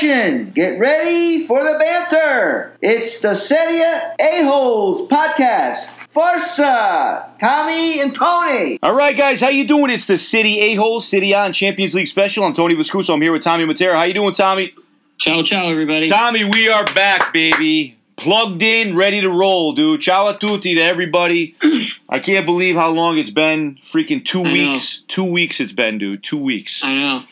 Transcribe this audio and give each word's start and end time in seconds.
for. 0.00 0.50
Get 0.54 0.78
ready 0.78 1.46
for 1.46 1.62
the 1.62 1.78
banter. 1.78 2.76
It's 2.80 3.20
the 3.20 3.34
Serie 3.34 3.82
A-Holes 4.18 5.08
podcast. 5.08 5.90
Forza, 6.10 7.30
Tommy 7.38 8.00
and 8.00 8.14
Tony. 8.14 8.78
All 8.82 8.94
right, 8.94 9.16
guys, 9.16 9.40
how 9.40 9.48
you 9.48 9.66
doing? 9.66 9.90
It's 9.90 10.06
the 10.06 10.18
City 10.18 10.58
A-Hole 10.60 11.00
City 11.00 11.34
on 11.34 11.52
Champions 11.52 11.94
League 11.94 12.08
special. 12.08 12.44
I'm 12.44 12.54
Tony 12.54 12.74
Viscuso. 12.74 13.14
I'm 13.14 13.20
here 13.20 13.32
with 13.32 13.42
Tommy 13.42 13.64
Matera. 13.64 13.92
How 13.92 14.06
you 14.06 14.14
doing, 14.14 14.34
Tommy? 14.34 14.74
Ciao, 15.18 15.42
ciao, 15.42 15.68
everybody. 15.68 16.08
Tommy, 16.08 16.44
we 16.44 16.68
are 16.68 16.84
back, 16.94 17.32
baby. 17.32 17.96
Plugged 18.16 18.62
in, 18.62 18.96
ready 18.96 19.20
to 19.20 19.28
roll, 19.30 19.72
dude. 19.72 20.00
Ciao 20.00 20.28
a 20.28 20.38
tutti 20.38 20.74
to 20.74 20.80
everybody. 20.80 21.54
I 22.08 22.18
can't 22.18 22.44
believe 22.44 22.74
how 22.74 22.90
long 22.90 23.18
it's 23.18 23.30
been. 23.30 23.78
Freaking 23.90 24.24
two 24.24 24.40
I 24.40 24.44
know. 24.44 24.52
weeks. 24.72 25.02
Two 25.08 25.24
weeks 25.24 25.60
it's 25.60 25.72
been, 25.72 25.98
dude. 25.98 26.24
Two 26.24 26.38
weeks. 26.38 26.82
I 26.82 26.94
know. 26.94 27.24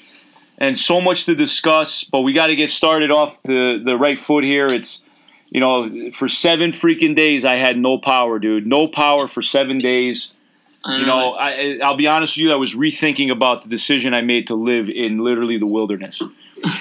And 0.58 0.78
so 0.78 1.00
much 1.00 1.24
to 1.26 1.34
discuss, 1.34 2.04
but 2.04 2.20
we 2.22 2.32
got 2.32 2.48
to 2.48 2.56
get 2.56 2.70
started 2.70 3.10
off 3.10 3.42
the, 3.44 3.80
the 3.82 3.96
right 3.96 4.18
foot 4.18 4.44
here. 4.44 4.68
It's, 4.68 5.02
you 5.50 5.60
know, 5.60 6.10
for 6.10 6.28
seven 6.28 6.72
freaking 6.72 7.14
days, 7.14 7.44
I 7.44 7.54
had 7.56 7.78
no 7.78 7.96
power, 7.98 8.38
dude. 8.38 8.66
No 8.66 8.88
power 8.88 9.26
for 9.28 9.40
seven 9.40 9.78
days. 9.78 10.32
You 10.86 11.04
know, 11.04 11.34
I, 11.34 11.78
I'll 11.82 11.96
be 11.96 12.06
honest 12.06 12.36
with 12.36 12.44
you, 12.44 12.52
I 12.52 12.56
was 12.56 12.74
rethinking 12.74 13.30
about 13.30 13.62
the 13.62 13.68
decision 13.68 14.14
I 14.14 14.22
made 14.22 14.46
to 14.46 14.54
live 14.54 14.88
in 14.88 15.18
literally 15.18 15.58
the 15.58 15.66
wilderness. 15.66 16.22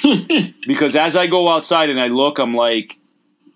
because 0.68 0.96
as 0.96 1.16
I 1.16 1.28
go 1.28 1.50
outside 1.50 1.90
and 1.90 2.00
I 2.00 2.08
look, 2.08 2.40
I'm 2.40 2.54
like, 2.54 2.98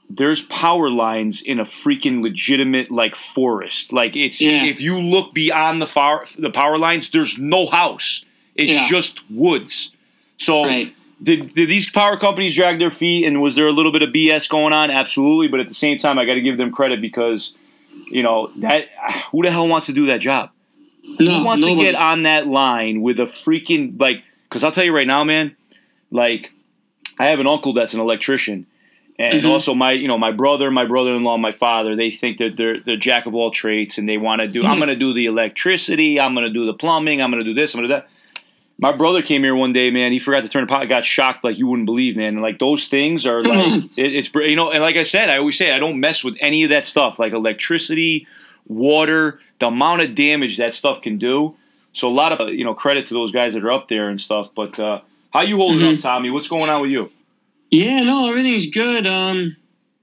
there's 0.09 0.41
power 0.41 0.89
lines 0.89 1.41
in 1.41 1.59
a 1.59 1.63
freaking 1.65 2.21
legitimate 2.21 2.91
like 2.91 3.15
forest. 3.15 3.93
Like 3.93 4.15
it's 4.15 4.41
Yeah. 4.41 4.65
if 4.65 4.81
you 4.81 4.99
look 4.99 5.33
beyond 5.33 5.81
the 5.81 5.87
far, 5.87 6.25
the 6.37 6.49
power 6.49 6.77
lines, 6.77 7.11
there's 7.11 7.37
no 7.37 7.67
house. 7.67 8.25
It's 8.55 8.71
Yeah. 8.71 8.87
just 8.89 9.19
woods. 9.31 9.91
So 10.41 10.63
right. 10.65 10.93
did, 11.21 11.53
did 11.53 11.69
these 11.69 11.89
power 11.89 12.17
companies 12.17 12.55
drag 12.55 12.79
their 12.79 12.89
feet 12.89 13.25
and 13.27 13.41
was 13.41 13.55
there 13.55 13.67
a 13.67 13.71
little 13.71 13.91
bit 13.91 14.01
of 14.01 14.09
BS 14.09 14.49
going 14.49 14.73
on? 14.73 14.89
Absolutely, 14.89 15.47
but 15.47 15.59
at 15.59 15.67
the 15.67 15.73
same 15.75 15.97
time, 15.99 16.17
I 16.17 16.25
got 16.25 16.33
to 16.33 16.41
give 16.41 16.57
them 16.57 16.71
credit 16.71 16.99
because 16.99 17.53
you 18.09 18.23
know 18.23 18.51
that 18.57 18.87
who 19.31 19.43
the 19.43 19.51
hell 19.51 19.67
wants 19.67 19.85
to 19.87 19.93
do 19.93 20.07
that 20.07 20.19
job? 20.19 20.49
No, 21.19 21.39
Who 21.39 21.45
wants 21.45 21.63
nobody. 21.63 21.85
to 21.87 21.91
get 21.93 22.01
on 22.01 22.23
that 22.23 22.47
line 22.47 23.01
with 23.01 23.19
a 23.19 23.23
freaking 23.25 23.99
like? 23.99 24.23
Because 24.49 24.63
I'll 24.63 24.71
tell 24.71 24.83
you 24.85 24.93
right 24.95 25.05
now, 25.07 25.23
man. 25.23 25.55
Like, 26.09 26.51
I 27.19 27.27
have 27.27 27.39
an 27.39 27.47
uncle 27.47 27.73
that's 27.73 27.93
an 27.93 27.99
electrician, 27.99 28.65
and 29.19 29.43
Mhm. 29.43 29.49
also 29.49 29.75
my 29.75 29.91
you 29.91 30.07
know 30.07 30.17
my 30.17 30.31
brother, 30.31 30.71
my 30.71 30.85
brother-in-law, 30.85 31.37
my 31.37 31.51
father. 31.51 31.95
They 31.95 32.09
think 32.11 32.37
that 32.39 32.57
they're 32.57 32.79
the 32.79 32.97
jack 32.97 33.27
of 33.27 33.35
all 33.35 33.51
trades, 33.51 33.97
and 33.99 34.09
they 34.09 34.17
want 34.17 34.41
to 34.41 34.47
do. 34.47 34.65
I'm 34.65 34.77
Mhm. 34.77 34.79
going 34.79 34.89
to 34.89 34.95
do 34.95 35.13
the 35.13 35.27
electricity. 35.27 36.19
I'm 36.19 36.33
going 36.33 36.47
to 36.47 36.53
do 36.53 36.65
the 36.65 36.73
plumbing. 36.73 37.21
I'm 37.21 37.29
going 37.31 37.43
to 37.43 37.49
do 37.49 37.53
this. 37.53 37.73
I'm 37.75 37.79
going 37.81 37.89
to 37.89 37.95
do 37.95 38.01
that. 38.01 38.09
My 38.81 38.91
brother 38.91 39.21
came 39.21 39.43
here 39.43 39.55
one 39.55 39.71
day, 39.73 39.91
man. 39.91 40.11
He 40.11 40.17
forgot 40.17 40.41
to 40.41 40.49
turn 40.49 40.63
the 40.63 40.67
pot. 40.67 40.89
Got 40.89 41.05
shocked 41.05 41.43
like 41.43 41.57
you 41.57 41.67
wouldn't 41.67 41.85
believe, 41.85 42.17
man. 42.17 42.29
And 42.33 42.41
like 42.41 42.57
those 42.57 42.87
things 42.87 43.27
are 43.27 43.43
like 43.43 43.59
Mhm. 43.59 43.89
it, 43.95 44.13
it's 44.15 44.31
you 44.33 44.55
know. 44.55 44.71
And 44.71 44.81
like 44.81 44.95
I 44.97 45.03
said, 45.03 45.29
I 45.29 45.37
always 45.37 45.55
say 45.57 45.71
I 45.71 45.77
don't 45.77 45.99
mess 45.99 46.23
with 46.23 46.35
any 46.41 46.63
of 46.63 46.71
that 46.71 46.85
stuff, 46.85 47.19
like 47.19 47.31
electricity, 47.31 48.25
water, 48.67 49.39
the 49.59 49.67
amount 49.67 50.01
of 50.01 50.15
damage 50.15 50.57
that 50.57 50.73
stuff 50.73 51.01
can 51.01 51.19
do. 51.19 51.55
So 51.93 52.07
a 52.09 52.11
lot 52.11 52.31
of 52.33 52.49
you 52.49 52.65
know 52.65 52.73
credit 52.73 53.05
to 53.07 53.13
those 53.13 53.31
guys 53.31 53.53
that 53.53 53.63
are 53.63 53.71
up 53.71 53.87
there 53.87 54.09
and 54.09 54.19
stuff. 54.19 54.49
But 54.55 54.79
uh, 54.79 55.01
how 55.31 55.41
you 55.41 55.57
holding 55.57 55.81
Mhm. 55.81 55.95
up, 55.97 55.99
Tommy? 56.01 56.31
What's 56.31 56.47
going 56.47 56.69
on 56.71 56.81
with 56.81 56.89
you? 56.91 57.11
Yeah, 57.69 58.01
no, 58.01 58.29
everything's 58.29 58.65
good. 58.65 59.05
Um, 59.05 59.57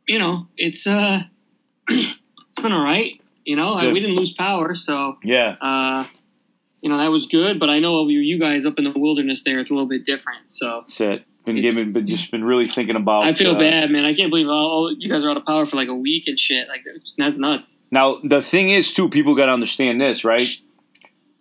you 0.06 0.20
know, 0.20 0.46
it's 0.56 0.86
uh, 0.86 1.22
it's 1.90 2.60
been 2.62 2.72
all 2.72 2.84
right. 2.84 3.20
You 3.44 3.56
know, 3.56 3.74
I, 3.74 3.90
we 3.90 3.98
didn't 4.00 4.14
lose 4.16 4.32
power, 4.32 4.74
so 4.77 5.17
Yeah, 5.24 5.56
uh, 5.61 6.05
you 6.80 6.89
know 6.89 6.98
that 6.98 7.11
was 7.11 7.27
good. 7.27 7.58
But 7.61 7.70
I 7.70 7.78
know 7.80 8.06
you 8.08 8.20
you 8.20 8.39
guys 8.39 8.66
up 8.66 8.78
in 8.78 8.84
the 8.84 8.92
wilderness 8.96 9.42
there, 9.44 9.58
it's 9.58 9.70
a 9.70 9.74
little 9.74 9.89
bit 9.89 10.05
different. 10.05 10.40
So 10.48 10.84
it. 11.00 11.24
Been 11.44 11.62
giving, 11.62 11.92
been 11.92 12.06
just 12.06 12.30
been 12.30 12.44
really 12.44 12.68
thinking 12.68 12.94
about. 12.94 13.24
I 13.24 13.33
feel 13.33 13.56
uh, 13.56 13.58
bad, 13.58 13.90
man. 13.90 14.05
I 14.05 14.12
can't 14.12 14.28
believe 14.28 14.48
all, 14.48 14.94
you 14.98 15.08
guys 15.08 15.24
are 15.24 15.30
out 15.30 15.38
of 15.38 15.46
power 15.46 15.64
for 15.64 15.77
like 15.77 15.88
a 15.88 15.94
week 15.94 16.27
and 16.27 16.38
shit. 16.38 16.68
Like 16.68 16.84
that's 17.17 17.38
nuts. 17.38 17.78
Now 17.90 18.18
the 18.22 18.42
thing 18.42 18.68
is 18.70 18.92
too, 18.92 19.08
people 19.08 19.34
got 19.34 19.46
to 19.46 19.52
understand 19.52 19.98
this, 19.98 20.24
right? 20.27 20.46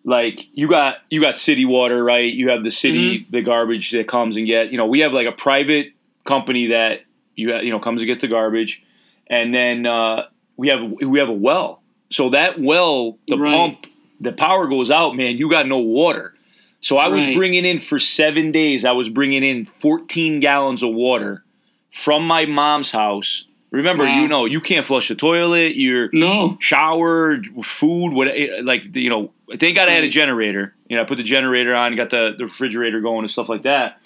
Like 0.05 0.47
you 0.53 0.69
got 0.69 0.97
you 1.09 1.19
got 1.19 1.37
city 1.37 1.65
water, 1.65 2.01
right? 2.03 2.31
You 2.31 2.49
have 2.51 2.63
the 2.63 2.71
city, 2.71 3.19
Mm-hmm. 3.19 3.31
the 3.31 3.41
garbage 3.41 3.91
that 3.91 4.07
comes 4.07 4.37
and 4.37 4.45
get. 4.47 4.71
You 4.71 4.77
know, 4.77 4.85
we 4.85 5.01
have 5.01 5.11
like 5.11 5.27
a 5.27 5.33
private 5.33 5.87
company 6.25 6.67
that 6.67 7.01
you 7.35 7.53
you 7.57 7.71
know 7.71 7.79
comes 7.79 8.01
and 8.01 8.07
gets 8.07 8.21
the 8.21 8.29
garbage, 8.29 8.81
and 9.29 9.53
then 9.53 9.85
uh, 9.85 10.27
we 10.55 10.69
have 10.69 10.79
we 10.89 11.19
have 11.19 11.27
a 11.27 11.33
well. 11.33 11.81
So 12.11 12.29
that 12.29 12.57
well, 12.61 13.17
the 13.27 13.37
Right. 13.37 13.51
pump, 13.53 13.87
the 14.19 14.31
power 14.31 14.67
goes 14.67 14.91
out, 14.91 15.15
man. 15.15 15.37
You 15.37 15.49
got 15.49 15.67
no 15.67 15.79
water. 15.79 16.33
So 16.81 16.97
I 16.97 17.07
was 17.07 17.25
Right. 17.25 17.35
bringing 17.35 17.65
in 17.65 17.79
for 17.79 17.99
seven 17.99 18.51
days. 18.51 18.85
I 18.85 18.91
was 18.91 19.09
bringing 19.09 19.43
in 19.43 19.65
14 19.65 20.39
gallons 20.39 20.83
of 20.83 20.93
water 20.93 21.43
from 21.91 22.25
my 22.27 22.45
mom's 22.45 22.91
house. 22.91 23.45
Remember, 23.71 24.03
Wow. 24.05 24.21
you 24.21 24.27
know, 24.29 24.45
you 24.45 24.61
can't 24.61 24.85
flush 24.85 25.07
the 25.09 25.15
toilet. 25.15 25.75
You're 25.75 26.09
No, 26.13 26.57
shower, 26.61 27.41
food, 27.63 28.13
what 28.13 28.27
eh, 28.29 28.61
like 28.63 28.95
you 28.95 29.09
know. 29.09 29.31
Thank 29.59 29.75
God 29.75 29.89
I 29.89 29.91
had 29.91 30.03
a 30.03 30.09
generator. 30.09 30.73
You 30.87 30.95
know, 30.97 31.01
I 31.03 31.05
put 31.05 31.17
the 31.17 31.23
generator 31.23 31.73
on, 31.75 31.95
got 31.95 32.09
the, 32.11 32.33
the 32.37 32.45
refrigerator 32.45 33.01
going 33.01 33.19
and 33.23 33.31
stuff 33.31 33.49
like 33.49 33.63
that. 33.63 33.97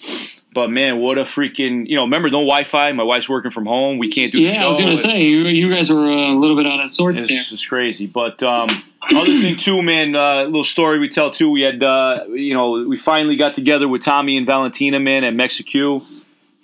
But 0.54 0.68
man, 0.70 0.98
what 0.98 1.16
a 1.16 1.24
freaking 1.24 1.86
you 1.88 1.96
know! 1.96 2.02
Remember, 2.02 2.28
no 2.28 2.40
Wi-Fi. 2.40 2.92
My 2.92 3.02
wife's 3.04 3.28
working 3.28 3.50
from 3.50 3.64
home. 3.64 3.96
We 3.98 4.10
can't 4.10 4.30
do. 4.32 4.38
the 4.38 4.44
yeah, 4.52 4.64
I 4.64 4.68
was 4.68 4.78
gonna 4.80 4.96
say 4.96 5.22
you, 5.22 5.44
you 5.44 5.74
guys 5.74 5.88
were 5.88 6.04
a 6.06 6.34
little 6.34 6.56
bit 6.56 6.66
out 6.66 6.80
of 6.80 6.90
sorts 6.90 7.20
there. 7.26 7.28
It's, 7.40 7.50
it's 7.52 7.66
crazy. 7.66 8.06
But 8.06 8.42
um, 8.42 8.68
other 9.14 9.38
thing 9.40 9.56
too, 9.56 9.80
man, 9.82 10.14
uh, 10.14 10.42
little 10.44 10.64
story 10.64 10.98
we 10.98 11.08
tell 11.08 11.30
too. 11.30 11.48
We 11.50 11.62
had, 11.62 11.82
uh, 11.82 12.24
you 12.28 12.52
know, 12.52 12.84
we 12.86 12.98
finally 12.98 13.36
got 13.36 13.54
together 13.54 13.88
with 13.88 14.02
Tommy 14.02 14.36
and 14.36 14.46
Valentina, 14.46 15.00
man, 15.00 15.24
at 15.24 15.34
Mexico. 15.34 16.02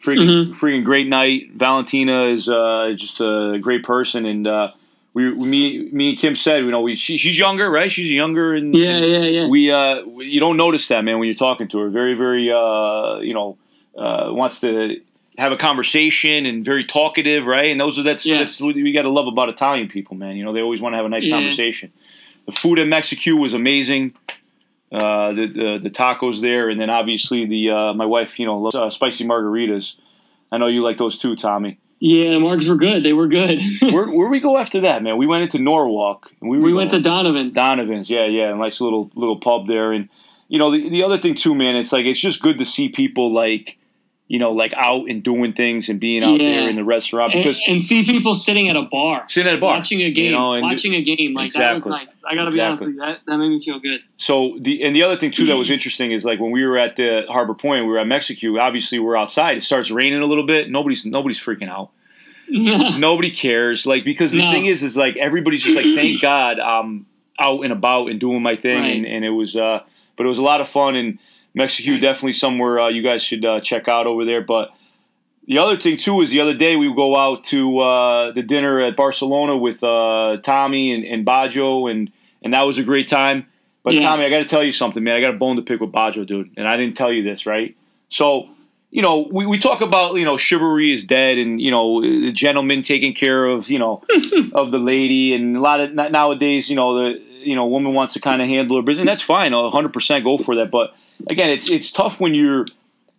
Freaking, 0.05 0.29
Mhm. 0.53 0.55
freaking 0.55 0.85
great 0.85 1.09
night. 1.09 1.53
Valentina 1.55 2.27
is 2.27 2.49
uh, 2.49 2.93
just 2.95 3.21
a 3.21 3.59
great 3.61 3.83
person, 3.83 4.27
and 4.27 4.47
uh, 4.47 4.69
we, 5.15 5.33
we, 5.33 5.49
me, 5.49 5.89
me 5.91 6.11
and 6.11 6.19
Kim 6.19 6.37
said, 6.37 6.59
you 6.59 6.71
know, 6.71 6.83
we 6.83 6.95
she, 6.95 7.17
she's 7.17 7.37
younger, 7.39 7.69
right? 7.71 7.91
She's 7.91 8.09
younger, 8.13 8.55
and 8.55 8.73
Yeah, 8.75 8.99
yeah, 8.99 9.19
yeah. 9.25 9.49
we, 9.49 9.71
uh, 9.73 10.03
we- 10.07 10.27
you 10.27 10.39
don't 10.39 10.57
notice 10.57 10.87
that, 10.89 11.03
man, 11.05 11.19
when 11.19 11.27
you're 11.27 11.35
talking 11.37 11.67
to 11.69 11.79
her. 11.79 11.89
Very, 11.89 12.15
very, 12.15 12.49
uh, 12.53 13.19
you 13.19 13.35
know, 13.35 13.57
uh, 13.99 14.29
wants 14.33 14.61
to 14.61 15.01
have 15.37 15.53
a 15.53 15.57
conversation 15.57 16.47
and 16.47 16.65
very 16.65 16.85
talkative, 16.85 17.47
right? 17.47 17.71
And 17.71 17.81
those 17.81 17.99
are 17.99 18.03
that's, 18.03 18.25
Yes. 18.27 18.39
that's 18.39 18.61
what 18.61 18.75
we 18.75 18.93
got 18.93 19.03
to 19.03 19.09
love 19.11 19.27
about 19.27 19.49
Italian 19.49 19.89
people, 19.89 20.17
man. 20.17 20.37
You 20.37 20.45
know, 20.45 20.53
they 20.53 20.61
always 20.61 20.81
want 20.81 20.95
to 20.95 20.97
have 20.97 21.07
a 21.07 21.09
nice 21.09 21.25
Yeah. 21.25 21.37
conversation. 21.37 21.93
The 22.47 22.53
food 22.53 22.79
in 22.79 22.89
Mexico 22.89 23.35
was 23.37 23.55
amazing. 23.55 24.15
Uh, 24.91 25.33
the, 25.35 25.47
the 25.47 25.79
the 25.83 25.91
tacos 25.91 26.41
there, 26.41 26.71
and 26.71 26.81
then 26.81 26.89
obviously 26.89 27.45
the 27.45 27.69
uh, 27.71 27.93
my 27.93 28.07
wife, 28.07 28.39
you 28.41 28.47
know, 28.47 28.59
loves 28.59 28.75
uh, 28.75 28.89
spicy 28.89 29.23
margaritas. 29.23 29.97
I 30.51 30.57
know 30.57 30.67
you 30.67 30.83
like 30.83 30.97
those 30.97 31.19
too, 31.19 31.37
Tommy. 31.37 31.77
Yeah, 32.01 32.31
the 32.31 32.41
marks 32.41 32.65
were 32.65 32.77
good. 32.77 33.03
They 33.03 33.13
were 33.13 33.27
good. 33.27 33.61
Where 33.83 34.09
where 34.09 34.31
we 34.31 34.41
go 34.41 34.57
after 34.57 34.81
that, 34.81 35.03
man? 35.03 35.19
We 35.19 35.27
went 35.27 35.43
into 35.43 35.59
Norwalk. 35.59 36.31
We 36.41 36.59
we 36.59 36.73
went 36.73 36.91
to 36.93 37.01
Donovan's. 37.01 37.55
Donovan's, 37.55 38.09
yeah, 38.09 38.25
yeah, 38.25 38.55
nice 38.55 38.81
little 38.81 39.11
little 39.15 39.37
pub 39.39 39.67
there, 39.67 39.93
and 39.93 40.09
you 40.49 40.59
know 40.59 40.71
the 40.71 40.89
the 40.89 41.03
other 41.03 41.19
thing 41.19 41.35
too, 41.35 41.55
man. 41.55 41.77
It's 41.77 41.93
like 41.93 42.07
it's 42.07 42.21
just 42.21 42.41
good 42.41 42.57
to 42.59 42.65
see 42.65 42.89
people 42.89 43.35
like 43.35 43.77
you 44.29 44.39
know 44.39 44.53
like 44.53 44.73
out 44.77 45.09
and 45.09 45.23
doing 45.23 45.53
things 45.55 45.89
and 45.89 45.99
being 45.99 46.23
out 46.23 46.39
Yeah. 46.41 46.61
there 46.61 46.71
in 46.71 46.77
the 46.77 46.85
restaurant 46.85 47.33
and, 47.35 47.43
because 47.43 47.61
and 47.67 47.83
see 47.83 48.05
people 48.05 48.35
sitting 48.35 48.69
at 48.69 48.77
a 48.77 48.83
bar, 48.83 49.25
sitting 49.29 49.51
at 49.51 49.57
a 49.57 49.61
bar, 49.61 49.77
watching 49.77 50.01
a 50.03 50.11
game, 50.11 50.27
you 50.27 50.31
know, 50.33 50.61
watching 50.61 50.95
a 50.95 51.01
game 51.03 51.33
like 51.35 51.53
that 51.55 51.75
was 51.75 51.87
nice. 51.87 52.21
I 52.29 52.35
gotta 52.35 52.51
be 52.51 52.61
honest 52.61 52.83
Exactly. 52.83 52.95
with 53.01 53.09
you, 53.09 53.15
that, 53.15 53.21
that 53.27 53.39
made 53.39 53.49
me 53.49 53.61
feel 53.65 53.81
good. 53.81 54.01
So 54.19 54.57
the 54.61 54.83
and 54.85 54.95
the 54.95 55.03
other 55.03 55.17
thing 55.17 55.33
too 55.33 55.47
that 55.47 55.57
was 55.57 55.71
interesting 55.77 56.13
is 56.13 56.25
like 56.25 56.39
when 56.41 56.51
we 56.51 56.65
were 56.65 56.77
at 56.79 56.97
the 56.97 57.23
Harbor 57.29 57.55
Point, 57.55 57.87
we 57.87 57.91
were 57.93 57.99
at 57.99 58.07
Mexico. 58.07 58.59
Obviously, 58.61 58.99
we're 58.99 59.17
outside. 59.17 59.57
It 59.57 59.63
starts 59.65 59.91
raining 59.91 60.21
a 60.21 60.27
little 60.27 60.47
bit. 60.47 60.71
Nobody's 60.71 61.07
nobody's 61.07 61.41
freaking 61.41 61.69
out. 61.71 61.91
Nobody 62.51 63.31
cares. 63.31 63.87
Like 63.87 64.05
because 64.05 64.33
the 64.33 64.39
No. 64.39 64.51
thing 64.53 64.67
is, 64.67 64.83
is 64.83 64.97
like 64.97 65.17
everybody's 65.17 65.63
just 65.63 65.77
like, 65.77 65.85
thank 65.85 66.21
God 66.23 66.59
I'm 66.61 67.07
out 67.39 67.63
and 67.63 67.73
about 67.73 68.11
and 68.11 68.19
doing 68.19 68.43
my 68.43 68.57
thing, 68.57 68.79
Right. 68.79 68.97
and, 68.97 69.07
and 69.07 69.25
it 69.25 69.31
was, 69.31 69.55
uh, 69.55 69.81
but 70.17 70.27
it 70.27 70.29
was 70.29 70.39
a 70.39 70.43
lot 70.43 70.61
of 70.61 70.69
fun. 70.69 70.97
And 70.97 71.19
Mexico 71.55 71.99
definitely 71.99 72.33
somewhere 72.35 72.81
uh, 72.81 72.89
you 72.89 73.03
guys 73.03 73.23
should 73.23 73.45
uh, 73.45 73.61
check 73.61 73.89
out 73.89 74.07
over 74.07 74.25
there. 74.25 74.43
But 74.43 74.71
the 75.47 75.59
other 75.59 75.77
thing 75.79 75.97
too 75.97 76.21
is 76.21 76.31
the 76.31 76.41
other 76.41 76.55
day 76.55 76.77
we 76.77 76.93
go 76.95 77.17
out 77.17 77.45
to 77.45 77.79
uh, 77.81 78.33
the 78.33 78.43
dinner 78.43 78.81
at 78.81 78.97
Barcelona 78.97 79.57
with 79.57 79.83
uh, 79.83 80.37
Tommy 80.43 80.93
and, 80.93 81.05
and 81.05 81.27
Bajo, 81.27 81.91
and 81.91 82.13
and 82.43 82.55
that 82.55 82.63
was 82.63 82.79
a 82.79 82.83
great 82.85 83.09
time. 83.09 83.47
But 83.83 83.95
Yeah. 83.95 84.03
Tommy, 84.03 84.25
I 84.25 84.31
got 84.31 84.39
to 84.39 84.45
tell 84.45 84.63
you 84.63 84.73
something, 84.73 85.03
man. 85.03 85.15
I 85.17 85.21
got 85.21 85.31
a 85.31 85.39
bone 85.39 85.57
to 85.57 85.63
pick 85.63 85.81
with 85.81 85.91
Bajo, 85.93 86.27
dude, 86.27 86.51
and 86.57 86.69
I 86.69 86.77
didn't 86.77 86.97
tell 86.97 87.13
you 87.13 87.23
this, 87.23 87.47
right? 87.47 87.77
So. 88.09 88.51
You 88.91 89.03
know, 89.03 89.29
we, 89.31 89.45
we 89.45 89.59
talk 89.59 89.83
about 89.83 90.15
you 90.15 90.25
know 90.25 90.39
chivalry 90.39 90.95
is 90.95 91.05
dead, 91.05 91.37
and 91.37 91.61
you 91.61 91.71
know 91.71 92.01
the 92.01 92.33
gentleman 92.33 92.81
taking 92.81 93.13
care 93.13 93.45
of 93.45 93.69
you 93.69 93.79
know 93.79 94.03
of 94.55 94.71
the 94.71 94.79
lady, 94.79 95.35
and 95.35 95.59
a 95.59 95.61
lot 95.61 95.81
of 95.81 95.93
nowadays, 95.93 96.71
you 96.71 96.77
know 96.77 96.95
the 96.95 97.21
you 97.21 97.55
know 97.55 97.67
woman 97.67 97.93
wants 97.93 98.15
to 98.15 98.21
kind 98.21 98.41
of 98.41 98.49
handle 98.49 98.77
her 98.77 98.83
business, 98.83 99.01
and 99.01 99.09
that's 99.09 99.21
fine. 99.23 99.53
I'll 99.53 99.65
100 99.65 99.93
percent 99.93 100.25
go 100.25 100.39
for 100.39 100.55
that. 100.55 100.71
But 100.71 100.95
again, 101.29 101.51
it's 101.51 101.71
it's 101.71 101.91
tough 101.91 102.21
when 102.21 102.35
you're 102.35 102.67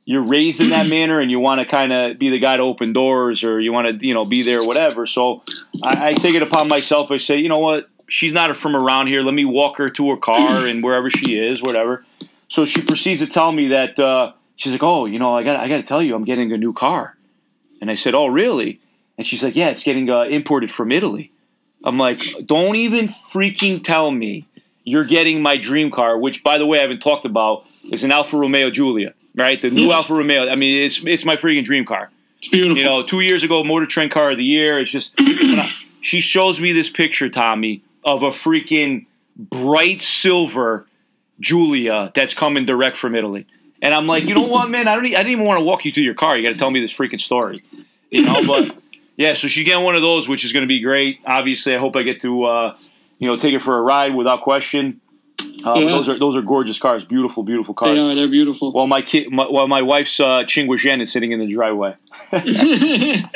you're 0.06 0.24
raised 0.24 0.60
in 0.60 0.70
that 0.70 0.88
manner 0.98 1.20
and 1.20 1.30
you 1.30 1.40
want 1.40 1.60
to 1.60 1.66
kind 1.66 1.94
of 1.94 2.18
be 2.18 2.30
the 2.30 2.40
guy 2.40 2.58
to 2.58 2.64
open 2.64 2.94
doors 2.94 3.44
or 3.44 3.60
you 3.60 3.74
want 3.74 4.00
to 4.00 4.08
you 4.08 4.14
know 4.14 4.26
be 4.26 4.42
there 4.42 4.62
or 4.62 4.68
whatever 4.68 5.06
so 5.06 5.44
I, 5.84 6.10
I 6.10 6.14
take 6.14 6.34
it 6.34 6.42
upon 6.42 6.68
myself 6.68 7.12
i 7.12 7.18
say 7.18 7.38
you 7.38 7.48
know 7.48 7.60
what 7.60 7.88
she's 8.08 8.34
not 8.34 8.58
from 8.58 8.76
around 8.76 9.06
here 9.06 9.22
let 9.22 9.36
me 9.36 9.46
walk 9.46 9.78
her 9.78 9.92
to 9.92 10.10
her 10.10 10.18
car 10.18 10.66
and 10.68 10.84
wherever 10.84 11.12
she 11.12 11.38
is 11.38 11.62
whatever 11.62 12.04
so 12.50 12.66
she 12.66 12.82
proceeds 12.82 13.20
to 13.22 13.28
tell 13.28 13.52
me 13.52 13.70
that 13.70 14.00
uh, 14.00 14.34
she's 14.56 14.72
like, 14.72 14.84
"Oh, 14.84 15.06
you 15.06 15.20
know, 15.20 15.36
I 15.36 15.44
got 15.44 15.58
I 15.58 15.68
got 15.68 15.78
to 15.78 15.84
tell 15.84 16.02
you, 16.02 16.16
I'm 16.16 16.26
getting 16.26 16.52
a 16.52 16.58
new 16.58 16.74
car." 16.74 17.16
And 17.80 17.90
I 17.90 17.96
said, 17.96 18.16
"Oh, 18.16 18.28
really?" 18.28 18.82
And 19.18 19.26
she's 19.26 19.44
like, 19.44 19.56
"Yeah, 19.56 19.70
it's 19.70 19.84
getting 19.84 20.10
uh, 20.10 20.24
imported 20.24 20.72
from 20.72 20.92
Italy." 20.92 21.32
I'm 21.84 21.98
like, 21.98 22.22
"Don't 22.46 22.76
even 22.76 23.08
freaking 23.32 23.84
tell 23.84 24.12
me 24.12 24.48
you're 24.84 25.06
getting 25.06 25.42
my 25.42 25.58
dream 25.58 25.92
car." 25.92 26.18
Which, 26.18 26.44
by 26.44 26.58
the 26.58 26.66
way, 26.66 26.80
I 26.80 26.82
haven't 26.82 27.02
talked 27.02 27.26
about 27.26 27.66
is 27.92 28.04
an 28.04 28.12
Alfa 28.12 28.38
Romeo 28.38 28.70
Giulia, 28.70 29.14
right? 29.36 29.62
The 29.62 29.70
new 29.70 29.88
Yeah. 29.90 29.96
Alfa 29.96 30.14
Romeo. 30.14 30.50
I 30.50 30.56
mean, 30.56 30.84
it's 30.84 31.02
it's 31.06 31.26
my 31.26 31.36
freaking 31.36 31.64
dream 31.64 31.86
car. 31.86 32.10
It's 32.38 32.48
beautiful. 32.48 32.78
You 32.78 32.84
know, 32.86 33.04
two 33.04 33.20
years 33.20 33.44
ago, 33.44 33.64
Motor 33.64 33.86
Trend 33.86 34.12
Car 34.12 34.32
of 34.32 34.38
the 34.38 34.44
Year. 34.46 34.80
It's 34.80 34.92
just 34.92 35.14
I- 35.20 35.70
she 36.02 36.22
shows 36.22 36.62
me 36.62 36.72
this 36.72 36.90
picture, 36.90 37.28
Tommy, 37.30 37.84
of 38.06 38.24
a 38.24 38.32
freaking 38.32 39.06
bright 39.36 40.02
silver 40.02 40.86
Julia 41.40 42.12
that's 42.16 42.34
coming 42.34 42.66
direct 42.66 42.98
from 42.98 43.16
Italy, 43.16 43.46
and 43.82 43.94
I'm 43.94 44.08
like, 44.08 44.26
you 44.26 44.36
know 44.36 44.42
what, 44.48 44.70
man? 44.70 44.88
I 44.88 44.96
don't. 44.96 45.06
I 45.06 45.10
didn't 45.10 45.32
even 45.32 45.46
want 45.46 45.60
to 45.60 45.64
walk 45.64 45.86
you 45.86 45.92
through 45.92 46.04
your 46.04 46.14
car. 46.16 46.38
You 46.38 46.44
got 46.48 46.54
to 46.54 46.60
tell 46.60 46.72
me 46.72 46.82
this 46.82 46.94
freaking 46.94 47.20
story, 47.20 47.64
you 48.10 48.24
know. 48.24 48.46
But 48.46 48.76
yeah, 49.18 49.34
so 49.36 49.48
she's 49.48 49.66
getting 49.66 49.84
one 49.84 49.96
of 49.96 50.02
those, 50.02 50.28
which 50.28 50.44
is 50.44 50.52
going 50.54 50.64
to 50.64 50.68
be 50.68 50.82
great. 50.82 51.20
Obviously, 51.26 51.76
I 51.76 51.80
hope 51.80 51.96
I 51.96 52.04
get 52.04 52.22
to, 52.22 52.44
uh, 52.46 52.76
you 53.20 53.28
know, 53.28 53.38
take 53.38 53.54
it 53.54 53.60
for 53.62 53.78
a 53.78 53.82
ride 53.82 54.14
without 54.16 54.42
question. 54.42 55.00
But 55.64 55.78
Yeah. 55.80 55.88
Those 55.90 56.10
are 56.10 56.18
those 56.20 56.36
are 56.36 56.42
gorgeous 56.42 56.80
cars, 56.80 57.04
beautiful, 57.06 57.44
beautiful 57.44 57.74
they 57.74 57.78
cars. 57.88 58.00
are. 58.00 58.16
They're 58.16 58.28
beautiful. 58.28 58.72
Well, 58.72 58.88
my 58.88 59.02
kid, 59.02 59.32
my, 59.32 59.46
while 59.46 59.68
my 59.68 59.82
wife's 59.82 60.20
uh, 60.20 60.44
Chinguagen 60.46 61.02
is 61.02 61.12
sitting 61.12 61.32
in 61.32 61.40
the 61.40 61.48
driveway. 61.48 61.96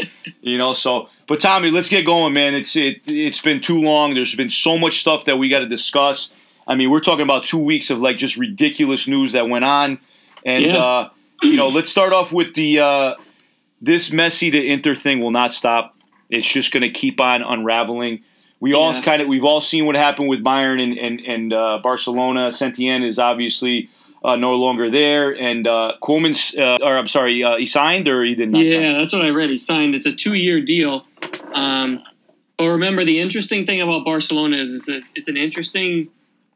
You 0.46 0.58
know, 0.58 0.74
so 0.74 1.08
but 1.28 1.40
Tommy, 1.40 1.72
let's 1.72 1.88
get 1.90 2.06
going, 2.06 2.34
man. 2.34 2.54
It's 2.54 2.76
it 2.76 3.02
it's 3.06 3.40
been 3.40 3.62
too 3.62 3.80
long. 3.82 4.14
There's 4.14 4.36
been 4.36 4.50
so 4.50 4.78
much 4.78 5.00
stuff 5.00 5.24
that 5.26 5.38
we 5.38 5.48
got 5.48 5.60
to 5.60 5.68
discuss. 5.68 6.32
I 6.68 6.76
mean, 6.76 6.90
we're 6.90 7.00
talking 7.00 7.22
about 7.24 7.46
two 7.46 7.60
weeks 7.60 7.90
of 7.90 8.00
like 8.00 8.18
just 8.18 8.36
ridiculous 8.36 9.08
news 9.08 9.32
that 9.32 9.48
went 9.48 9.64
on, 9.64 10.00
and 10.46 10.66
Yeah. 10.66 10.78
uh, 10.78 11.10
you 11.44 11.56
know, 11.56 11.70
let's 11.70 11.90
start 11.90 12.12
off 12.14 12.34
with 12.34 12.56
the 12.56 12.80
uh, 12.80 13.14
this 13.82 14.10
Messi 14.10 14.52
to 14.52 14.62
Inter 14.66 14.96
thing 14.96 15.22
will 15.22 15.32
not 15.32 15.54
stop. 15.54 15.96
It's 16.30 16.48
just 16.48 16.72
going 16.74 16.84
to 16.84 16.90
keep 16.90 17.20
on 17.22 17.42
unraveling. 17.42 18.24
We 18.64 18.74
all 18.74 18.94
Yeah. 18.94 19.02
kind 19.02 19.22
of 19.22 19.28
we've 19.28 19.44
all 19.44 19.60
seen 19.60 19.86
what 19.86 19.96
happened 19.96 20.30
with 20.30 20.42
Bayern 20.42 20.82
and 20.82 20.98
and, 20.98 21.20
and 21.34 21.54
uh, 21.54 21.80
Barcelona. 21.84 22.48
Setien 22.50 23.06
is 23.06 23.20
obviously. 23.20 23.90
Uh, 24.26 24.38
no 24.38 24.56
longer 24.56 24.90
there, 24.90 25.32
and 25.32 25.68
uh, 25.68 25.92
Koeman's, 26.02 26.56
uh, 26.58 26.78
or 26.82 26.98
I'm 26.98 27.10
sorry, 27.10 27.44
uh, 27.44 27.58
he 27.58 27.66
signed 27.66 28.08
or 28.08 28.24
he 28.24 28.36
did 28.36 28.50
not. 28.52 28.60
sign? 28.60 28.82
yeah, 28.82 28.94
that's 28.94 29.12
what 29.12 29.22
I 29.22 29.32
read. 29.32 29.50
He 29.50 29.58
signed. 29.58 29.96
It's 29.96 30.06
a 30.06 30.14
two-year 30.16 30.62
deal. 30.62 31.06
Um, 31.54 32.02
but 32.58 32.70
remember, 32.70 33.04
the 33.04 33.20
interesting 33.20 33.66
thing 33.66 33.82
about 33.82 34.06
Barcelona 34.06 34.56
is 34.56 34.74
it's 34.74 34.88
a, 34.88 35.02
it's 35.14 35.28
an 35.28 35.36
interesting 35.36 36.08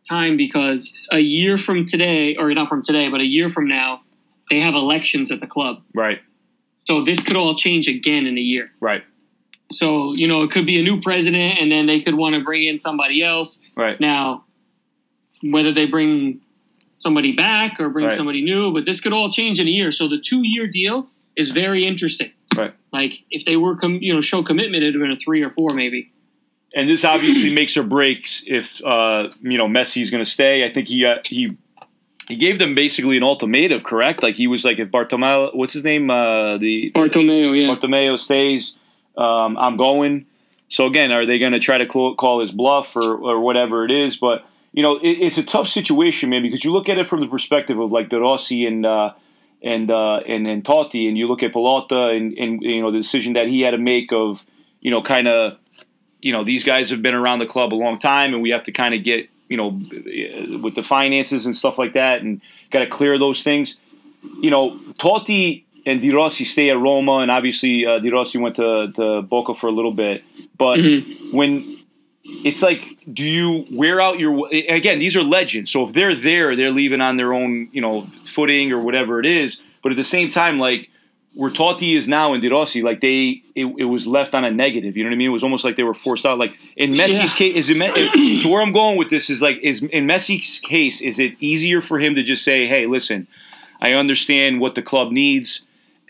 time 0.07 0.37
because 0.37 0.93
a 1.11 1.19
year 1.19 1.57
from 1.57 1.83
today, 1.83 2.37
or 2.37 2.53
not 2.53 2.69
from 2.69 2.83
today, 2.83 3.09
but 3.09 3.19
a 3.19 3.25
year 3.25 3.49
from 3.49 3.67
now, 3.67 3.99
they 4.49 4.61
have 4.61 4.73
elections 4.73 5.29
at 5.29 5.41
the 5.41 5.47
club. 5.47 5.81
Right, 5.93 6.19
So 6.85 7.03
this 7.03 7.19
could 7.19 7.35
all 7.35 7.53
change 7.55 7.89
again 7.89 8.25
in 8.25 8.37
a 8.37 8.41
year. 8.53 8.71
right, 8.79 9.03
So 9.71 10.13
you 10.15 10.27
know, 10.27 10.43
it 10.43 10.51
could 10.51 10.65
be 10.65 10.79
a 10.79 10.83
new 10.83 11.01
president, 11.01 11.59
and 11.59 11.71
then 11.71 11.85
they 11.85 11.99
could 12.01 12.15
want 12.15 12.35
to 12.35 12.41
bring 12.43 12.63
in 12.63 12.79
somebody 12.79 13.21
else. 13.23 13.59
right. 13.75 13.99
Now, 13.99 14.45
whether 15.41 15.71
they 15.71 15.85
bring 15.85 16.41
somebody 16.99 17.31
back 17.33 17.79
or 17.79 17.89
bring 17.89 18.05
Right. 18.07 18.13
somebody 18.17 18.41
new, 18.41 18.73
but 18.73 18.85
this 18.85 18.99
could 18.99 19.13
all 19.13 19.31
change 19.31 19.59
in 19.59 19.67
a 19.67 19.69
year. 19.69 19.91
So 19.91 20.07
the 20.07 20.17
two-year 20.17 20.65
deal 20.67 21.07
is 21.35 21.51
very 21.51 21.85
interesting. 21.85 22.31
Right. 22.55 22.73
Like 22.91 23.23
if 23.29 23.45
they 23.45 23.55
were, 23.55 23.75
com- 23.75 23.99
you 24.01 24.13
know, 24.15 24.21
show 24.21 24.41
commitment, 24.41 24.81
it'd 24.81 24.95
have 24.95 25.01
been 25.01 25.11
a 25.11 25.15
three 25.15 25.43
or 25.43 25.51
four 25.51 25.75
maybe. 25.75 26.11
And 26.73 26.89
this 26.89 27.05
obviously 27.05 27.53
makes 27.53 27.77
or 27.77 27.83
breaks 27.83 28.43
if 28.47 28.83
uh, 28.83 29.29
you 29.41 29.57
know 29.57 29.67
Messi's 29.67 30.09
going 30.09 30.23
to 30.23 30.29
stay. 30.29 30.65
I 30.65 30.73
think 30.73 30.87
he 30.87 31.05
uh, 31.05 31.17
he 31.23 31.55
he 32.27 32.35
gave 32.35 32.57
them 32.59 32.73
basically 32.75 33.15
an 33.17 33.23
ultimatum, 33.23 33.81
correct? 33.81 34.23
Like 34.23 34.35
he 34.35 34.47
was 34.47 34.65
like, 34.65 34.79
if 34.79 34.89
Bartomeu, 34.89 35.55
what's 35.55 35.73
his 35.73 35.83
name, 35.83 36.09
uh, 36.09 36.57
the 36.57 36.91
Bartomeu, 36.93 37.55
yeah. 37.61 37.73
Bartomeu 37.75 38.19
stays, 38.19 38.75
um, 39.17 39.57
I'm 39.57 39.77
going. 39.77 40.25
So 40.69 40.85
again, 40.85 41.11
are 41.11 41.25
they 41.25 41.39
going 41.39 41.53
to 41.53 41.59
try 41.59 41.77
to 41.77 41.85
call, 41.85 42.15
call 42.15 42.41
his 42.41 42.51
bluff 42.51 42.95
or 42.95 43.15
or 43.15 43.39
whatever 43.39 43.85
it 43.85 43.91
is? 43.91 44.17
But 44.17 44.45
you 44.73 44.83
know, 44.83 44.97
it, 44.97 45.09
it's 45.09 45.37
a 45.37 45.43
tough 45.43 45.67
situation, 45.67 46.29
man, 46.29 46.41
because 46.41 46.63
you 46.63 46.71
look 46.71 46.89
at 46.89 46.97
it 46.97 47.07
from 47.07 47.21
the 47.21 47.27
perspective 47.27 47.79
of 47.79 47.91
like 47.91 48.09
De 48.09 48.19
Rossi 48.19 48.65
and. 48.65 48.85
Uh, 48.85 49.13
and 49.61 49.89
uh, 49.89 50.17
and 50.27 50.47
and 50.47 50.63
Totti, 50.63 51.07
and 51.07 51.17
you 51.17 51.27
look 51.27 51.43
at 51.43 51.53
Pallotta, 51.53 52.15
and, 52.15 52.37
and 52.37 52.61
you 52.61 52.81
know 52.81 52.91
the 52.91 52.99
decision 52.99 53.33
that 53.33 53.47
he 53.47 53.61
had 53.61 53.71
to 53.71 53.77
make 53.77 54.11
of, 54.11 54.45
you 54.81 54.91
know, 54.91 55.01
kind 55.01 55.27
of, 55.27 55.57
you 56.21 56.31
know, 56.31 56.43
these 56.43 56.63
guys 56.63 56.89
have 56.89 57.01
been 57.01 57.15
around 57.15 57.39
the 57.39 57.45
club 57.45 57.73
a 57.73 57.75
long 57.75 57.97
time, 57.97 58.33
and 58.33 58.43
we 58.43 58.51
have 58.51 58.63
to 58.63 58.71
kind 58.71 58.93
of 58.93 59.03
get, 59.03 59.29
you 59.49 59.57
know, 59.57 59.69
with 60.61 60.75
the 60.75 60.83
finances 60.83 61.45
and 61.45 61.57
stuff 61.57 61.77
like 61.77 61.93
that, 61.93 62.21
and 62.21 62.41
got 62.71 62.79
to 62.79 62.87
clear 62.87 63.17
those 63.17 63.41
things. 63.41 63.77
You 64.41 64.51
know, 64.51 64.79
Totti 64.99 65.63
and 65.87 65.99
De 66.01 66.11
Rossi 66.11 66.45
stay 66.45 66.69
at 66.69 66.77
Roma, 66.77 67.19
and 67.19 67.31
obviously 67.31 67.85
uh, 67.85 67.99
De 67.99 68.09
Rossi 68.11 68.37
went 68.37 68.55
to, 68.57 68.91
to 68.95 69.21
Boca 69.23 69.53
for 69.55 69.67
a 69.67 69.71
little 69.71 69.93
bit, 69.93 70.23
but 70.57 70.77
Mhm. 70.79 71.33
when 71.33 71.77
it's 72.45 72.61
like, 72.61 72.83
do 73.11 73.23
you 73.23 73.65
wear 73.71 74.01
out 74.01 74.19
your? 74.19 74.47
Again, 74.51 74.99
these 74.99 75.15
are 75.15 75.23
legends. 75.23 75.71
So 75.71 75.85
if 75.87 75.93
they're 75.93 76.13
there, 76.13 76.55
they're 76.57 76.71
leaving 76.71 76.99
on 77.01 77.15
their 77.15 77.33
own, 77.33 77.69
you 77.71 77.79
know, 77.81 78.07
footing 78.29 78.71
or 78.73 78.79
whatever 78.81 79.19
it 79.21 79.25
is. 79.25 79.61
But 79.81 79.91
at 79.93 79.95
the 79.95 80.03
same 80.03 80.27
time, 80.29 80.59
like 80.59 80.89
where 81.33 81.51
Totti 81.51 81.95
is 81.95 82.07
now 82.07 82.33
in 82.33 82.41
De 82.41 82.49
Rossi, 82.49 82.81
like 82.81 82.99
they, 82.99 83.43
it, 83.55 83.65
it 83.77 83.85
was 83.85 84.05
left 84.07 84.33
on 84.33 84.43
a 84.43 84.51
negative. 84.51 84.97
You 84.97 85.03
know 85.03 85.09
what 85.11 85.13
I 85.15 85.17
mean? 85.19 85.27
It 85.29 85.31
was 85.39 85.43
almost 85.43 85.63
like 85.63 85.75
they 85.77 85.83
were 85.83 85.93
forced 85.93 86.25
out. 86.25 86.37
Like 86.39 86.53
in 86.75 86.91
Messi's 86.95 87.31
Yeah. 87.31 87.37
case, 87.41 87.69
is 87.69 87.77
it? 87.79 88.41
So 88.43 88.49
where 88.49 88.61
I'm 88.61 88.73
going 88.73 88.97
with 88.97 89.09
this 89.09 89.29
is 89.29 89.39
like, 89.41 89.57
is 89.61 89.83
in 89.83 90.05
Messi's 90.07 90.59
case, 90.59 90.99
is 90.99 91.19
it 91.19 91.33
easier 91.39 91.79
for 91.79 91.97
him 91.99 92.15
to 92.15 92.23
just 92.23 92.43
say, 92.43 92.67
hey, 92.67 92.87
listen, 92.87 93.27
I 93.79 93.93
understand 93.93 94.59
what 94.59 94.73
the 94.75 94.81
club 94.81 95.11
needs, 95.11 95.61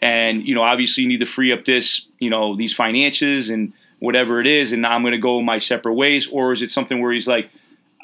and 0.02 0.48
you 0.48 0.56
know, 0.56 0.62
obviously, 0.62 1.04
you 1.04 1.10
need 1.10 1.20
to 1.20 1.26
free 1.26 1.52
up 1.52 1.66
this, 1.66 2.06
you 2.20 2.30
know, 2.30 2.56
these 2.56 2.74
finances 2.74 3.50
and 3.50 3.74
whatever 4.00 4.40
it 4.40 4.48
is, 4.48 4.72
and 4.72 4.82
now 4.84 4.92
I'm 4.92 5.02
going 5.02 5.14
to 5.14 5.18
go 5.18 5.42
my 5.42 5.58
separate 5.58 5.94
ways, 5.96 6.28
or 6.28 6.54
is 6.54 6.62
it 6.62 6.70
something 6.72 7.02
where 7.02 7.12
he's 7.12 7.28
like, 7.28 7.50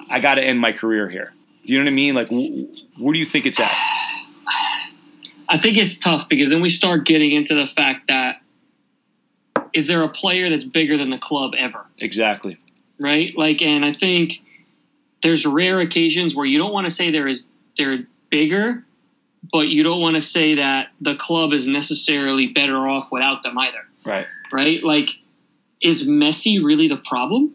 I 0.09 0.19
got 0.19 0.35
to 0.35 0.43
end 0.43 0.59
my 0.59 0.71
career 0.71 1.07
here? 1.09 1.33
Do 1.65 1.71
you 1.73 1.79
know 1.79 1.85
what 1.85 1.91
I 1.91 1.93
mean? 1.93 2.15
Like, 2.15 2.27
wh- 2.29 2.99
where 3.01 3.13
do 3.13 3.19
you 3.19 3.25
think 3.25 3.45
it's 3.45 3.59
at? 3.59 3.71
I 5.49 5.57
think 5.57 5.77
it's 5.77 5.99
tough 5.99 6.27
because 6.29 6.49
then 6.49 6.61
we 6.61 6.69
start 6.69 7.05
getting 7.05 7.31
into 7.31 7.53
the 7.53 7.67
fact 7.67 8.07
that 8.07 8.41
is 9.73 9.87
there 9.87 10.01
a 10.03 10.09
player 10.09 10.49
that's 10.49 10.65
bigger 10.65 10.97
than 10.97 11.09
the 11.09 11.17
club 11.17 11.53
ever? 11.57 11.85
Exactly. 11.99 12.57
right? 12.99 13.35
Like, 13.37 13.61
and 13.61 13.85
I 13.85 13.91
think 13.93 14.41
there's 15.21 15.45
rare 15.45 15.79
occasions 15.79 16.35
where 16.35 16.45
you 16.45 16.57
don't 16.57 16.73
want 16.73 16.85
to 16.87 16.91
say 16.91 17.11
there 17.11 17.27
is 17.27 17.45
they're 17.77 18.05
bigger, 18.29 18.83
but 19.51 19.67
you 19.67 19.83
don't 19.83 20.01
want 20.01 20.15
to 20.15 20.21
say 20.21 20.55
that 20.55 20.87
the 21.01 21.15
club 21.15 21.53
is 21.53 21.67
necessarily 21.67 22.47
better 22.47 22.87
off 22.87 23.11
without 23.11 23.43
them 23.43 23.57
either, 23.57 23.85
Right. 24.05 24.25
right? 24.51 24.83
Like, 24.83 25.09
is 25.81 26.07
Messi 26.07 26.63
really 26.63 26.87
the 26.87 26.97
problem? 26.97 27.53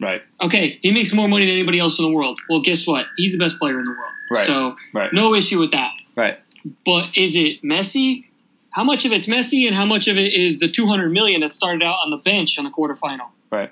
Right. 0.00 0.22
Okay, 0.42 0.78
he 0.82 0.90
makes 0.92 1.12
more 1.12 1.28
money 1.28 1.46
than 1.46 1.54
anybody 1.54 1.78
else 1.78 1.98
in 1.98 2.04
the 2.04 2.10
world. 2.10 2.38
Well, 2.48 2.60
guess 2.60 2.86
what? 2.86 3.06
He's 3.16 3.32
the 3.32 3.38
best 3.38 3.58
player 3.58 3.78
in 3.78 3.84
the 3.84 3.90
world. 3.90 4.12
Right. 4.30 4.46
So, 4.46 4.76
Right. 4.94 5.12
no 5.12 5.34
issue 5.34 5.58
with 5.58 5.72
that. 5.72 5.92
Right. 6.16 6.38
But 6.86 7.16
is 7.16 7.34
it 7.34 7.62
Messi? 7.62 8.24
How 8.72 8.84
much 8.84 9.04
of 9.04 9.12
it's 9.12 9.26
Messi, 9.26 9.66
and 9.66 9.74
how 9.74 9.84
much 9.84 10.06
of 10.08 10.16
it 10.16 10.32
is 10.32 10.58
the 10.58 10.68
200 10.68 11.10
million 11.10 11.40
that 11.40 11.52
started 11.52 11.82
out 11.82 11.96
on 12.04 12.10
the 12.10 12.16
bench 12.16 12.56
on 12.58 12.64
the 12.64 12.70
quarterfinal 12.70 13.28
Right. 13.50 13.70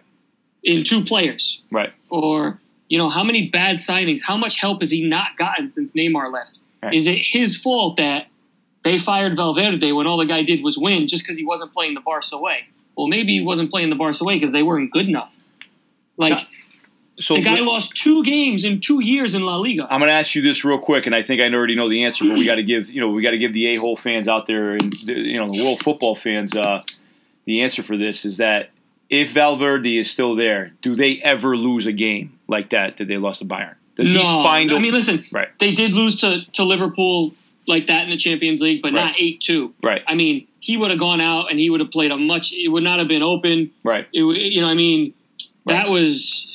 in 0.65 0.85
two 0.85 1.05
players? 1.05 1.63
Right. 1.71 1.93
or 2.11 2.61
you 2.89 2.97
know 2.97 3.11
how 3.11 3.23
many 3.23 3.49
bad 3.49 3.77
signings 3.77 4.21
how 4.27 4.35
much 4.35 4.57
help 4.57 4.81
has 4.81 4.91
he 4.91 5.03
not 5.07 5.37
gotten 5.37 5.69
since 5.69 5.93
neymar 5.93 6.33
left 6.33 6.59
Right. 6.83 6.95
is 6.95 7.07
it 7.07 7.19
his 7.25 7.57
fault 7.57 7.97
that 7.97 8.27
they 8.85 8.99
fired 8.99 9.37
valverde 9.37 9.93
when 9.93 10.07
all 10.07 10.17
the 10.17 10.27
guy 10.27 10.43
did 10.43 10.63
was 10.63 10.79
win 10.79 11.09
just 11.09 11.25
because 11.25 11.37
he 11.37 11.45
wasn't 11.45 11.73
playing 11.73 11.95
the 11.95 12.01
barca 12.01 12.37
way 12.39 12.69
well 12.97 13.09
maybe 13.09 13.33
he 13.33 13.41
wasn't 13.41 13.71
playing 13.71 13.91
the 13.91 13.97
barca 13.97 14.25
way 14.25 14.37
because 14.39 14.53
they 14.53 14.63
weren't 14.63 14.91
good 14.93 15.09
enough 15.09 15.41
like 16.17 16.47
So 17.21 17.35
the 17.35 17.41
guy 17.41 17.59
lost 17.61 17.97
two 17.97 18.23
games 18.23 18.65
in 18.65 18.81
two 18.81 19.01
years 19.03 19.35
in 19.35 19.43
la 19.43 19.57
liga 19.57 19.89
I'm 19.91 20.01
going 20.01 20.09
to 20.09 20.15
ask 20.15 20.37
you 20.37 20.43
this 20.43 20.65
real 20.65 20.79
quick, 20.79 21.07
and 21.07 21.15
I 21.15 21.23
think 21.25 21.41
I 21.41 21.53
already 21.53 21.75
know 21.75 21.89
the 21.89 22.05
answer, 22.05 22.25
but 22.25 22.39
we 22.39 22.45
got 22.45 22.57
to 22.57 22.63
give 22.63 22.91
you 22.91 23.01
know 23.01 23.11
we 23.11 23.23
got 23.23 23.33
to 23.33 23.39
give 23.39 23.53
the 23.53 23.75
a 23.75 23.77
hole 23.77 23.97
fans 23.97 24.29
out 24.29 24.47
there 24.47 24.75
and 24.75 24.93
the, 25.05 25.15
you 25.15 25.39
know 25.39 25.51
the 25.53 25.65
world 25.65 25.83
football 25.83 26.15
fans 26.15 26.55
uh, 26.55 26.83
the 27.45 27.63
answer 27.63 27.83
for 27.83 27.97
this 27.97 28.25
is 28.25 28.37
that 28.37 28.71
if 29.09 29.33
Valverde 29.33 29.99
is 29.99 30.11
still 30.11 30.37
there, 30.37 30.73
do 30.83 30.95
they 30.95 31.19
ever 31.25 31.57
lose 31.57 31.87
a 31.87 31.93
game 31.93 32.39
like 32.47 32.71
that 32.71 32.99
that 32.99 33.09
they 33.09 33.17
lost 33.17 33.41
to 33.41 33.47
Bayern? 33.47 33.75
Does 33.99 34.15
no 34.15 34.21
he 34.21 34.45
find? 34.45 34.71
a- 34.73 34.77
i 34.77 34.79
mean 34.79 34.95
listen 34.95 35.25
right, 35.33 35.49
they 35.59 35.75
did 35.75 35.93
lose 35.93 36.21
to, 36.21 36.45
to 36.53 36.63
liverpool 36.65 37.35
like 37.67 37.87
that 37.89 38.05
in 38.05 38.11
the 38.11 38.17
champions 38.17 38.61
league 38.63 38.81
but 38.81 38.93
not 38.95 39.15
8-2 39.17 39.73
right, 39.83 40.03
i 40.07 40.15
mean 40.15 40.47
he 40.61 40.77
would 40.77 40.91
have 40.91 41.01
gone 41.01 41.21
out 41.21 41.51
and 41.51 41.59
he 41.59 41.69
would 41.71 41.81
have 41.81 41.91
played 41.91 42.11
a 42.11 42.17
much 42.17 42.53
it 42.53 42.69
would 42.69 42.83
not 42.83 42.99
have 42.99 43.09
been 43.09 43.23
open. 43.23 43.71
Right, 43.85 44.07
it, 44.13 44.21
you 44.53 44.61
know, 44.61 44.69
I 44.69 44.75
mean, 44.75 45.15
that 45.67 45.89
was. 45.89 46.47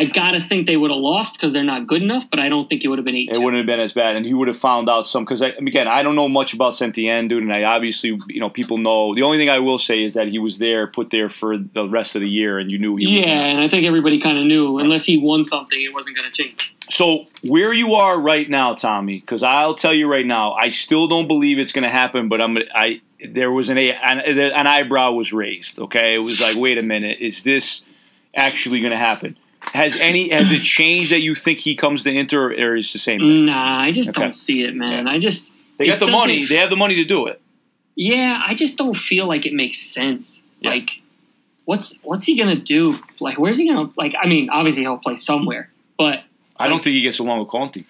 I 0.00 0.04
gotta 0.04 0.40
think 0.40 0.66
they 0.66 0.78
would 0.78 0.90
have 0.90 0.98
lost 0.98 1.34
because 1.34 1.52
they're 1.52 1.62
not 1.62 1.86
good 1.86 2.02
enough, 2.02 2.24
but 2.30 2.40
I 2.40 2.48
don't 2.48 2.70
think 2.70 2.82
it 2.82 2.88
would 2.88 2.98
have 2.98 3.04
been 3.04 3.16
eight. 3.16 3.28
it 3.30 3.38
wouldn't 3.38 3.58
have 3.58 3.66
been 3.66 3.80
as 3.80 3.92
bad, 3.92 4.16
and 4.16 4.24
he 4.24 4.32
would 4.32 4.48
have 4.48 4.56
found 4.56 4.88
out 4.88 5.06
some. 5.06 5.26
Because 5.26 5.42
again, 5.42 5.86
I 5.86 6.02
don't 6.02 6.16
know 6.16 6.26
much 6.26 6.54
about 6.54 6.72
Setien, 6.72 7.28
dude, 7.28 7.42
and 7.42 7.52
I 7.52 7.64
obviously 7.64 8.18
you 8.28 8.40
know 8.40 8.48
people 8.48 8.78
know. 8.78 9.14
The 9.14 9.20
only 9.20 9.36
thing 9.36 9.50
I 9.50 9.58
will 9.58 9.76
say 9.76 10.02
is 10.02 10.14
that 10.14 10.28
he 10.28 10.38
was 10.38 10.56
there, 10.56 10.86
put 10.86 11.10
there 11.10 11.28
for 11.28 11.58
the 11.58 11.86
rest 11.86 12.14
of 12.14 12.22
the 12.22 12.30
year, 12.30 12.58
and 12.58 12.70
you 12.70 12.78
knew 12.78 12.96
he. 12.96 13.20
Yeah, 13.20 13.44
and 13.44 13.60
I 13.60 13.68
think 13.68 13.84
everybody 13.84 14.18
kind 14.18 14.38
of 14.38 14.46
knew, 14.46 14.78
unless 14.78 15.04
he 15.04 15.18
won 15.18 15.44
something, 15.44 15.82
it 15.82 15.92
wasn't 15.92 16.16
going 16.16 16.32
to 16.32 16.42
change. 16.42 16.74
So 16.90 17.26
where 17.42 17.74
you 17.74 17.92
are 17.96 18.18
right 18.18 18.48
now, 18.48 18.76
Tommy, 18.76 19.20
because 19.20 19.42
I'll 19.42 19.74
tell 19.74 19.92
you 19.92 20.10
right 20.10 20.26
now, 20.26 20.54
I 20.54 20.70
still 20.70 21.08
don't 21.08 21.28
believe 21.28 21.58
it's 21.58 21.72
going 21.72 21.84
to 21.84 21.90
happen. 21.90 22.30
But 22.30 22.40
I'm 22.40 22.56
I 22.74 23.02
there 23.22 23.52
was 23.52 23.68
an, 23.68 23.76
an 23.76 24.20
an 24.20 24.66
eyebrow 24.66 25.12
was 25.12 25.30
raised. 25.30 25.78
Okay, 25.78 26.14
it 26.14 26.20
was 26.20 26.40
like, 26.40 26.56
wait 26.56 26.78
a 26.78 26.82
minute, 26.82 27.18
is 27.20 27.42
this 27.42 27.84
actually 28.34 28.80
going 28.80 28.92
to 28.92 28.98
happen? 28.98 29.36
Has 29.60 29.94
any 30.00 30.30
has 30.30 30.50
it 30.50 30.62
changed 30.62 31.12
that 31.12 31.20
you 31.20 31.34
think 31.34 31.60
he 31.60 31.76
comes 31.76 32.02
to 32.04 32.10
Inter, 32.10 32.52
or 32.52 32.76
is 32.76 32.92
the 32.92 32.98
same 32.98 33.20
thing? 33.20 33.46
Nah, 33.46 33.80
I 33.80 33.92
just 33.92 34.10
Okay. 34.10 34.20
don't 34.22 34.32
see 34.34 34.62
it, 34.64 34.74
man. 34.74 35.06
Yeah. 35.06 35.12
I 35.12 35.18
just 35.18 35.52
They 35.78 35.86
got 35.86 36.00
the 36.00 36.06
money. 36.10 36.44
They 36.44 36.56
have 36.56 36.70
the 36.70 36.76
money 36.76 36.96
to 36.96 37.04
do 37.04 37.26
it. 37.26 37.40
Yeah, 37.94 38.42
I 38.44 38.54
just 38.54 38.76
don't 38.76 38.96
feel 38.96 39.26
like 39.26 39.44
it 39.46 39.52
makes 39.52 39.78
sense. 39.78 40.44
Yeah. 40.60 40.70
Like, 40.70 41.00
what's 41.66 41.94
what's 42.02 42.24
he 42.24 42.36
gonna 42.36 42.54
do? 42.56 42.98
Like, 43.20 43.38
where's 43.38 43.58
he 43.58 43.68
gonna 43.68 43.90
like? 43.96 44.14
I 44.20 44.26
mean, 44.26 44.48
obviously 44.50 44.82
he'll 44.82 44.98
play 44.98 45.16
somewhere, 45.16 45.70
but 45.98 46.22
I 46.56 46.68
don't 46.68 46.82
think 46.82 46.94
he 46.94 47.02
gets 47.02 47.18
along 47.18 47.40
with 47.40 47.48
Conte. 47.48 47.84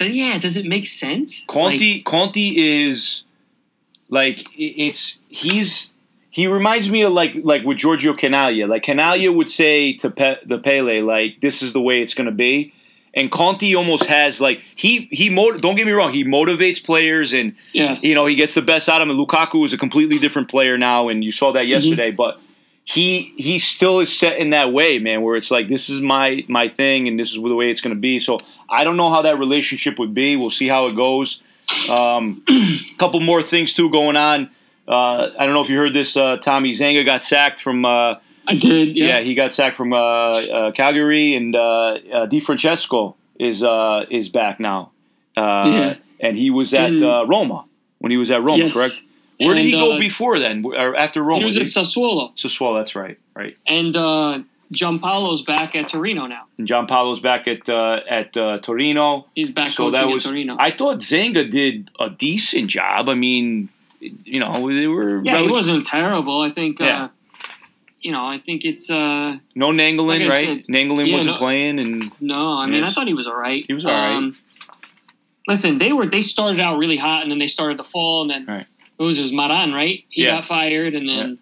yeah, 0.00 0.38
does 0.38 0.56
it 0.56 0.64
make 0.66 0.86
sense? 0.86 1.44
Conte 1.48 2.02
Conte 2.02 2.36
is 2.56 3.24
like 4.08 4.46
it's 4.56 5.18
he's 5.28 5.89
he 6.30 6.46
reminds 6.46 6.90
me 6.90 7.02
of 7.02 7.12
like 7.12 7.32
like 7.42 7.64
with 7.64 7.78
Giorgio 7.78 8.14
Chinaglia. 8.14 8.68
Like 8.68 8.84
Chinaglia 8.84 9.34
would 9.34 9.50
say 9.50 9.94
to 9.94 10.10
Pe- 10.10 10.38
the 10.46 10.58
Pele, 10.58 11.00
like 11.02 11.40
this 11.40 11.62
is 11.62 11.72
the 11.72 11.80
way 11.80 12.02
it's 12.02 12.14
going 12.14 12.26
to 12.26 12.32
be. 12.32 12.72
And 13.12 13.30
Conte 13.32 13.74
almost 13.74 14.04
has 14.04 14.40
like 14.40 14.62
he 14.76 15.08
he 15.10 15.30
mot- 15.30 15.60
don't 15.60 15.74
get 15.74 15.86
me 15.86 15.92
wrong, 15.92 16.12
he 16.12 16.24
motivates 16.24 16.82
players 16.82 17.32
and 17.32 17.56
yes, 17.72 18.04
you 18.04 18.14
know 18.14 18.26
he 18.26 18.36
gets 18.36 18.54
the 18.54 18.62
best 18.62 18.88
out 18.88 19.02
of 19.02 19.08
them. 19.08 19.16
Lukaku 19.16 19.66
is 19.66 19.72
a 19.72 19.78
completely 19.78 20.18
different 20.18 20.48
player 20.48 20.78
now, 20.78 21.08
and 21.08 21.24
you 21.24 21.32
saw 21.32 21.52
that 21.52 21.66
yesterday. 21.66 22.12
But 22.12 22.40
he 22.84 23.34
he 23.36 23.58
still 23.58 23.98
is 23.98 24.16
set 24.16 24.38
in 24.38 24.50
that 24.50 24.72
way, 24.72 25.00
man, 25.00 25.22
where 25.22 25.36
it's 25.36 25.50
like 25.50 25.68
this 25.68 25.90
is 25.90 26.00
my 26.00 26.44
my 26.46 26.68
thing, 26.68 27.08
and 27.08 27.18
this 27.18 27.30
is 27.30 27.34
the 27.34 27.54
way 27.54 27.70
it's 27.70 27.80
going 27.80 27.94
to 27.94 28.00
be. 28.00 28.20
So 28.20 28.40
I 28.68 28.84
don't 28.84 28.96
know 28.96 29.10
how 29.10 29.22
that 29.22 29.38
relationship 29.38 29.98
would 29.98 30.14
be. 30.14 30.36
We'll 30.36 30.52
see 30.52 30.68
how 30.68 30.86
it 30.86 30.94
goes. 30.94 31.42
Um, 31.88 32.44
couple 32.98 33.18
more 33.18 33.42
things 33.42 33.74
too 33.74 33.90
going 33.90 34.16
on. 34.16 34.50
Uh, 34.90 35.30
I 35.38 35.44
don't 35.46 35.54
know 35.54 35.62
if 35.62 35.70
you 35.70 35.78
heard 35.78 35.92
this. 35.94 36.16
Uh, 36.16 36.36
Tommy 36.38 36.72
Zenga 36.72 37.04
got 37.04 37.22
sacked 37.22 37.60
from. 37.60 37.84
Uh, 37.84 38.16
I 38.48 38.54
did. 38.56 38.96
yeah. 38.96 39.06
Yeah, 39.06 39.20
he 39.20 39.34
got 39.34 39.52
sacked 39.52 39.76
from 39.76 39.92
uh, 39.92 39.96
uh, 39.96 40.72
Cagliari, 40.72 41.34
and 41.36 41.54
uh, 41.54 41.98
uh, 42.12 42.26
Di 42.26 42.40
Francesco 42.40 43.14
is 43.38 43.62
uh, 43.62 44.04
is 44.10 44.28
back 44.28 44.58
now. 44.58 44.90
Uh, 45.36 45.62
Yeah. 45.66 45.94
and 46.18 46.36
he 46.36 46.50
was 46.50 46.74
at 46.74 46.90
And- 46.90 47.04
uh, 47.04 47.24
Roma 47.28 47.64
when 48.00 48.10
he 48.10 48.16
was 48.18 48.30
at 48.32 48.42
Roma, 48.42 48.64
Yes. 48.64 48.72
correct? 48.74 49.02
Where 49.38 49.54
did 49.54 49.64
he 49.64 49.70
go 49.72 49.98
before 49.98 50.38
then, 50.38 50.64
or 50.66 50.94
after 50.96 51.22
Roma? 51.22 51.38
he 51.38 51.44
was 51.46 51.56
at 51.56 51.66
Sassuolo, 51.68 52.36
Sassuolo. 52.36 52.78
That's 52.80 52.94
right, 52.94 53.16
right. 53.34 53.56
and 53.66 53.96
uh, 53.96 54.40
Giampaolo's 54.74 55.42
back 55.42 55.74
at 55.74 55.88
Torino 55.88 56.26
now. 56.26 56.42
And 56.58 56.68
Giampaolo's 56.68 57.20
back 57.20 57.48
at 57.48 57.66
uh, 57.68 58.00
at 58.08 58.36
uh, 58.36 58.58
Torino. 58.58 59.26
He's 59.34 59.50
back 59.50 59.70
So 59.72 59.90
that 59.92 60.04
at 60.04 60.08
was. 60.12 60.24
Torino. 60.24 60.56
I 60.58 60.72
thought 60.72 60.98
Zenga 60.98 61.50
did 61.50 61.90
a 61.98 62.10
decent 62.10 62.68
job. 62.70 63.08
I 63.08 63.14
mean, 63.14 63.70
you 64.00 64.40
know, 64.40 64.68
they 64.68 64.86
were 64.86 65.22
yeah, 65.22 65.38
he 65.40 65.48
wasn't 65.48 65.86
terrible. 65.86 66.40
I 66.40 66.50
think. 66.50 66.80
Yeah. 66.80 67.04
Uh, 67.04 67.08
you 68.02 68.12
know, 68.12 68.24
I 68.26 68.38
think 68.38 68.64
it's 68.64 68.90
uh 68.90 69.36
no 69.54 69.68
Nainggolan, 69.72 70.20
Like 70.20 70.30
right? 70.30 70.46
said, 70.46 70.64
Nainggolan 70.68 71.08
yeah, 71.08 71.14
wasn't 71.16 71.34
no- 71.34 71.38
playing, 71.38 71.78
and 71.78 72.10
no. 72.18 72.54
I 72.58 72.64
mean, 72.66 72.80
Yes. 72.82 72.90
I 72.90 72.94
thought 72.94 73.06
he 73.06 73.12
was 73.14 73.26
all 73.26 73.36
right. 73.36 73.62
He 73.66 73.74
was 73.74 73.84
all 73.84 73.92
right. 73.92 74.32
listen, 75.46 75.78
they 75.78 75.92
were 75.92 76.06
they 76.06 76.22
started 76.22 76.60
out 76.60 76.78
really 76.78 76.96
hot, 76.96 77.22
and 77.22 77.30
then 77.30 77.38
they 77.38 77.46
started 77.46 77.76
to 77.78 77.84
fall, 77.84 78.22
and 78.22 78.30
then 78.30 78.46
Right. 78.46 78.66
it 78.98 79.02
was 79.02 79.18
it 79.18 79.22
was 79.22 79.32
Maran, 79.32 79.72
right? 79.74 80.04
He 80.08 80.22
Yeah. 80.24 80.36
got 80.36 80.46
fired, 80.46 80.94
and 80.94 81.06
then 81.08 81.38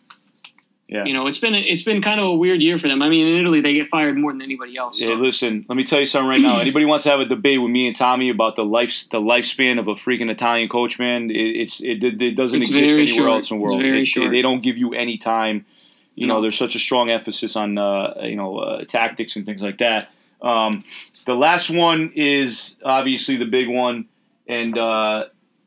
Yeah. 0.89 1.05
you 1.05 1.13
know 1.13 1.27
it's 1.27 1.39
been 1.39 1.55
it's 1.55 1.83
been 1.83 2.01
kind 2.01 2.19
of 2.19 2.27
a 2.27 2.35
weird 2.35 2.63
year 2.63 2.79
for 2.79 2.89
them. 2.89 3.03
I 3.03 3.11
mean, 3.11 3.27
in 3.27 3.41
Italy 3.41 3.61
they 3.61 3.75
get 3.75 3.91
fired 3.91 4.17
more 4.17 4.33
than 4.33 4.41
anybody 4.41 4.75
else. 4.77 4.99
So. 4.99 5.13
listen, 5.13 5.67
let 5.69 5.77
me 5.77 5.85
tell 5.85 6.01
you 6.01 6.07
something 6.07 6.29
right 6.29 6.41
now. 6.41 6.59
Anybody 6.61 6.87
wants 6.87 7.05
to 7.05 7.11
have 7.11 7.21
a 7.21 7.27
debate 7.27 7.61
with 7.61 7.71
me 7.71 7.87
and 7.87 7.95
Tommy 7.95 8.31
about 8.31 8.57
the 8.57 8.65
life 8.65 9.05
the 9.11 9.19
lifespan 9.19 9.79
of 9.79 9.87
a 9.87 9.95
freaking 9.95 10.31
Italian 10.31 10.71
coach, 10.71 10.99
man? 10.99 11.31
It, 11.31 11.35
it's 11.35 11.81
it, 11.81 12.03
it 12.03 12.37
doesn't 12.37 12.63
It's 12.63 12.71
exist 12.71 12.91
anywhere 12.91 13.07
short. 13.15 13.31
else 13.33 13.51
in 13.51 13.59
the 13.59 13.63
world. 13.63 13.83
It- 13.85 14.07
short. 14.07 14.31
they 14.31 14.41
don't 14.41 14.63
give 14.63 14.79
you 14.79 14.95
any 14.95 15.19
time. 15.19 15.67
You 16.15 16.27
know, 16.27 16.41
there's 16.43 16.59
such 16.59 16.75
a 16.75 16.81
strong 16.81 17.11
emphasis 17.11 17.55
on 17.55 17.77
uh, 17.77 18.15
you 18.23 18.37
know 18.37 18.57
uh, 18.59 18.85
tactics 18.87 19.37
and 19.37 19.45
things 19.45 19.61
like 19.63 19.79
that. 19.79 20.09
Um, 20.41 20.83
the 21.27 21.35
last 21.35 21.69
one 21.69 22.13
is 22.17 22.77
obviously 22.83 23.37
the 23.37 23.45
big 23.45 23.69
one, 23.69 24.07
and 24.49 24.77
uh, 24.79 25.27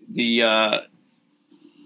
the 0.10 0.42
uh, 0.42 0.78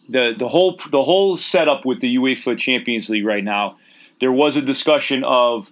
the 0.09 0.33
the 0.37 0.47
whole 0.47 0.79
the 0.91 1.03
whole 1.03 1.37
setup 1.37 1.85
with 1.85 2.01
the 2.01 2.15
UEFA 2.15 2.57
Champions 2.57 3.09
League 3.09 3.25
right 3.25 3.43
now. 3.43 3.77
There 4.19 4.31
was 4.31 4.55
a 4.55 4.61
discussion 4.61 5.23
of 5.23 5.69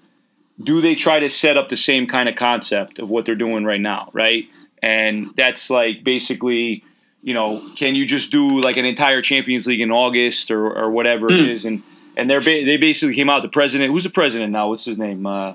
do 0.61 0.81
they 0.81 0.95
try 0.95 1.19
to 1.19 1.29
set 1.29 1.57
up 1.57 1.69
the 1.69 1.77
same 1.77 2.07
kind 2.07 2.27
of 2.29 2.35
concept 2.35 2.99
of 2.99 3.09
what 3.09 3.25
they're 3.25 3.35
doing 3.35 3.63
right 3.65 3.81
now, 3.81 4.09
right? 4.13 4.45
And 4.81 5.31
that's 5.37 5.69
like 5.69 6.03
basically, 6.03 6.83
you 7.21 7.33
know, 7.33 7.71
can 7.75 7.95
you 7.95 8.05
just 8.05 8.31
do 8.31 8.59
like 8.61 8.77
an 8.77 8.85
entire 8.85 9.21
Champions 9.21 9.65
League 9.65 9.81
in 9.81 9.91
August 9.91 10.51
or, 10.51 10.67
or 10.77 10.91
whatever 10.91 11.27
it 11.29 11.39
Hmm. 11.39 11.49
is? 11.49 11.65
And 11.65 11.83
and 12.17 12.29
they're 12.29 12.41
ba- 12.41 12.65
they 12.65 12.77
basically 12.77 13.15
came 13.15 13.29
out. 13.29 13.41
The 13.41 13.49
president, 13.49 13.91
who's 13.91 14.03
the 14.03 14.09
president 14.11 14.51
now? 14.51 14.69
What's 14.69 14.85
his 14.85 14.99
name 14.99 15.25
uh, 15.25 15.53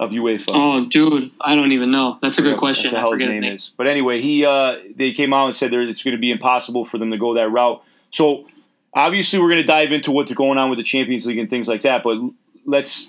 of 0.00 0.10
UEFA? 0.10 0.48
Oh, 0.48 0.86
dude, 0.86 1.30
I 1.40 1.54
don't 1.54 1.72
even 1.72 1.90
know. 1.90 2.18
That's 2.22 2.38
a 2.38 2.42
good 2.42 2.56
question. 2.56 2.92
What 2.92 3.00
the 3.00 3.06
I 3.06 3.10
forget 3.10 3.26
his 3.28 3.36
his 3.36 3.40
name 3.40 3.50
name. 3.50 3.56
is. 3.56 3.70
But 3.76 3.86
anyway, 3.86 4.20
he 4.22 4.44
uh, 4.46 4.76
they 4.96 5.12
came 5.12 5.32
out 5.34 5.46
and 5.46 5.54
said 5.54 5.72
it's 5.74 6.02
going 6.02 6.16
to 6.16 6.20
be 6.20 6.32
impossible 6.32 6.86
for 6.86 6.96
them 6.98 7.10
to 7.10 7.18
go 7.18 7.34
that 7.34 7.48
route. 7.50 7.82
So 8.10 8.48
obviously, 8.94 9.38
we're 9.38 9.50
going 9.50 9.62
to 9.62 9.66
dive 9.66 9.92
into 9.92 10.10
what's 10.10 10.32
going 10.32 10.58
on 10.58 10.70
with 10.70 10.78
the 10.78 10.82
Champions 10.82 11.26
League 11.26 11.38
and 11.38 11.50
things 11.50 11.68
like 11.68 11.82
that. 11.82 12.02
But 12.02 12.18
let's. 12.64 13.06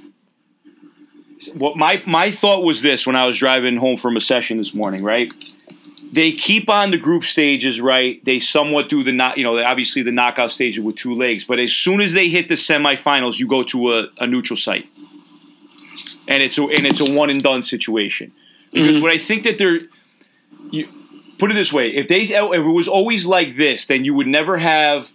What 1.53 1.75
my 1.75 2.03
my 2.05 2.29
thought 2.29 2.63
was 2.63 2.81
this 2.83 3.07
when 3.07 3.15
I 3.15 3.25
was 3.25 3.37
driving 3.37 3.77
home 3.77 3.97
from 3.97 4.15
a 4.15 4.21
session 4.21 4.57
this 4.57 4.75
morning, 4.75 5.03
right? 5.03 5.33
They 6.13 6.33
keep 6.33 6.69
on 6.69 6.91
the 6.91 6.97
group 6.97 7.23
stages, 7.23 7.79
right? 7.79 8.23
They 8.25 8.39
somewhat 8.39 8.89
do 8.89 9.01
the 9.01 9.13
not, 9.13 9.37
you 9.37 9.45
know, 9.45 9.57
obviously 9.63 10.03
the 10.03 10.11
knockout 10.11 10.51
stage 10.51 10.77
with 10.77 10.97
two 10.97 11.15
legs. 11.15 11.45
But 11.45 11.59
as 11.59 11.71
soon 11.71 12.01
as 12.01 12.11
they 12.11 12.27
hit 12.27 12.49
the 12.49 12.55
semifinals, 12.55 13.39
you 13.39 13.47
go 13.47 13.63
to 13.63 13.93
a, 13.93 14.07
a 14.17 14.27
neutral 14.27 14.57
site, 14.57 14.87
and 16.27 16.41
it's 16.43 16.57
a, 16.57 16.63
and 16.63 16.85
it's 16.85 16.99
a 16.99 17.05
one 17.05 17.29
and 17.29 17.41
done 17.41 17.61
situation. 17.63 18.31
Because 18.71 18.97
Mhm. 18.97 19.01
what 19.01 19.11
I 19.11 19.17
think 19.17 19.43
that 19.43 19.57
they're, 19.57 19.81
you 20.71 20.87
put 21.39 21.51
it 21.51 21.55
this 21.55 21.73
way: 21.73 21.89
if 21.95 22.07
they 22.07 22.21
if 22.21 22.31
it 22.31 22.59
was 22.61 22.87
always 22.87 23.25
like 23.25 23.55
this, 23.55 23.85
then 23.87 24.05
you 24.05 24.13
would 24.13 24.27
never 24.27 24.57
have 24.57 25.11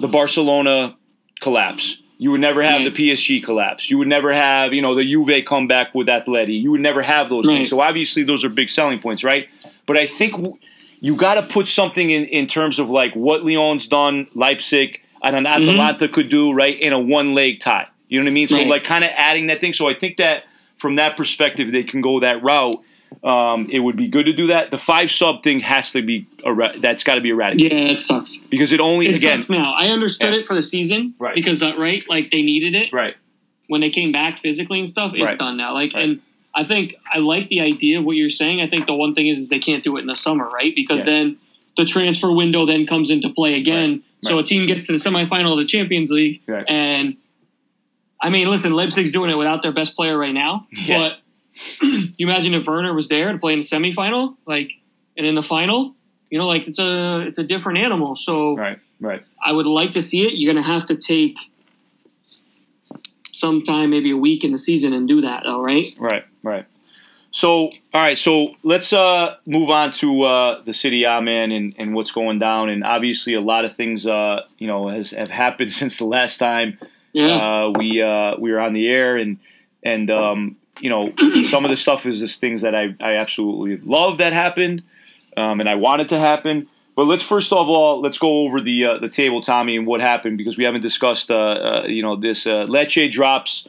the 0.00 0.08
Barcelona 0.08 0.94
collapse. 1.40 1.98
You 2.20 2.32
would 2.32 2.40
never 2.40 2.62
have 2.62 2.80
Right. 2.82 2.92
the 2.94 3.10
PSG 3.10 3.40
collapse. 3.40 3.90
You 3.90 3.98
would 3.98 4.08
never 4.08 4.32
have, 4.32 4.74
you 4.74 4.82
know, 4.82 4.94
the 4.96 5.04
Juve 5.04 5.44
come 5.44 5.68
back 5.68 5.94
with 5.94 6.08
Atleti. 6.08 6.60
You 6.60 6.72
would 6.72 6.80
never 6.80 7.00
have 7.00 7.28
those 7.30 7.46
Right. 7.46 7.58
things. 7.58 7.70
So 7.70 7.80
obviously, 7.80 8.24
those 8.24 8.44
are 8.44 8.48
big 8.48 8.70
selling 8.70 8.98
points, 8.98 9.22
right? 9.22 9.48
But 9.86 9.96
I 9.96 10.06
think 10.06 10.32
w- 10.32 10.56
you 11.00 11.14
got 11.14 11.34
to 11.34 11.42
put 11.42 11.68
something 11.68 12.10
in, 12.10 12.24
in 12.24 12.48
terms 12.48 12.80
of 12.80 12.90
like 12.90 13.14
what 13.14 13.44
Lyon's 13.44 13.86
done, 13.86 14.26
Leipzig, 14.34 15.00
and 15.22 15.36
an 15.36 15.46
Atalanta 15.46 16.08
could 16.08 16.28
do, 16.28 16.50
right, 16.52 16.76
in 16.78 16.92
a 16.92 16.98
one 16.98 17.34
leg 17.34 17.60
tie. 17.60 17.86
You 18.08 18.18
know 18.18 18.24
what 18.24 18.30
I 18.30 18.32
mean? 18.32 18.48
So 18.48 18.56
Right. 18.56 18.66
like 18.66 18.84
kind 18.84 19.04
of 19.04 19.10
adding 19.16 19.48
that 19.48 19.60
thing. 19.60 19.72
So 19.72 19.88
I 19.88 19.94
think 19.94 20.16
that 20.16 20.44
from 20.76 20.96
that 20.96 21.16
perspective, 21.16 21.72
they 21.72 21.82
can 21.82 22.00
go 22.00 22.20
that 22.20 22.42
route. 22.42 22.82
Um, 23.24 23.68
it 23.70 23.80
would 23.80 23.96
be 23.96 24.06
good 24.06 24.26
to 24.26 24.32
do 24.32 24.48
that. 24.48 24.70
The 24.70 24.78
five 24.78 25.10
sub 25.10 25.42
thing 25.42 25.60
has 25.60 25.92
to 25.92 26.02
be 26.02 26.26
era- 26.44 26.74
that's 26.78 27.02
got 27.02 27.14
to 27.14 27.20
be 27.20 27.30
eradicated 27.30 27.72
Yeah, 27.72 27.84
it 27.92 28.00
sucks. 28.00 28.36
because 28.50 28.72
it 28.72 28.80
only 28.80 29.06
It 29.08 29.16
again 29.16 29.42
sucks 29.42 29.50
now. 29.50 29.72
I 29.72 29.88
understood 29.88 30.34
Yeah. 30.34 30.40
it 30.40 30.46
for 30.46 30.54
the 30.54 30.62
season, 30.62 31.14
Right. 31.18 31.34
Because 31.34 31.62
uh, 31.62 31.74
right, 31.78 32.04
like 32.08 32.30
they 32.30 32.42
needed 32.42 32.74
it 32.74 32.92
right. 32.92 33.14
when 33.66 33.80
they 33.80 33.90
came 33.90 34.12
back 34.12 34.38
physically 34.40 34.78
and 34.78 34.88
stuff. 34.88 35.12
It's 35.14 35.22
Right. 35.22 35.38
done 35.38 35.56
now. 35.56 35.72
Like, 35.74 35.94
Right. 35.94 36.04
and 36.04 36.20
I 36.54 36.64
think 36.64 36.94
I 37.12 37.18
like 37.18 37.48
the 37.48 37.60
idea 37.60 37.98
of 37.98 38.04
what 38.04 38.16
you're 38.16 38.30
saying. 38.30 38.60
I 38.60 38.66
think 38.66 38.86
the 38.86 38.94
one 38.94 39.14
thing 39.14 39.26
is, 39.26 39.38
is 39.38 39.48
they 39.48 39.58
can't 39.58 39.82
do 39.82 39.96
it 39.96 40.00
in 40.00 40.06
the 40.06 40.16
summer, 40.16 40.48
right? 40.48 40.74
Because 40.76 41.00
Yeah. 41.00 41.06
then 41.12 41.36
the 41.76 41.84
transfer 41.86 42.30
window 42.32 42.66
then 42.66 42.86
comes 42.86 43.10
into 43.10 43.28
play 43.30 43.54
again. 43.54 43.90
Right. 43.90 44.30
So 44.30 44.38
a 44.38 44.42
team 44.44 44.66
gets 44.66 44.86
to 44.86 44.92
the 44.92 44.98
semifinal 44.98 45.52
of 45.52 45.58
the 45.58 45.64
Champions 45.64 46.10
League, 46.10 46.40
and 46.68 47.16
I 48.20 48.30
mean, 48.30 48.48
listen, 48.48 48.72
Leipzig's 48.72 49.10
doing 49.12 49.30
it 49.30 49.36
without 49.38 49.62
their 49.62 49.72
best 49.72 49.94
player 49.94 50.16
right 50.18 50.34
now, 50.34 50.66
Yeah. 50.72 51.10
but 51.10 51.82
you 51.82 52.26
imagine 52.28 52.54
if 52.54 52.66
Werner 52.66 52.94
was 52.94 53.08
there 53.08 53.32
to 53.32 53.38
play 53.38 53.52
in 53.52 53.60
the 53.60 53.64
semifinal, 53.64 54.36
like, 54.46 54.72
and 55.16 55.26
in 55.26 55.34
the 55.34 55.42
final, 55.42 55.94
you 56.30 56.38
know, 56.38 56.46
like 56.46 56.66
it's 56.68 56.78
a 56.78 57.20
it's 57.26 57.38
a 57.38 57.44
different 57.44 57.78
animal. 57.78 58.16
So 58.16 58.56
Right. 58.56 58.78
Right. 59.00 59.22
I 59.44 59.52
would 59.52 59.66
like 59.66 59.92
to 59.92 60.02
see 60.02 60.26
it. 60.26 60.34
You're 60.34 60.52
going 60.52 60.62
to 60.62 60.68
have 60.70 60.86
to 60.88 60.96
take 60.96 61.36
some 63.32 63.62
time, 63.62 63.90
maybe 63.90 64.10
a 64.10 64.16
week 64.16 64.42
in 64.44 64.50
the 64.52 64.58
season, 64.58 64.92
and 64.92 65.06
do 65.06 65.20
that. 65.20 65.46
All 65.46 65.62
right. 65.62 65.94
Right, 65.98 66.24
right. 66.42 66.66
So, 67.30 67.48
all 67.94 68.02
right, 68.02 68.16
so 68.18 68.56
let's 68.64 68.92
uh, 68.92 69.36
move 69.46 69.70
on 69.70 69.92
to 69.92 70.22
uh, 70.24 70.62
the 70.64 70.72
city 70.72 71.04
A 71.04 71.20
man 71.20 71.52
and, 71.52 71.74
and 71.78 71.94
what's 71.94 72.10
going 72.10 72.38
down. 72.38 72.68
And 72.70 72.82
obviously, 72.82 73.34
a 73.34 73.40
lot 73.40 73.64
of 73.64 73.76
things, 73.76 74.06
uh, 74.06 74.40
you 74.58 74.66
know, 74.66 74.88
has 74.88 75.10
have 75.12 75.28
happened 75.30 75.72
since 75.80 75.98
the 75.98 76.06
last 76.06 76.38
time 76.38 76.78
Yeah. 77.12 77.36
uh, 77.66 77.70
we 77.76 78.02
uh, 78.02 78.36
we 78.38 78.52
were 78.52 78.60
on 78.60 78.72
the 78.72 78.88
air, 78.88 79.16
and 79.16 79.38
and 79.82 80.10
um, 80.10 80.56
you 80.80 80.90
know, 80.90 81.12
some 81.48 81.64
of 81.64 81.70
the 81.70 81.76
stuff 81.76 82.06
is 82.06 82.20
just 82.20 82.40
things 82.40 82.62
that 82.62 82.74
I, 82.74 82.94
I 83.00 83.16
absolutely 83.16 83.78
love 83.78 84.18
that 84.18 84.32
happened, 84.32 84.82
um, 85.36 85.60
and 85.60 85.68
I 85.68 85.76
want 85.76 86.02
it 86.02 86.08
to 86.10 86.18
happen. 86.18 86.68
But 86.94 87.06
let's 87.06 87.22
first 87.22 87.52
of 87.52 87.68
all 87.68 88.00
let's 88.00 88.18
go 88.18 88.44
over 88.44 88.60
the 88.60 88.84
uh, 88.84 88.98
the 88.98 89.08
table, 89.08 89.40
Tommy, 89.40 89.76
and 89.76 89.86
what 89.86 90.00
happened 90.00 90.38
because 90.38 90.56
we 90.58 90.64
haven't 90.64 90.82
discussed, 90.82 91.30
uh, 91.30 91.34
uh, 91.36 91.84
you 91.86 92.02
know, 92.02 92.16
this 92.16 92.46
uh, 92.46 92.66
Lecce 92.68 93.10
drops 93.10 93.68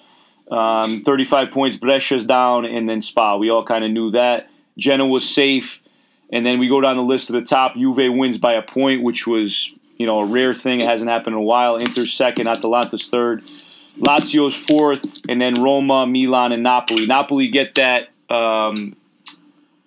um, 0.51 1.03
35 1.03 1.51
points, 1.51 1.77
Brescia's 1.77 2.25
down, 2.25 2.65
and 2.65 2.89
then 2.89 3.01
Spa. 3.01 3.37
We 3.37 3.49
all 3.49 3.63
kind 3.63 3.83
of 3.83 3.91
knew 3.91 4.11
that. 4.11 4.49
Genoa 4.77 5.07
was 5.07 5.29
safe. 5.29 5.81
And 6.31 6.45
then 6.45 6.59
we 6.59 6.67
go 6.67 6.79
down 6.79 6.95
the 6.95 7.03
list 7.03 7.27
to 7.27 7.33
the 7.33 7.41
top. 7.41 7.75
Juve 7.75 8.13
wins 8.13 8.37
by 8.37 8.53
a 8.53 8.61
point, 8.61 9.03
which 9.03 9.25
was 9.25 9.71
you 9.99 10.07
know 10.07 10.19
a 10.19 10.25
rare 10.25 10.55
thing. 10.55 10.81
It 10.81 10.87
hasn't 10.87 11.09
happened 11.09 11.35
in 11.35 11.41
a 11.41 11.45
while. 11.45 11.75
Inter's 11.75 12.11
second, 12.13 12.47
Atalanta's 12.47 13.07
third, 13.07 13.43
Lazio's 13.99 14.55
fourth, 14.55 15.29
and 15.29 15.39
then 15.39 15.61
Roma, 15.61 16.07
Milan, 16.07 16.51
and 16.53 16.63
Napoli. 16.63 17.05
Napoli 17.05 17.49
get 17.49 17.75
that 17.75 18.07
um, 18.33 18.95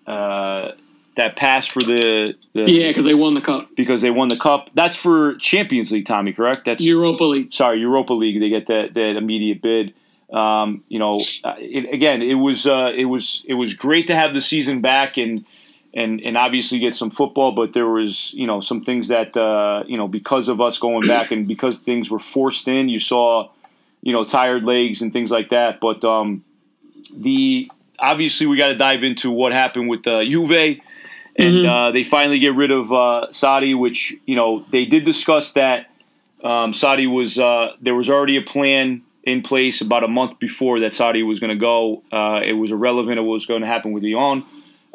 uh, 0.07 0.73
that 1.17 1.37
pass 1.37 1.67
for 1.67 1.83
the, 1.83 2.35
the 2.55 2.71
Yeah, 2.71 2.89
because 2.89 3.05
they 3.05 3.15
won 3.15 3.35
the 3.35 3.41
cup. 3.41 3.69
because 3.77 4.03
they 4.03 4.11
won 4.11 4.29
the 4.29 4.37
cup. 4.39 4.71
That's 4.75 4.97
for 4.97 5.35
Champions 5.37 5.91
League, 5.93 6.07
Tommy. 6.07 6.33
Correct? 6.33 6.65
That's 6.65 6.83
Europa 6.83 7.25
League. 7.25 7.53
sorry, 7.53 7.81
Europa 7.81 8.13
League. 8.13 8.41
They 8.41 8.49
get 8.49 8.67
that 8.67 8.95
that 8.95 9.17
immediate 9.17 9.63
bid. 9.63 9.95
Um, 10.33 10.83
you 10.89 10.99
know, 10.99 11.21
uh, 11.45 11.55
it, 11.59 11.93
again, 11.93 12.23
it 12.23 12.35
was 12.35 12.67
uh, 12.67 12.91
it 12.97 13.05
was 13.07 13.43
it 13.47 13.55
was 13.55 13.75
great 13.75 14.07
to 14.07 14.15
have 14.15 14.33
the 14.35 14.41
season 14.41 14.81
back 14.81 15.17
and 15.19 15.45
and 15.95 16.21
and 16.21 16.37
obviously 16.37 16.79
get 16.79 16.95
some 16.95 17.11
football. 17.11 17.53
But 17.53 17.73
there 17.73 17.89
was 17.89 18.33
you 18.35 18.47
know 18.47 18.61
some 18.61 18.85
things 18.85 19.09
that 19.09 19.37
uh, 19.37 19.85
you 19.87 19.97
know 19.97 20.09
because 20.09 20.49
of 20.49 20.61
us 20.61 20.79
going 20.79 21.07
back 21.07 21.31
and 21.33 21.47
because 21.47 21.79
things 21.79 22.11
were 22.11 22.19
forced 22.21 22.69
in, 22.69 22.89
you 22.89 22.99
saw 22.99 23.51
you 24.03 24.13
know 24.13 24.25
tired 24.25 24.65
legs 24.65 25.03
and 25.03 25.13
things 25.13 25.31
like 25.31 25.51
that. 25.51 25.81
But 25.81 26.05
um, 26.05 26.45
the 27.15 27.71
obviously 27.99 28.47
we 28.47 28.57
got 28.57 28.67
to 28.69 28.75
dive 28.75 29.03
into 29.05 29.31
what 29.31 29.53
happened 29.53 29.89
with 29.89 30.07
uh, 30.07 30.25
Juve. 30.25 30.81
And 31.35 31.65
Mhm. 31.65 31.67
uh, 31.89 31.91
they 31.93 32.03
finally 32.05 32.39
get 32.39 32.55
rid 32.55 32.71
of 32.71 32.93
uh, 32.93 33.29
Sarri, 33.31 33.79
which 33.79 34.15
you 34.27 34.37
know 34.37 34.65
they 34.71 34.85
did 34.85 35.05
discuss 35.05 35.53
that 35.53 35.87
um, 36.45 36.73
Sarri 36.75 37.11
was 37.11 37.39
uh, 37.39 37.73
there 37.81 37.95
was 37.95 38.11
already 38.11 38.37
a 38.37 38.43
plan 38.43 39.01
in 39.25 39.41
place 39.43 39.81
about 39.81 40.05
a 40.05 40.09
month 40.09 40.39
before 40.39 40.81
that 40.81 40.93
Sarri 40.93 41.27
was 41.27 41.39
going 41.41 41.51
to 41.51 41.57
go. 41.57 42.03
Uh, 42.13 42.41
it 42.45 42.53
was 42.53 42.71
irrelevant 42.71 43.19
of 43.19 43.25
what 43.25 43.33
was 43.33 43.47
going 43.47 43.63
to 43.63 43.67
happen 43.67 43.93
with 43.93 44.03
Lyon. 44.03 44.45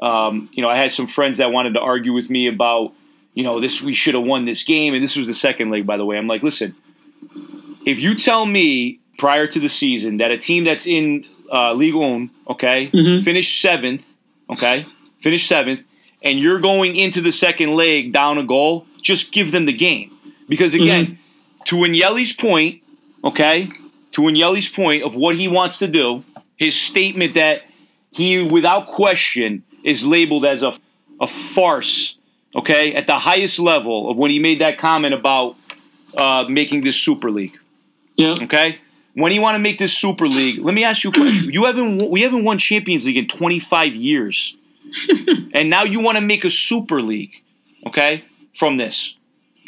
Um, 0.01 0.49
you 0.53 0.61
know, 0.61 0.69
I 0.69 0.77
had 0.77 0.91
some 0.91 1.07
friends 1.07 1.37
that 1.37 1.51
wanted 1.51 1.73
to 1.73 1.79
argue 1.79 2.13
with 2.13 2.29
me 2.29 2.47
about, 2.47 2.93
you 3.33 3.43
know, 3.43 3.59
this 3.59 3.81
we 3.81 3.93
should 3.93 4.13
have 4.15 4.23
won 4.23 4.43
this 4.43 4.63
game, 4.63 4.93
and 4.93 5.03
this 5.03 5.15
was 5.15 5.27
the 5.27 5.33
second 5.33 5.69
leg, 5.71 5.85
by 5.87 5.97
the 5.97 6.05
way. 6.05 6.17
I'm 6.17 6.27
like, 6.27 6.43
listen, 6.43 6.75
if 7.85 7.99
you 7.99 8.15
tell 8.15 8.45
me 8.45 8.99
prior 9.17 9.47
to 9.47 9.59
the 9.59 9.69
season 9.69 10.17
that 10.17 10.31
a 10.31 10.37
team 10.37 10.63
that's 10.63 10.85
in 10.85 11.25
uh, 11.51 11.73
Ligue 11.73 11.95
1, 11.95 12.29
okay, 12.49 12.89
Mhm. 12.93 13.23
finished 13.23 13.61
seventh, 13.61 14.13
okay, 14.49 14.85
finished 15.19 15.47
seventh, 15.47 15.81
and 16.21 16.39
you're 16.39 16.59
going 16.59 16.95
into 16.95 17.21
the 17.21 17.31
second 17.31 17.75
leg 17.75 18.11
down 18.11 18.37
a 18.37 18.43
goal, 18.43 18.85
just 19.01 19.31
give 19.31 19.51
them 19.51 19.65
the 19.65 19.73
game. 19.73 20.11
Because 20.49 20.73
again, 20.73 21.17
to 21.65 21.75
Agnelli's 21.77 22.33
point, 22.33 22.81
okay, 23.23 23.69
to 24.11 24.21
Agnelli's 24.21 24.67
point 24.69 25.03
of 25.03 25.15
what 25.15 25.35
he 25.35 25.47
wants 25.47 25.79
to 25.79 25.87
do, 25.87 26.23
his 26.57 26.75
statement 26.75 27.33
that 27.35 27.61
he, 28.11 28.41
without 28.41 28.87
question, 28.87 29.63
is 29.87 30.05
labeled 30.05 30.45
as 30.45 30.61
a, 30.63 30.73
a 31.21 31.27
farce, 31.27 32.15
okay, 32.53 32.93
at 32.93 33.07
the 33.07 33.17
highest 33.17 33.57
level 33.57 34.09
of 34.11 34.17
when 34.17 34.29
he 34.31 34.39
made 34.39 34.59
that 34.59 34.77
comment 34.77 35.13
about 35.13 35.55
uh, 36.15 36.43
making 36.49 36.83
this 36.83 36.97
Super 36.97 37.31
League. 37.31 37.57
Yeah. 38.15 38.35
Okay. 38.43 38.79
When 39.13 39.31
you 39.31 39.41
want 39.41 39.55
to 39.55 39.59
make 39.59 39.79
this 39.79 39.97
Super 39.97 40.27
League, 40.27 40.59
let 40.59 40.73
me 40.75 40.83
ask 40.83 41.03
you 41.03 41.09
a 41.09 41.13
question. 41.13 41.51
You 41.51 41.65
haven't 41.65 42.09
we 42.09 42.21
haven't 42.21 42.43
won 42.43 42.57
Champions 42.59 43.05
League 43.05 43.17
in 43.17 43.27
25 43.27 43.95
years, 43.95 44.55
and 45.53 45.69
now 45.69 45.83
you 45.83 45.99
want 46.01 46.17
to 46.17 46.21
make 46.21 46.43
a 46.45 46.49
Super 46.51 47.01
League, 47.01 47.33
okay? 47.87 48.23
From 48.55 48.77
this, 48.77 49.15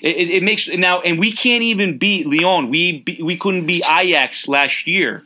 it, 0.03 0.15
it, 0.17 0.29
it 0.37 0.43
makes 0.43 0.67
now, 0.69 1.01
and 1.01 1.17
we 1.19 1.31
can't 1.31 1.63
even 1.63 1.97
beat 1.97 2.27
Lyon. 2.27 2.69
We 2.69 3.03
we 3.23 3.37
couldn't 3.37 3.65
beat 3.65 3.83
Ajax 3.89 4.47
last 4.47 4.85
year, 4.85 5.23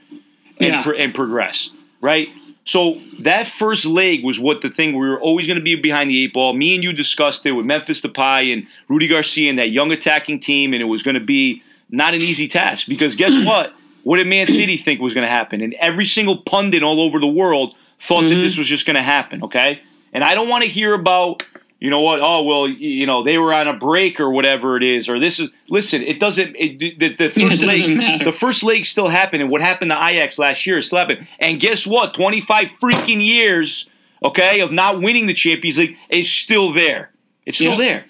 and 0.60 0.70
Yeah. 0.74 0.84
pro- 0.84 0.98
and 0.98 1.14
progress, 1.14 1.72
right? 2.00 2.30
So 2.66 3.02
that 3.20 3.48
first 3.48 3.86
leg 3.86 4.24
was 4.24 4.40
what 4.40 4.62
the 4.62 4.70
thing 4.70 4.94
we 4.94 5.08
were 5.08 5.20
always 5.20 5.48
going 5.48 5.60
to 5.60 5.64
be 5.64 5.76
behind 5.76 6.10
the 6.10 6.24
eight 6.24 6.34
ball. 6.34 6.54
Me 6.54 6.76
and 6.76 6.84
you 6.84 6.94
discussed 6.94 7.46
it 7.46 7.52
with 7.52 7.66
Memphis 7.66 8.00
Depay 8.02 8.54
and 8.54 8.68
Rudi 8.88 9.08
Garcia 9.08 9.50
and 9.50 9.60
that 9.60 9.70
young 9.72 9.92
attacking 9.92 10.40
team, 10.40 10.74
and 10.74 10.82
it 10.82 10.86
was 10.86 11.04
going 11.04 11.16
to 11.16 11.20
be 11.26 11.62
not 11.90 12.14
an 12.14 12.22
easy 12.22 12.48
task 12.48 12.88
because 12.88 13.16
guess 13.16 13.32
what? 13.46 13.74
What 14.04 14.18
did 14.18 14.28
Man 14.28 14.48
City 14.48 14.78
think 14.78 15.00
was 15.02 15.14
going 15.14 15.26
to 15.26 15.30
happen? 15.32 15.62
And 15.62 15.74
every 15.76 16.06
single 16.06 16.38
pundit 16.38 16.84
all 16.84 17.02
over 17.02 17.20
the 17.20 17.28
world 17.28 17.76
thought 18.02 18.22
that 18.22 18.36
Mhm. 18.36 18.42
this 18.42 18.58
was 18.58 18.68
just 18.68 18.86
going 18.86 18.98
to 18.98 19.02
happen. 19.04 19.44
Okay, 19.44 19.80
and 20.14 20.24
I 20.24 20.34
don't 20.36 20.48
want 20.50 20.64
to 20.64 20.70
hear 20.70 20.94
about 20.94 21.46
you 21.84 21.90
know 21.90 22.00
what? 22.02 22.20
Oh 22.22 22.44
well, 22.44 22.66
you 22.68 23.06
know 23.06 23.24
they 23.24 23.38
were 23.38 23.54
on 23.54 23.68
a 23.68 23.74
break 23.74 24.20
or 24.22 24.30
whatever 24.32 24.78
it 24.78 24.84
is, 24.84 25.10
or 25.10 25.20
this 25.20 25.40
is. 25.40 25.50
Listen, 25.70 26.02
it 26.02 26.18
doesn't. 26.20 26.56
It, 26.58 26.80
the, 27.00 27.10
the 27.16 27.30
first 27.30 27.38
doesn't 27.62 27.68
leg, 27.68 27.98
matter. 27.98 28.24
the 28.24 28.32
first 28.32 28.64
leg 28.64 28.86
still 28.86 29.10
happened, 29.10 29.42
and 29.42 29.52
what 29.52 29.60
happened 29.62 29.92
to 29.92 29.98
Ajax 29.98 30.40
last 30.40 30.66
year 30.66 30.78
is 30.78 30.88
still 30.88 31.00
happening. 31.00 31.28
And 31.40 31.60
guess 31.60 31.86
what? 31.86 32.14
Twenty 32.14 32.40
five 32.40 32.68
freaking 32.82 33.24
years, 33.24 33.90
okay, 34.24 34.62
of 34.62 34.72
not 34.72 35.02
winning 35.02 35.26
the 35.28 35.34
Champions 35.34 35.78
League 35.78 35.98
is 36.10 36.32
still 36.32 36.72
there. 36.72 37.12
It's 37.46 37.58
still 37.58 37.72
Yeah. 37.74 37.78
there. 37.78 38.06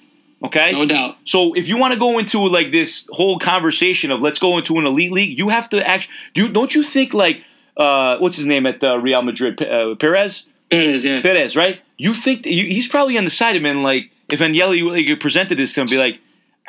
Okay, 0.45 0.73
No 0.73 0.86
doubt. 0.86 1.15
so 1.25 1.53
if 1.53 1.69
you 1.69 1.77
want 1.77 1.93
to 1.93 1.99
go 1.99 2.19
into 2.19 2.45
like 2.45 2.71
this 2.73 3.07
whole 3.13 3.39
conversation 3.39 4.12
of 4.12 4.19
let's 4.21 4.39
go 4.39 4.57
into 4.57 4.77
an 4.77 4.86
elite 4.86 5.12
league, 5.13 5.38
you 5.39 5.49
have 5.49 5.69
to 5.69 5.89
actually. 5.89 6.13
Do 6.36 6.47
don't 6.49 6.75
you 6.75 6.83
think 6.83 7.13
like 7.13 7.43
uh, 7.77 8.17
what's 8.17 8.38
his 8.38 8.45
name 8.45 8.65
at 8.67 8.83
uh, 8.83 8.97
Real 8.99 9.21
Madrid? 9.23 9.59
Uh, 9.63 9.95
Perez. 9.95 10.45
It 10.73 10.89
is, 10.89 11.05
yeah. 11.05 11.21
Perez, 11.21 11.55
right? 11.55 11.81
You 11.97 12.13
think 12.13 12.45
you, 12.45 12.65
he's 12.65 12.88
probably 12.88 13.17
on 13.17 13.23
the 13.23 13.29
side 13.29 13.55
of 13.55 13.63
him, 13.63 13.83
like 13.83 14.12
if 14.29 14.39
Agnelli 14.39 15.07
like, 15.09 15.19
presented 15.19 15.57
this 15.57 15.73
to 15.73 15.81
him, 15.81 15.88
be 15.88 15.97
like, 15.97 16.19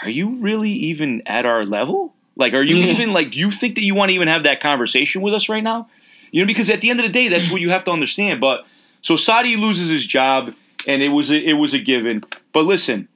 "Are 0.03 0.09
you 0.11 0.37
really 0.37 0.71
even 0.71 1.23
at 1.27 1.47
our 1.47 1.65
level? 1.65 2.15
Like, 2.37 2.53
are 2.53 2.63
you 2.63 2.77
Yeah. 2.77 2.93
even 2.93 3.13
like? 3.13 3.33
Do 3.33 3.39
you 3.39 3.51
think 3.51 3.77
that 3.77 3.83
you 3.85 3.95
want 3.95 4.11
to 4.11 4.15
even 4.15 4.29
have 4.29 4.43
that 4.45 4.61
conversation 4.61 5.23
with 5.23 5.35
us 5.35 5.49
right 5.49 5.63
now? 5.63 5.89
You 6.31 6.43
know, 6.43 6.47
because 6.47 6.69
at 6.69 6.81
the 6.81 6.91
end 6.91 7.01
of 7.01 7.07
the 7.07 7.13
day, 7.13 7.29
that's 7.29 7.51
what 7.51 7.61
you 7.61 7.71
have 7.71 7.85
to 7.85 7.93
understand. 7.93 8.41
But 8.41 8.67
so 9.03 9.15
Sarri 9.15 9.57
loses 9.59 9.89
his 9.89 10.05
job, 10.05 10.53
and 10.87 11.03
it 11.03 11.11
was 11.11 11.31
a, 11.31 11.37
it 11.37 11.55
was 11.55 11.75
a 11.75 11.79
given. 11.79 12.25
But 12.53 12.65
listen, 12.65 13.09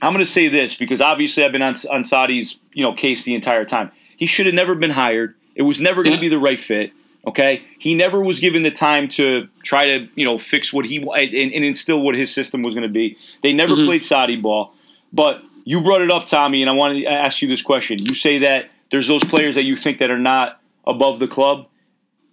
I'm 0.00 0.12
going 0.12 0.24
to 0.24 0.30
say 0.30 0.48
this 0.48 0.74
because 0.74 1.00
obviously 1.00 1.44
I've 1.44 1.52
been 1.52 1.62
on 1.62 1.74
on 1.90 2.02
Sarri's 2.04 2.58
you 2.72 2.82
know 2.82 2.94
case 2.94 3.24
the 3.24 3.34
entire 3.34 3.64
time. 3.64 3.90
He 4.16 4.26
should 4.26 4.46
have 4.46 4.54
never 4.54 4.74
been 4.74 4.90
hired. 4.92 5.34
It 5.54 5.62
was 5.62 5.78
never 5.80 6.02
going 6.02 6.16
to 6.16 6.20
be 6.20 6.28
the 6.28 6.38
right 6.38 6.58
fit. 6.58 6.92
Okay, 7.26 7.62
he 7.78 7.94
never 7.94 8.20
was 8.22 8.38
given 8.38 8.62
the 8.62 8.70
time 8.70 9.08
to 9.10 9.48
try 9.62 9.86
to 9.86 10.08
you 10.14 10.24
know 10.26 10.38
fix 10.38 10.72
what 10.72 10.84
he 10.84 10.98
and, 10.98 11.52
and 11.52 11.64
instill 11.64 12.00
what 12.00 12.14
his 12.14 12.32
system 12.32 12.62
was 12.62 12.74
going 12.74 12.82
to 12.86 12.92
be. 12.92 13.16
They 13.42 13.52
never 13.52 13.74
Mhm. 13.74 13.86
played 13.86 14.02
Sarri 14.02 14.40
ball, 14.40 14.74
but 15.12 15.42
you 15.64 15.80
brought 15.80 16.02
it 16.02 16.10
up, 16.10 16.26
Tommy, 16.26 16.60
and 16.62 16.68
I 16.68 16.74
want 16.74 16.98
to 16.98 17.06
ask 17.06 17.40
you 17.40 17.48
this 17.48 17.62
question. 17.62 17.96
You 17.98 18.14
say 18.14 18.38
that 18.40 18.70
there's 18.90 19.08
those 19.08 19.24
players 19.24 19.54
that 19.54 19.64
you 19.64 19.74
think 19.74 19.98
that 19.98 20.10
are 20.10 20.18
not 20.18 20.60
above 20.86 21.18
the 21.18 21.26
club. 21.26 21.66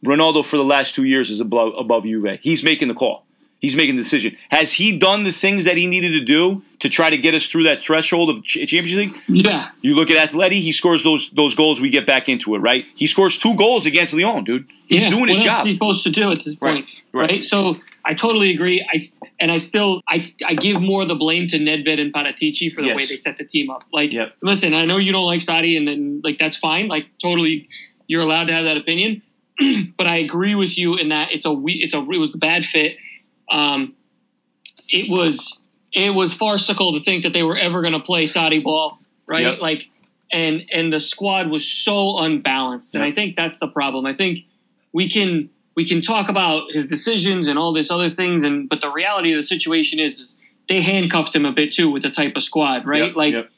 Ronaldo 0.05 0.45
for 0.45 0.57
the 0.57 0.63
last 0.65 0.95
two 0.95 1.05
years 1.05 1.29
is 1.29 1.39
above 1.39 1.73
above 1.77 2.03
Juve. 2.03 2.39
He's 2.41 2.61
making 2.63 2.87
the 2.89 2.93
call. 2.93 3.23
He's 3.61 3.75
making 3.75 3.95
the 3.95 4.01
decision. 4.01 4.35
Has 4.49 4.73
he 4.73 4.97
done 4.97 5.23
the 5.23 5.31
things 5.31 5.65
that 5.65 5.77
he 5.77 5.85
needed 5.85 6.09
to 6.13 6.21
do 6.25 6.63
to 6.79 6.89
try 6.89 7.11
to 7.11 7.17
get 7.17 7.35
us 7.35 7.45
through 7.47 7.63
that 7.65 7.83
threshold 7.83 8.31
of 8.35 8.43
Ch- 8.43 8.67
Champions 8.67 8.95
League? 8.95 9.15
Yeah. 9.27 9.69
You 9.81 9.93
look 9.93 10.09
at 10.09 10.29
Atleti, 10.31 10.61
he 10.61 10.71
scores 10.71 11.03
those 11.03 11.29
those 11.29 11.53
goals. 11.53 11.79
We 11.79 11.89
get 11.91 12.07
back 12.07 12.27
into 12.27 12.55
it, 12.55 12.57
right? 12.59 12.85
He 12.95 13.05
scores 13.05 13.37
two 13.37 13.55
goals 13.55 13.85
against 13.85 14.15
Lyon, 14.15 14.43
dude. 14.43 14.67
He's 14.87 15.03
yeah. 15.03 15.09
doing 15.11 15.27
his 15.27 15.37
what 15.37 15.47
else 15.47 15.57
job. 15.57 15.59
is 15.61 15.67
he 15.67 15.73
supposed 15.73 16.03
to 16.05 16.09
do 16.09 16.31
at 16.31 16.43
this 16.43 16.55
point? 16.55 16.87
right. 17.13 17.29
Right. 17.29 17.43
So 17.43 17.77
I 18.03 18.15
totally 18.15 18.49
agree. 18.51 18.83
I 18.91 18.99
and 19.39 19.51
I 19.51 19.57
still 19.59 20.01
I 20.09 20.23
I 20.43 20.55
give 20.55 20.81
more 20.81 21.03
of 21.03 21.07
the 21.07 21.15
blame 21.15 21.45
to 21.49 21.59
Nedved 21.59 22.01
and 22.01 22.11
Paratici 22.11 22.71
for 22.71 22.81
the 22.81 22.87
Yes. 22.87 22.97
way 22.97 23.05
they 23.05 23.15
set 23.15 23.37
the 23.37 23.45
team 23.45 23.69
up. 23.69 23.83
Like, 23.93 24.11
Yep. 24.11 24.37
listen, 24.41 24.73
I 24.73 24.85
know 24.85 24.97
you 24.97 25.11
don't 25.11 25.27
like 25.27 25.41
Sarri, 25.41 25.77
and 25.77 25.87
then 25.87 26.21
like 26.23 26.39
that's 26.39 26.57
fine. 26.57 26.87
Like, 26.87 27.05
totally, 27.21 27.67
you're 28.07 28.23
allowed 28.23 28.45
to 28.45 28.53
have 28.53 28.63
that 28.63 28.77
opinion. 28.77 29.21
but 29.97 30.07
I 30.07 30.15
agree 30.17 30.55
with 30.55 30.79
you 30.79 30.95
in 30.95 31.09
that 31.09 31.31
it's 31.31 31.45
a 31.45 31.53
we 31.53 31.73
it's 31.73 31.93
a 31.93 31.99
it 31.99 32.17
was 32.17 32.33
a 32.33 32.39
bad 32.39 32.65
fit. 32.65 32.97
Um, 33.51 33.95
it 34.87 35.09
was 35.09 35.57
it 35.93 36.11
was 36.11 36.33
farcical 36.33 36.93
to 36.93 36.99
think 36.99 37.23
that 37.23 37.33
they 37.33 37.43
were 37.43 37.57
ever 37.57 37.81
going 37.81 37.93
to 37.93 37.99
play 37.99 38.23
Sarri 38.23 38.63
ball, 38.63 38.99
right? 39.25 39.43
Yep. 39.43 39.59
Like, 39.61 39.89
and 40.31 40.63
and 40.71 40.91
the 40.91 40.99
squad 40.99 41.49
was 41.49 41.67
so 41.67 42.19
unbalanced, 42.19 42.95
and 42.95 43.03
Yep. 43.03 43.11
I 43.11 43.15
think 43.15 43.35
that's 43.35 43.59
the 43.59 43.67
problem. 43.67 44.05
I 44.05 44.13
think 44.13 44.39
we 44.93 45.09
can 45.09 45.49
we 45.75 45.85
can 45.85 46.01
talk 46.01 46.29
about 46.29 46.71
his 46.71 46.87
decisions 46.87 47.47
and 47.47 47.57
all 47.59 47.73
this 47.73 47.91
other 47.91 48.09
things, 48.09 48.43
and 48.43 48.69
but 48.69 48.81
the 48.81 48.89
reality 48.89 49.31
of 49.33 49.37
the 49.37 49.43
situation 49.43 49.99
is, 49.99 50.19
is 50.19 50.39
they 50.69 50.81
handcuffed 50.81 51.35
him 51.35 51.45
a 51.45 51.51
bit 51.51 51.71
too 51.73 51.89
with 51.89 52.03
the 52.03 52.09
type 52.09 52.33
of 52.35 52.43
squad, 52.43 52.85
right? 52.85 53.03
Yep, 53.07 53.15
like 53.15 53.49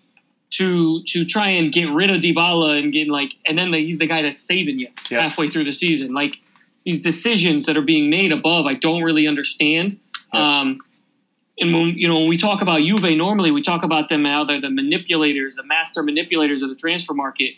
to 0.52 1.04
to 1.04 1.26
try 1.26 1.50
and 1.50 1.72
get 1.72 1.90
rid 1.90 2.12
of 2.12 2.18
Dybala 2.18 2.80
and 2.80 2.94
get 2.94 3.08
like, 3.10 3.34
and 3.46 3.58
then 3.58 3.72
the, 3.72 3.80
he's 3.80 3.98
the 3.98 4.08
guy 4.08 4.22
that's 4.22 4.42
saving 4.42 4.80
you 4.80 4.88
halfway 5.10 5.50
through 5.50 5.64
the 5.64 5.72
season. 5.72 6.14
Like 6.14 6.40
these 6.86 7.02
decisions 7.04 7.66
that 7.66 7.78
are 7.78 7.82
being 7.82 8.10
made 8.10 8.32
above, 8.32 8.66
I 8.66 8.74
don't 8.74 9.04
really 9.04 9.28
understand. 9.28 10.00
Um, 10.34 10.80
and 11.60 11.74
when 11.74 11.90
you 11.90 12.08
know 12.08 12.20
when 12.20 12.30
we 12.30 12.38
talk 12.38 12.62
about 12.62 12.82
Juve, 12.82 13.16
normally 13.16 13.52
we 13.52 13.62
talk 13.62 13.84
about 13.84 14.10
them 14.10 14.26
how 14.26 14.44
they're 14.44 14.60
the 14.60 14.70
manipulators, 14.70 15.56
the 15.56 15.64
master 15.64 16.02
manipulators 16.04 16.62
of 16.64 16.70
the 16.70 16.76
transfer 16.76 17.14
market. 17.14 17.54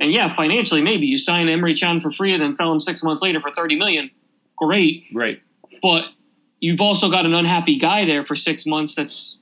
And 0.00 0.10
yeah, 0.10 0.32
financially, 0.32 0.80
maybe 0.82 1.06
you 1.06 1.18
sign 1.18 1.46
Emre 1.46 1.76
Can 1.78 2.00
for 2.00 2.10
free 2.12 2.32
and 2.32 2.42
then 2.42 2.52
sell 2.52 2.70
him 2.72 2.78
six 2.80 3.02
months 3.02 3.22
later 3.22 3.40
for 3.40 3.50
thirty 3.50 3.74
million. 3.76 4.10
Great, 4.56 5.04
Right. 5.12 5.40
but 5.82 6.08
you've 6.60 6.80
also 6.80 7.10
got 7.10 7.24
an 7.26 7.32
unhappy 7.34 7.78
guy 7.78 8.04
there 8.04 8.24
for 8.24 8.36
six 8.36 8.66
months. 8.66 8.94
That's 8.94 9.38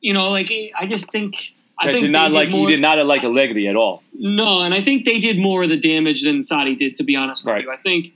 you 0.00 0.12
know, 0.12 0.30
like 0.30 0.50
I 0.78 0.86
just 0.86 1.10
think 1.12 1.52
I 1.78 1.86
That 1.86 1.92
think 1.92 2.04
did 2.06 2.12
not 2.12 2.32
like 2.32 2.50
more, 2.50 2.68
he 2.68 2.74
did 2.76 2.80
not 2.82 3.04
like 3.04 3.22
Allegri 3.24 3.68
at 3.68 3.76
all. 3.76 4.02
no, 4.14 4.62
and 4.62 4.72
I 4.72 4.80
think 4.80 5.04
they 5.04 5.20
did 5.20 5.38
more 5.38 5.62
of 5.64 5.68
the 5.68 5.76
damage 5.76 6.22
than 6.22 6.40
Sarri 6.40 6.78
did. 6.78 6.96
To 6.96 7.02
be 7.04 7.14
honest 7.14 7.44
with 7.44 7.52
Right. 7.52 7.64
you, 7.64 7.70
I 7.70 7.76
think 7.76 8.12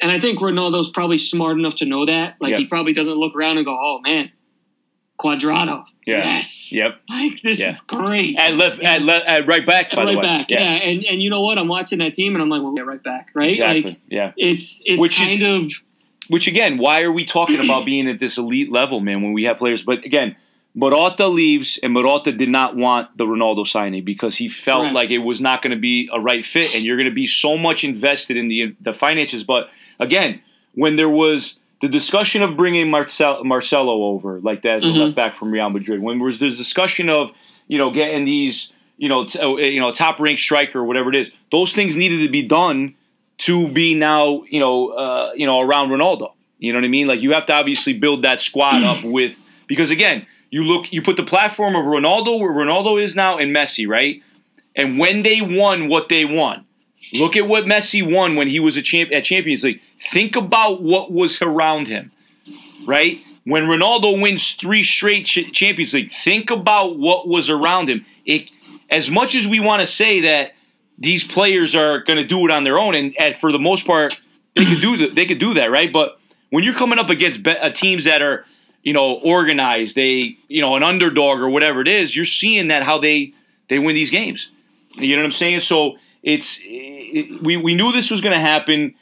and 0.00 0.10
I 0.12 0.18
think 0.20 0.38
Ronaldo's 0.40 0.90
probably 0.90 1.18
smart 1.18 1.58
enough 1.58 1.76
to 1.76 1.84
know 1.86 2.04
that. 2.06 2.36
Like 2.40 2.50
Yep. 2.50 2.58
he 2.58 2.64
probably 2.66 2.92
doesn't 2.92 3.16
look 3.16 3.34
around 3.34 3.56
and 3.58 3.66
go, 3.66 3.76
"Oh 3.80 4.00
man, 4.00 4.30
Cuadrado, 5.18 5.84
Yeah. 6.06 6.36
yes, 6.36 6.72
Yep. 6.72 7.00
like 7.08 7.40
this 7.42 7.60
Yeah. 7.60 7.70
is 7.70 7.80
great." 7.82 8.36
At 8.38 8.56
left, 8.56 8.82
at, 8.82 9.02
le- 9.02 9.24
at 9.24 9.46
right 9.46 9.64
back, 9.64 9.92
by 9.92 10.02
right 10.04 10.10
the 10.12 10.16
way. 10.18 10.22
back, 10.22 10.50
yeah. 10.50 10.58
And 10.60 11.04
and 11.04 11.22
you 11.22 11.30
know 11.30 11.42
what? 11.42 11.58
I'm 11.58 11.68
watching 11.68 11.98
that 12.00 12.14
team, 12.14 12.34
and 12.34 12.42
I'm 12.42 12.48
like, 12.48 12.62
"Well, 12.62 12.74
yeah, 12.76 12.82
right 12.82 13.02
back, 13.02 13.30
right?" 13.34 13.50
Exactly. 13.50 13.82
Like 13.82 13.96
yeah. 14.10 14.32
it's 14.36 14.82
it's 14.84 14.98
Which 15.00 15.20
is- 15.20 15.26
kind 15.28 15.42
of 15.42 15.72
Which 16.28 16.46
again, 16.46 16.78
why 16.78 17.02
are 17.02 17.12
we 17.12 17.24
talking 17.26 17.60
about 17.60 17.84
being 17.86 18.08
at 18.08 18.18
this 18.18 18.38
elite 18.38 18.72
level, 18.72 19.00
man? 19.00 19.20
When 19.22 19.34
we 19.34 19.44
have 19.44 19.58
players, 19.58 19.82
but 19.82 20.04
again, 20.06 20.36
Marotta 20.76 21.30
leaves, 21.32 21.78
and 21.82 21.94
Marotta 21.94 22.36
did 22.36 22.48
not 22.48 22.74
want 22.74 23.16
the 23.18 23.24
Ronaldo 23.26 23.64
signing 23.68 24.04
because 24.04 24.36
he 24.36 24.48
felt 24.48 24.80
Correct. 24.80 24.94
like 24.94 25.10
it 25.10 25.18
was 25.18 25.40
not 25.42 25.60
going 25.62 25.70
to 25.72 25.78
be 25.78 26.08
a 26.12 26.18
right 26.18 26.42
fit, 26.44 26.74
and 26.74 26.82
you're 26.82 26.96
going 26.96 27.08
to 27.10 27.14
be 27.14 27.26
so 27.26 27.56
much 27.58 27.84
invested 27.84 28.36
in 28.38 28.48
the 28.48 28.74
the 28.80 28.92
finances. 28.94 29.44
But 29.44 29.68
again, 30.00 30.40
when 30.74 30.96
there 30.96 31.08
was 31.08 31.58
the 31.82 31.88
discussion 31.88 32.42
of 32.42 32.56
bringing 32.56 32.88
Marcel, 32.90 33.44
Marcelo 33.44 34.04
over, 34.04 34.40
like 34.40 34.62
that 34.62 34.78
as 34.78 34.84
a 34.84 34.88
Mhm. 34.88 34.98
left 34.98 35.14
back 35.14 35.34
from 35.34 35.50
Real 35.50 35.68
Madrid, 35.70 36.00
when 36.00 36.18
there 36.18 36.26
was 36.26 36.38
the 36.38 36.48
discussion 36.50 37.08
of 37.08 37.32
you 37.68 37.78
know 37.78 37.90
getting 37.90 38.24
these 38.24 38.72
you 38.96 39.08
know 39.08 39.24
t- 39.24 39.38
uh, 39.38 39.48
you 39.56 39.80
know 39.80 39.92
top 39.92 40.18
ranked 40.20 40.40
striker 40.40 40.78
or 40.80 40.84
whatever 40.84 41.10
it 41.10 41.16
is, 41.16 41.30
those 41.50 41.72
things 41.72 41.94
needed 41.96 42.22
to 42.24 42.28
be 42.30 42.42
done 42.42 42.94
to 43.38 43.68
be 43.68 43.94
now 43.94 44.44
you 44.48 44.60
know 44.60 44.88
uh, 44.90 45.32
you 45.36 45.46
know 45.46 45.60
around 45.60 45.90
Ronaldo. 45.90 46.32
You 46.58 46.72
know 46.72 46.78
what 46.78 46.84
I 46.84 46.88
mean? 46.88 47.06
Like 47.06 47.20
you 47.20 47.32
have 47.32 47.46
to 47.46 47.52
obviously 47.52 47.92
build 47.92 48.22
that 48.22 48.40
squad 48.40 48.82
up 48.82 49.02
with 49.04 49.36
because 49.66 49.90
again, 49.90 50.26
you 50.50 50.62
look 50.64 50.86
you 50.90 51.02
put 51.02 51.16
the 51.16 51.22
platform 51.24 51.74
of 51.76 51.84
Ronaldo 51.84 52.38
where 52.40 52.52
Ronaldo 52.52 53.00
is 53.02 53.14
now 53.14 53.36
and 53.36 53.54
Messi, 53.54 53.86
right? 53.86 54.22
And 54.76 54.98
when 54.98 55.22
they 55.22 55.40
won 55.40 55.88
what 55.88 56.08
they 56.08 56.24
won, 56.24 56.64
look 57.12 57.36
at 57.36 57.46
what 57.46 57.64
Messi 57.64 58.02
won 58.02 58.34
when 58.36 58.48
he 58.48 58.58
was 58.60 58.76
a 58.76 58.82
champ 58.82 59.10
at 59.12 59.24
Champions 59.24 59.62
League. 59.64 59.80
Think 60.00 60.36
about 60.36 60.82
what 60.82 61.12
was 61.12 61.40
around 61.40 61.88
him, 61.88 62.12
right? 62.86 63.20
When 63.44 63.64
Ronaldo 63.64 64.20
wins 64.20 64.54
three 64.54 64.84
straight 64.84 65.24
Champions 65.24 65.92
League, 65.94 66.12
think 66.12 66.50
about 66.50 66.98
what 66.98 67.28
was 67.28 67.50
around 67.50 67.88
him. 67.88 68.04
It, 68.24 68.50
as 68.90 69.10
much 69.10 69.34
as 69.34 69.46
we 69.46 69.60
want 69.60 69.80
to 69.80 69.86
say 69.86 70.20
that 70.20 70.52
these 70.98 71.24
players 71.24 71.74
are 71.74 72.02
going 72.02 72.16
to 72.16 72.24
do 72.24 72.44
it 72.46 72.50
on 72.50 72.64
their 72.64 72.78
own, 72.78 72.94
and, 72.94 73.14
and 73.18 73.36
for 73.36 73.52
the 73.52 73.58
most 73.58 73.86
part, 73.86 74.20
they 74.54 74.64
could 74.64 74.80
do 74.80 74.96
that. 74.98 75.14
They 75.14 75.26
could 75.26 75.40
do 75.40 75.54
that, 75.54 75.70
right? 75.70 75.92
But 75.92 76.18
when 76.50 76.64
you're 76.64 76.74
coming 76.74 76.98
up 76.98 77.10
against 77.10 77.42
be- 77.42 77.50
uh, 77.50 77.70
teams 77.70 78.04
that 78.04 78.22
are, 78.22 78.46
you 78.82 78.92
know, 78.92 79.14
organized, 79.14 79.96
they, 79.96 80.38
you 80.48 80.60
know, 80.60 80.76
an 80.76 80.82
underdog 80.82 81.40
or 81.40 81.48
whatever 81.48 81.80
it 81.80 81.88
is, 81.88 82.14
you're 82.14 82.24
seeing 82.24 82.68
that 82.68 82.82
how 82.82 82.98
they 82.98 83.34
they 83.68 83.78
win 83.78 83.94
these 83.94 84.10
games. 84.10 84.50
You 84.94 85.16
know 85.16 85.22
what 85.22 85.26
I'm 85.26 85.32
saying? 85.32 85.60
So 85.60 85.96
it's 86.22 86.60
it, 86.62 87.42
we 87.42 87.56
we 87.56 87.74
knew 87.74 87.92
this 87.92 88.10
was 88.10 88.20
going 88.20 88.34
to 88.34 88.40
happen. 88.40 88.94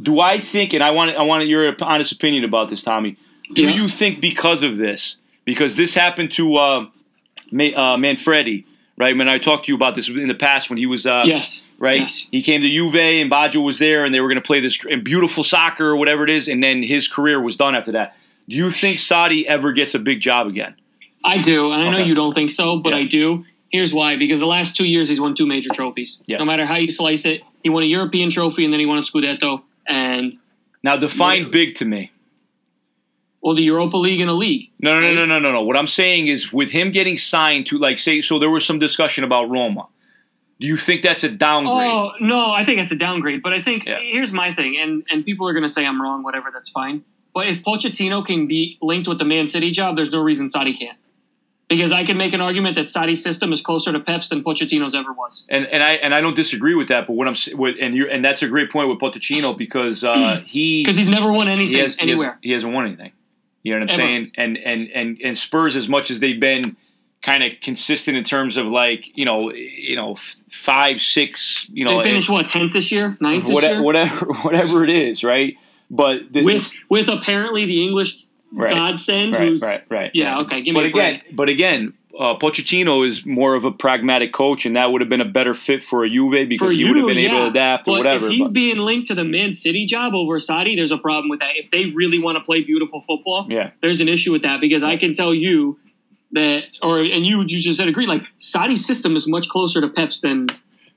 Do 0.00 0.20
I 0.20 0.38
think? 0.38 0.72
And 0.74 0.82
I 0.82 0.90
want 0.90 1.16
I 1.16 1.22
want 1.22 1.46
your 1.48 1.74
honest 1.82 2.12
opinion 2.12 2.44
about 2.44 2.70
this, 2.70 2.82
Tommy. 2.82 3.16
Do 3.54 3.62
Yeah. 3.62 3.70
you 3.70 3.88
think 3.88 4.20
because 4.20 4.62
of 4.62 4.76
this, 4.76 5.16
because 5.44 5.76
this 5.76 5.94
happened 5.94 6.32
to 6.34 6.56
uh, 6.56 6.86
Ma- 7.50 7.64
uh, 7.64 7.96
Maifredi, 7.96 8.64
right? 8.96 9.16
When 9.16 9.28
I 9.28 9.38
talked 9.38 9.66
to 9.66 9.72
you 9.72 9.76
about 9.76 9.94
this 9.94 10.08
in 10.08 10.28
the 10.28 10.34
past, 10.34 10.68
when 10.70 10.76
he 10.76 10.86
was 10.86 11.06
uh, 11.06 11.22
yes, 11.26 11.64
right? 11.78 12.00
Yes. 12.00 12.26
He 12.30 12.42
came 12.42 12.60
to 12.62 12.68
Juve 12.68 12.94
and 12.94 13.30
Baggio 13.30 13.64
was 13.64 13.78
there, 13.78 14.04
and 14.04 14.14
they 14.14 14.20
were 14.20 14.28
going 14.28 14.36
to 14.40 14.46
play 14.46 14.60
this 14.60 14.78
beautiful 15.02 15.42
soccer 15.44 15.86
or 15.88 15.96
whatever 15.96 16.22
it 16.24 16.30
is, 16.30 16.46
and 16.48 16.62
then 16.62 16.82
his 16.82 17.08
career 17.08 17.40
was 17.40 17.56
done 17.56 17.74
after 17.74 17.92
that. 17.92 18.16
Do 18.48 18.54
you 18.56 18.70
think 18.70 18.98
Sarri 18.98 19.44
ever 19.44 19.72
gets 19.72 19.94
a 19.94 19.98
big 19.98 20.20
job 20.20 20.46
again? 20.46 20.74
I 21.24 21.38
do, 21.38 21.72
and 21.72 21.82
I 21.82 21.90
know 21.90 21.98
you 21.98 22.14
don't 22.14 22.34
think 22.34 22.50
so, 22.50 22.76
but 22.78 22.90
Yeah. 22.90 23.00
I 23.00 23.04
do. 23.04 23.44
Here's 23.70 23.92
why: 23.92 24.16
because 24.16 24.40
the 24.40 24.46
last 24.46 24.76
two 24.76 24.84
years 24.86 25.08
he's 25.08 25.20
won 25.20 25.34
two 25.34 25.46
major 25.46 25.70
trophies. 25.74 26.20
Yeah. 26.26 26.38
No 26.38 26.44
matter 26.44 26.64
how 26.64 26.76
you 26.76 26.90
slice 26.90 27.24
it, 27.26 27.42
he 27.62 27.68
won 27.70 27.82
a 27.82 27.86
European 27.86 28.30
trophy 28.30 28.64
and 28.64 28.72
then 28.72 28.80
he 28.80 28.86
won 28.86 28.98
a 28.98 29.02
Scudetto, 29.02 29.62
and 29.88 30.38
Now 30.84 30.96
define 30.96 31.42
Yeah. 31.44 31.48
big 31.50 31.74
to 31.76 31.84
me. 31.84 32.12
well, 33.42 33.54
the 33.54 33.62
Europa 33.62 33.96
League 33.96 34.20
and 34.20 34.30
a 34.30 34.34
league. 34.34 34.70
No, 34.80 34.94
no, 35.00 35.00
no, 35.00 35.14
no, 35.14 35.26
no, 35.26 35.38
no, 35.38 35.52
no. 35.52 35.62
What 35.62 35.76
I'm 35.76 35.86
saying 35.88 36.26
is, 36.28 36.52
with 36.52 36.70
him 36.70 36.90
getting 36.92 37.16
signed 37.18 37.66
to, 37.66 37.78
like, 37.78 37.98
say, 37.98 38.20
so 38.20 38.38
there 38.38 38.50
was 38.50 38.64
some 38.64 38.78
discussion 38.78 39.22
about 39.24 39.48
Roma. 39.50 39.86
Do 40.60 40.66
you 40.66 40.76
think 40.76 41.02
that's 41.02 41.22
a 41.24 41.28
downgrade? 41.28 41.88
Oh 41.88 42.12
no, 42.20 42.50
I 42.50 42.64
think 42.64 42.80
it's 42.80 42.90
a 42.90 42.96
downgrade. 42.96 43.42
But 43.44 43.52
I 43.52 43.62
think 43.62 43.84
Yeah. 43.86 43.98
here's 44.00 44.32
my 44.32 44.52
thing, 44.52 44.76
and 44.76 45.04
and 45.10 45.24
people 45.24 45.48
are 45.48 45.52
going 45.52 45.62
to 45.62 45.68
say 45.68 45.86
I'm 45.86 46.02
wrong. 46.02 46.24
Whatever, 46.24 46.50
that's 46.52 46.68
fine. 46.70 47.04
But 47.34 47.46
if 47.46 47.62
Pochettino 47.62 48.26
can 48.26 48.48
be 48.48 48.76
linked 48.82 49.06
with 49.06 49.18
the 49.18 49.24
Man 49.24 49.46
City 49.46 49.70
job, 49.70 49.96
there's 49.96 50.10
no 50.10 50.20
reason 50.20 50.48
Sarri 50.48 50.76
can't. 50.76 50.98
Because 51.68 51.92
I 51.92 52.02
can 52.04 52.16
make 52.16 52.32
an 52.32 52.40
argument 52.40 52.76
that 52.76 52.86
Sarri's 52.86 53.22
system 53.22 53.52
is 53.52 53.60
closer 53.60 53.92
to 53.92 54.00
Pep's 54.00 54.30
than 54.30 54.42
Pochettino's 54.42 54.94
ever 54.94 55.12
was. 55.12 55.44
and 55.50 55.66
and 55.66 55.82
I 55.82 55.92
and 55.94 56.14
I 56.14 56.22
don't 56.22 56.34
disagree 56.36 56.74
with 56.74 56.88
that. 56.88 57.06
But 57.06 57.12
what 57.12 57.28
I'm 57.28 57.36
with, 57.58 57.76
and 57.80 57.94
you 57.94 58.08
and 58.08 58.24
that's 58.24 58.42
a 58.42 58.48
great 58.48 58.70
point 58.70 58.88
with 58.88 58.98
Pochettino 58.98 59.56
because 59.56 60.02
uh, 60.02 60.40
he 60.46 60.82
Because 60.82 60.96
he's 60.96 61.10
never 61.10 61.30
won 61.30 61.46
anything 61.46 61.74
he, 61.76 61.80
has, 61.80 61.96
anywhere. 61.98 62.38
he 62.40 62.52
hasn't 62.52 62.72
won 62.72 62.86
anything. 62.86 63.12
You 63.62 63.74
know 63.74 63.80
what 63.80 63.90
I'm 63.92 64.00
Ever. 64.00 64.08
saying? 64.08 64.32
And 64.36 64.56
and 64.56 64.88
and 64.88 65.20
and 65.22 65.38
Spurs, 65.38 65.76
as 65.76 65.88
much 65.88 66.10
as 66.10 66.20
they've 66.20 66.40
been 66.40 66.76
kind 67.20 67.42
of 67.42 67.52
consistent 67.60 68.16
in 68.16 68.24
terms 68.24 68.56
of 68.56 68.64
like 68.66 69.04
you 69.16 69.24
know 69.24 69.52
you 69.52 69.96
know 69.96 70.16
five 70.50 71.00
six 71.02 71.66
you 71.68 71.84
know 71.84 71.98
they 71.98 72.04
finished 72.04 72.30
what 72.30 72.48
tenth 72.48 72.72
this 72.72 72.90
year, 72.92 73.16
ninth 73.20 73.44
this 73.44 73.52
whatever, 73.52 73.74
year, 73.74 73.82
whatever 73.82 74.26
whatever 74.42 74.84
it 74.84 74.90
is, 74.90 75.22
right? 75.22 75.56
But 75.90 76.32
the, 76.32 76.44
with 76.44 76.72
with 76.88 77.08
apparently 77.08 77.66
the 77.66 77.82
English 77.82 78.24
Right. 78.52 78.70
godsend. 78.70 79.34
right, 79.34 79.60
right, 79.60 79.84
right. 79.88 80.10
Yeah, 80.14 80.40
okay. 80.40 80.62
Give 80.62 80.74
me 80.74 80.80
But 80.80 80.84
a 80.86 80.88
again, 80.88 81.20
break. 81.24 81.36
but 81.36 81.48
again, 81.48 81.92
uh, 82.18 82.34
Pochettino 82.38 83.06
is 83.06 83.24
more 83.26 83.54
of 83.54 83.64
a 83.64 83.70
pragmatic 83.70 84.32
coach, 84.32 84.64
and 84.66 84.74
that 84.76 84.90
would 84.90 85.00
have 85.00 85.08
been 85.10 85.20
a 85.20 85.24
better 85.26 85.54
fit 85.54 85.84
for 85.84 86.02
a 86.04 86.08
Juve 86.10 86.48
because 86.48 86.68
For 86.68 86.72
he 86.72 86.84
would 86.84 86.96
have 86.96 87.06
been 87.06 87.18
able 87.18 87.38
to 87.44 87.46
adapt 87.50 87.86
or 87.86 87.92
But 87.92 87.98
whatever. 87.98 88.26
if 88.26 88.32
he's 88.32 88.46
but- 88.48 88.52
being 88.54 88.78
linked 88.78 89.06
to 89.08 89.14
the 89.14 89.24
Man 89.24 89.54
City 89.54 89.86
job 89.86 90.14
over 90.14 90.38
Sarri, 90.40 90.74
there's 90.74 90.90
a 90.90 90.98
problem 90.98 91.28
with 91.28 91.40
that. 91.40 91.52
If 91.56 91.70
they 91.70 91.86
really 91.94 92.18
want 92.18 92.36
to 92.36 92.40
play 92.42 92.62
beautiful 92.62 93.02
football, 93.02 93.46
yeah, 93.50 93.70
there's 93.82 94.00
an 94.00 94.08
issue 94.08 94.32
with 94.32 94.42
that 94.42 94.60
because 94.60 94.82
I 94.82 94.96
can 94.96 95.14
tell 95.14 95.32
you 95.34 95.78
that, 96.32 96.64
or 96.82 96.98
and 97.00 97.24
you 97.26 97.40
you 97.46 97.58
just 97.60 97.76
said 97.78 97.88
agree. 97.88 98.06
Like 98.06 98.22
Sarri's 98.40 98.84
system 98.84 99.14
is 99.14 99.28
much 99.28 99.48
closer 99.48 99.80
to 99.80 99.88
Pep's 99.88 100.20
than 100.20 100.48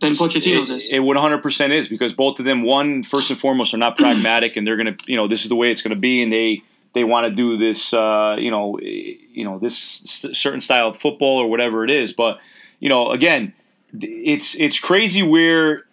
than 0.02 0.14
Pochettino's 0.14 0.72
it, 0.72 0.78
is. 0.78 0.90
it 0.90 1.00
would 1.00 1.16
100 1.18 1.38
percent 1.44 1.72
is 1.74 1.88
because 1.88 2.14
both 2.14 2.40
of 2.40 2.46
them, 2.46 2.64
one 2.64 3.04
first 3.04 3.30
and 3.30 3.40
foremost, 3.40 3.74
are 3.74 3.78
not 3.78 3.96
pragmatic, 3.98 4.56
and 4.58 4.66
they're 4.66 4.78
gonna, 4.78 4.96
you 5.06 5.16
know, 5.16 5.28
this 5.28 5.44
is 5.44 5.50
the 5.50 5.56
way 5.56 5.72
it's 5.72 5.84
gonna 5.84 5.96
be, 5.96 6.24
and 6.24 6.34
they 6.34 6.64
they 6.94 7.04
want 7.04 7.26
to 7.26 7.32
do 7.32 7.58
this, 7.58 7.94
uh, 7.94 8.36
you 8.40 8.52
know, 8.52 8.80
you 8.80 9.44
know, 9.46 9.60
this 9.60 10.02
certain 10.34 10.62
style 10.62 10.90
of 10.90 10.98
football 10.98 11.38
or 11.40 11.50
whatever 11.50 11.84
it 11.86 11.92
is. 11.92 12.14
But 12.14 12.40
you 12.80 12.90
know, 12.90 13.12
again, 13.12 13.54
it's 14.00 14.56
it's 14.56 14.80
crazy 14.80 15.24
where. 15.24 15.86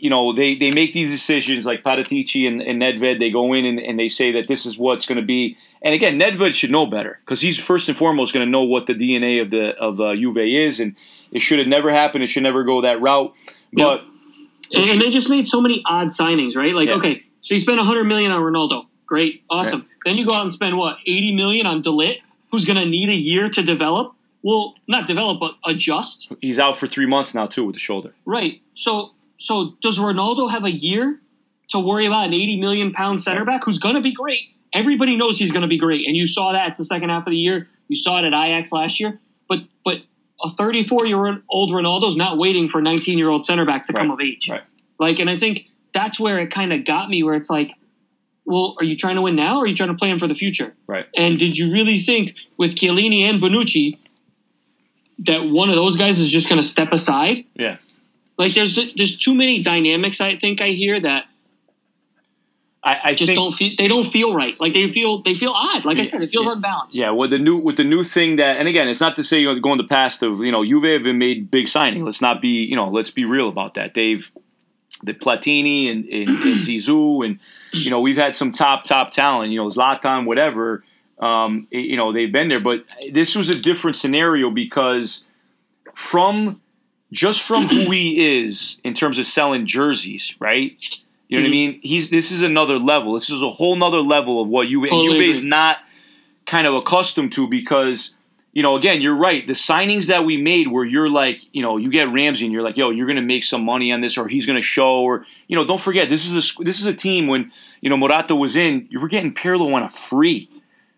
You 0.00 0.10
know 0.10 0.32
they, 0.32 0.54
they 0.54 0.70
make 0.70 0.94
these 0.94 1.10
decisions 1.10 1.66
like 1.66 1.82
Paratici 1.82 2.46
and, 2.46 2.62
and 2.62 2.80
Nedved. 2.80 3.18
They 3.18 3.32
go 3.32 3.52
in 3.52 3.64
and, 3.64 3.80
and 3.80 3.98
they 3.98 4.08
say 4.08 4.30
that 4.30 4.46
this 4.46 4.64
is 4.64 4.78
what's 4.78 5.06
going 5.06 5.18
to 5.20 5.26
be. 5.26 5.56
And 5.82 5.92
again, 5.92 6.20
Nedved 6.20 6.54
should 6.54 6.70
know 6.70 6.86
better 6.86 7.18
because 7.24 7.40
he's 7.40 7.58
first 7.58 7.88
and 7.88 7.98
foremost 7.98 8.32
going 8.32 8.46
to 8.46 8.48
know 8.48 8.62
what 8.62 8.86
the 8.86 8.94
DNA 8.94 9.42
of 9.42 9.50
the 9.50 9.70
of 9.70 10.00
uh, 10.00 10.14
Juve 10.14 10.38
is, 10.38 10.78
and 10.78 10.94
it 11.32 11.40
should 11.40 11.58
have 11.58 11.66
never 11.66 11.90
happened. 11.90 12.22
It 12.22 12.28
should 12.28 12.44
never 12.44 12.62
go 12.62 12.82
that 12.82 13.00
route. 13.00 13.34
But 13.72 14.04
and, 14.72 14.88
and 14.88 15.00
they 15.00 15.10
just 15.10 15.28
made 15.28 15.48
so 15.48 15.60
many 15.60 15.82
odd 15.84 16.08
signings, 16.08 16.54
right? 16.54 16.74
Like, 16.74 16.90
Yeah. 16.90 16.94
okay, 16.96 17.24
so 17.40 17.54
you 17.54 17.60
spend 17.60 17.78
100 17.78 18.04
million 18.04 18.30
on 18.30 18.40
Ronaldo, 18.40 18.86
great, 19.08 19.42
awesome. 19.50 19.86
Then 20.04 20.16
you 20.16 20.24
go 20.24 20.34
out 20.34 20.42
and 20.42 20.52
spend 20.52 20.76
what 20.76 20.98
80 21.04 21.34
million 21.34 21.66
on 21.66 21.82
de 21.82 21.90
Ligt, 21.90 22.18
who's 22.52 22.64
going 22.64 22.78
to 22.78 22.84
need 22.84 23.08
a 23.08 23.14
year 23.14 23.50
to 23.50 23.62
develop. 23.62 24.14
Well, 24.42 24.74
not 24.86 25.08
develop, 25.08 25.40
but 25.40 25.54
adjust. 25.66 26.30
He's 26.40 26.60
out 26.60 26.78
for 26.78 26.86
three 26.86 27.06
months 27.06 27.34
now 27.34 27.46
too 27.46 27.64
with 27.64 27.74
the 27.74 27.80
shoulder. 27.80 28.14
Right. 28.24 28.62
So, 28.74 29.10
so 29.38 29.74
does 29.82 29.98
Ronaldo 29.98 30.50
have 30.50 30.64
a 30.64 30.70
year 30.70 31.18
to 31.70 31.80
worry 31.80 32.06
about 32.06 32.26
an 32.26 32.34
80 32.34 32.60
million 32.60 32.92
pound 32.92 33.20
center 33.20 33.44
back 33.44 33.64
who's 33.64 33.80
going 33.80 33.96
to 33.96 34.00
be 34.00 34.12
great? 34.12 34.42
Everybody 34.72 35.16
knows 35.16 35.38
he's 35.38 35.50
going 35.50 35.62
to 35.62 35.68
be 35.68 35.78
great, 35.78 36.06
and 36.06 36.14
you 36.16 36.26
saw 36.26 36.52
that 36.52 36.72
at 36.72 36.76
the 36.76 36.84
second 36.84 37.08
half 37.08 37.26
of 37.26 37.30
the 37.30 37.36
year. 37.38 37.68
You 37.88 37.96
saw 37.96 38.18
it 38.18 38.26
at 38.26 38.34
Ajax 38.34 38.70
last 38.70 39.00
year. 39.00 39.18
But 39.48 39.60
but 39.82 40.02
a 40.44 40.50
34 40.50 41.06
year 41.06 41.42
old 41.48 41.70
Ronaldo's 41.70 42.16
not 42.16 42.36
waiting 42.36 42.68
for 42.68 42.78
a 42.78 42.82
19 42.82 43.18
year 43.18 43.30
old 43.30 43.44
center 43.44 43.64
back 43.64 43.86
to 43.86 43.92
come 43.92 44.10
of 44.10 44.20
age. 44.20 44.48
Right. 44.48 44.62
Like, 44.98 45.18
and 45.18 45.30
I 45.30 45.36
think 45.36 45.68
that's 45.94 46.20
where 46.20 46.38
it 46.38 46.50
kind 46.50 46.72
of 46.72 46.84
got 46.84 47.08
me, 47.08 47.22
where 47.22 47.34
it's 47.34 47.50
like, 47.50 47.72
well, 48.48 48.74
are 48.78 48.84
you 48.84 48.96
trying 48.96 49.16
to 49.16 49.22
win 49.22 49.36
now, 49.36 49.58
or 49.58 49.64
are 49.64 49.66
you 49.66 49.76
trying 49.76 49.90
to 49.90 49.94
plan 49.94 50.18
for 50.18 50.26
the 50.26 50.34
future? 50.34 50.74
Right. 50.86 51.06
And 51.16 51.38
did 51.38 51.58
you 51.58 51.70
really 51.70 51.98
think 51.98 52.34
with 52.56 52.74
Chiellini 52.74 53.20
and 53.22 53.42
Bonucci 53.42 53.98
that 55.20 55.44
one 55.44 55.68
of 55.68 55.74
those 55.74 55.96
guys 55.96 56.18
is 56.18 56.30
just 56.30 56.48
going 56.48 56.60
to 56.60 56.66
step 56.66 56.92
aside? 56.92 57.44
Yeah. 57.54 57.76
Like 58.38 58.54
there's 58.54 58.76
there's 58.96 59.18
too 59.18 59.34
many 59.34 59.62
dynamics 59.62 60.20
I 60.20 60.36
think 60.36 60.60
I 60.60 60.68
hear 60.68 60.98
that 61.00 61.26
I, 62.82 63.00
I 63.04 63.14
just 63.14 63.34
don't 63.34 63.52
feel 63.52 63.74
they 63.76 63.88
don't 63.88 64.06
feel 64.06 64.32
right. 64.32 64.58
Like 64.58 64.72
they 64.72 64.88
feel 64.88 65.20
they 65.20 65.34
feel 65.34 65.52
odd. 65.54 65.84
Like 65.84 65.98
I 65.98 66.04
said, 66.04 66.22
it 66.22 66.30
feels 66.30 66.46
unbalanced. 66.46 66.96
yeah, 66.96 67.10
with 67.10 67.30
the 67.30 67.38
new 67.38 67.56
with 67.56 67.76
the 67.76 67.84
new 67.84 68.04
thing 68.04 68.36
that 68.36 68.56
and 68.56 68.68
again, 68.68 68.88
it's 68.88 69.00
not 69.00 69.16
to 69.16 69.24
say 69.24 69.40
you 69.40 69.46
know, 69.46 69.60
going 69.60 69.78
the 69.78 69.84
past 69.84 70.22
of, 70.22 70.40
you 70.40 70.52
know, 70.52 70.64
Juve 70.64 70.84
have 70.84 71.02
been 71.02 71.18
made 71.18 71.50
big 71.50 71.68
signing. 71.68 72.04
Let's 72.04 72.22
not 72.22 72.40
be, 72.40 72.64
you 72.64 72.76
know, 72.76 72.88
let's 72.88 73.10
be 73.10 73.24
real 73.24 73.48
about 73.48 73.74
that. 73.74 73.94
They've 73.94 74.30
the 75.02 75.14
Platini 75.14 75.90
and, 75.90 76.04
and, 76.04 76.28
and 76.28 76.38
Zizou 76.66 77.24
and 77.24 77.38
you 77.72 77.90
know, 77.90 78.00
we've 78.00 78.16
had 78.16 78.34
some 78.34 78.50
top 78.52 78.84
top 78.84 79.12
talent, 79.12 79.52
you 79.52 79.58
know, 79.58 79.68
Zlatan, 79.68 80.24
whatever. 80.24 80.84
Um, 81.18 81.66
you 81.70 81.96
know, 81.96 82.12
they've 82.12 82.30
been 82.32 82.48
there, 82.48 82.60
but 82.60 82.84
this 83.12 83.34
was 83.34 83.50
a 83.50 83.54
different 83.54 83.96
scenario 83.96 84.50
because 84.50 85.24
from 85.94 86.60
just 87.12 87.42
from 87.42 87.66
who 87.68 87.90
he 87.90 88.40
is 88.42 88.78
in 88.84 88.94
terms 88.94 89.18
of 89.18 89.26
selling 89.26 89.66
jerseys, 89.66 90.34
right? 90.38 90.72
You 91.28 91.36
know 91.38 91.42
what 91.42 91.46
I 91.46 91.48
Mhm. 91.48 91.50
mean? 91.50 91.80
He's 91.82 92.08
this 92.10 92.30
is 92.30 92.42
another 92.42 92.78
level. 92.78 93.14
This 93.14 93.30
is 93.30 93.42
a 93.42 93.50
whole 93.50 93.76
nother 93.76 94.00
level 94.00 94.40
of 94.40 94.48
what 94.48 94.68
and 94.68 94.88
Totally 94.88 95.26
Juve 95.26 95.36
is 95.36 95.42
not 95.42 95.78
kind 96.46 96.66
of 96.66 96.74
accustomed 96.74 97.32
to 97.34 97.46
because 97.46 98.14
you 98.52 98.62
know 98.62 98.76
again 98.76 99.00
you're 99.00 99.14
right. 99.16 99.46
The 99.46 99.52
signings 99.52 100.06
that 100.06 100.24
we 100.24 100.36
made 100.36 100.68
where 100.68 100.84
you're 100.84 101.10
like 101.10 101.40
you 101.52 101.62
know 101.62 101.76
you 101.76 101.90
get 101.90 102.08
Ramsey 102.12 102.44
and 102.44 102.52
you're 102.52 102.62
like 102.62 102.76
yo 102.76 102.90
you're 102.90 103.06
gonna 103.06 103.22
make 103.22 103.44
some 103.44 103.64
money 103.64 103.92
on 103.92 104.00
this 104.00 104.16
or 104.18 104.28
he's 104.28 104.46
gonna 104.46 104.60
show 104.60 105.02
or 105.02 105.26
you 105.46 105.56
know 105.56 105.64
don't 105.64 105.80
forget 105.80 106.08
this 106.10 106.26
is 106.26 106.36
a 106.58 106.62
this 106.64 106.80
is 106.80 106.86
a 106.86 106.94
team 106.94 107.26
when 107.26 107.52
you 107.80 107.90
know 107.90 107.96
Marotta 107.96 108.38
was 108.38 108.56
in 108.56 108.86
you 108.90 109.00
were 109.00 109.08
getting 109.08 109.32
Pirlo 109.34 109.72
on 109.74 109.82
a 109.82 109.90
free. 109.90 110.48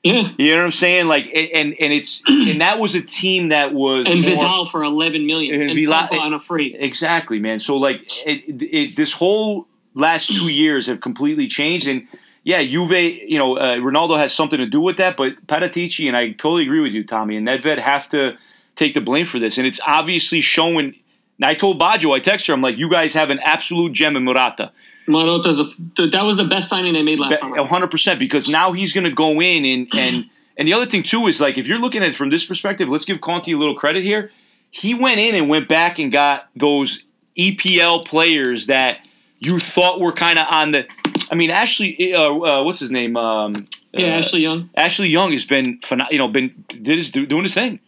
Yeah. 0.02 0.30
You 0.38 0.52
know 0.52 0.56
what 0.56 0.64
I'm 0.64 0.70
saying? 0.72 1.08
Like 1.08 1.26
and 1.26 1.48
and, 1.52 1.74
and 1.78 1.92
it's 1.92 2.22
and 2.26 2.62
that 2.62 2.78
was 2.78 2.94
a 2.94 3.02
team 3.02 3.48
that 3.50 3.74
was 3.74 4.06
And 4.08 4.22
more- 4.22 4.30
Vidal 4.30 4.64
for 4.64 4.82
11 4.82 5.26
million. 5.26 5.54
And 5.60 5.64
And, 5.70 5.74
Vidal- 5.74 6.18
on 6.18 6.32
a 6.32 6.40
free. 6.40 6.74
Exactly, 6.78 7.38
man. 7.38 7.60
So 7.60 7.76
like, 7.76 8.00
it, 8.26 8.44
it, 8.62 8.96
this 8.96 9.12
whole 9.12 9.66
last 9.94 10.28
two 10.28 10.48
years 10.48 10.86
have 10.86 11.02
completely 11.02 11.48
changed, 11.48 11.86
and 11.86 12.06
yeah, 12.42 12.62
Juve, 12.62 12.92
you 12.92 13.38
know, 13.38 13.56
uh, 13.56 13.76
Ronaldo 13.76 14.16
has 14.16 14.32
something 14.32 14.58
to 14.58 14.66
do 14.66 14.80
with 14.80 14.96
that, 14.96 15.16
but 15.16 15.46
Paratici 15.46 16.06
and 16.06 16.16
I 16.16 16.30
totally 16.32 16.62
agree 16.62 16.80
with 16.80 16.92
you, 16.92 17.04
Tommy, 17.04 17.36
and 17.36 17.46
Nedved 17.46 17.78
have 17.78 18.08
to 18.10 18.38
take 18.76 18.94
the 18.94 19.00
blame 19.00 19.26
for 19.26 19.38
this, 19.38 19.58
and 19.58 19.66
it's 19.66 19.80
obviously 19.86 20.40
showing. 20.40 20.94
And 21.36 21.44
I 21.44 21.54
told 21.54 21.80
Baggio, 21.80 22.16
I 22.16 22.20
texted 22.20 22.48
her, 22.48 22.54
I'm 22.54 22.62
like, 22.62 22.76
you 22.76 22.90
guys 22.90 23.14
have 23.14 23.30
an 23.30 23.40
absolute 23.40 23.92
gem 23.92 24.16
in 24.16 24.24
Marotta. 24.24 24.70
Marotta's 25.06 25.60
a, 25.60 26.06
that 26.06 26.24
was 26.24 26.36
the 26.36 26.44
best 26.44 26.68
signing 26.68 26.94
they 26.94 27.02
made 27.02 27.18
last 27.18 27.40
summer. 27.40 27.62
hundred 27.66 27.90
percent 27.90 28.18
because 28.18 28.48
now 28.48 28.72
he's 28.72 28.92
going 28.92 29.04
to 29.04 29.10
go 29.10 29.40
in 29.40 29.64
and 29.64 29.88
and 29.94 30.30
and 30.56 30.68
the 30.68 30.72
other 30.72 30.86
thing 30.86 31.02
too 31.02 31.26
is 31.26 31.40
like 31.40 31.58
if 31.58 31.66
you're 31.66 31.78
looking 31.78 32.02
at 32.02 32.10
it 32.10 32.16
from 32.16 32.30
this 32.30 32.44
perspective, 32.44 32.88
let's 32.88 33.04
give 33.04 33.20
Conte 33.20 33.50
a 33.50 33.56
little 33.56 33.74
credit 33.74 34.02
here. 34.02 34.30
He 34.70 34.94
went 34.94 35.18
in 35.18 35.34
and 35.34 35.48
went 35.48 35.68
back 35.68 35.98
and 35.98 36.12
got 36.12 36.48
those 36.54 37.02
EPL 37.36 38.04
players 38.06 38.66
that 38.66 39.06
you 39.40 39.58
thought 39.58 40.00
were 40.00 40.12
kind 40.12 40.38
of 40.38 40.46
on 40.50 40.70
the. 40.72 40.86
I 41.30 41.34
mean, 41.36 41.50
Ashley, 41.50 42.14
uh, 42.14 42.20
uh, 42.22 42.62
what's 42.64 42.80
his 42.80 42.90
name? 42.90 43.16
Um, 43.16 43.68
Yeah, 43.92 44.14
uh, 44.14 44.18
Ashley 44.18 44.40
Young. 44.40 44.70
Ashley 44.76 45.08
Young 45.08 45.32
has 45.32 45.44
been, 45.44 45.80
you 46.10 46.18
know, 46.18 46.28
been 46.28 46.64
did 46.68 46.98
his, 46.98 47.10
doing 47.10 47.42
his 47.42 47.54
thing. 47.54 47.80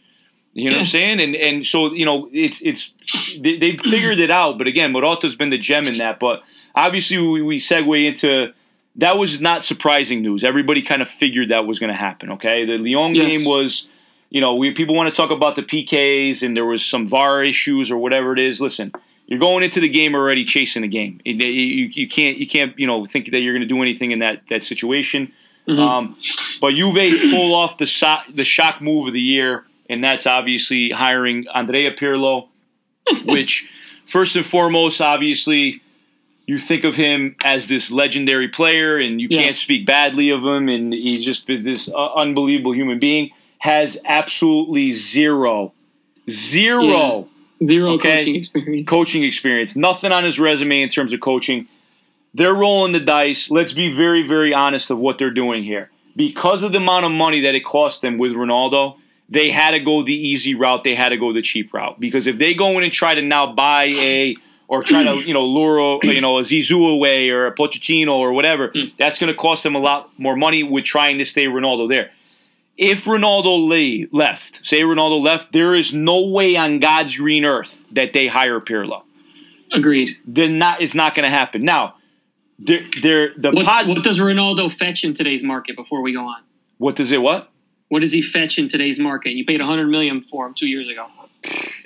You 0.55 0.69
know 0.71 0.77
what 0.77 0.81
I'm 0.81 0.87
saying? 0.87 1.21
And 1.21 1.35
and 1.35 1.67
so 1.67 1.93
you 1.95 2.05
know, 2.05 2.29
it's 2.33 2.61
it's 2.61 2.93
they, 3.41 3.57
they 3.59 3.77
figured 3.79 4.19
it 4.21 4.31
out. 4.31 4.59
But 4.59 4.67
again, 4.67 4.93
Marotta's 4.93 5.35
been 5.35 5.49
the 5.51 5.57
gem 5.59 5.87
in 5.87 5.97
that. 5.99 6.21
But 6.21 6.43
obviously, 6.75 7.17
we, 7.19 7.41
we 7.41 7.59
segue 7.59 8.07
into 8.07 8.53
that 8.97 9.17
was 9.17 9.41
not 9.41 9.65
surprising 9.65 10.21
news. 10.21 10.45
Everybody 10.45 10.83
kind 10.83 11.01
of 11.01 11.09
figured 11.09 11.49
that 11.49 11.67
was 11.67 11.79
going 11.79 11.91
to 11.91 11.97
happen. 11.99 12.33
Okay, 12.33 12.67
the 12.67 12.77
Lyon 12.79 13.15
Yes. 13.15 13.31
game 13.31 13.45
was. 13.45 13.89
You 14.29 14.41
know, 14.41 14.55
we 14.55 14.71
people 14.71 14.95
want 14.95 15.15
to 15.15 15.15
talk 15.15 15.31
about 15.31 15.57
the 15.57 15.63
PKs 15.63 16.43
and 16.43 16.57
there 16.57 16.65
was 16.65 16.83
some 16.83 17.07
VAR 17.07 17.45
issues 17.45 17.91
or 17.91 17.99
whatever 17.99 18.33
it 18.33 18.39
is. 18.39 18.63
Listen, 18.63 18.91
you're 19.33 19.41
going 19.41 19.65
into 19.65 19.81
the 19.81 19.89
game 19.89 20.15
already 20.15 20.45
chasing 20.45 20.83
the 20.83 20.89
game. 20.89 21.19
You, 21.25 21.35
you, 21.91 22.07
can't 22.07 22.37
you 22.37 22.47
can't 22.47 22.79
you 22.79 22.87
know 22.87 23.07
think 23.07 23.31
that 23.31 23.41
you're 23.41 23.55
going 23.55 23.67
to 23.67 23.75
do 23.75 23.81
anything 23.81 24.13
in 24.13 24.19
that 24.19 24.43
that 24.51 24.63
situation. 24.63 25.33
Mhm. 25.67 25.79
Um, 25.79 26.17
but 26.61 26.75
Juve 26.75 27.31
pull 27.31 27.55
off 27.63 27.79
the 27.79 27.87
so- 27.87 28.21
the 28.35 28.45
shock 28.45 28.83
move 28.83 29.07
of 29.07 29.15
the 29.15 29.23
year, 29.23 29.65
and 29.89 30.05
that's 30.05 30.27
obviously 30.27 30.91
hiring 30.91 31.47
Andrea 31.49 31.95
Pirlo, 31.95 32.49
which 33.25 33.67
first 34.05 34.37
and 34.37 34.45
foremost, 34.45 35.01
obviously, 35.01 35.81
you 36.47 36.59
think 36.59 36.85
of 36.85 36.95
him 36.95 37.35
as 37.43 37.69
this 37.69 37.91
legendary 37.91 38.49
player, 38.49 38.99
and 38.99 39.19
you 39.19 39.31
can't 39.31 39.57
speak 39.57 39.87
badly 39.87 40.29
of 40.29 40.45
him, 40.45 40.69
and 40.69 40.93
he's 40.93 41.25
just 41.25 41.47
this 41.47 41.89
uh, 41.89 42.13
unbelievable 42.17 42.75
human 42.75 42.99
being. 42.99 43.31
Has 43.61 43.97
absolutely 44.05 44.93
zero, 44.93 45.73
zero 46.29 47.29
Zero 47.63 47.93
Okay. 47.93 48.19
coaching 48.19 48.37
experience. 48.37 48.89
coaching 48.89 49.25
experience. 49.25 49.77
Nothing 49.77 50.13
on 50.13 50.25
his 50.25 50.39
resume 50.39 50.83
in 50.83 50.89
terms 50.89 51.13
of 51.13 51.21
coaching. 51.21 51.69
They're 52.35 52.55
rolling 52.55 52.93
the 52.93 53.01
dice. 53.01 53.51
Let's 53.51 53.73
be 53.73 53.93
very, 53.93 54.27
very 54.27 54.55
honest 54.55 54.91
of 54.91 54.99
what 54.99 55.19
they're 55.19 55.31
doing 55.31 55.65
here. 55.65 55.91
Because 56.17 56.63
of 56.63 56.73
the 56.73 56.79
amount 56.79 57.05
of 57.05 57.13
money 57.13 57.41
that 57.43 57.55
it 57.55 57.65
cost 57.65 58.01
them 58.03 58.19
with 58.19 58.33
Ronaldo, 58.33 58.97
they 59.29 59.51
had 59.51 59.73
to 59.73 59.81
go 59.81 60.03
the 60.03 60.15
easy 60.15 60.55
route. 60.55 60.85
They 60.85 60.95
had 60.95 61.11
to 61.11 61.17
go 61.17 61.33
the 61.33 61.43
cheap 61.43 61.73
route. 61.73 61.99
Because 62.01 62.27
if 62.27 62.39
they 62.39 62.55
go 62.55 62.77
in 62.79 62.85
and 62.85 62.93
try 62.93 63.15
to 63.15 63.23
now 63.23 63.53
buy 63.53 63.85
a 63.85 64.37
or 64.69 64.83
try 64.83 65.05
to 65.05 65.17
you 65.27 65.35
know 65.35 65.45
lure 65.45 65.99
you 66.03 66.21
know 66.23 66.39
a 66.39 66.43
Zizou 66.43 66.91
away 66.95 67.29
or 67.29 67.47
a 67.47 67.55
Pochettino 67.55 68.13
or 68.15 68.33
whatever, 68.33 68.69
Hmm. 68.75 68.85
that's 68.99 69.19
going 69.19 69.31
to 69.33 69.39
cost 69.39 69.63
them 69.63 69.75
a 69.75 69.79
lot 69.79 70.11
more 70.19 70.37
money 70.37 70.63
with 70.63 70.85
trying 70.85 71.19
to 71.19 71.25
stay 71.27 71.45
Ronaldo 71.45 71.89
there. 71.89 72.11
If 72.77 73.05
Ronaldo 73.05 73.69
lay, 73.69 74.09
left, 74.13 74.61
say 74.67 74.81
Ronaldo 74.81 75.23
left, 75.23 75.53
there 75.53 75.75
is 75.75 75.93
no 75.93 76.27
way 76.27 76.57
on 76.57 76.81
God's 76.81 77.17
green 77.17 77.45
earth 77.45 77.83
that 77.93 78.13
they 78.13 78.27
hire 78.29 78.61
Pirlo 78.61 79.03
Agreed. 79.73 80.17
then 80.27 80.59
not 80.59 80.81
it's 80.81 80.95
not 80.95 81.15
going 81.15 81.25
to 81.25 81.31
happen. 81.31 81.65
Now, 81.65 81.97
they're, 82.59 82.85
they're 83.03 83.33
the 83.37 83.51
What, 83.51 83.65
positive. 83.67 83.97
what 83.97 84.05
does 84.05 84.19
Ronaldo 84.19 84.71
fetch 84.73 85.05
in 85.05 85.15
today's 85.15 85.43
market 85.43 85.77
before 85.77 86.03
we 86.03 86.13
go 86.15 86.25
on? 86.25 86.43
What 86.79 86.97
does 86.97 87.13
it? 87.13 87.21
What? 87.23 87.51
What 87.89 88.01
does 88.01 88.13
he 88.13 88.23
fetch 88.23 88.59
in 88.59 88.69
today's 88.69 88.99
market? 88.99 89.33
You 89.33 89.45
paid 89.45 89.61
100 89.61 89.87
million 89.89 90.25
for 90.31 90.47
him 90.47 90.55
two 90.57 90.67
years 90.67 90.89
ago. 90.89 91.07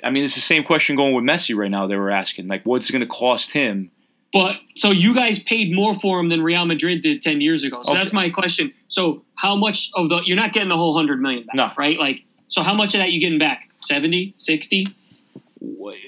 I 0.03 0.09
mean, 0.09 0.23
it's 0.23 0.35
the 0.35 0.41
same 0.41 0.63
question 0.63 0.95
going 0.95 1.13
with 1.13 1.25
Messi 1.25 1.55
right 1.55 1.69
now. 1.71 1.87
They 1.87 1.95
were 1.97 2.11
asking 2.11 2.47
like, 2.47 2.63
what's 2.63 2.89
it 2.89 2.93
going 2.93 3.01
to 3.01 3.07
cost 3.07 3.51
him? 3.51 3.91
But 4.33 4.57
so 4.75 4.91
you 4.91 5.15
guys 5.15 5.39
paid 5.39 5.73
more 5.73 5.95
for 5.95 6.19
him 6.19 6.29
than 6.29 6.43
Real 6.43 6.65
Madrid 6.65 7.01
did 7.01 7.21
10 7.21 7.39
years 7.41 7.63
ago. 7.63 7.81
So 7.83 7.91
Okay. 7.91 7.99
that's 8.01 8.13
my 8.13 8.29
question. 8.29 8.73
So 8.89 9.23
how 9.35 9.55
much 9.55 9.89
of 9.95 10.09
the 10.09 10.21
you're 10.25 10.35
not 10.35 10.51
getting 10.53 10.69
the 10.69 10.75
whole 10.77 10.93
100 10.93 11.21
million 11.21 11.43
back, 11.45 11.55
No. 11.55 11.71
right? 11.77 11.97
Like 11.97 12.23
so 12.49 12.61
how 12.61 12.73
much 12.73 12.93
of 12.93 12.99
that 12.99 13.11
you 13.11 13.19
getting 13.19 13.39
back? 13.39 13.69
70, 13.83 14.33
60? 14.37 14.87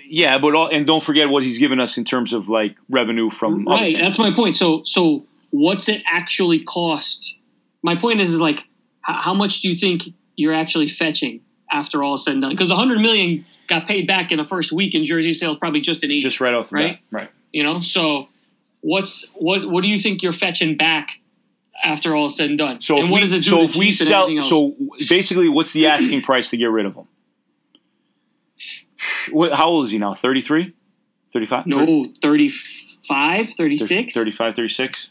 Yeah, 0.09 0.37
but 0.37 0.55
all, 0.55 0.67
and 0.67 0.85
don't 0.85 1.03
forget 1.03 1.29
what 1.29 1.43
he's 1.43 1.57
given 1.59 1.79
us 1.79 1.97
in 1.97 2.03
terms 2.05 2.33
of 2.33 2.49
like 2.49 2.75
revenue 2.89 3.29
from 3.29 3.65
Right, 3.65 3.95
that's 3.99 4.19
my 4.19 4.31
point. 4.31 4.55
So 4.55 4.83
so 4.85 5.25
what's 5.51 5.87
it 5.89 6.01
actually 6.05 6.59
cost? 6.59 7.35
My 7.83 7.95
point 7.95 8.21
is 8.21 8.31
is 8.33 8.41
like 8.41 8.63
how, 9.01 9.33
much 9.33 9.61
do 9.61 9.69
you 9.69 9.75
think 9.75 10.03
you're 10.35 10.53
actually 10.53 10.87
fetching 10.87 11.41
after 11.71 12.03
all 12.03 12.13
is 12.15 12.23
said 12.25 12.33
and 12.33 12.41
done? 12.43 12.51
Because 12.51 12.69
100 12.69 12.99
million 12.99 13.45
got 13.67 13.87
paid 13.87 14.05
back 14.05 14.31
in 14.31 14.37
the 14.37 14.45
first 14.45 14.71
week 14.71 14.93
in 14.93 15.03
jersey 15.05 15.33
sales 15.33 15.57
probably 15.57 15.81
just 15.81 16.03
in 16.03 16.11
80. 16.11 16.21
just 16.21 16.39
right 16.41 16.53
off 16.53 16.69
the 16.69 16.75
Right? 16.75 16.91
bat. 17.11 17.21
Right. 17.21 17.29
You 17.51 17.63
know, 17.63 17.81
so 17.81 18.29
what's 18.81 19.25
what 19.35 19.69
what 19.69 19.81
do 19.81 19.87
you 19.87 19.99
think 19.99 20.21
you're 20.23 20.33
fetching 20.33 20.77
back 20.77 21.19
after 21.83 22.15
all 22.15 22.27
is 22.27 22.37
said 22.37 22.49
and 22.49 22.57
done? 22.57 22.81
So 22.81 22.97
and 22.99 23.09
what 23.09 23.17
we, 23.17 23.21
does 23.21 23.33
it 23.33 23.43
do 23.43 23.49
so 23.49 23.61
if 23.63 23.75
we 23.75 23.91
sell, 23.91 24.27
so 24.43 24.75
basically, 25.07 25.49
what's 25.49 25.73
the 25.73 25.87
asking 25.87 26.21
price 26.21 26.49
to 26.51 26.57
get 26.57 26.65
rid 26.65 26.85
of 26.85 26.95
him? 26.95 27.07
What, 29.31 29.53
how 29.53 29.67
old 29.67 29.85
is 29.85 29.91
he 29.91 29.97
now? 29.97 30.13
33? 30.13 30.73
35? 31.31 31.67
no 31.67 32.11
35, 32.21 33.53
36? 33.53 34.13
35, 34.13 34.55
36? 34.55 35.09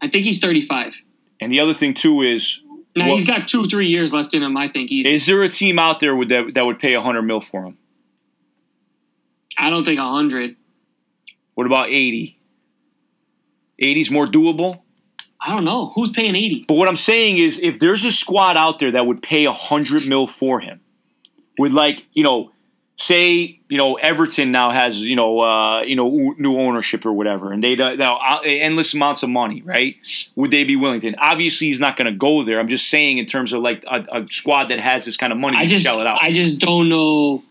I 0.00 0.08
think 0.08 0.24
he's 0.24 0.38
35. 0.38 0.94
And 1.40 1.52
the 1.52 1.60
other 1.60 1.74
thing 1.74 1.94
too 1.94 2.22
is, 2.22 2.60
Now 2.96 3.08
what- 3.08 3.18
he's 3.18 3.26
got 3.26 3.46
2 3.48 3.68
3 3.68 3.86
years 3.86 4.12
left 4.12 4.34
in 4.34 4.42
him, 4.42 4.56
I 4.56 4.68
think. 4.68 4.90
He's 4.90 5.06
is 5.06 5.26
there 5.26 5.42
a 5.42 5.48
team 5.48 5.78
out 5.78 6.00
there 6.00 6.16
with 6.16 6.30
that 6.30 6.54
that 6.54 6.64
would 6.64 6.78
pay 6.78 6.94
100 6.96 7.22
mil 7.22 7.40
for 7.40 7.62
him? 7.64 7.76
I 9.56 9.70
don't 9.70 9.84
think 9.84 9.98
100. 9.98 10.56
What 11.54 11.66
about 11.66 11.88
80? 11.88 12.38
80's 13.82 14.10
more 14.10 14.26
doable. 14.26 14.80
I 15.40 15.54
don't 15.54 15.64
know. 15.64 15.90
Who's 15.94 16.10
paying 16.10 16.34
80? 16.34 16.64
But 16.66 16.74
what 16.74 16.88
I'm 16.88 16.96
saying 16.96 17.38
is, 17.38 17.60
if 17.62 17.78
there's 17.78 18.04
a 18.04 18.12
squad 18.12 18.56
out 18.56 18.78
there 18.80 18.92
that 18.92 19.06
would 19.06 19.22
pay 19.22 19.46
100 19.46 20.06
mil 20.06 20.26
for 20.26 20.60
him, 20.60 20.80
would 21.58 21.72
like, 21.72 22.04
you 22.12 22.24
know, 22.24 22.50
say, 22.96 23.60
you 23.68 23.78
know, 23.78 23.94
Everton 23.94 24.50
now 24.50 24.70
has, 24.70 25.00
you 25.00 25.16
know, 25.16 25.40
uh, 25.40 25.82
you 25.82 25.94
know, 25.96 26.34
new 26.38 26.58
ownership 26.58 27.06
or 27.06 27.12
whatever, 27.12 27.52
and 27.52 27.62
they 27.62 27.78
uh, 27.78 27.94
now 27.94 28.18
uh, 28.18 28.40
endless 28.44 28.92
amounts 28.92 29.22
of 29.22 29.30
money, 29.30 29.62
right? 29.62 29.96
Would 30.34 30.50
they 30.50 30.64
be 30.64 30.76
willing 30.76 31.00
to? 31.02 31.14
Obviously, 31.14 31.68
he's 31.68 31.80
not 31.80 31.96
going 31.96 32.12
to 32.12 32.18
go 32.18 32.42
there. 32.42 32.58
I'm 32.58 32.68
just 32.68 32.88
saying, 32.88 33.18
in 33.18 33.26
terms 33.26 33.52
of 33.52 33.62
like 33.62 33.84
a, 33.86 34.04
a 34.12 34.26
squad 34.30 34.66
that 34.66 34.80
has 34.80 35.04
this 35.04 35.16
kind 35.16 35.32
of 35.32 35.38
money 35.38 35.56
I 35.56 35.62
to 35.62 35.68
just 35.68 35.84
shell 35.84 36.00
it 36.00 36.06
out. 36.06 36.18
I 36.20 36.32
just 36.32 36.58
don't 36.58 36.88
know. 36.88 37.44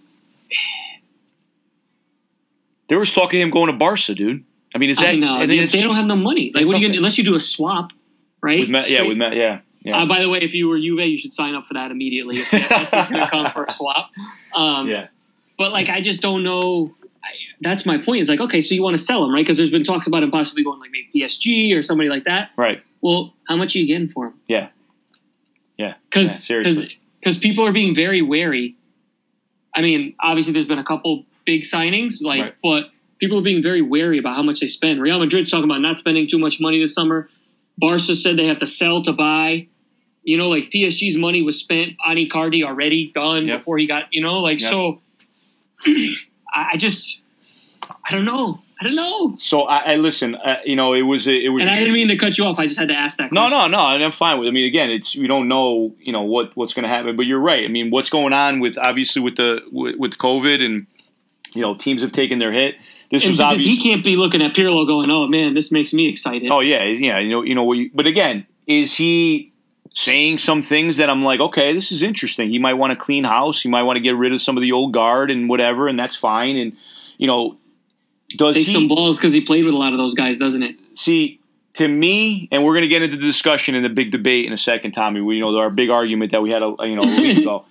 There 2.89 2.99
was 2.99 3.13
talking 3.13 3.41
of 3.41 3.47
him 3.47 3.51
going 3.51 3.67
to 3.67 3.73
Barca, 3.73 4.15
dude. 4.15 4.43
I 4.73 4.77
mean, 4.77 4.89
is 4.89 4.97
that? 4.97 5.09
I 5.09 5.15
know. 5.15 5.45
They, 5.45 5.65
they 5.65 5.81
don't 5.81 5.95
have 5.95 6.05
no 6.05 6.15
money. 6.15 6.51
Like, 6.53 6.65
what 6.65 6.75
are 6.75 6.79
you 6.79 6.87
gonna, 6.87 6.97
unless 6.97 7.17
you 7.17 7.23
do 7.23 7.35
a 7.35 7.39
swap, 7.39 7.93
right? 8.41 8.61
with 8.61 8.69
Matt, 8.69 8.89
yeah, 8.89 9.01
with 9.01 9.17
Matt, 9.17 9.35
yeah, 9.35 9.59
yeah, 9.81 10.01
Uh, 10.01 10.05
by 10.05 10.19
the 10.19 10.29
way, 10.29 10.39
if 10.39 10.53
you 10.53 10.67
were 10.67 10.77
Juve, 10.77 10.99
you 10.99 11.17
should 11.17 11.33
sign 11.33 11.55
up 11.55 11.65
for 11.65 11.73
that 11.75 11.91
immediately. 11.91 12.39
If 12.39 12.47
Messi's 12.47 13.07
going 13.09 13.21
to 13.21 13.29
come 13.29 13.49
for 13.51 13.63
a 13.63 13.71
swap. 13.71 14.11
Um, 14.53 14.87
yeah. 14.87 15.07
But 15.57 15.71
like, 15.71 15.89
I 15.89 16.01
just 16.01 16.21
don't 16.21 16.43
know. 16.43 16.93
I, 17.23 17.29
that's 17.61 17.85
my 17.85 17.97
point. 17.97 18.21
Is 18.21 18.29
like, 18.29 18.41
okay, 18.41 18.59
so 18.59 18.75
you 18.75 18.83
want 18.83 18.97
to 18.97 19.01
sell 19.01 19.23
him, 19.23 19.33
right? 19.33 19.45
Because 19.45 19.57
there's 19.57 19.71
been 19.71 19.83
talks 19.83 20.05
about 20.05 20.23
him 20.23 20.31
possibly 20.31 20.63
going 20.63 20.79
like 20.79 20.91
maybe 20.91 21.09
PSG 21.15 21.77
or 21.77 21.81
somebody 21.81 22.09
like 22.09 22.25
that. 22.25 22.51
Right. 22.57 22.83
Well, 23.01 23.33
how 23.47 23.55
much 23.55 23.75
are 23.75 23.79
you 23.79 23.87
getting 23.87 24.09
for 24.09 24.27
him? 24.27 24.33
Yeah. 24.47 24.69
Yeah. 25.77 25.93
Because 26.09 26.49
Yeah, 26.49 26.87
because 27.19 27.37
people 27.37 27.65
are 27.65 27.71
being 27.71 27.95
very 27.95 28.21
wary. 28.21 28.75
I 29.73 29.81
mean, 29.81 30.15
obviously, 30.19 30.53
there's 30.53 30.65
been 30.65 30.79
a 30.79 30.83
couple 30.83 31.25
big 31.47 31.63
signings, 31.63 32.21
like, 32.21 32.41
Right. 32.41 32.53
but 32.61 32.91
people 33.17 33.39
are 33.39 33.41
being 33.41 33.63
very 33.63 33.81
wary 33.81 34.19
about 34.19 34.35
how 34.35 34.43
much 34.43 34.59
they 34.59 34.67
spend. 34.67 35.01
Real 35.01 35.17
Madrid's 35.17 35.49
talking 35.49 35.63
about 35.63 35.81
not 35.81 35.97
spending 35.97 36.27
too 36.27 36.37
much 36.37 36.59
money 36.59 36.79
this 36.79 36.93
summer. 36.93 37.27
Barca 37.79 38.15
said 38.15 38.37
they 38.37 38.45
have 38.45 38.59
to 38.59 38.67
sell 38.67 39.01
to 39.03 39.13
buy. 39.13 39.65
You 40.23 40.37
know, 40.37 40.49
like 40.49 40.69
PSG's 40.71 41.17
money 41.17 41.41
was 41.41 41.57
spent 41.57 41.93
on 42.05 42.17
Icardi 42.17 42.61
already, 42.63 43.11
done 43.15 43.47
Yep. 43.47 43.59
before 43.59 43.77
he 43.79 43.87
got. 43.87 44.03
You 44.11 44.21
know, 44.21 44.41
like 44.41 44.59
Yep. 44.61 44.69
so. 44.71 45.01
I, 46.53 46.75
just, 46.77 47.19
I 48.07 48.11
don't 48.11 48.25
know. 48.25 48.61
I 48.79 48.83
don't 48.83 48.95
know. 48.95 49.35
So 49.39 49.63
I, 49.63 49.93
I 49.93 49.95
listen. 49.95 50.35
Uh, 50.35 50.57
you 50.65 50.75
know, 50.75 50.93
it 50.93 51.01
was 51.01 51.27
it 51.27 51.51
was. 51.51 51.61
And 51.63 51.69
I 51.69 51.79
didn't 51.79 51.93
mean 51.95 52.09
to 52.09 52.15
cut 52.15 52.37
you 52.37 52.45
off. 52.45 52.59
I 52.59 52.67
just 52.67 52.77
had 52.77 52.89
to 52.89 52.93
ask 52.93 53.17
that. 53.17 53.31
No, 53.31 53.41
question. 53.49 53.71
no, 53.71 53.77
no, 53.77 53.87
and 53.95 54.03
I'm 54.03 54.11
fine 54.11 54.37
with. 54.37 54.45
It. 54.47 54.49
I 54.49 54.53
mean, 54.53 54.65
again, 54.65 54.91
it's 54.91 55.15
you 55.15 55.27
don't 55.27 55.47
know, 55.47 55.95
you 55.99 56.11
know 56.11 56.21
what 56.21 56.55
what's 56.55 56.73
going 56.75 56.83
to 56.83 56.89
happen, 56.89 57.15
but 57.15 57.25
you're 57.25 57.39
right. 57.39 57.63
I 57.63 57.69
mean, 57.69 57.89
what's 57.89 58.09
going 58.11 58.33
on 58.33 58.59
with 58.59 58.77
obviously 58.77 59.21
with 59.21 59.35
the 59.37 59.61
with, 59.71 59.95
with 59.97 60.17
COVID 60.19 60.63
and 60.63 60.85
you 61.53 61.61
know 61.61 61.75
teams 61.75 62.01
have 62.01 62.11
taken 62.11 62.39
their 62.39 62.51
hit. 62.51 62.75
This 63.11 63.23
And 63.23 63.31
was 63.31 63.39
obviously. 63.39 63.75
he 63.75 63.81
can't 63.81 64.03
be 64.03 64.15
looking 64.17 64.41
at 64.41 64.53
Pirlo 64.53 64.85
going, 64.85 65.09
"Oh 65.11 65.27
man, 65.27 65.53
this 65.53 65.71
makes 65.71 65.93
me 65.93 66.07
excited." 66.07 66.49
Oh 66.51 66.59
yeah, 66.59 66.83
yeah. 66.83 67.19
You 67.19 67.29
know, 67.29 67.41
you 67.41 67.55
know. 67.55 67.71
You, 67.73 67.89
but 67.93 68.07
again, 68.07 68.45
is 68.65 68.95
he 68.95 69.53
saying 69.95 70.37
some 70.37 70.61
things 70.61 70.97
that 70.97 71.09
I'm 71.09 71.23
like, 71.23 71.39
okay, 71.39 71.73
this 71.73 71.91
is 71.91 72.03
interesting. 72.03 72.49
He 72.49 72.59
might 72.59 72.75
want 72.75 72.91
to 72.91 72.95
clean 72.95 73.23
house. 73.23 73.61
He 73.61 73.69
might 73.69 73.81
want 73.83 73.97
to 73.97 74.01
get 74.01 74.15
rid 74.15 74.31
of 74.31 74.41
some 74.41 74.55
of 74.55 74.61
the 74.61 74.71
old 74.71 74.93
guard 74.93 75.31
and 75.31 75.49
whatever, 75.49 75.87
and 75.87 75.97
that's 75.97 76.15
fine. 76.15 76.55
And 76.57 76.73
you 77.17 77.27
know, 77.27 77.57
does 78.35 78.55
Takes 78.55 78.67
he 78.67 78.73
some 78.73 78.87
balls 78.87 79.17
because 79.17 79.33
he 79.33 79.41
played 79.41 79.65
with 79.65 79.73
a 79.73 79.77
lot 79.77 79.93
of 79.93 79.97
those 79.97 80.13
guys, 80.13 80.37
doesn't 80.37 80.63
it? 80.63 80.75
see? 80.95 81.39
To 81.75 81.87
me, 81.87 82.47
and 82.51 82.63
we're 82.63 82.73
going 82.73 82.85
to 82.85 82.87
get 82.87 83.03
into 83.03 83.17
the 83.17 83.21
discussion 83.23 83.75
in 83.75 83.83
the 83.83 83.89
big 83.89 84.09
debate 84.09 84.47
in 84.47 84.51
a 84.51 84.57
second, 84.57 84.93
Tommy. 84.93 85.21
We, 85.21 85.35
you 85.35 85.41
know, 85.41 85.55
our 85.59 85.69
big 85.69 85.91
argument 85.91 86.31
that 86.31 86.41
we 86.41 86.49
had, 86.49 86.63
a, 86.63 86.73
you 86.81 86.95
know, 86.95 87.03
a 87.03 87.21
week 87.21 87.37
ago. 87.43 87.65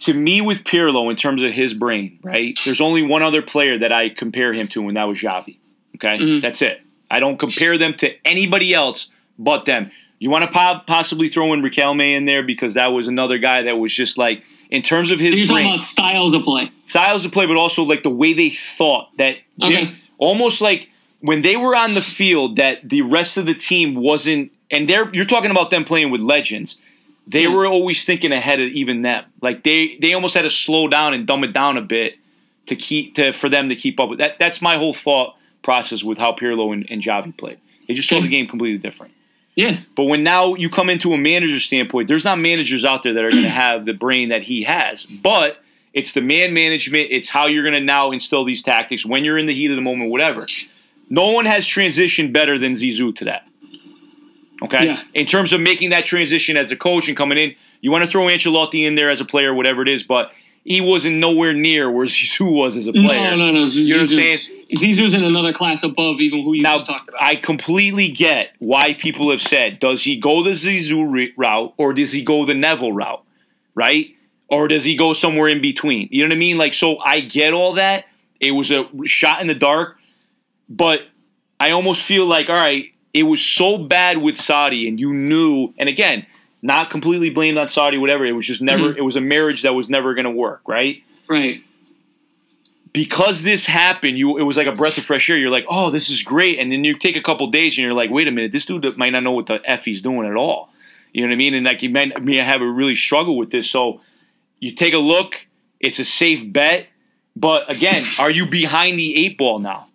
To 0.00 0.12
me, 0.12 0.40
with 0.42 0.64
Pirlo, 0.64 1.10
in 1.10 1.16
terms 1.16 1.42
of 1.42 1.52
his 1.52 1.72
brain, 1.72 2.18
right? 2.22 2.58
There's 2.64 2.80
only 2.82 3.02
one 3.02 3.22
other 3.22 3.40
player 3.40 3.78
that 3.78 3.92
I 3.92 4.10
compare 4.10 4.52
him 4.52 4.68
to, 4.68 4.86
and 4.88 4.96
that 4.96 5.04
was 5.04 5.18
Xavi. 5.18 5.56
Okay, 5.96 6.18
Mhm. 6.18 6.40
that's 6.42 6.60
it. 6.60 6.82
I 7.10 7.18
don't 7.20 7.38
compare 7.38 7.78
them 7.78 7.94
to 7.94 8.12
anybody 8.26 8.74
else 8.74 9.10
but 9.38 9.64
them. 9.64 9.90
You 10.18 10.28
want 10.30 10.44
to 10.44 10.50
po- 10.50 10.80
possibly 10.86 11.28
throw 11.28 11.52
in 11.54 11.62
Riquelme 11.62 12.14
in 12.16 12.24
there 12.26 12.42
because 12.42 12.74
that 12.74 12.92
was 12.92 13.08
another 13.08 13.38
guy 13.38 13.62
that 13.62 13.78
was 13.78 13.94
just 13.94 14.18
like, 14.18 14.42
in 14.70 14.82
terms 14.82 15.10
of 15.10 15.20
his 15.20 15.38
You're 15.38 15.46
talking 15.46 15.66
about 15.68 15.80
styles 15.80 16.34
of 16.34 16.42
play. 16.42 16.70
styles 16.84 17.24
of 17.24 17.32
play, 17.32 17.46
but 17.46 17.56
also 17.56 17.82
like 17.82 18.02
the 18.02 18.10
way 18.10 18.32
they 18.34 18.50
thought 18.50 19.08
that 19.16 19.36
Okay. 19.62 19.92
almost 20.18 20.60
like 20.60 20.88
when 21.20 21.40
they 21.42 21.56
were 21.56 21.74
on 21.76 21.94
the 21.94 22.02
field 22.02 22.56
that 22.56 22.86
the 22.88 23.00
rest 23.02 23.36
of 23.36 23.46
the 23.46 23.54
team 23.54 23.94
wasn't 23.94 24.50
and 24.70 24.88
they're 24.90 25.08
you're 25.14 25.24
talking 25.24 25.50
about 25.50 25.70
them 25.70 25.84
playing 25.84 26.10
with 26.10 26.20
legends. 26.20 26.76
They 27.26 27.48
were 27.48 27.66
always 27.66 28.04
thinking 28.04 28.32
ahead 28.32 28.60
of 28.60 28.68
even 28.68 29.02
them. 29.02 29.24
Like 29.42 29.64
they 29.64 29.98
they 30.00 30.14
almost 30.14 30.34
had 30.34 30.42
to 30.42 30.50
slow 30.50 30.86
down 30.88 31.12
and 31.12 31.26
dumb 31.26 31.42
it 31.44 31.52
down 31.52 31.76
a 31.76 31.82
bit 31.82 32.14
to 32.66 32.76
keep 32.76 33.16
to 33.16 33.32
for 33.32 33.48
them 33.48 33.68
to 33.68 33.76
keep 33.76 33.98
up 33.98 34.08
with 34.08 34.18
that. 34.20 34.38
That's 34.38 34.62
my 34.62 34.76
whole 34.76 34.94
thought 34.94 35.36
process 35.62 36.04
with 36.04 36.18
how 36.18 36.32
Pirlo 36.32 36.72
and, 36.72 36.86
and 36.88 37.02
Xavi 37.02 37.36
played. 37.36 37.58
They 37.88 37.94
just 37.94 38.08
saw 38.08 38.20
the 38.20 38.28
game 38.28 38.46
completely 38.46 38.78
different. 38.78 39.12
Yeah, 39.56 39.80
But 39.96 40.04
when 40.04 40.22
now 40.22 40.54
you 40.54 40.68
come 40.68 40.90
into 40.90 41.14
a 41.14 41.18
manager 41.18 41.58
standpoint, 41.60 42.08
there's 42.08 42.24
not 42.24 42.38
managers 42.38 42.84
out 42.84 43.02
there 43.02 43.14
that 43.14 43.24
are 43.24 43.30
going 43.30 43.42
to 43.42 43.48
have 43.48 43.86
the 43.86 43.94
brain 43.94 44.28
that 44.28 44.42
he 44.42 44.64
has. 44.64 45.06
But 45.06 45.62
it's 45.94 46.12
the 46.12 46.20
man 46.20 46.52
management. 46.52 47.08
It's 47.10 47.30
how 47.30 47.46
you're 47.46 47.62
going 47.62 47.74
to 47.74 47.80
now 47.80 48.10
instill 48.10 48.44
these 48.44 48.62
tactics 48.62 49.06
when 49.06 49.24
you're 49.24 49.38
in 49.38 49.46
the 49.46 49.54
heat 49.54 49.70
of 49.70 49.76
the 49.76 49.82
moment, 49.82 50.10
whatever. 50.10 50.46
No 51.08 51.30
one 51.30 51.46
has 51.46 51.64
transitioned 51.64 52.34
better 52.34 52.58
than 52.58 52.72
Zizou 52.72 53.16
to 53.16 53.24
that. 53.24 53.48
Okay, 54.66 54.86
Yeah. 54.86 55.00
in 55.14 55.26
terms 55.26 55.52
of 55.52 55.60
making 55.60 55.90
that 55.90 56.04
transition 56.04 56.56
as 56.56 56.70
a 56.70 56.76
coach 56.76 57.08
and 57.08 57.16
coming 57.16 57.38
in, 57.38 57.54
you 57.80 57.90
want 57.90 58.04
to 58.04 58.10
throw 58.10 58.26
Ancelotti 58.26 58.84
in 58.86 58.94
there 58.94 59.10
as 59.10 59.20
a 59.20 59.24
player, 59.24 59.54
whatever 59.54 59.82
it 59.82 59.88
is, 59.88 60.02
but 60.02 60.32
he 60.64 60.80
wasn't 60.80 61.16
nowhere 61.16 61.52
near 61.54 61.90
where 61.90 62.06
Zizou 62.16 62.50
was 62.52 62.76
as 62.76 62.86
a 62.86 62.92
player. 62.92 63.36
no, 63.36 63.36
no, 63.36 63.52
no. 63.52 63.64
You 63.66 63.94
know 63.96 64.02
what 64.02 64.10
I'm 64.10 64.16
saying? 64.16 64.38
Zizou's 64.76 65.14
in 65.14 65.22
another 65.22 65.52
class 65.52 65.84
above 65.84 66.20
even 66.20 66.42
who 66.42 66.52
you 66.54 66.62
Now, 66.62 66.74
just 66.78 66.86
talked 66.86 67.08
about. 67.08 67.22
I 67.22 67.36
completely 67.36 68.08
get 68.08 68.50
why 68.58 68.94
people 68.94 69.30
have 69.30 69.40
said, 69.40 69.78
does 69.78 70.02
he 70.02 70.16
go 70.16 70.42
the 70.42 70.50
Zizou 70.50 71.28
route 71.36 71.72
or 71.76 71.92
does 71.92 72.10
he 72.10 72.24
go 72.24 72.44
the 72.44 72.54
Neville 72.54 72.92
route, 72.92 73.22
right? 73.76 74.08
Or 74.48 74.66
does 74.66 74.82
he 74.84 74.96
go 74.96 75.12
somewhere 75.12 75.48
in 75.48 75.60
between? 75.60 76.08
You 76.10 76.22
know 76.24 76.28
what 76.30 76.34
I 76.36 76.38
mean? 76.38 76.58
Like, 76.58 76.74
so 76.74 76.98
I 76.98 77.20
get 77.20 77.52
all 77.52 77.74
that. 77.74 78.06
It 78.40 78.50
was 78.52 78.70
a 78.72 78.88
shot 79.04 79.40
in 79.40 79.46
the 79.46 79.54
dark, 79.54 79.98
but 80.68 81.02
I 81.60 81.70
almost 81.70 82.02
feel 82.02 82.26
like, 82.26 82.48
all 82.48 82.56
right, 82.56 82.86
it 83.16 83.22
was 83.24 83.40
so 83.42 83.78
bad 83.78 84.18
with 84.18 84.36
Sarri, 84.36 84.86
and 84.88 85.00
you 85.00 85.12
knew, 85.12 85.72
and 85.78 85.88
again, 85.88 86.26
not 86.62 86.90
completely 86.90 87.30
blamed 87.30 87.58
on 87.58 87.66
Sarri, 87.66 87.98
whatever. 88.00 88.24
It 88.26 88.32
was 88.32 88.46
just 88.46 88.60
never, 88.62 88.92
Mhm. 88.92 88.98
it 88.98 89.02
was 89.02 89.16
a 89.16 89.20
marriage 89.20 89.62
that 89.62 89.74
was 89.74 89.88
never 89.88 90.14
going 90.14 90.24
to 90.24 90.30
work, 90.30 90.62
right? 90.66 91.02
right. 91.28 91.62
because 92.92 93.42
this 93.42 93.66
happened, 93.66 94.16
you 94.16 94.38
it 94.38 94.42
was 94.44 94.56
like 94.56 94.66
a 94.66 94.72
breath 94.72 94.96
of 94.96 95.04
fresh 95.04 95.28
air. 95.28 95.36
You're 95.36 95.50
like, 95.50 95.66
oh, 95.68 95.90
this 95.90 96.08
is 96.08 96.22
great, 96.22 96.58
and 96.58 96.72
then 96.72 96.82
you 96.84 96.94
take 96.94 97.14
a 97.16 97.20
couple 97.20 97.46
days 97.50 97.76
and 97.76 97.84
you're 97.84 97.92
like, 97.92 98.10
wait 98.10 98.26
a 98.26 98.30
minute, 98.30 98.52
this 98.52 98.64
dude 98.64 98.96
might 98.96 99.10
not 99.10 99.22
know 99.22 99.32
what 99.32 99.46
the 99.46 99.60
f 99.64 99.84
he's 99.84 100.00
doing 100.00 100.26
at 100.26 100.34
all. 100.34 100.70
You 101.12 101.20
know 101.22 101.28
what 101.28 101.34
I 101.34 101.36
mean? 101.36 101.54
And 101.54 101.66
like 101.66 101.80
he 101.80 101.88
might, 101.88 102.22
may 102.22 102.36
have 102.38 102.62
a 102.62 102.66
really 102.66 102.94
struggle 102.96 103.36
with 103.36 103.50
this. 103.50 103.70
So 103.70 104.00
you 104.60 104.72
take 104.72 104.94
a 104.94 104.98
look. 104.98 105.36
It's 105.78 105.98
a 105.98 106.04
safe 106.06 106.42
bet, 106.52 106.86
but 107.34 107.70
again, 107.70 108.02
are 108.18 108.30
you 108.30 108.46
behind 108.46 108.98
the 108.98 109.14
eight 109.26 109.36
ball 109.36 109.58
now? 109.58 109.85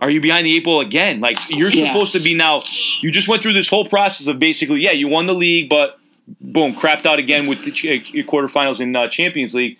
Are 0.00 0.08
you 0.10 0.20
behind 0.20 0.46
the 0.46 0.56
eight 0.56 0.64
ball 0.64 0.80
again? 0.80 1.20
Like 1.20 1.36
you're 1.50 1.68
Yeah. 1.70 1.88
supposed 1.88 2.12
to 2.12 2.20
be 2.20 2.34
now. 2.34 2.62
You 3.00 3.10
just 3.10 3.28
went 3.28 3.42
through 3.42 3.52
this 3.52 3.68
whole 3.68 3.86
process 3.86 4.26
of 4.26 4.38
basically, 4.38 4.80
yeah, 4.82 4.92
you 4.92 5.08
won 5.08 5.26
the 5.26 5.34
league, 5.34 5.68
but 5.68 5.98
boom, 6.40 6.74
crapped 6.74 7.04
out 7.06 7.18
again 7.18 7.46
with 7.46 7.64
the 7.64 7.70
ch- 7.70 7.86
uh, 7.86 7.90
quarterfinals 8.30 8.80
in 8.80 8.94
uh, 8.96 9.08
Champions 9.08 9.54
League, 9.54 9.76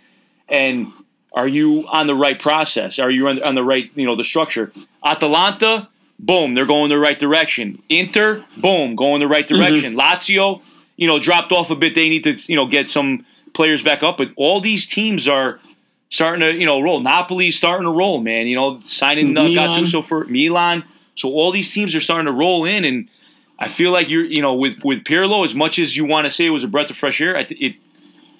and 0.48 0.92
are 1.32 1.48
you 1.48 1.86
on 1.88 2.06
the 2.06 2.14
right 2.14 2.38
process? 2.38 2.98
Are 2.98 3.10
you 3.10 3.28
on, 3.28 3.42
on 3.42 3.54
the 3.54 3.62
right, 3.62 3.88
you 3.94 4.04
know, 4.04 4.16
the 4.16 4.24
structure? 4.24 4.72
Atalanta, 5.04 5.88
boom, 6.18 6.54
they're 6.54 6.66
going 6.66 6.90
the 6.90 6.98
right 6.98 7.18
direction. 7.18 7.78
Inter, 7.88 8.44
boom, 8.56 8.96
going 8.96 9.20
the 9.20 9.28
right 9.28 9.46
direction. 9.46 9.94
Lazio, 9.96 10.60
you 10.96 11.06
know, 11.06 11.18
dropped 11.18 11.52
off 11.52 11.70
a 11.70 11.76
bit. 11.76 11.94
They 11.94 12.08
need 12.08 12.24
to, 12.24 12.36
you 12.46 12.56
know, 12.56 12.66
get 12.66 12.90
some 12.90 13.24
players 13.54 13.82
back 13.82 14.02
up. 14.02 14.18
But 14.18 14.28
all 14.36 14.60
these 14.60 14.86
teams 14.86 15.26
are 15.28 15.60
starting 16.10 16.40
to, 16.40 16.52
you 16.52 16.66
know, 16.66 16.80
roll. 16.80 17.00
Napoli's 17.00 17.56
starting 17.56 17.86
to 17.86 17.92
roll, 17.92 18.20
man. 18.20 18.46
You 18.46 18.56
know, 18.56 18.80
signing 18.84 19.36
uh. 19.36 19.42
Gattuso 19.42 20.04
for 20.04 20.24
Milan. 20.26 20.84
So 21.16 21.30
all 21.30 21.52
these 21.52 21.72
teams 21.72 21.94
are 21.94 22.00
starting 22.00 22.26
to 22.26 22.32
roll 22.32 22.64
in, 22.64 22.84
and 22.84 23.08
I 23.58 23.68
feel 23.68 23.90
like 23.90 24.08
you're, 24.08 24.24
you 24.24 24.42
know, 24.42 24.54
with 24.54 24.78
with 24.82 25.04
Pirlo, 25.04 25.44
as 25.44 25.54
much 25.54 25.78
as 25.78 25.96
you 25.96 26.04
want 26.04 26.24
to 26.24 26.30
say 26.30 26.46
it 26.46 26.50
was 26.50 26.64
a 26.64 26.68
breath 26.68 26.90
of 26.90 26.96
fresh 26.96 27.20
air, 27.20 27.36
I, 27.36 27.44
th- 27.44 27.60
it, 27.60 27.76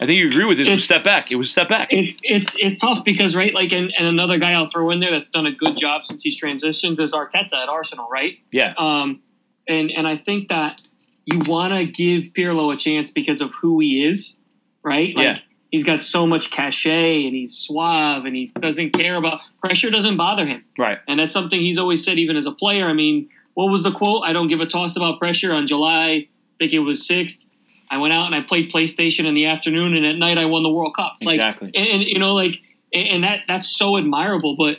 I 0.01 0.07
think 0.07 0.19
you 0.19 0.29
agree 0.29 0.47
with 0.47 0.59
it. 0.61 0.67
It 0.67 0.71
was 0.71 0.81
a 0.81 0.85
step 0.85 1.05
back. 1.05 1.31
It 1.31 1.37
was 1.37 1.49
a 1.49 1.53
step 1.53 1.69
back. 1.69 1.89
It's 1.93 2.19
it's 2.23 2.57
it's 2.59 2.79
tough 2.79 3.05
because 3.05 3.37
right, 3.37 3.53
like, 3.53 3.73
and, 3.73 3.93
and 3.99 4.07
another 4.07 4.39
guy 4.39 4.53
I'll 4.53 4.71
throw 4.71 4.91
in 4.91 5.01
there 5.01 5.11
that's 5.11 5.29
done 5.29 5.45
a 5.45 5.53
good 5.53 5.77
job 5.77 6.07
since 6.07 6.23
he's 6.23 6.41
transitioned 6.41 6.99
is 7.01 7.13
Arteta 7.13 7.53
at 7.53 7.69
Arsenal, 7.69 8.09
right? 8.11 8.39
Yeah. 8.51 8.73
Um, 8.79 9.21
and 9.69 9.91
and 9.91 10.09
I 10.09 10.17
think 10.17 10.49
that 10.49 10.81
you 11.27 11.41
want 11.41 11.75
to 11.75 11.85
give 11.85 12.33
Pirlo 12.33 12.73
a 12.73 12.79
chance 12.79 13.11
because 13.11 13.43
of 13.43 13.53
who 13.61 13.79
he 13.81 14.07
is, 14.07 14.37
right? 14.83 15.15
Like, 15.15 15.25
Yeah. 15.25 15.39
He's 15.71 15.85
got 15.85 16.03
so 16.03 16.27
much 16.27 16.51
cachet 16.51 17.25
and 17.27 17.35
he's 17.35 17.57
suave 17.57 18.25
and 18.25 18.35
he 18.35 18.51
doesn't 18.61 18.91
care 18.91 19.15
about 19.17 19.41
pressure. 19.61 19.89
Doesn't 19.91 20.17
bother 20.17 20.45
him, 20.47 20.65
Right. 20.77 20.99
and 21.07 21.21
that's 21.21 21.33
something 21.33 21.61
he's 21.61 21.79
always 21.79 22.05
said, 22.05 22.19
even 22.19 22.37
as 22.37 22.47
a 22.47 22.53
player. 22.53 22.87
I 22.87 22.93
mean, 22.93 23.29
what 23.55 23.71
was 23.71 23.83
the 23.85 23.93
quote? 23.93 24.23
I 24.25 24.33
don't 24.33 24.49
give 24.49 24.61
a 24.61 24.67
toss 24.67 24.97
about 24.97 25.19
pressure. 25.21 25.53
On 25.53 25.67
July, 25.67 26.09
I 26.09 26.29
think 26.59 26.73
it 26.73 26.81
was 26.81 27.07
sixth. 27.07 27.47
I 27.89 27.99
went 27.99 28.13
out 28.15 28.27
and 28.27 28.35
I 28.35 28.41
played 28.41 28.71
PlayStation 28.73 29.27
in 29.27 29.35
the 29.35 29.47
afternoon, 29.47 29.95
and 29.97 30.05
at 30.07 30.17
night 30.17 30.39
I 30.39 30.47
won 30.47 30.63
the 30.65 30.71
World 30.73 30.95
Cup. 30.95 31.17
Like, 31.23 31.35
Exactly. 31.35 31.71
and, 31.75 31.87
and 31.87 32.05
you 32.05 32.19
know, 32.19 32.35
like, 32.35 32.61
and, 32.93 33.23
that 33.25 33.43
that's 33.47 33.69
so 33.69 33.97
admirable. 33.97 34.57
But 34.57 34.79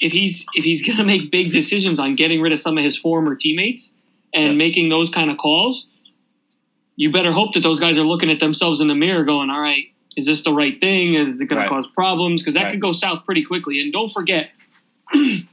if 0.00 0.12
he's 0.12 0.46
if 0.54 0.64
he's 0.64 0.82
gonna 0.86 1.04
make 1.04 1.30
big 1.32 1.50
decisions 1.50 1.98
on 1.98 2.14
getting 2.14 2.40
rid 2.40 2.52
of 2.52 2.60
some 2.60 2.78
of 2.78 2.84
his 2.84 2.96
former 2.96 3.34
teammates 3.34 3.94
and 4.32 4.46
Yeah. 4.46 4.52
making 4.52 4.88
those 4.90 5.10
kind 5.10 5.30
of 5.30 5.36
calls, 5.38 5.88
you 6.96 7.10
better 7.10 7.32
hope 7.32 7.54
that 7.54 7.62
those 7.62 7.80
guys 7.80 7.96
are 7.98 8.04
looking 8.04 8.30
at 8.30 8.40
themselves 8.40 8.80
in 8.80 8.88
the 8.88 8.94
mirror, 8.94 9.24
going, 9.24 9.50
"All 9.50 9.60
right, 9.60 9.86
is 10.16 10.26
this 10.26 10.42
the 10.42 10.52
right 10.52 10.80
thing? 10.80 11.14
Is 11.14 11.40
it 11.40 11.46
going 11.46 11.58
Right. 11.58 11.64
to 11.64 11.68
cause 11.68 11.86
problems? 11.86 12.42
Because 12.42 12.54
that 12.54 12.64
Right. 12.64 12.72
could 12.72 12.80
go 12.80 12.92
south 12.92 13.24
pretty 13.24 13.42
quickly." 13.42 13.80
And 13.80 13.92
don't 13.92 14.10
forget. 14.10 14.50
and 15.12 15.46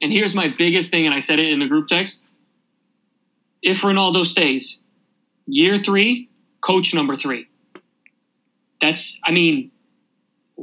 here's 0.00 0.34
my 0.34 0.48
biggest 0.48 0.90
thing, 0.90 1.06
and 1.06 1.14
I 1.14 1.20
said 1.20 1.38
it 1.38 1.50
in 1.50 1.60
the 1.60 1.66
group 1.66 1.88
text. 1.88 2.22
If 3.62 3.82
Ronaldo 3.82 4.24
stays, 4.26 4.78
year 5.46 5.78
three, 5.78 6.28
coach 6.60 6.94
number 6.94 7.16
three. 7.16 7.46
That's, 8.80 9.18
I 9.24 9.32
mean, 9.32 9.70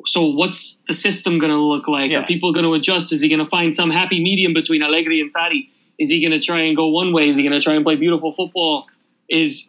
so 0.05 0.27
what's 0.27 0.81
the 0.87 0.93
system 0.93 1.39
going 1.39 1.51
to 1.51 1.57
look 1.57 1.87
like? 1.87 2.11
Yeah. 2.11 2.19
Are 2.19 2.25
people 2.25 2.51
going 2.53 2.65
to 2.65 2.73
adjust? 2.73 3.11
Is 3.11 3.21
he 3.21 3.29
going 3.29 3.39
to 3.39 3.49
find 3.49 3.73
some 3.75 3.89
happy 3.89 4.21
medium 4.21 4.53
between 4.53 4.81
Allegri 4.81 5.19
and 5.19 5.33
Sarri? 5.33 5.69
Is 5.99 6.09
he 6.09 6.19
going 6.19 6.31
to 6.31 6.39
try 6.39 6.61
and 6.61 6.75
go 6.75 6.87
one 6.87 7.13
way? 7.13 7.27
Is 7.29 7.35
he 7.37 7.43
going 7.43 7.53
to 7.53 7.61
try 7.61 7.73
and 7.75 7.83
play 7.83 7.95
beautiful 7.95 8.31
football? 8.31 8.87
Is 9.29 9.67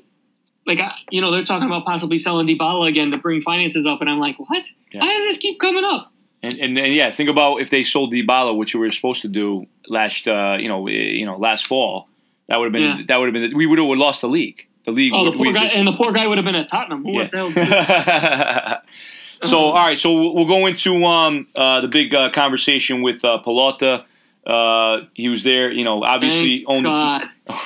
like 0.66 0.80
I- 0.80 0.94
you 1.10 1.20
know 1.20 1.30
they're 1.30 1.44
talking 1.44 1.66
about 1.68 1.84
possibly 1.84 2.18
selling 2.18 2.46
Dybala 2.46 2.88
again 2.88 3.10
to 3.10 3.16
bring 3.18 3.40
finances 3.40 3.86
up, 3.86 4.00
and 4.00 4.08
I'm 4.10 4.18
like, 4.20 4.36
what? 4.38 4.64
Yeah. 4.92 5.00
Why 5.00 5.12
does 5.12 5.24
this 5.26 5.38
keep 5.38 5.58
coming 5.60 5.84
up? 5.84 6.10
And, 6.42 6.54
and 6.58 6.78
and 6.78 6.94
yeah, 6.94 7.10
think 7.12 7.30
about 7.30 7.60
if 7.60 7.70
they 7.70 7.84
sold 7.84 8.12
Dybala, 8.12 8.56
which 8.56 8.74
we 8.74 8.80
were 8.80 8.92
supposed 8.92 9.22
to 9.22 9.28
do 9.28 9.66
last, 9.88 10.26
uh, 10.28 10.56
you 10.60 10.68
know, 10.68 10.86
eh, 10.88 10.92
you 10.92 11.24
know, 11.26 11.36
last 11.36 11.66
fall. 11.66 12.08
That 12.48 12.58
would 12.58 12.66
have 12.66 12.72
been 12.72 12.82
Yeah. 12.82 13.04
that 13.08 13.18
would 13.18 13.26
have 13.26 13.32
been 13.32 13.56
we 13.56 13.66
would 13.66 13.78
have 13.78 13.88
lost 13.88 14.20
the 14.20 14.28
league. 14.28 14.66
The 14.84 14.90
league. 14.92 15.12
Oh, 15.14 15.24
the 15.24 15.30
would- 15.30 15.38
poor 15.38 15.52
guy, 15.54 15.64
just- 15.64 15.76
and 15.76 15.88
the 15.88 15.92
poor 15.92 16.12
guy 16.12 16.26
would 16.26 16.36
have 16.36 16.44
been 16.44 16.54
at 16.54 16.68
Tottenham. 16.68 17.02
Who 17.04 17.12
was 17.12 17.32
Yeah. 17.32 18.80
so 19.44 19.58
all 19.58 19.74
right, 19.74 19.98
so 19.98 20.32
we'll 20.32 20.46
go 20.46 20.66
into 20.66 21.02
um, 21.04 21.46
uh, 21.54 21.80
the 21.80 21.88
big 21.88 22.14
uh, 22.14 22.30
conversation 22.30 23.00
with 23.02 23.24
uh, 23.24 23.38
Pallotta. 23.44 24.04
Uh, 24.46 25.06
he 25.14 25.30
was 25.30 25.42
there, 25.42 25.70
you 25.72 25.84
know, 25.84 26.04
obviously 26.04 26.58
Thank 26.66 26.68
owned 26.68 26.84
the 26.84 26.90
God. 26.90 27.20
team. 27.46 27.56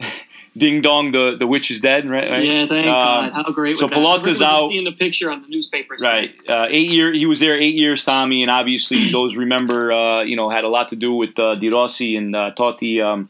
Ding 0.58 0.82
dong, 0.82 1.12
the 1.12 1.36
the 1.38 1.46
witch 1.46 1.70
is 1.70 1.80
dead, 1.80 2.10
right? 2.10 2.30
right? 2.30 2.44
Yeah, 2.44 2.66
thank 2.66 2.86
Um, 2.86 2.92
God. 2.92 3.32
How 3.32 3.52
great 3.52 3.72
was 3.72 3.80
so 3.80 3.86
that? 3.88 3.98
Was 4.24 4.42
out. 4.42 4.68
Seeing 4.68 4.84
the 4.84 4.92
picture 4.92 5.30
on 5.30 5.42
the 5.42 5.48
newspapers. 5.48 6.02
Right, 6.02 6.34
uh, 6.48 6.66
eight 6.68 6.90
year. 6.90 7.12
He 7.12 7.26
was 7.26 7.40
there 7.40 7.58
eight 7.58 7.74
years, 7.76 8.04
Tommy, 8.04 8.42
and 8.42 8.50
obviously 8.50 9.10
those 9.12 9.36
remember, 9.36 9.92
uh, 9.92 10.22
you 10.22 10.36
know, 10.36 10.50
had 10.50 10.64
a 10.64 10.68
lot 10.68 10.88
to 10.88 10.96
do 10.96 11.12
with 11.14 11.38
uh, 11.38 11.54
De 11.54 11.70
Rossi 11.70 12.16
and 12.16 12.34
uh, 12.34 12.50
Totti 12.56 13.00
um, 13.02 13.28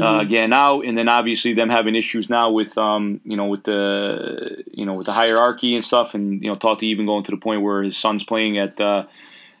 uh, 0.00 0.20
Mhm. 0.20 0.28
getting 0.30 0.52
out, 0.54 0.80
and 0.86 0.96
then 0.96 1.08
obviously 1.08 1.52
them 1.52 1.68
having 1.68 1.94
issues 1.94 2.30
now 2.30 2.50
with, 2.50 2.78
um, 2.78 3.20
you 3.24 3.36
know, 3.36 3.46
with 3.46 3.64
the, 3.64 4.64
you 4.72 4.86
know, 4.86 4.94
with 4.94 5.06
the 5.06 5.12
hierarchy 5.12 5.74
and 5.76 5.84
stuff, 5.84 6.14
and 6.14 6.42
you 6.42 6.48
know, 6.48 6.56
Totti 6.56 6.84
even 6.84 7.04
going 7.06 7.24
to 7.24 7.30
the 7.30 7.36
point 7.36 7.60
where 7.62 7.82
his 7.82 7.96
son's 7.96 8.24
playing 8.24 8.56
at 8.58 8.80
uh, 8.80 9.04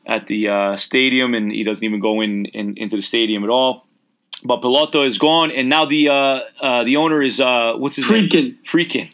at 0.06 0.26
the 0.28 0.48
uh, 0.48 0.76
stadium, 0.78 1.34
and 1.34 1.52
he 1.52 1.64
doesn't 1.64 1.84
even 1.84 2.00
go 2.00 2.20
in, 2.22 2.46
in 2.46 2.76
into 2.76 2.96
the 2.96 3.02
stadium 3.02 3.44
at 3.44 3.50
all. 3.50 3.84
But 4.44 4.60
Pallotta 4.60 5.06
is 5.06 5.18
gone, 5.18 5.52
and 5.52 5.68
now 5.68 5.84
the 5.84 6.08
uh, 6.08 6.40
uh, 6.60 6.84
the 6.84 6.96
owner 6.96 7.22
is 7.22 7.40
uh, 7.40 7.74
what's 7.76 7.94
his 7.96 8.10
name? 8.10 8.28
Freakin, 8.28 8.56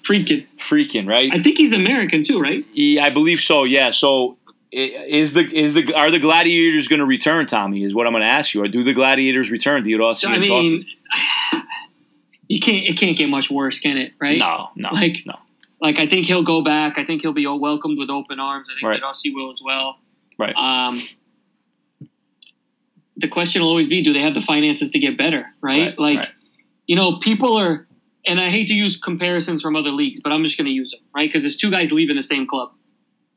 Friedkin. 0.03 0.47
Freakin, 0.59 1.07
right? 1.07 1.31
I 1.33 1.43
think 1.43 1.59
he's 1.59 1.72
American 1.74 2.22
too, 2.22 2.41
right? 2.41 2.64
Yeah, 2.72 3.05
I 3.05 3.11
believe 3.11 3.41
so. 3.41 3.64
Yeah. 3.64 3.91
So 3.91 4.39
is 4.72 5.35
the 5.35 5.41
is 5.55 5.74
the 5.74 5.93
are 5.95 6.11
the 6.11 6.18
gladiators 6.18 6.89
going 6.89 7.01
to 7.01 7.05
return? 7.07 7.47
Tommy 7.47 7.85
is 7.85 7.95
what 7.95 8.07
I'm 8.07 8.12
going 8.14 8.22
to 8.22 8.26
ask 8.29 8.55
you. 8.55 8.62
Or 8.62 8.68
do 8.68 8.83
the 8.85 8.95
gladiators 8.95 9.51
return? 9.51 9.83
Do 9.83 9.91
you 9.91 10.03
all 10.03 10.14
see? 10.14 10.26
I 10.29 10.39
mean, 10.39 10.87
you 12.49 12.61
can't. 12.61 12.87
It 12.87 12.99
can't 12.99 13.16
get 13.16 13.29
much 13.29 13.51
worse, 13.51 13.79
can 13.79 13.99
it? 13.99 14.12
Right? 14.18 14.39
no, 14.39 14.68
no, 14.76 14.91
Like- 14.93 15.22
no. 15.26 15.35
Like 15.81 16.01
I 16.01 16.07
think 16.09 16.26
he'll 16.26 16.43
go 16.43 16.61
back. 16.62 16.99
I 16.99 17.05
think 17.05 17.22
he'll 17.22 17.33
be 17.33 17.47
welcomed 17.47 17.99
with 17.99 18.11
open 18.11 18.41
arms. 18.41 18.68
I 18.68 18.74
think 18.74 18.85
Right. 18.89 19.01
Rossi 19.01 19.33
will 19.33 19.53
as 19.53 19.61
well. 19.64 19.99
Right. 20.37 20.55
Um, 20.57 21.01
the 23.19 23.29
question 23.29 23.61
will 23.61 23.69
always 23.69 23.89
be: 23.89 24.03
Do 24.03 24.12
they 24.12 24.23
have 24.23 24.35
the 24.35 24.41
finances 24.41 24.91
to 24.93 24.99
get 24.99 25.19
better? 25.19 25.47
Right. 25.61 25.81
Right, 25.81 25.99
like, 25.99 26.19
right. 26.19 26.31
you 26.87 26.97
know, 26.97 27.19
people 27.19 27.57
are, 27.57 27.87
and 28.27 28.41
I 28.41 28.51
hate 28.51 28.69
to 28.69 28.75
use 28.75 28.97
comparisons 28.97 29.61
from 29.61 29.77
other 29.77 29.91
leagues, 29.91 30.21
but 30.21 30.33
I'm 30.33 30.45
just 30.45 30.57
going 30.57 30.66
to 30.66 30.73
use 30.73 30.93
them, 30.93 31.01
right? 31.14 31.29
Because 31.29 31.43
there's 31.43 31.57
two 31.57 31.71
guys 31.71 31.93
leaving 31.93 32.16
the 32.16 32.23
same 32.23 32.47
club. 32.47 32.73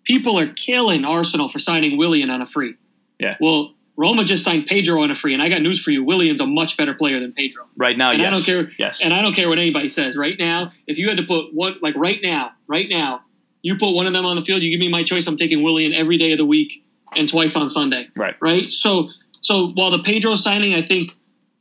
People 0.04 0.40
are 0.40 0.48
killing 0.48 1.04
Arsenal 1.04 1.50
for 1.50 1.60
signing 1.60 1.98
Willian 1.98 2.30
on 2.30 2.42
a 2.42 2.46
free. 2.46 2.76
Yeah. 3.20 3.38
Well, 3.40 3.74
Roma 3.98 4.24
just 4.24 4.44
signed 4.44 4.68
Pedro 4.68 5.02
on 5.02 5.12
a 5.12 5.16
free, 5.16 5.34
and 5.34 5.44
I 5.44 5.50
got 5.50 5.62
news 5.62 5.82
for 5.82 5.92
you: 5.92 6.04
Willian's 6.04 6.42
a 6.42 6.48
much 6.48 6.78
better 6.78 6.94
player 6.94 7.20
than 7.20 7.34
Pedro. 7.34 7.66
Right 7.76 7.98
now, 7.98 8.12
And 8.12 8.20
yes. 8.20 8.28
I 8.28 8.30
don't 8.32 8.44
care. 8.44 8.72
Yes. 8.78 9.00
And 9.04 9.14
I 9.14 9.22
don't 9.22 9.34
care 9.34 9.50
what 9.50 9.58
anybody 9.60 9.88
says. 9.88 10.16
Right 10.16 10.38
now, 10.40 10.72
if 10.88 10.98
you 10.98 11.08
had 11.08 11.18
to 11.18 11.24
put 11.24 11.54
one, 11.54 11.76
like 11.82 11.96
right 11.96 12.20
now, 12.22 12.52
right 12.68 12.88
now, 12.90 13.22
you 13.64 13.78
put 13.78 13.92
one 13.94 14.08
of 14.08 14.14
them 14.14 14.26
on 14.26 14.36
the 14.36 14.44
field, 14.44 14.62
you 14.62 14.70
give 14.70 14.80
me 14.80 14.90
my 14.90 15.04
choice. 15.04 15.28
I'm 15.28 15.38
taking 15.38 15.62
Willian 15.64 15.94
every 15.94 16.18
day 16.18 16.32
of 16.32 16.38
the 16.38 16.46
week 16.46 16.84
and 17.16 17.28
twice 17.30 17.56
on 17.56 17.70
Sunday. 17.70 18.10
Right. 18.16 18.36
Right. 18.42 18.72
So, 18.72 19.10
so 19.42 19.70
while 19.70 19.92
the 19.92 20.00
Pedro 20.00 20.36
signing, 20.36 20.74
I 20.74 20.82
think 20.82 21.16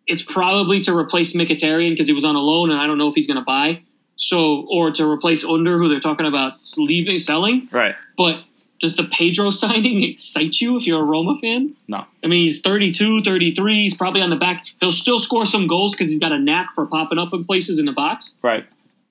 it's 0.06 0.22
probably 0.22 0.80
to 0.80 0.96
replace 0.96 1.34
Mkhitaryan 1.34 1.90
because 1.90 2.06
he 2.06 2.12
was 2.12 2.24
on 2.24 2.36
a 2.36 2.40
loan, 2.40 2.70
and 2.70 2.80
I 2.80 2.86
don't 2.86 2.98
know 2.98 3.08
if 3.08 3.14
he's 3.14 3.26
going 3.26 3.38
to 3.38 3.44
buy. 3.44 3.82
So, 4.16 4.66
or 4.70 4.90
to 4.92 5.10
replace 5.10 5.44
Under, 5.44 5.78
who 5.78 5.88
they're 5.88 6.00
talking 6.00 6.26
about 6.26 6.54
leaving, 6.76 7.16
selling. 7.16 7.68
right. 7.72 7.94
But 8.18 8.42
does 8.78 8.96
the 8.96 9.04
Pedro 9.04 9.50
signing 9.62 10.02
excite 10.02 10.60
you 10.60 10.76
if 10.76 10.86
you're 10.86 11.00
a 11.00 11.04
Roma 11.04 11.38
fan? 11.38 11.74
No. 11.88 12.04
I 12.22 12.26
mean, 12.26 12.40
he's 12.40 12.60
32, 12.60 13.22
33. 13.22 13.74
He's 13.82 13.94
probably 13.94 14.20
on 14.20 14.28
the 14.30 14.36
back. 14.36 14.66
He'll 14.80 14.92
still 14.92 15.18
score 15.18 15.46
some 15.46 15.66
goals 15.66 15.92
because 15.92 16.08
he's 16.08 16.18
got 16.18 16.32
a 16.32 16.38
knack 16.38 16.74
for 16.74 16.86
popping 16.86 17.18
up 17.18 17.32
in 17.32 17.44
places 17.44 17.78
in 17.78 17.86
the 17.86 17.92
box. 17.92 18.36
Right. 18.42 18.66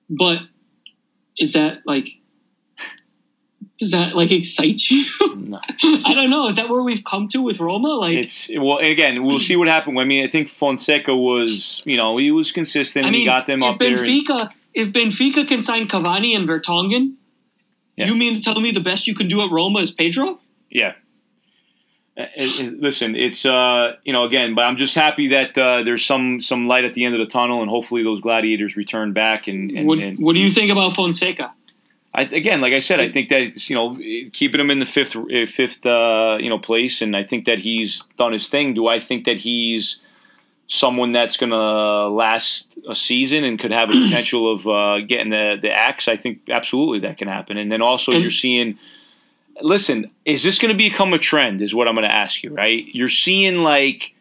But 0.08 0.42
is 1.38 1.54
that 1.54 1.80
like, 1.86 2.10
does 3.80 3.90
that 3.92 4.14
like 4.14 4.30
excite 4.30 4.82
you? 4.90 5.04
No. 5.36 5.58
I 6.04 6.14
don't 6.14 6.30
know. 6.30 6.48
Is 6.48 6.56
that 6.56 6.68
where 6.68 6.82
we've 6.82 7.02
come 7.02 7.28
to 7.30 7.42
with 7.42 7.58
Roma? 7.58 7.88
Like, 7.88 8.18
It's 8.18 8.48
well 8.54 8.78
again. 8.78 9.24
We'll 9.24 9.40
see 9.40 9.56
what 9.56 9.66
happened. 9.68 9.98
I 9.98 10.04
mean, 10.04 10.22
I 10.24 10.28
think 10.28 10.48
Fonseca 10.48 11.16
was, 11.16 11.82
you 11.84 11.96
know, 11.96 12.16
he 12.18 12.30
was 12.30 12.52
consistent. 12.52 13.04
I 13.04 13.08
and 13.08 13.12
mean, 13.12 13.22
he 13.22 13.26
got 13.26 13.46
them 13.46 13.62
up 13.62 13.78
there. 13.80 13.98
and- 13.98 14.06
Benfica, 14.06 14.50
if 14.74 14.88
Benfica 14.92 15.48
can 15.48 15.62
sign 15.62 15.88
Cavani 15.88 16.36
and 16.36 16.48
Vertonghen, 16.48 17.14
Yeah. 17.96 18.06
you 18.06 18.14
mean 18.16 18.34
to 18.36 18.40
tell 18.42 18.60
me 18.60 18.70
the 18.70 18.80
best 18.80 19.06
you 19.06 19.14
can 19.14 19.28
do 19.28 19.40
at 19.42 19.50
Roma 19.50 19.80
is 19.80 19.90
Pedro? 19.90 20.38
Yeah. 20.70 20.92
Uh, 22.18 22.22
uh, 22.38 22.44
Listen, 22.78 23.16
it's 23.16 23.46
uh, 23.46 23.92
you 24.04 24.12
know 24.12 24.24
again, 24.24 24.54
but 24.54 24.66
I'm 24.66 24.76
just 24.76 24.94
happy 24.94 25.28
that 25.28 25.56
uh, 25.56 25.82
there's 25.84 26.04
some 26.04 26.42
some 26.42 26.66
light 26.68 26.84
at 26.84 26.92
the 26.92 27.04
end 27.04 27.14
of 27.14 27.20
the 27.20 27.26
tunnel, 27.32 27.62
and 27.62 27.70
hopefully 27.70 28.02
those 28.02 28.20
gladiators 28.20 28.76
return 28.76 29.12
back. 29.12 29.46
And, 29.48 29.70
and, 29.70 29.86
what, 29.86 29.98
and 29.98 30.18
what 30.18 30.34
do 30.34 30.40
you 30.40 30.50
think 30.50 30.70
about 30.70 30.94
Fonseca? 30.94 31.52
I, 32.12 32.22
again, 32.22 32.60
like 32.60 32.72
I 32.72 32.80
said, 32.80 32.98
I 33.00 33.08
think 33.10 33.28
that 33.28 33.68
you 33.70 33.76
know 33.76 33.96
keeping 34.32 34.60
him 34.60 34.70
in 34.70 34.80
the 34.80 34.86
fifth 34.86 35.14
uh, 35.14 35.46
fifth 35.46 35.86
uh, 35.86 36.38
you 36.40 36.48
know 36.48 36.58
place, 36.58 37.00
and 37.02 37.16
I 37.16 37.22
think 37.24 37.44
that 37.44 37.60
he's 37.60 38.02
done 38.18 38.32
his 38.32 38.48
thing. 38.48 38.74
Do 38.74 38.88
I 38.88 38.98
think 38.98 39.24
that 39.26 39.38
he's 39.38 40.00
someone 40.66 41.10
that's 41.12 41.36
going 41.36 41.50
to 41.50 42.08
last 42.08 42.66
a 42.88 42.94
season 42.94 43.42
and 43.44 43.58
could 43.58 43.72
have 43.72 43.90
a 43.90 43.92
potential 43.92 44.52
of 44.52 44.66
uh, 44.66 45.06
getting 45.06 45.30
the 45.30 45.56
the 45.60 45.70
axe? 45.70 46.08
I 46.08 46.16
think 46.16 46.40
absolutely 46.48 47.00
that 47.00 47.16
can 47.18 47.28
happen. 47.28 47.56
And 47.56 47.70
then 47.70 47.82
also 47.82 48.12
And- 48.12 48.22
you're 48.22 48.30
seeing. 48.30 48.78
Listen, 49.62 50.10
is 50.24 50.42
this 50.42 50.58
going 50.58 50.72
to 50.72 50.78
become 50.78 51.12
a 51.12 51.18
trend? 51.18 51.60
Is 51.60 51.74
what 51.74 51.86
I'm 51.86 51.94
going 51.94 52.08
to 52.08 52.14
ask 52.14 52.42
you. 52.42 52.52
Right? 52.52 52.86
You're 52.92 53.08
seeing 53.08 53.58
like. 53.58 54.14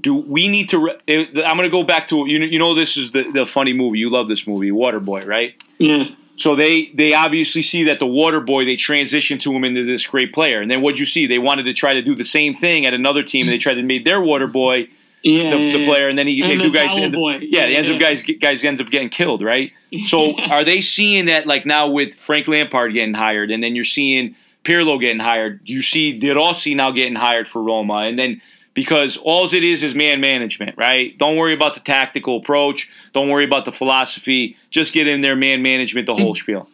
Do 0.00 0.14
we 0.14 0.46
need 0.46 0.68
to? 0.68 0.78
Re- 0.78 1.28
I'm 1.44 1.56
going 1.56 1.68
to 1.68 1.68
go 1.68 1.82
back 1.82 2.06
to 2.08 2.24
you. 2.28 2.38
Know, 2.38 2.46
you 2.46 2.60
know, 2.60 2.74
this 2.76 2.96
is 2.96 3.10
the, 3.10 3.24
the 3.32 3.44
funny 3.44 3.72
movie. 3.72 3.98
You 3.98 4.08
love 4.08 4.28
this 4.28 4.46
movie, 4.46 4.70
Waterboy, 4.70 5.26
right? 5.26 5.54
Yeah. 5.78 6.10
So 6.40 6.56
they 6.56 6.90
they 6.94 7.12
obviously 7.12 7.60
see 7.62 7.84
that 7.84 7.98
the 7.98 8.06
water 8.06 8.40
boy 8.40 8.64
they 8.64 8.76
transitioned 8.76 9.40
to 9.42 9.52
him 9.52 9.62
into 9.62 9.84
this 9.84 10.06
great 10.06 10.32
player, 10.32 10.62
and 10.62 10.70
then 10.70 10.80
what'd 10.80 10.98
you 10.98 11.04
see? 11.04 11.26
They 11.26 11.38
wanted 11.38 11.64
to 11.64 11.74
try 11.74 11.92
to 11.92 12.00
do 12.02 12.14
the 12.14 12.24
same 12.24 12.54
thing 12.54 12.86
at 12.86 12.94
another 12.94 13.22
team, 13.22 13.42
and 13.46 13.52
they 13.52 13.58
tried 13.58 13.74
to 13.74 13.82
make 13.82 14.04
their 14.04 14.22
water 14.22 14.46
boy 14.46 14.88
Yeah. 15.22 15.50
the, 15.50 15.58
yeah, 15.58 15.76
the 15.76 15.84
player, 15.84 16.08
and 16.08 16.18
then 16.18 16.26
he 16.26 16.40
And 16.40 16.58
the 16.58 16.70
guys 16.70 16.96
end 16.96 17.14
up- 17.14 17.18
boy. 17.18 17.38
yeah, 17.42 17.66
the 17.66 17.76
ends 17.76 17.90
Yeah, 17.90 17.96
up 17.96 18.00
guys 18.00 18.22
guys 18.22 18.64
ends 18.64 18.80
up 18.80 18.88
getting 18.90 19.10
killed, 19.10 19.42
right? 19.42 19.70
So 20.06 20.34
are 20.50 20.64
they 20.64 20.80
seeing 20.80 21.26
that 21.26 21.46
like 21.46 21.66
now 21.66 21.90
with 21.90 22.14
Frank 22.14 22.48
Lampard 22.48 22.94
getting 22.94 23.12
hired, 23.12 23.50
and 23.50 23.62
then 23.62 23.74
you're 23.76 23.84
seeing 23.84 24.34
Pirlo 24.64 24.98
getting 24.98 25.18
hired, 25.20 25.60
you 25.64 25.82
see 25.82 26.18
De 26.18 26.30
Rossi 26.34 26.74
now 26.74 26.90
getting 26.90 27.16
hired 27.16 27.48
for 27.48 27.62
Roma, 27.62 27.98
and 28.08 28.18
then 28.18 28.40
because 28.74 29.16
all 29.16 29.46
it 29.46 29.64
is 29.64 29.82
is 29.82 29.94
man 29.94 30.20
management, 30.20 30.76
right? 30.78 31.16
Don't 31.18 31.36
worry 31.36 31.54
about 31.54 31.74
the 31.74 31.80
tactical 31.80 32.38
approach, 32.38 32.90
don't 33.12 33.28
worry 33.28 33.44
about 33.44 33.64
the 33.64 33.72
philosophy, 33.72 34.56
just 34.70 34.92
get 34.92 35.06
in 35.06 35.20
there 35.20 35.36
man 35.36 35.62
management, 35.62 36.06
the 36.06 36.14
whole 36.14 36.34
spiel. 36.34 36.68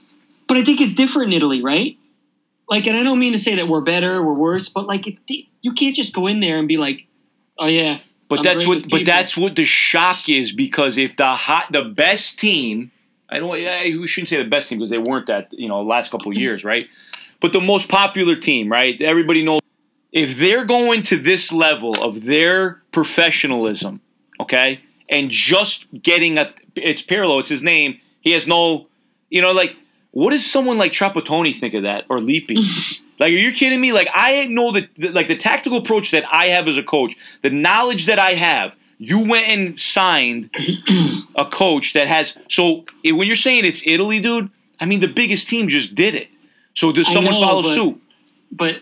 But 0.47 0.59
I 0.59 0.65
think 0.65 0.81
it's 0.81 0.95
different 0.95 1.33
in 1.33 1.37
Italy, 1.39 1.63
right? 1.63 1.97
Like, 2.69 2.87
and 2.87 2.97
I 2.97 3.03
don't 3.03 3.19
mean 3.19 3.33
to 3.33 3.39
say 3.39 3.55
that 3.57 3.69
we're 3.69 3.81
better, 3.81 4.23
we're 4.23 4.35
worse, 4.35 4.69
but 4.69 4.87
like, 4.87 5.07
it's 5.07 5.21
you 5.67 5.73
can't 5.73 5.95
just 5.95 6.13
go 6.13 6.27
in 6.27 6.41
there 6.41 6.59
and 6.59 6.69
be 6.69 6.77
like, 6.77 7.07
"Oh 7.59 7.67
yeah." 7.67 7.99
But 8.29 8.41
I'm 8.41 8.45
that's 8.45 8.67
what. 8.67 8.89
But 8.89 9.05
that's 9.05 9.37
what 9.37 9.57
the 9.57 9.65
shock 9.65 10.29
is 10.29 10.53
because 10.53 10.99
if 10.99 11.17
the 11.17 11.27
hot, 11.27 11.71
the 11.71 11.83
best 11.83 12.39
team, 12.39 12.91
I 13.29 13.39
don't. 13.39 13.55
I, 13.55 13.85
we 13.99 14.07
shouldn't 14.07 14.29
say 14.29 14.43
the 14.43 14.49
best 14.49 14.69
team 14.69 14.79
because 14.79 14.91
they 14.91 14.99
weren't 14.99 15.27
that. 15.27 15.53
You 15.53 15.69
know, 15.69 15.83
last 15.83 16.11
couple 16.11 16.31
of 16.31 16.37
years, 16.37 16.65
right? 16.65 16.89
But 17.41 17.53
the 17.53 17.61
most 17.61 17.89
popular 17.89 18.37
team, 18.37 18.71
right? 18.71 19.01
Everybody 19.01 19.45
knows. 19.45 19.61
If 20.17 20.39
they're 20.39 20.65
going 20.65 21.03
to 21.05 21.19
this 21.19 21.53
level 21.53 21.93
of 22.03 22.25
their 22.25 22.83
professionalism, 22.91 24.01
okay, 24.41 24.81
and 25.11 25.31
just 25.31 25.87
getting 26.03 26.39
a, 26.39 26.53
it's 26.75 27.03
Pirlo, 27.03 27.39
it's 27.41 27.51
his 27.51 27.63
name. 27.63 28.01
He 28.23 28.33
has 28.33 28.47
no, 28.47 28.89
you 29.29 29.43
know, 29.43 29.53
like 29.53 29.77
what 30.13 30.31
does 30.31 30.51
someone 30.51 30.79
like 30.79 30.93
Trapattoni 30.93 31.61
think 31.61 31.75
of 31.75 31.83
that 31.83 32.05
or 32.09 32.21
Lippi? 32.21 32.57
Like, 33.19 33.31
are 33.31 33.37
you 33.37 33.51
kidding 33.53 33.81
me? 33.81 33.95
Like, 33.95 34.09
I 34.13 34.45
know 34.45 34.73
that, 34.73 34.91
like, 34.99 35.27
the 35.27 35.39
tactical 35.39 35.79
approach 35.79 36.11
that 36.11 36.25
I 36.31 36.49
have 36.49 36.69
as 36.69 36.77
a 36.77 36.83
coach, 36.83 37.17
the 37.43 37.49
knowledge 37.49 38.05
that 38.07 38.19
I 38.19 38.33
have. 38.33 38.77
You 38.99 39.27
went 39.27 39.47
and 39.47 39.81
signed 39.81 40.51
a 41.35 41.47
coach 41.47 41.95
that 41.95 42.09
has. 42.09 42.37
So 42.51 42.85
when 43.03 43.27
you're 43.27 43.35
saying 43.35 43.65
it's 43.65 43.83
Italy, 43.87 44.21
dude, 44.21 44.51
I 44.79 44.85
mean 44.85 45.01
the 45.01 45.09
biggest 45.09 45.49
team 45.49 45.71
just 45.71 45.95
did 45.95 46.15
it. 46.15 46.29
So 46.75 46.93
does 46.93 47.11
someone 47.11 47.33
know, 47.33 47.43
follow 47.43 47.63
but- 47.63 47.75
suit? 47.75 48.03
but 48.53 48.77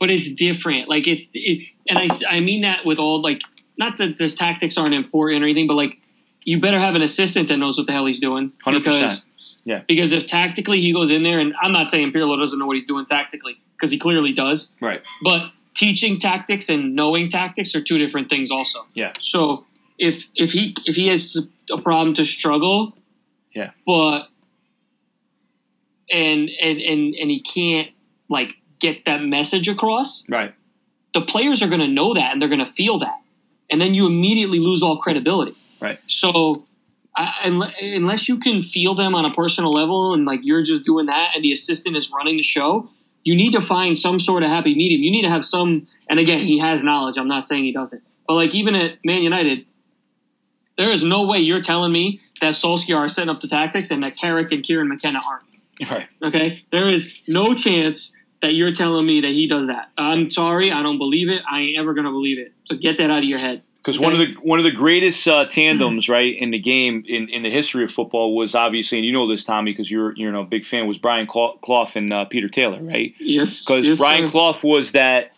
but 0.00 0.10
it's 0.10 0.32
different. 0.32 0.88
Like 0.88 1.06
it's 1.06 1.28
it, 1.34 1.66
and 1.88 1.98
I 1.98 2.08
I 2.28 2.40
mean 2.40 2.62
that 2.62 2.84
with 2.84 2.98
all 2.98 3.20
like 3.22 3.42
not 3.76 3.98
that 3.98 4.18
this 4.18 4.34
tactics 4.34 4.76
aren't 4.76 4.94
important 4.94 5.42
or 5.42 5.46
anything, 5.46 5.66
but 5.66 5.74
like 5.74 5.98
you 6.44 6.60
better 6.60 6.78
have 6.80 6.94
an 6.94 7.02
assistant 7.02 7.48
that 7.48 7.56
knows 7.58 7.76
what 7.76 7.86
the 7.86 7.92
hell 7.92 8.06
he's 8.06 8.20
doing. 8.20 8.52
100%. 8.66 8.78
Because 8.78 9.22
Yeah. 9.64 9.82
Because 9.86 10.12
if 10.12 10.26
tactically 10.26 10.80
he 10.80 10.92
goes 10.92 11.10
in 11.10 11.22
there, 11.22 11.38
and 11.40 11.54
I'm 11.62 11.72
not 11.72 11.90
saying 11.90 12.12
Pirlo 12.12 12.38
doesn't 12.38 12.58
know 12.58 12.66
what 12.66 12.76
he's 12.76 12.86
doing 12.86 13.04
tactically 13.06 13.58
because 13.76 13.90
he 13.90 13.98
clearly 13.98 14.32
does, 14.32 14.72
Right. 14.80 15.02
but 15.22 15.50
teaching 15.74 16.18
tactics 16.18 16.68
and 16.68 16.94
knowing 16.96 17.30
tactics 17.30 17.74
are 17.74 17.80
two 17.82 17.98
different 17.98 18.30
things 18.30 18.50
also. 18.50 18.86
Yeah. 18.94 19.12
So 19.20 19.66
if 19.98 20.24
if 20.34 20.52
he 20.52 20.74
if 20.86 20.96
he 20.96 21.08
has 21.08 21.36
a 21.70 21.78
problem 21.78 22.14
to 22.14 22.24
struggle, 22.24 22.96
Yeah. 23.54 23.70
but 23.86 24.28
and 26.10 26.48
and 26.60 26.80
and 26.80 27.14
and 27.14 27.30
he 27.30 27.40
can't 27.40 27.90
like 28.28 28.56
get 28.80 29.04
that 29.06 29.22
message 29.22 29.68
across, 29.68 30.24
Right. 30.28 30.54
the 31.14 31.20
players 31.22 31.62
are 31.62 31.68
going 31.68 31.80
to 31.80 31.88
know 31.88 32.14
that 32.14 32.32
and 32.32 32.40
they're 32.40 32.48
going 32.48 32.64
to 32.64 32.72
feel 32.72 32.98
that, 32.98 33.20
and 33.70 33.80
then 33.80 33.94
you 33.94 34.06
immediately 34.06 34.58
lose 34.60 34.82
all 34.82 34.96
credibility. 34.98 35.54
Right. 35.80 35.98
So. 36.06 36.64
I, 37.16 37.72
unless 37.80 38.28
you 38.28 38.38
can 38.38 38.62
feel 38.62 38.94
them 38.94 39.12
on 39.16 39.24
a 39.24 39.32
personal 39.34 39.72
level 39.72 40.14
and 40.14 40.24
like 40.24 40.38
you're 40.44 40.62
just 40.62 40.84
doing 40.84 41.06
that 41.06 41.32
and 41.34 41.42
the 41.42 41.50
assistant 41.50 41.96
is 41.96 42.12
running 42.12 42.36
the 42.36 42.44
show, 42.44 42.88
you 43.24 43.34
need 43.34 43.54
to 43.54 43.60
find 43.60 43.98
some 43.98 44.20
sort 44.20 44.44
of 44.44 44.50
happy 44.50 44.72
medium. 44.76 45.02
You 45.02 45.10
need 45.10 45.22
to 45.22 45.28
have 45.28 45.44
some, 45.44 45.88
and 46.08 46.20
again, 46.20 46.46
he 46.46 46.60
has 46.60 46.84
knowledge. 46.84 47.18
I'm 47.18 47.26
not 47.26 47.44
saying 47.44 47.64
he 47.64 47.72
doesn't, 47.72 48.04
but 48.28 48.34
like 48.34 48.54
even 48.54 48.76
at 48.76 49.04
Man 49.04 49.24
United, 49.24 49.66
There 50.76 50.90
is 50.92 51.02
no 51.02 51.26
way 51.26 51.38
you're 51.38 51.60
telling 51.60 51.90
me 51.90 52.20
that 52.40 52.54
Solskjaer 52.54 52.96
are 52.96 53.08
setting 53.08 53.30
up 53.30 53.40
the 53.40 53.48
tactics 53.48 53.90
and 53.90 54.00
that 54.04 54.14
Carrick 54.16 54.52
and 54.52 54.62
Kieran 54.62 54.88
McKenna 54.88 55.20
aren't. 55.26 55.90
Right. 55.90 56.06
Okay, 56.22 56.62
there 56.70 56.88
is 56.88 57.20
no 57.26 57.52
chance 57.54 58.12
that 58.42 58.54
you're 58.54 58.72
telling 58.72 59.06
me 59.06 59.20
that 59.22 59.30
he 59.32 59.46
does 59.48 59.66
that. 59.66 59.90
I'm 59.98 60.30
sorry, 60.30 60.70
I 60.72 60.82
don't 60.82 60.98
believe 60.98 61.28
it. 61.28 61.42
I 61.50 61.60
ain't 61.60 61.78
ever 61.78 61.94
gonna 61.94 62.10
believe 62.12 62.38
it. 62.38 62.52
So 62.64 62.76
get 62.76 62.98
that 62.98 63.10
out 63.10 63.18
of 63.18 63.24
your 63.24 63.38
head. 63.38 63.62
Because 63.82 63.98
one 64.00 64.12
of 64.12 64.18
the 64.18 64.34
one 64.42 64.58
of 64.58 64.64
the 64.64 64.70
greatest 64.72 65.26
uh, 65.26 65.46
tandems, 65.46 66.08
right, 66.10 66.36
in 66.36 66.50
the 66.50 66.58
game 66.58 67.04
in, 67.08 67.28
in 67.30 67.42
the 67.42 67.50
history 67.50 67.84
of 67.84 67.92
football 67.92 68.36
was 68.36 68.54
obviously, 68.54 68.98
and 68.98 69.06
you 69.06 69.12
know 69.12 69.26
this, 69.28 69.44
Tommy, 69.44 69.72
because 69.72 69.90
you're 69.90 70.14
you're 70.16 70.34
a 70.34 70.44
big 70.44 70.66
fan, 70.66 70.86
was 70.86 70.98
Brian 70.98 71.26
Clough 71.26 71.88
and 71.94 72.12
uh, 72.12 72.24
Peter 72.26 72.48
Taylor, 72.48 72.82
right? 72.82 73.14
Yes, 73.18 73.64
Because 73.64 73.88
yes, 73.88 73.98
Brian 73.98 74.26
sir. 74.26 74.30
Clough 74.30 74.58
was 74.62 74.92
that 74.92 75.32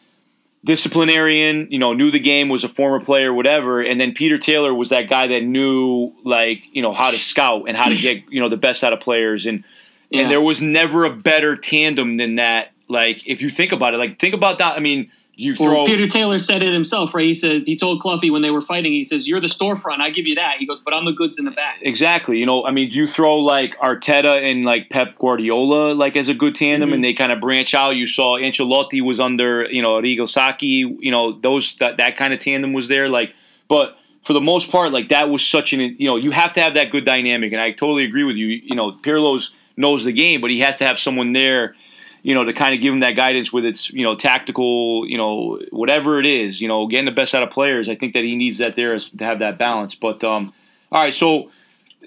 disciplinarian, 0.64 1.68
you 1.70 1.78
know, 1.78 1.92
knew 1.92 2.10
the 2.10 2.18
game, 2.18 2.48
was 2.48 2.64
a 2.64 2.68
former 2.68 3.00
player, 3.04 3.32
whatever, 3.32 3.80
and 3.80 4.00
then 4.00 4.12
Peter 4.12 4.38
Taylor 4.38 4.74
was 4.74 4.90
that 4.90 5.08
guy 5.08 5.26
that 5.28 5.42
knew 5.42 6.12
like 6.24 6.62
you 6.72 6.82
know 6.82 6.92
how 6.92 7.10
to 7.10 7.18
scout 7.18 7.64
and 7.68 7.76
how 7.76 7.88
to 7.88 7.96
get 7.96 8.24
you 8.30 8.40
know 8.40 8.48
the 8.48 8.56
best 8.56 8.84
out 8.84 8.92
of 8.92 9.00
players, 9.00 9.46
and 9.46 9.64
Yeah. 10.10 10.22
and 10.22 10.30
there 10.30 10.40
was 10.40 10.60
never 10.60 11.04
a 11.04 11.10
better 11.14 11.56
tandem 11.56 12.16
than 12.16 12.36
that. 12.36 12.72
Like 12.90 13.22
if 13.26 13.40
you 13.40 13.50
think 13.50 13.72
about 13.72 13.94
it, 13.94 13.98
like 13.98 14.18
think 14.18 14.34
about 14.34 14.58
that. 14.58 14.76
I 14.76 14.80
mean, 14.80 15.10
you 15.36 15.56
Well. 15.58 15.86
Peter 15.86 16.06
Taylor 16.06 16.38
said 16.38 16.62
it 16.62 16.72
himself, 16.74 17.14
right? 17.14 17.24
He 17.24 17.32
said 17.32 17.62
he 17.64 17.76
told 17.76 18.00
Cloughie 18.02 18.30
when 18.30 18.42
they 18.42 18.50
were 18.50 18.60
fighting, 18.60 18.92
he 18.92 19.04
says, 19.04 19.26
"You're 19.26 19.40
the 19.40 19.46
storefront. 19.46 20.00
I 20.00 20.10
give 20.10 20.26
you 20.26 20.34
that." 20.34 20.56
He 20.58 20.66
goes, 20.66 20.80
"But 20.84 20.92
I'm 20.92 21.06
the 21.06 21.12
goods 21.12 21.38
in 21.38 21.46
the 21.46 21.50
back." 21.50 21.78
Exactly. 21.80 22.36
You 22.38 22.44
know, 22.46 22.64
I 22.66 22.72
mean, 22.72 22.90
you 22.90 23.06
throw 23.06 23.36
like 23.38 23.74
Arteta 23.78 24.36
and 24.36 24.64
like 24.66 24.90
Pep 24.90 25.16
Guardiola 25.18 25.94
like 25.94 26.16
as 26.16 26.28
a 26.28 26.34
good 26.34 26.54
tandem, 26.56 26.90
Mhm. 26.90 26.94
and 26.94 27.04
they 27.04 27.14
kind 27.14 27.32
of 27.32 27.40
branch 27.40 27.72
out. 27.74 27.96
You 27.96 28.06
saw 28.06 28.36
Ancelotti 28.38 29.00
was 29.00 29.18
under 29.20 29.66
you 29.70 29.80
know 29.80 29.92
Arrigo 30.00 30.28
Sacchi. 30.28 30.84
You 31.00 31.10
know, 31.10 31.32
those 31.32 31.74
that 31.80 31.96
that 31.96 32.16
kind 32.16 32.34
of 32.34 32.40
tandem 32.40 32.72
was 32.74 32.88
there. 32.88 33.08
Like, 33.08 33.32
but 33.68 33.96
for 34.24 34.34
the 34.34 34.40
most 34.42 34.70
part, 34.70 34.92
like 34.92 35.08
that 35.08 35.30
was 35.30 35.46
such 35.46 35.72
an 35.72 35.80
you 35.80 36.06
know 36.06 36.16
you 36.16 36.32
have 36.32 36.52
to 36.54 36.60
have 36.60 36.74
that 36.74 36.90
good 36.90 37.04
dynamic, 37.04 37.52
and 37.52 37.62
I 37.62 37.70
totally 37.70 38.04
agree 38.04 38.24
with 38.24 38.36
you. 38.36 38.48
You 38.48 38.74
know, 38.76 38.92
Pirlo's 38.92 39.54
knows 39.76 40.04
the 40.04 40.12
game, 40.12 40.42
but 40.42 40.50
he 40.50 40.60
has 40.60 40.76
to 40.78 40.84
have 40.86 40.98
someone 40.98 41.32
there. 41.32 41.74
You 42.22 42.34
know, 42.34 42.44
to 42.44 42.52
kind 42.52 42.74
of 42.74 42.80
give 42.80 42.92
him 42.92 43.00
that 43.00 43.12
guidance 43.12 43.52
with 43.52 43.64
its, 43.64 43.90
you 43.90 44.02
know, 44.04 44.14
tactical, 44.14 45.06
you 45.08 45.16
know, 45.16 45.58
whatever 45.70 46.20
it 46.20 46.26
is, 46.26 46.60
you 46.60 46.68
know, 46.68 46.86
getting 46.86 47.06
the 47.06 47.12
best 47.12 47.34
out 47.34 47.42
of 47.42 47.50
players. 47.50 47.88
I 47.88 47.94
think 47.96 48.12
that 48.12 48.24
he 48.24 48.36
needs 48.36 48.58
that 48.58 48.76
there 48.76 48.98
to 48.98 49.24
have 49.24 49.38
that 49.38 49.58
balance. 49.58 49.94
But 49.94 50.22
um, 50.22 50.52
all 50.92 51.02
right, 51.02 51.14
so 51.14 51.50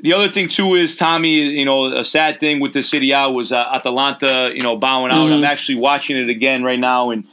the 0.02 0.14
other 0.14 0.30
thing 0.30 0.50
too 0.50 0.76
is 0.76 0.96
Tommy. 0.96 1.40
You 1.42 1.66
know, 1.66 1.86
a 1.98 2.06
sad 2.06 2.40
thing 2.40 2.60
with 2.60 2.74
the 2.74 2.84
City 2.84 3.14
out 3.14 3.32
was 3.32 3.52
uh, 3.52 3.58
Atalanta. 3.74 4.52
You 4.54 4.62
know, 4.62 4.78
bowing 4.78 5.12
out. 5.12 5.30
Mhm. 5.30 5.38
I'm 5.38 5.44
actually 5.44 5.80
watching 5.80 6.18
it 6.18 6.30
again 6.30 6.64
right 6.64 6.80
now, 6.80 7.10
and 7.10 7.24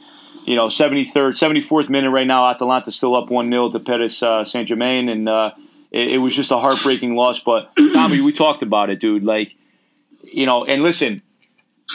you 0.45 0.55
know, 0.55 0.67
73rd, 0.67 1.33
74th 1.37 1.87
minute 1.89 2.09
right 2.09 2.25
now. 2.25 2.49
Atalanta 2.49 2.91
still 2.91 3.15
up 3.15 3.29
one 3.29 3.51
0 3.51 3.69
to 3.71 3.79
Paris 3.79 4.23
uh, 4.23 4.43
Saint 4.43 4.67
Germain, 4.67 5.07
and 5.07 5.29
uh, 5.29 5.51
it, 5.91 6.13
it 6.13 6.17
was 6.17 6.35
just 6.35 6.49
a 6.51 6.57
heartbreaking 6.57 7.15
loss. 7.15 7.39
But 7.39 7.69
Tommy, 7.93 8.21
we 8.21 8.33
talked 8.33 8.63
about 8.63 8.89
it, 8.89 8.99
dude. 8.99 9.23
Like, 9.23 9.53
you 10.23 10.47
know, 10.47 10.65
and 10.65 10.81
listen. 10.81 11.21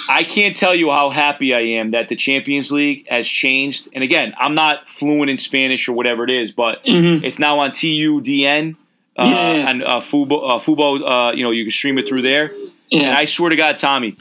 I 0.09 0.22
can't 0.24 0.57
tell 0.57 0.74
you 0.74 0.90
how 0.90 1.11
happy 1.11 1.55
I 1.55 1.61
am 1.61 1.92
that 1.92 2.09
the 2.09 2.16
Champions 2.16 2.70
League 2.70 3.07
has 3.09 3.26
changed. 3.26 3.88
And 3.94 4.05
again, 4.05 4.34
I'm 4.38 4.55
not 4.55 4.88
fluent 4.88 5.30
in 5.30 5.38
Spanish 5.38 5.88
or 5.88 5.92
whatever 5.94 6.24
it 6.24 6.30
is, 6.30 6.53
but 6.53 6.84
Mhm. 6.84 7.22
it's 7.24 7.38
now 7.38 7.59
on 7.61 7.70
TUDN. 7.72 8.76
Uh, 9.18 9.24
Yeah, 9.24 9.53
yeah. 9.55 9.70
and 9.70 9.82
uh, 9.82 10.01
Fubo, 10.01 10.51
uh, 10.57 10.59
Fubo 10.59 11.01
uh, 11.30 11.32
you 11.34 11.42
know, 11.42 11.51
you 11.51 11.64
can 11.64 11.70
stream 11.72 11.97
it 11.99 12.07
through 12.09 12.22
there. 12.22 12.53
And 12.92 13.07
I 13.07 13.24
swear 13.24 13.51
to 13.51 13.57
God, 13.57 13.78
Tommy, 13.78 14.16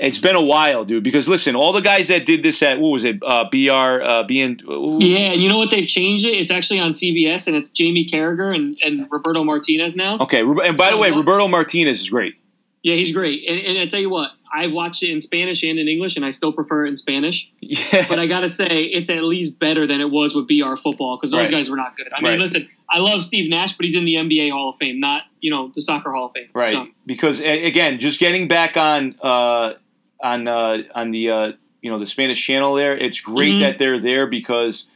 it's 0.00 0.18
been 0.18 0.34
a 0.36 0.42
while, 0.42 0.84
dude. 0.84 1.02
Because 1.04 1.28
listen, 1.28 1.54
all 1.54 1.72
the 1.72 1.80
guys 1.80 2.08
that 2.08 2.26
did 2.26 2.42
this 2.42 2.60
at 2.62 2.78
what 2.80 2.90
was 2.90 3.04
it, 3.04 3.16
uh, 3.24 3.44
BR, 3.50 4.02
uh, 4.02 4.24
BN, 4.26 4.60
yeah. 5.00 5.32
And 5.32 5.42
you 5.42 5.48
know 5.48 5.58
what? 5.58 5.70
They've 5.70 5.86
changed 5.86 6.24
it. 6.26 6.34
It's 6.34 6.50
actually 6.50 6.80
on 6.80 6.92
CBS, 6.92 7.46
and 7.46 7.56
it's 7.56 7.70
Jamie 7.70 8.04
Carragher 8.04 8.54
and, 8.54 8.76
and 8.84 9.06
Roberto 9.10 9.44
Martinez 9.44 9.94
now. 9.96 10.18
Okay, 10.18 10.40
and 10.40 10.76
by 10.76 10.90
the 10.90 10.96
way, 10.96 11.10
Roberto 11.10 11.46
Martinez 11.48 12.00
is 12.00 12.10
great. 12.10 12.34
Yeah, 12.82 12.96
he's 12.96 13.12
great. 13.12 13.44
And, 13.48 13.58
and 13.60 13.78
I 13.78 13.86
tell 13.86 14.00
you 14.00 14.10
what, 14.10 14.32
I've 14.54 14.72
watched 14.72 15.02
it 15.02 15.10
in 15.10 15.20
Spanish 15.20 15.62
and 15.62 15.78
in 15.78 15.88
English, 15.88 16.16
and 16.16 16.24
I 16.24 16.30
still 16.30 16.52
prefer 16.52 16.86
it 16.86 16.90
in 16.90 16.96
Spanish. 16.96 17.48
Yeah, 17.60 18.06
But 18.08 18.18
I 18.18 18.26
gotta 18.26 18.48
say, 18.48 18.84
it's 18.84 19.10
at 19.10 19.22
least 19.24 19.58
better 19.58 19.86
than 19.86 20.00
it 20.00 20.10
was 20.10 20.34
with 20.34 20.46
BR 20.48 20.76
football 20.76 21.16
because 21.16 21.30
those 21.32 21.38
Right. 21.46 21.50
guys 21.50 21.68
were 21.70 21.76
not 21.76 21.96
good. 21.96 22.08
I 22.14 22.20
mean, 22.20 22.30
Right. 22.32 22.38
listen, 22.40 22.68
I 22.90 22.98
love 23.00 23.22
Steve 23.24 23.48
Nash, 23.50 23.72
but 23.76 23.84
he's 23.84 23.96
in 23.96 24.04
the 24.04 24.14
NBA 24.16 24.50
Hall 24.50 24.70
of 24.70 24.76
Fame, 24.76 25.00
not 25.00 25.22
you 25.40 25.50
know 25.50 25.70
the 25.74 25.80
Soccer 25.82 26.12
Hall 26.12 26.26
of 26.26 26.32
Fame. 26.32 26.48
right. 26.54 26.72
So, 26.72 26.88
Because 27.06 27.40
again, 27.40 27.98
just 27.98 28.18
getting 28.20 28.48
back 28.48 28.76
on 28.76 29.16
uh, 29.22 29.74
on 30.22 30.46
uh, 30.48 30.78
on 30.94 31.10
the 31.10 31.30
uh, 31.30 31.52
you 31.82 31.90
know 31.90 31.98
the 31.98 32.06
Spanish 32.06 32.42
channel 32.44 32.74
there, 32.74 32.96
it's 32.96 33.20
great 33.20 33.56
Mhm. 33.56 33.60
that 33.60 33.78
they're 33.78 34.00
there 34.00 34.26
because 34.26 34.86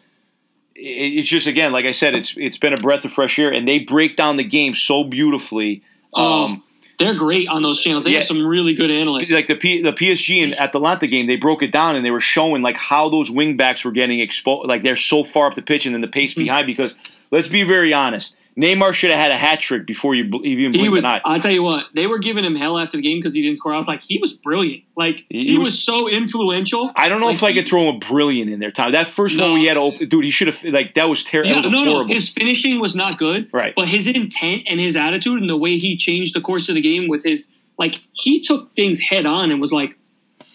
it's 0.75 1.29
just 1.29 1.47
again, 1.47 1.73
like 1.73 1.85
I 1.85 1.93
said, 1.93 2.15
it's 2.15 2.35
it's 2.37 2.57
been 2.59 2.73
a 2.73 2.77
breath 2.79 3.05
of 3.05 3.13
fresh 3.13 3.39
air, 3.39 3.51
and 3.53 3.67
they 3.69 3.81
break 3.81 4.17
down 4.17 4.37
the 4.37 4.45
game 4.45 4.75
so 4.75 5.05
beautifully. 5.05 5.83
Oh, 6.15 6.45
Um, 6.45 6.63
they're 7.01 7.15
great 7.15 7.49
on 7.49 7.63
those 7.63 7.83
channels. 7.83 8.05
They 8.05 8.13
Yeah. 8.13 8.19
have 8.19 8.27
some 8.29 8.47
really 8.47 8.75
good 8.75 8.91
analysts. 8.91 9.31
like 9.33 9.49
the 9.49 9.57
P, 9.57 9.83
the 9.83 9.93
PSG 9.93 10.43
and 10.45 10.55
Atalanta 10.59 11.07
game, 11.09 11.27
they 11.27 11.37
broke 11.37 11.63
it 11.63 11.73
down 11.73 11.97
and 11.97 12.05
they 12.05 12.11
were 12.13 12.21
showing 12.21 12.63
like 12.63 12.77
how 12.77 13.09
those 13.09 13.31
wingbacks 13.31 13.85
were 13.85 13.91
getting 13.91 14.21
exposed. 14.21 14.69
Like 14.69 14.83
they're 14.83 14.95
so 14.97 15.25
far 15.25 15.47
up 15.49 15.55
the 15.55 15.63
pitch 15.63 15.87
and 15.87 15.95
then 15.95 16.03
the 16.03 16.09
pace 16.09 16.35
Mhm. 16.35 16.45
behind. 16.45 16.67
Because 16.67 16.95
let's 17.33 17.49
be 17.49 17.63
very 17.65 17.93
honest, 17.93 18.37
Neymar 18.61 18.93
should 18.93 19.11
have 19.11 19.19
had 19.19 19.31
a 19.31 19.39
hat 19.39 19.61
trick 19.61 19.87
before 19.87 20.15
you 20.15 20.25
even 20.45 20.73
blinked 20.73 20.91
was. 20.91 20.99
an 20.99 21.05
eye. 21.07 21.21
I'll 21.25 21.41
tell 21.41 21.51
you 21.53 21.63
what, 21.63 21.87
they 21.95 22.07
were 22.07 22.19
giving 22.19 22.45
him 22.45 22.55
hell 22.55 22.79
after 22.79 22.97
the 22.99 23.03
game 23.03 23.19
because 23.19 23.33
he 23.35 23.43
didn't 23.43 23.57
score. 23.57 23.73
I 23.73 23.77
was 23.77 23.89
like, 23.89 24.03
he 24.03 24.19
was 24.19 24.33
brilliant. 24.33 24.85
Like 24.97 25.25
He 25.31 25.47
he, 25.53 25.59
was- 25.59 25.69
was, 25.69 25.83
so 25.83 26.09
influential. 26.09 26.93
I 26.97 27.09
don't 27.09 27.21
know 27.21 27.27
like, 27.27 27.37
if 27.37 27.43
I 27.43 27.53
could 27.55 27.67
throw 27.69 27.89
a 27.89 27.99
brilliant 27.99 28.51
in 28.51 28.61
there, 28.61 28.71
Tom. 28.71 28.93
That 28.93 29.09
first 29.09 29.37
No. 29.39 29.45
one 29.53 29.61
we 29.61 29.67
had 29.67 29.75
to 29.75 29.81
open, 29.81 30.09
dude, 30.09 30.25
he 30.25 30.31
should 30.31 30.49
have 30.49 30.63
like 30.65 30.95
that 30.95 31.09
was 31.09 31.25
terrible. 31.25 31.51
Yeah, 31.51 31.61
no, 31.71 31.85
no, 31.85 32.07
his 32.07 32.29
finishing 32.29 32.81
was 32.81 32.95
not 32.95 33.19
good. 33.19 33.49
Right. 33.53 33.73
But 33.75 33.89
his 33.89 34.07
intent 34.07 34.63
and 34.67 34.79
his 34.79 34.97
attitude 34.97 35.41
and 35.41 35.49
the 35.49 35.57
way 35.57 35.79
he 35.79 35.97
changed 35.97 36.35
the 36.35 36.41
course 36.41 36.69
of 36.69 36.75
the 36.75 36.81
game 36.81 37.09
with 37.09 37.25
his 37.25 37.53
like 37.79 38.01
he 38.13 38.41
took 38.43 38.75
things 38.77 39.01
head 39.01 39.25
on 39.27 39.51
and 39.51 39.61
was 39.61 39.73
like, 39.73 39.97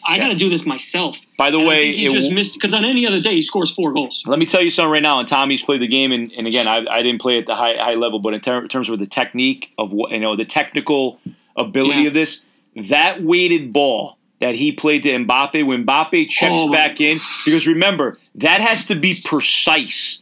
I 0.06 0.18
got 0.18 0.28
to 0.30 0.36
do 0.36 0.50
this 0.50 0.66
myself. 0.66 1.20
By 1.38 1.52
the 1.52 1.58
And 1.60 1.68
way, 1.68 1.94
he 1.94 2.04
just 2.06 2.16
w- 2.16 2.36
missed 2.36 2.54
because 2.54 2.74
on 2.74 2.86
any 2.86 3.08
other 3.08 3.20
day 3.22 3.34
he 3.36 3.42
scores 3.42 3.72
four 3.72 3.92
goals. 3.94 4.24
Let 4.26 4.40
me 4.40 4.46
tell 4.46 4.62
you 4.62 4.70
something 4.72 4.92
right 4.92 5.02
now. 5.04 5.20
And 5.20 5.28
Tommy's 5.28 5.64
played 5.64 5.82
the 5.82 5.88
game, 5.88 6.12
and, 6.12 6.32
and 6.34 6.46
again, 6.48 6.68
I, 6.68 6.86
I 6.90 7.02
didn't 7.04 7.22
play 7.22 7.38
at 7.40 7.46
the 7.46 7.56
high 7.56 7.76
high 7.78 7.96
level, 7.96 8.20
but 8.20 8.34
in, 8.34 8.42
ter- 8.42 8.68
terms 8.68 8.90
of 8.90 9.00
the 9.00 9.08
technique 9.08 9.72
of 9.78 9.92
what 9.94 10.12
you 10.12 10.20
know, 10.20 10.36
the 10.36 10.46
technical 10.46 11.20
ability 11.56 12.02
Yeah. 12.02 12.08
of 12.10 12.14
this, 12.14 12.42
that 12.90 13.24
weighted 13.24 13.74
ball 13.74 14.18
that 14.42 14.56
he 14.56 14.72
played 14.74 15.04
to 15.04 15.10
Mbappe, 15.10 15.66
when 15.66 15.86
Mbappe 15.86 16.28
checks 16.30 16.54
Oh, 16.56 16.72
back 16.72 17.00
in, 17.00 17.18
because 17.46 17.66
remember 17.66 18.20
that 18.36 18.60
has 18.62 18.86
to 18.88 18.96
be 18.96 19.22
precise. 19.24 20.20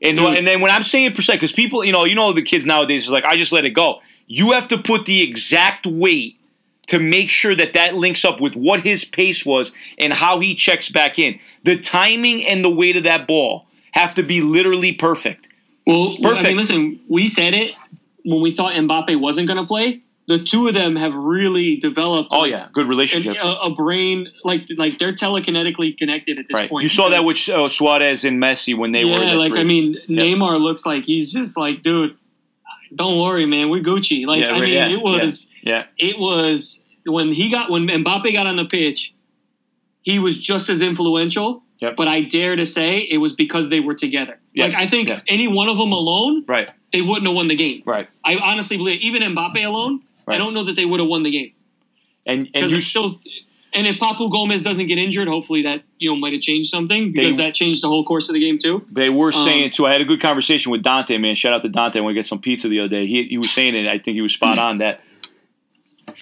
And 0.00 0.16
Dude. 0.16 0.38
and 0.38 0.46
then 0.46 0.60
when 0.60 0.70
I'm 0.70 0.82
saying 0.82 1.12
precise, 1.14 1.36
because 1.36 1.52
people, 1.52 1.84
you 1.84 1.92
know, 1.92 2.04
you 2.06 2.14
know, 2.14 2.32
the 2.32 2.42
kids 2.42 2.64
nowadays 2.66 3.04
is 3.04 3.10
like, 3.10 3.24
I 3.24 3.36
just 3.36 3.52
let 3.52 3.64
it 3.64 3.70
go. 3.70 4.00
You 4.26 4.52
have 4.52 4.68
to 4.68 4.78
put 4.78 5.04
the 5.06 5.22
exact 5.22 5.86
weight 5.86 6.38
to 6.92 6.98
make 6.98 7.30
sure 7.30 7.54
that 7.54 7.72
that 7.72 7.94
links 7.94 8.22
up 8.22 8.38
with 8.38 8.54
what 8.54 8.80
his 8.80 9.02
pace 9.02 9.46
was 9.46 9.72
and 9.96 10.12
how 10.12 10.40
he 10.40 10.54
checks 10.54 10.90
back 10.90 11.18
in. 11.18 11.40
The 11.64 11.78
timing 11.78 12.46
and 12.46 12.62
the 12.62 12.68
weight 12.68 12.96
of 12.96 13.04
that 13.04 13.26
ball 13.26 13.64
have 13.92 14.14
to 14.16 14.22
be 14.22 14.42
literally 14.42 14.92
perfect. 14.92 15.48
Well, 15.86 16.12
I 16.12 16.22
Perfect. 16.22 16.48
mean, 16.48 16.56
listen, 16.58 17.00
we 17.08 17.28
said 17.28 17.54
it 17.54 17.72
when 18.26 18.42
we 18.42 18.50
thought 18.50 18.74
Mbappe 18.74 19.18
wasn't 19.18 19.46
going 19.46 19.56
to 19.56 19.64
play. 19.64 20.02
The 20.28 20.38
two 20.38 20.68
of 20.68 20.74
them 20.74 20.96
have 20.96 21.14
really 21.14 21.76
developed. 21.76 22.28
Oh 22.30 22.44
yeah, 22.44 22.68
good 22.74 22.86
relationship. 22.86 23.38
a, 23.42 23.54
a 23.62 23.74
brain 23.74 24.28
like 24.44 24.66
like 24.76 24.98
they're 24.98 25.14
telekinetically 25.14 25.96
connected 25.96 26.38
at 26.38 26.44
this 26.46 26.54
right. 26.54 26.70
point. 26.70 26.82
You 26.82 26.90
saw 26.90 27.08
that 27.08 27.24
with 27.24 27.48
uh, 27.48 27.70
Suarez 27.70 28.24
and 28.24 28.40
Messi 28.40 28.76
when 28.76 28.92
they 28.92 29.02
yeah, 29.02 29.18
were. 29.18 29.24
the 29.24 29.34
like 29.34 29.52
three. 29.52 29.60
I 29.62 29.64
mean, 29.64 29.96
Neymar 30.08 30.60
looks 30.60 30.86
like 30.86 31.04
he's 31.04 31.32
just 31.32 31.56
like, 31.56 31.82
dude, 31.82 32.16
don't 32.94 33.18
worry, 33.18 33.46
man, 33.46 33.70
we're 33.70 33.82
Gucci. 33.82 34.26
Like 34.26 34.42
Yeah, 34.42 34.52
I 34.52 34.60
mean, 34.60 34.74
yeah, 34.74 34.88
it 34.88 35.02
was 35.02 35.48
yeah. 35.62 35.84
it 35.98 36.18
was 36.18 36.82
when 37.06 37.32
he 37.32 37.50
got 37.50 37.70
when 37.70 37.86
Mbappe 37.88 38.32
got 38.32 38.46
on 38.46 38.56
the 38.56 38.64
pitch, 38.64 39.14
he 40.02 40.18
was 40.18 40.38
just 40.38 40.68
as 40.68 40.82
influential. 40.82 41.62
Yep. 41.80 41.96
But 41.96 42.06
I 42.06 42.20
dare 42.22 42.54
to 42.54 42.64
say 42.64 42.98
it 43.00 43.18
was 43.18 43.32
because 43.32 43.68
they 43.68 43.80
were 43.80 43.94
together. 43.94 44.38
Yeah, 44.54 44.66
Like 44.66 44.74
I 44.74 44.86
think 44.86 45.08
yeah. 45.08 45.20
any 45.26 45.48
one 45.48 45.68
of 45.68 45.76
them 45.78 45.90
alone, 45.90 46.44
Right, 46.46 46.68
they 46.92 47.02
wouldn't 47.02 47.26
have 47.26 47.34
won 47.34 47.48
the 47.48 47.56
game. 47.56 47.82
right, 47.84 48.08
I 48.24 48.36
honestly 48.36 48.76
believe 48.76 49.00
even 49.00 49.22
Mbappe 49.22 49.66
alone, 49.66 50.02
Right. 50.26 50.36
I 50.36 50.38
don't 50.38 50.54
know 50.54 50.62
that 50.64 50.76
they 50.76 50.84
would 50.84 51.00
have 51.00 51.08
won 51.08 51.24
the 51.24 51.30
game 51.32 51.52
and 52.26 52.48
and 52.54 52.70
you 52.70 52.80
still. 52.80 53.20
And 53.74 53.86
if 53.86 53.96
Papu 53.98 54.30
Gomez 54.30 54.62
doesn't 54.62 54.86
get 54.86 54.98
injured, 54.98 55.26
hopefully 55.28 55.62
that 55.62 55.82
you 55.98 56.10
know 56.10 56.16
might 56.16 56.34
have 56.34 56.42
changed 56.42 56.70
something 56.70 57.10
because 57.10 57.36
They- 57.38 57.44
that 57.44 57.54
changed 57.54 57.82
the 57.82 57.88
whole 57.88 58.04
course 58.04 58.28
of 58.28 58.34
the 58.34 58.40
game 58.40 58.58
too. 58.58 58.84
They 58.92 59.08
were 59.08 59.32
Um, 59.34 59.44
saying 59.44 59.70
too. 59.70 59.86
I 59.86 59.92
had 59.92 60.00
a 60.00 60.04
good 60.04 60.20
conversation 60.20 60.70
with 60.70 60.82
Dante. 60.82 61.16
Man, 61.18 61.34
shout 61.34 61.54
out 61.54 61.62
to 61.62 61.68
Dante. 61.68 61.98
When 62.00 62.08
we 62.08 62.14
get 62.14 62.26
some 62.26 62.38
pizza 62.38 62.68
the 62.68 62.78
other 62.80 62.88
day, 62.90 63.06
he 63.06 63.24
he 63.24 63.38
was 63.38 63.50
saying 63.50 63.74
it. 63.74 63.88
I 63.88 63.98
think 63.98 64.14
he 64.14 64.20
was 64.20 64.34
spot 64.34 64.58
on 64.58 64.78
that 64.78 65.00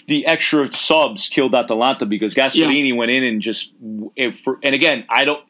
the 0.09 0.27
extra 0.27 0.75
subs 0.77 1.29
killed 1.29 1.55
Atalanta 1.55 2.07
because 2.07 2.35
Gasperini 2.35 2.95
went 2.97 3.11
in 3.11 3.23
and 3.25 3.41
just 3.43 3.71
for, 4.45 4.59
and 4.63 4.75
again 4.75 5.05
I 5.09 5.25
don't 5.25 5.45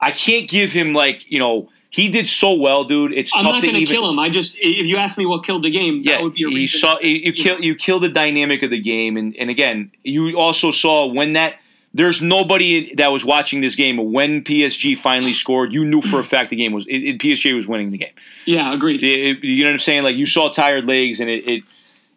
I 0.00 0.10
can't 0.10 0.48
give 0.48 0.72
him 0.72 0.92
like 0.92 1.24
you 1.30 1.38
know 1.38 1.68
he 1.90 2.08
did 2.10 2.28
so 2.28 2.54
well, 2.54 2.82
dude. 2.82 3.12
It's 3.12 3.30
I'm 3.36 3.44
not 3.44 3.62
going 3.62 3.74
to 3.76 3.84
kill 3.86 4.10
him. 4.10 4.18
I 4.18 4.28
just 4.28 4.56
if 4.56 4.84
you 4.86 4.96
ask 4.96 5.16
me 5.16 5.26
what 5.26 5.44
killed 5.44 5.62
the 5.62 5.70
game, 5.70 6.02
Yeah, 6.04 6.14
that 6.16 6.22
would 6.24 6.34
be 6.34 6.42
a 6.42 6.48
you 6.48 6.56
reason. 6.56 6.80
saw 6.80 6.98
you, 7.00 7.10
you 7.10 7.32
kill 7.32 7.60
you 7.60 7.76
kill 7.76 8.00
the 8.00 8.08
dynamic 8.08 8.64
of 8.64 8.70
the 8.70 8.80
game, 8.80 9.16
and 9.16 9.36
and 9.36 9.48
again, 9.48 9.92
you 10.02 10.36
also 10.36 10.72
saw 10.72 11.06
when 11.06 11.34
that 11.34 11.54
there's 11.96 12.20
nobody 12.20 12.92
that 12.96 13.12
was 13.12 13.24
watching 13.24 13.60
this 13.60 13.76
game 13.76 14.12
when 14.12 14.42
PSG 14.42 14.98
finally 14.98 15.32
scored. 15.44 15.72
You 15.72 15.84
knew 15.84 16.02
for 16.02 16.18
a 16.18 16.24
fact 16.24 16.50
the 16.50 16.56
game 16.56 16.72
was 16.72 16.84
it, 16.88 16.96
it, 16.96 17.18
PSG 17.20 17.54
was 17.54 17.68
winning 17.68 17.92
the 17.92 17.98
game. 17.98 18.12
Yeah, 18.44 18.74
agreed. 18.74 19.00
It- 19.04 19.44
you 19.44 19.62
know 19.62 19.70
what 19.70 19.74
I'm 19.74 19.78
saying? 19.80 20.02
Like 20.02 20.16
you 20.16 20.26
saw 20.26 20.50
tired 20.50 20.86
legs, 20.86 21.20
and 21.20 21.30
it. 21.30 21.48
it 21.48 21.62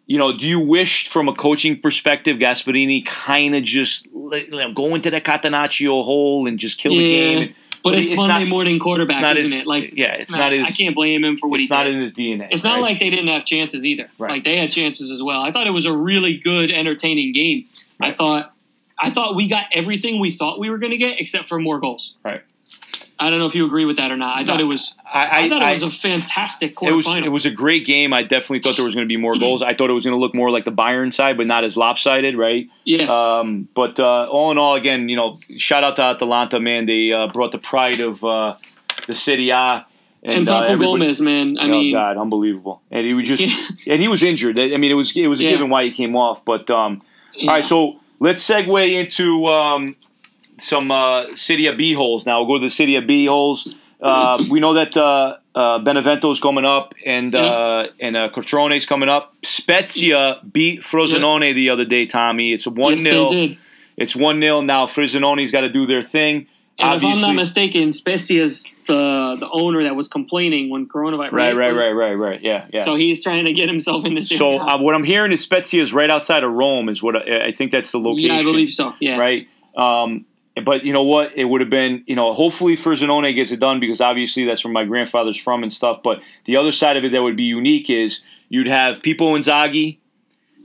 you 0.08 0.18
know, 0.18 0.36
do 0.36 0.44
you 0.46 0.58
wish 0.58 1.06
from 1.06 1.28
a 1.28 1.34
coaching 1.34 1.78
perspective, 1.78 2.38
Gasperini 2.38 3.06
kind 3.06 3.54
of 3.54 3.62
just 3.62 4.08
let 4.12 4.48
him 4.52 4.74
go 4.74 4.94
into 4.96 5.10
the 5.10 5.20
Catenaccio 5.20 6.02
hole 6.02 6.48
and 6.48 6.58
just 6.58 6.78
kill 6.78 6.92
the 6.92 6.98
game? 7.08 7.54
But 7.84 7.94
it's, 7.94 8.08
it's 8.08 8.16
Monday 8.16 8.40
not- 8.40 8.48
morning 8.48 8.78
quarterback, 8.80 9.18
it's 9.18 9.22
not 9.22 9.36
isn't 9.36 9.52
his- 9.52 9.60
it? 9.62 9.66
Like, 9.68 9.90
yeah, 9.96 10.14
it's 10.14 10.30
not 10.32 10.50
his- 10.52 10.66
I 10.66 10.70
can't 10.72 10.94
blame 10.96 11.22
him 11.24 11.36
for 11.36 11.46
what 11.48 11.60
It's 11.60 11.68
he 11.68 11.74
not 11.74 11.84
did. 11.84 11.94
in 11.94 12.00
his 12.00 12.12
DNA. 12.12 12.48
It's 12.50 12.64
not 12.64 12.74
right? 12.74 12.82
like 12.82 13.00
they 13.00 13.08
didn't 13.10 13.28
have 13.28 13.44
chances 13.44 13.84
either. 13.86 14.10
Right. 14.18 14.32
Like 14.32 14.44
they 14.44 14.56
had 14.56 14.72
chances 14.72 15.12
as 15.12 15.22
well. 15.22 15.42
I 15.42 15.52
thought 15.52 15.66
it 15.68 15.70
was 15.72 15.86
a 15.86 15.92
really 15.96 16.36
good, 16.38 16.72
entertaining 16.72 17.30
game. 17.32 17.66
I 18.00 18.12
thought, 18.12 18.52
I 18.98 19.10
thought 19.10 19.36
we 19.36 19.46
got 19.46 19.66
everything 19.72 20.18
we 20.20 20.32
thought 20.32 20.58
we 20.58 20.70
were 20.70 20.78
going 20.78 20.90
to 20.92 20.96
get, 20.98 21.20
except 21.20 21.48
for 21.48 21.60
more 21.60 21.78
goals. 21.78 22.16
Right. 22.24 22.42
I 23.20 23.30
don't 23.30 23.40
know 23.40 23.46
if 23.46 23.54
you 23.56 23.66
agree 23.66 23.84
with 23.84 23.96
that 23.96 24.12
or 24.12 24.16
not. 24.16 24.36
I 24.36 24.44
thought 24.44 24.60
it 24.60 24.64
was. 24.64 24.94
I, 25.04 25.24
I, 25.24 25.38
I, 25.40 25.48
thought 25.48 25.62
it 25.62 25.70
was 25.70 25.82
a 25.82 25.90
fantastic 25.90 26.76
it 26.80 26.92
was 26.92 27.04
quarterfinal. 27.04 27.24
it 27.26 27.28
was 27.30 27.46
a 27.46 27.50
great 27.50 27.84
game. 27.84 28.12
I 28.12 28.22
definitely 28.22 28.60
thought 28.60 28.76
there 28.76 28.84
was 28.84 28.94
going 28.94 29.06
to 29.06 29.08
be 29.08 29.16
more 29.16 29.36
goals. 29.36 29.60
I 29.60 29.74
thought 29.74 29.90
it 29.90 29.94
was 29.94 30.04
going 30.04 30.14
to 30.14 30.20
look 30.20 30.34
more 30.34 30.50
like 30.50 30.64
the 30.64 30.70
Bayern 30.72 31.12
side, 31.12 31.36
but 31.36 31.46
not 31.46 31.64
as 31.64 31.76
lopsided, 31.76 32.36
right? 32.36 32.68
yes. 32.84 33.10
Um, 33.10 33.68
but 33.74 33.98
uh, 33.98 34.28
all 34.28 34.52
in 34.52 34.58
all, 34.58 34.76
again, 34.76 35.08
you 35.08 35.16
know, 35.16 35.40
shout 35.56 35.82
out 35.82 35.96
to 35.96 36.02
Atalanta, 36.02 36.60
man. 36.60 36.86
They 36.86 37.12
uh, 37.12 37.26
brought 37.28 37.50
the 37.50 37.58
pride 37.58 37.98
of 38.00 38.22
uh, 38.22 38.54
the 39.08 39.14
Serie 39.14 39.50
A. 39.50 39.84
and 40.22 40.48
uh, 40.48 40.60
Papu 40.60 40.64
everybody- 40.70 41.00
Gomez, 41.00 41.20
man. 41.20 41.58
I 41.58 41.64
oh 41.66 41.70
mean, 41.70 41.92
God, 41.94 42.16
unbelievable! 42.16 42.82
And 42.90 43.04
he 43.04 43.14
was 43.14 43.26
just, 43.26 43.42
Yeah. 43.42 43.68
and 43.94 44.00
he 44.00 44.06
was 44.06 44.22
injured. 44.22 44.60
I 44.60 44.76
mean, 44.76 44.92
it 44.92 44.94
was 44.94 45.16
it 45.16 45.26
was 45.26 45.40
a 45.40 45.44
Yeah. 45.44 45.50
given 45.50 45.70
why 45.70 45.84
he 45.84 45.90
came 45.90 46.14
off. 46.14 46.44
But 46.44 46.70
um, 46.70 47.02
yeah. 47.34 47.50
all 47.50 47.56
right, 47.56 47.64
so 47.64 47.98
let's 48.20 48.46
segue 48.48 48.92
into 48.92 49.46
um, 49.46 49.96
some 50.60 50.90
uh, 50.90 51.36
City 51.36 51.66
of 51.66 51.76
B 51.76 51.94
holes 51.94 52.26
now. 52.26 52.40
We'll 52.40 52.56
go 52.56 52.62
to 52.62 52.66
the 52.66 52.70
City 52.70 52.96
of 52.96 53.06
B 53.06 53.26
holes. 53.26 53.74
Uh, 54.00 54.44
we 54.48 54.60
know 54.60 54.74
that 54.74 54.96
uh, 54.96 55.38
uh, 55.54 55.78
Benevento's 55.80 56.40
coming 56.40 56.64
up 56.64 56.94
and 57.04 57.34
uh, 57.34 57.88
and 57.98 58.16
uh, 58.16 58.28
Crotone's 58.30 58.86
coming 58.86 59.08
up. 59.08 59.34
Spezia 59.44 60.40
beat 60.52 60.82
Frosinone 60.82 61.54
the 61.54 61.70
other 61.70 61.84
day, 61.84 62.06
Tommy. 62.06 62.52
It's 62.52 62.66
a 62.66 62.70
1 62.70 62.92
yes, 62.92 63.02
they 63.02 63.10
0. 63.10 63.28
did. 63.30 63.58
It's 63.96 64.14
1 64.14 64.40
0. 64.40 64.60
Now 64.60 64.86
Frosinone's 64.86 65.50
got 65.50 65.62
to 65.62 65.68
do 65.68 65.86
their 65.86 66.02
thing. 66.02 66.46
And 66.80 66.94
if 66.94 67.02
I'm 67.02 67.20
not 67.20 67.34
mistaken, 67.34 67.92
Spezia's 67.92 68.64
the 68.86 69.36
the 69.36 69.48
owner 69.50 69.82
that 69.82 69.96
was 69.96 70.06
complaining 70.06 70.70
when 70.70 70.86
coronavirus. 70.88 71.32
Right, 71.32 71.56
right, 71.56 71.74
right, 71.74 71.90
right, 71.90 72.14
right. 72.14 72.40
Yeah, 72.40 72.66
yeah. 72.72 72.84
So 72.84 72.94
he's 72.94 73.20
trying 73.20 73.46
to 73.46 73.52
get 73.52 73.68
himself 73.68 74.04
in 74.04 74.14
this. 74.14 74.28
So 74.28 74.58
uh, 74.58 74.78
what 74.78 74.94
I'm 74.94 75.02
hearing 75.02 75.32
is 75.32 75.42
Spezia 75.42 75.82
is 75.82 75.92
right 75.92 76.08
outside 76.08 76.44
of 76.44 76.52
Rome. 76.52 76.88
Is 76.88 77.02
what 77.02 77.16
I, 77.16 77.46
I 77.46 77.52
think 77.52 77.72
that's 77.72 77.90
the 77.90 77.98
location. 77.98 78.30
yeah, 78.30 78.36
I 78.36 78.42
believe 78.44 78.70
so. 78.70 78.94
Yeah. 79.00 79.18
Right. 79.18 79.48
Um, 79.76 80.24
but 80.60 80.84
you 80.84 80.92
know 80.92 81.02
what? 81.02 81.32
It 81.36 81.44
would 81.44 81.60
have 81.60 81.70
been 81.70 82.04
you 82.06 82.16
know 82.16 82.32
hopefully 82.32 82.76
Frosinone 82.76 83.34
gets 83.34 83.52
it 83.52 83.60
done 83.60 83.80
because 83.80 84.00
obviously 84.00 84.44
that's 84.44 84.64
where 84.64 84.72
my 84.72 84.84
grandfather's 84.84 85.36
from 85.38 85.62
and 85.62 85.72
stuff. 85.72 86.02
But 86.02 86.20
the 86.46 86.56
other 86.56 86.72
side 86.72 86.96
of 86.96 87.04
it 87.04 87.12
that 87.12 87.22
would 87.22 87.36
be 87.36 87.44
unique 87.44 87.90
is 87.90 88.20
you'd 88.48 88.66
have 88.68 89.02
Pippo 89.02 89.36
Inzaghi, 89.36 89.98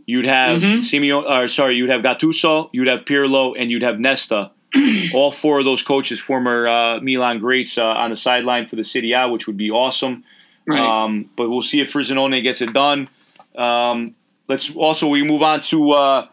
you'd 0.06 0.26
have 0.26 0.62
Mhm. 0.62 0.80
Simeone, 0.80 1.30
or 1.30 1.48
sorry, 1.48 1.76
you'd 1.76 1.90
have 1.90 2.02
Gattuso, 2.02 2.70
you'd 2.72 2.88
have 2.88 3.06
Pirlo, 3.06 3.56
and 3.58 3.70
you'd 3.72 3.82
have 3.84 4.00
Nesta. 4.00 4.52
All 5.14 5.32
four 5.32 5.60
of 5.60 5.66
those 5.66 5.84
coaches, 5.84 6.20
former 6.20 6.68
uh, 6.68 7.00
Milan 7.02 7.40
greats, 7.40 7.78
uh, 7.78 7.86
on 7.86 8.10
the 8.10 8.16
sideline 8.16 8.66
for 8.68 8.76
the 8.76 8.84
Serie 8.84 9.12
A, 9.14 9.28
which 9.30 9.46
would 9.48 9.58
be 9.58 9.70
awesome. 9.70 10.24
Right. 10.66 10.80
Um, 10.80 11.30
but 11.36 11.50
we'll 11.50 11.62
see 11.62 11.80
if 11.82 11.92
Frosinone 11.94 12.42
gets 12.42 12.62
it 12.62 12.74
done. 12.74 13.08
Um, 13.56 14.16
let's 14.48 14.74
also 14.76 15.08
we 15.08 15.22
move 15.24 15.44
on 15.44 15.62
to 15.62 15.92
uh, 15.92 16.28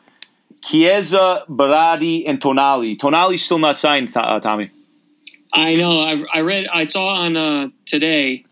Chiesa, 0.62 1.44
Berardi, 1.48 2.24
and 2.26 2.40
Tonali. 2.40 2.96
Tonali's 2.98 3.42
still 3.44 3.58
not 3.58 3.78
signed, 3.78 4.12
uh, 4.16 4.40
Tommy. 4.40 4.70
I 5.52 5.74
know. 5.74 6.00
I, 6.02 6.24
I 6.32 6.40
read. 6.42 6.66
I 6.72 6.84
saw 6.84 7.08
on 7.24 7.36
uh, 7.36 7.68
today 7.86 8.44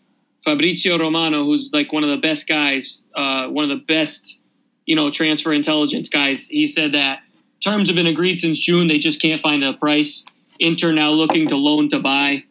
Fabrizio 0.44 0.98
Romano, 0.98 1.44
who's 1.44 1.70
like 1.72 1.92
one 1.92 2.02
of 2.02 2.10
the 2.10 2.16
best 2.16 2.48
guys, 2.48 3.04
uh, 3.14 3.46
one 3.48 3.64
of 3.64 3.70
the 3.70 3.84
best, 3.84 4.38
you 4.86 4.96
know, 4.96 5.10
transfer 5.10 5.52
intelligence 5.52 6.08
guys. 6.08 6.48
He 6.48 6.66
said 6.66 6.92
that 6.92 7.20
terms 7.62 7.88
have 7.88 7.94
been 7.96 8.06
agreed 8.06 8.38
since 8.40 8.58
June. 8.58 8.88
They 8.88 8.98
just 8.98 9.20
can't 9.20 9.40
find 9.40 9.62
a 9.62 9.74
price. 9.74 10.24
Inter 10.58 10.90
now 10.92 11.10
looking 11.10 11.46
to 11.48 11.56
loan 11.56 11.88
to 11.90 12.00
buy, 12.00 12.42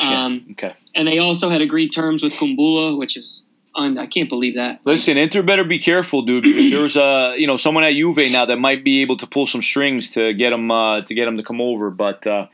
um, 0.00 0.46
Okay. 0.52 0.74
and 0.94 1.08
they 1.08 1.18
also 1.18 1.48
had 1.50 1.60
agreed 1.60 1.88
terms 1.88 2.22
with 2.22 2.32
Kumbulla, 2.34 2.96
which 2.96 3.16
is 3.16 3.42
un- 3.78 3.98
I 3.98 4.06
can't 4.06 4.28
believe 4.28 4.54
that. 4.56 4.80
Listen, 4.84 5.16
Inter 5.16 5.42
better 5.42 5.64
be 5.64 5.78
careful, 5.78 6.22
dude, 6.22 6.42
because 6.44 6.70
there's 6.70 6.96
uh, 6.96 7.34
you 7.36 7.46
know 7.46 7.56
someone 7.56 7.84
at 7.84 7.92
Juve 7.92 8.30
now 8.30 8.44
that 8.44 8.56
might 8.58 8.84
be 8.84 9.02
able 9.02 9.16
to 9.18 9.26
pull 9.26 9.46
some 9.46 9.62
strings 9.62 10.10
to 10.10 10.34
get 10.34 10.52
him 10.52 10.70
uh, 10.70 11.02
to 11.02 11.14
get 11.14 11.26
him 11.28 11.36
to 11.36 11.42
come 11.42 11.60
over. 11.60 11.90
But 11.90 12.26
uh, 12.26 12.46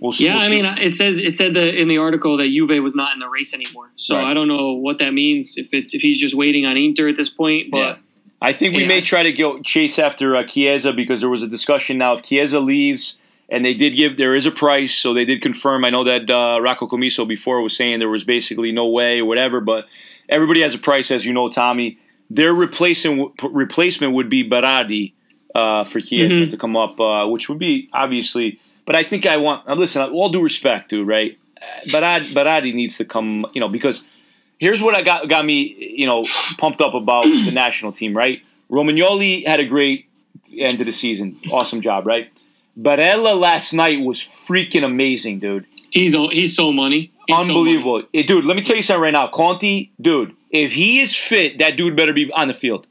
we'll 0.00 0.12
see. 0.12 0.24
Yeah, 0.26 0.36
we'll 0.36 0.44
I 0.44 0.48
mean, 0.50 0.64
it 0.64 0.94
says 0.94 1.18
it 1.18 1.36
said 1.36 1.54
that 1.54 1.80
in 1.80 1.88
the 1.88 1.98
article 1.98 2.36
that 2.38 2.48
Juve 2.48 2.82
was 2.82 2.94
not 2.96 3.12
in 3.12 3.18
the 3.20 3.28
race 3.28 3.54
anymore. 3.54 3.90
So 3.96 4.16
Right. 4.16 4.24
I 4.26 4.34
don't 4.34 4.48
know 4.48 4.72
what 4.72 4.98
that 4.98 5.12
means. 5.14 5.56
If 5.56 5.68
it's 5.72 5.94
if 5.94 6.02
he's 6.02 6.18
just 6.18 6.34
waiting 6.34 6.66
on 6.66 6.76
Inter 6.76 7.08
at 7.08 7.16
this 7.16 7.28
point, 7.28 7.70
but. 7.70 7.78
Yeah. 7.78 7.96
I 8.42 8.52
think 8.52 8.76
we 8.76 8.82
Yeah. 8.82 8.88
may 8.88 9.00
try 9.00 9.22
to 9.22 9.32
go 9.32 9.60
chase 9.62 9.98
after 9.98 10.36
uh, 10.36 10.44
Chiesa 10.44 10.92
because 10.92 11.20
there 11.22 11.30
was 11.30 11.42
a 11.42 11.48
discussion 11.48 11.96
now 11.96 12.12
if 12.16 12.22
Chiesa 12.22 12.60
leaves 12.60 13.16
and 13.48 13.64
they 13.64 13.72
did 13.72 13.96
give 13.96 14.18
there 14.18 14.36
is 14.36 14.44
a 14.44 14.50
price, 14.50 14.92
so 14.94 15.14
they 15.14 15.24
did 15.24 15.40
confirm. 15.40 15.86
I 15.86 15.90
know 15.90 16.04
that 16.04 16.28
uh, 16.28 16.60
Rocco 16.60 16.86
Commisso 16.86 17.26
before 17.26 17.62
was 17.62 17.74
saying 17.74 17.98
there 17.98 18.10
was 18.10 18.24
basically 18.24 18.72
no 18.72 18.88
way 18.88 19.20
or 19.20 19.24
whatever, 19.24 19.62
but 19.62 19.86
everybody 20.28 20.62
has 20.62 20.74
a 20.74 20.78
price, 20.78 21.10
as 21.10 21.24
you 21.24 21.32
know, 21.32 21.48
Tommy. 21.50 21.98
Their 22.30 22.52
replacement 22.52 23.32
replacement 23.42 24.14
would 24.14 24.28
be 24.28 24.48
Berardi 24.48 25.12
uh, 25.54 25.84
for 25.84 26.00
Chiesa 26.00 26.34
Mhm. 26.34 26.50
to 26.50 26.56
come 26.56 26.76
up, 26.76 27.00
uh, 27.00 27.26
which 27.28 27.48
would 27.48 27.58
be 27.58 27.88
obviously. 27.92 28.58
But 28.84 28.96
I 28.96 29.04
think 29.04 29.26
I 29.26 29.36
want. 29.38 29.68
uh, 29.68 29.74
Listen, 29.74 30.02
all 30.02 30.28
due 30.28 30.42
respect, 30.42 30.90
dude, 30.90 31.06
right? 31.08 31.38
Uh, 31.56 31.88
Berardi, 31.90 32.32
Berardi 32.34 32.74
needs 32.74 32.96
to 32.98 33.04
come, 33.04 33.46
you 33.54 33.60
know, 33.60 33.68
because 33.68 34.02
here's 34.58 34.82
what 34.82 34.96
I 34.98 35.02
got 35.02 35.28
got 35.28 35.44
me, 35.44 35.74
you 35.96 36.06
know, 36.06 36.24
pumped 36.58 36.80
up 36.80 36.94
about 36.94 37.24
the 37.24 37.50
national 37.64 37.92
team, 37.92 38.16
right? 38.16 38.40
Romagnoli 38.70 39.46
had 39.46 39.60
a 39.60 39.64
great 39.64 40.06
end 40.58 40.80
of 40.80 40.86
the 40.86 40.92
season. 40.92 41.38
Awesome 41.50 41.80
job, 41.80 42.06
right? 42.06 42.28
Barella 42.78 43.38
last 43.38 43.72
night 43.72 44.00
was 44.00 44.18
freaking 44.20 44.84
amazing, 44.84 45.38
dude. 45.38 45.66
He's 45.90 46.12
he's 46.32 46.54
so 46.56 46.72
money. 46.72 47.10
Unbelievable. 47.32 48.02
Eh, 48.14 48.22
dude, 48.22 48.44
let 48.44 48.56
me 48.56 48.62
tell 48.62 48.76
you 48.76 48.82
something 48.82 49.02
right 49.02 49.12
now. 49.12 49.28
Conti, 49.28 49.92
dude, 50.00 50.34
if 50.50 50.72
he 50.72 51.00
is 51.00 51.14
fit, 51.16 51.58
that 51.58 51.76
dude 51.76 51.96
better 51.96 52.12
be 52.12 52.30
on 52.32 52.48
the 52.48 52.54
field. 52.54 52.86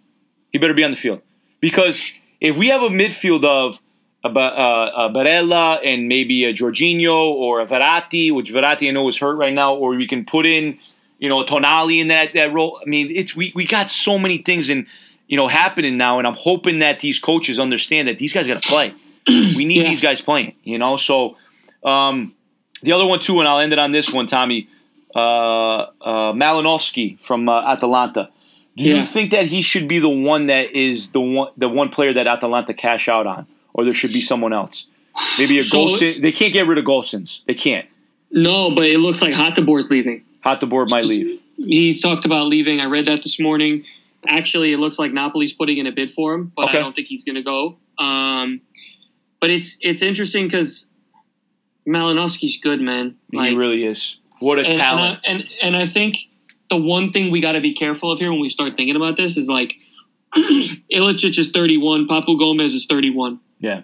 He 0.52 0.58
better 0.58 0.74
be 0.74 0.84
on 0.84 0.92
the 0.92 0.98
field. 0.98 1.22
Because 1.62 2.02
if 2.42 2.58
we 2.58 2.68
have 2.68 2.82
a 2.82 2.90
midfield 2.90 3.44
of 3.46 3.80
a, 4.24 4.30
Ba- 4.30 4.40
uh, 4.60 4.92
a 4.96 5.10
Barella 5.10 5.80
and 5.84 6.08
maybe 6.08 6.46
a 6.46 6.54
Jorginho 6.54 7.14
or 7.16 7.62
a 7.62 7.66
Verratti, 7.66 8.34
which 8.34 8.52
Verratti 8.52 8.88
I 8.88 8.92
know 8.92 9.08
is 9.08 9.18
hurt 9.18 9.36
right 9.36 9.54
now, 9.54 9.76
or 9.76 9.90
we 9.96 10.08
can 10.08 10.26
put 10.26 10.46
in, 10.46 10.80
you 11.20 11.30
know, 11.30 11.44
Tonali 11.46 12.00
in 12.02 12.08
that, 12.10 12.34
that 12.34 12.52
role. 12.54 12.80
I 12.86 12.90
mean, 12.90 13.12
it's 13.16 13.36
we, 13.36 13.52
we 13.56 13.66
got 13.66 13.90
so 13.90 14.18
many 14.20 14.40
things 14.40 14.70
in, 14.70 14.86
you 15.28 15.38
know, 15.38 15.48
happening 15.48 15.98
now, 15.98 16.18
and 16.20 16.28
I'm 16.28 16.36
hoping 16.36 16.80
that 16.80 17.00
these 17.00 17.20
coaches 17.20 17.60
understand 17.60 18.08
that 18.08 18.20
these 18.20 18.34
guys 18.34 18.48
got 18.48 18.62
to 18.62 18.68
play. 18.68 18.94
we 19.28 19.66
need 19.66 19.82
Yeah. 19.84 19.90
these 19.90 20.02
guys 20.02 20.22
playing, 20.22 20.56
you 20.64 20.78
know. 20.78 20.98
So 20.98 21.38
um, 21.84 22.34
the 22.82 22.92
other 22.92 23.06
one 23.06 23.20
too, 23.20 23.40
and 23.40 23.48
I'll 23.48 23.60
end 23.60 23.74
it 23.74 23.80
on 23.80 23.92
this 23.92 24.12
one, 24.12 24.28
Tommy. 24.28 24.70
Uh, 25.16 25.20
uh, 25.20 25.88
Malinovskyi 26.34 27.20
from 27.22 27.48
uh, 27.48 27.62
Atalanta. 27.72 28.30
Do 28.76 28.84
you 28.84 29.04
think 29.04 29.32
that 29.32 29.46
he 29.46 29.62
should 29.62 29.88
be 29.88 30.00
the 30.00 30.10
one 30.10 30.48
that 30.48 30.72
is 30.76 31.12
the 31.12 31.22
one 31.22 31.52
the 31.56 31.70
one 31.70 31.90
player 31.90 32.14
that 32.14 32.28
Atalanta 32.28 32.74
cash 32.74 33.08
out 33.08 33.26
on, 33.26 33.48
or 33.74 33.86
there 33.86 33.94
should 33.94 34.12
be 34.12 34.22
someone 34.22 34.52
else? 34.52 34.88
Maybe 35.38 35.58
a 35.60 35.64
So- 35.64 35.78
Gosens. 35.88 36.22
They 36.22 36.32
can't 36.34 36.52
get 36.52 36.68
rid 36.68 36.78
of 36.78 36.84
Gosens. 36.84 37.40
They 37.48 37.54
can't. 37.54 37.88
No, 38.32 38.72
but 38.72 38.86
it 38.86 39.00
looks 39.00 39.22
like 39.22 39.34
Hateboer's 39.34 39.90
leaving. 39.90 40.26
Hot 40.44 40.62
might 40.90 41.06
leave. 41.06 41.40
He's 41.58 42.02
talked 42.02 42.26
about 42.26 42.48
leaving. 42.48 42.82
I 42.82 42.86
read 42.86 43.06
that 43.06 43.24
this 43.24 43.40
morning. 43.40 43.86
Actually, 44.28 44.74
it 44.74 44.78
looks 44.78 45.00
like 45.00 45.12
Napoli's 45.12 45.54
putting 45.54 45.78
in 45.78 45.88
a 45.88 45.92
bid 45.92 46.14
for 46.14 46.34
him, 46.34 46.52
but 46.56 46.66
Okay. 46.70 46.78
I 46.78 46.82
don't 46.82 46.94
think 46.96 47.08
he's 47.08 47.24
going 47.24 47.36
to 47.36 47.42
go. 47.44 47.78
Um, 47.98 48.62
but 49.40 49.50
it's 49.50 49.78
it's 49.82 50.02
interesting 50.02 50.46
because 50.46 50.88
Malinovskyi's 51.88 52.58
good, 52.58 52.82
man. 52.82 53.16
he 53.32 53.56
really 53.56 53.86
is. 53.86 54.18
What 54.40 54.60
a 54.60 54.66
and, 54.66 54.74
talent! 54.76 55.20
And 55.26 55.44
I, 55.44 55.46
and 55.62 55.76
and 55.76 55.84
I 55.84 55.86
think 55.86 56.18
the 56.70 56.78
one 56.78 57.12
thing 57.12 57.32
we 57.32 57.42
got 57.42 57.54
to 57.54 57.62
be 57.62 57.74
careful 57.74 58.12
of 58.12 58.20
here 58.20 58.32
when 58.32 58.42
we 58.42 58.50
start 58.50 58.76
thinking 58.76 58.96
about 58.96 59.18
this 59.18 59.38
is 59.38 59.48
like 59.48 59.78
Ilicic 60.36 61.38
is 61.38 61.52
31, 61.52 62.08
Papu 62.08 62.38
Gomez 62.38 62.74
is 62.74 62.86
31. 62.86 63.40
yeah, 63.60 63.84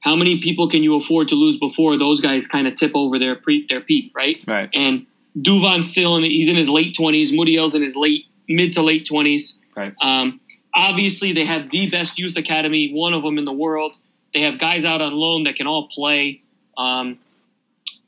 How 0.00 0.16
many 0.16 0.40
people 0.40 0.68
can 0.68 0.82
you 0.82 0.96
afford 0.96 1.28
to 1.28 1.34
lose 1.34 1.58
before 1.58 1.98
those 1.98 2.20
guys 2.20 2.46
kind 2.46 2.66
of 2.66 2.74
tip 2.74 2.92
over 2.94 3.18
their 3.18 3.34
pre, 3.34 3.66
their 3.68 3.80
peak, 3.80 4.12
right? 4.14 4.42
right. 4.46 4.70
And 4.72 5.06
Duvan's 5.36 5.90
still 5.90 6.16
in 6.16 6.22
he's 6.22 6.48
in 6.48 6.56
his 6.56 6.68
late 6.68 6.96
20s, 6.98 7.32
Muriel's 7.32 7.74
in 7.74 7.82
his 7.82 7.96
late 7.96 8.24
mid 8.48 8.72
to 8.74 8.82
late 8.82 9.06
20s. 9.06 9.56
Right. 9.76 9.94
Um, 10.00 10.40
obviously, 10.74 11.32
they 11.32 11.44
have 11.44 11.70
the 11.70 11.90
best 11.90 12.18
youth 12.18 12.36
academy, 12.36 12.92
one 12.92 13.12
of 13.12 13.22
them 13.22 13.38
in 13.38 13.44
the 13.44 13.52
world. 13.52 13.96
They 14.32 14.42
have 14.42 14.58
guys 14.58 14.84
out 14.84 15.00
on 15.00 15.12
loan 15.12 15.44
that 15.44 15.56
can 15.56 15.66
all 15.66 15.88
play. 15.88 16.42
Um, 16.76 17.18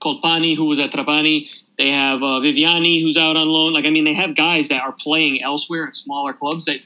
Colpani, 0.01 0.57
who 0.57 0.67
was 0.67 0.79
at 0.79 0.91
Trapani. 0.91 1.49
They 1.79 1.91
have 1.91 2.23
uh, 2.23 2.41
Viviani, 2.41 3.03
who's 3.03 3.17
out 3.17 3.37
on 3.37 3.49
loan. 3.49 3.73
Like, 3.73 3.85
I 3.85 3.91
mean, 3.91 4.05
they 4.05 4.15
have 4.15 4.35
guys 4.35 4.69
that 4.69 4.81
are 4.81 4.93
playing 4.93 5.43
elsewhere 5.43 5.87
in 5.87 5.95
smaller 5.95 6.33
clubs 6.33 6.65
that 6.67 6.81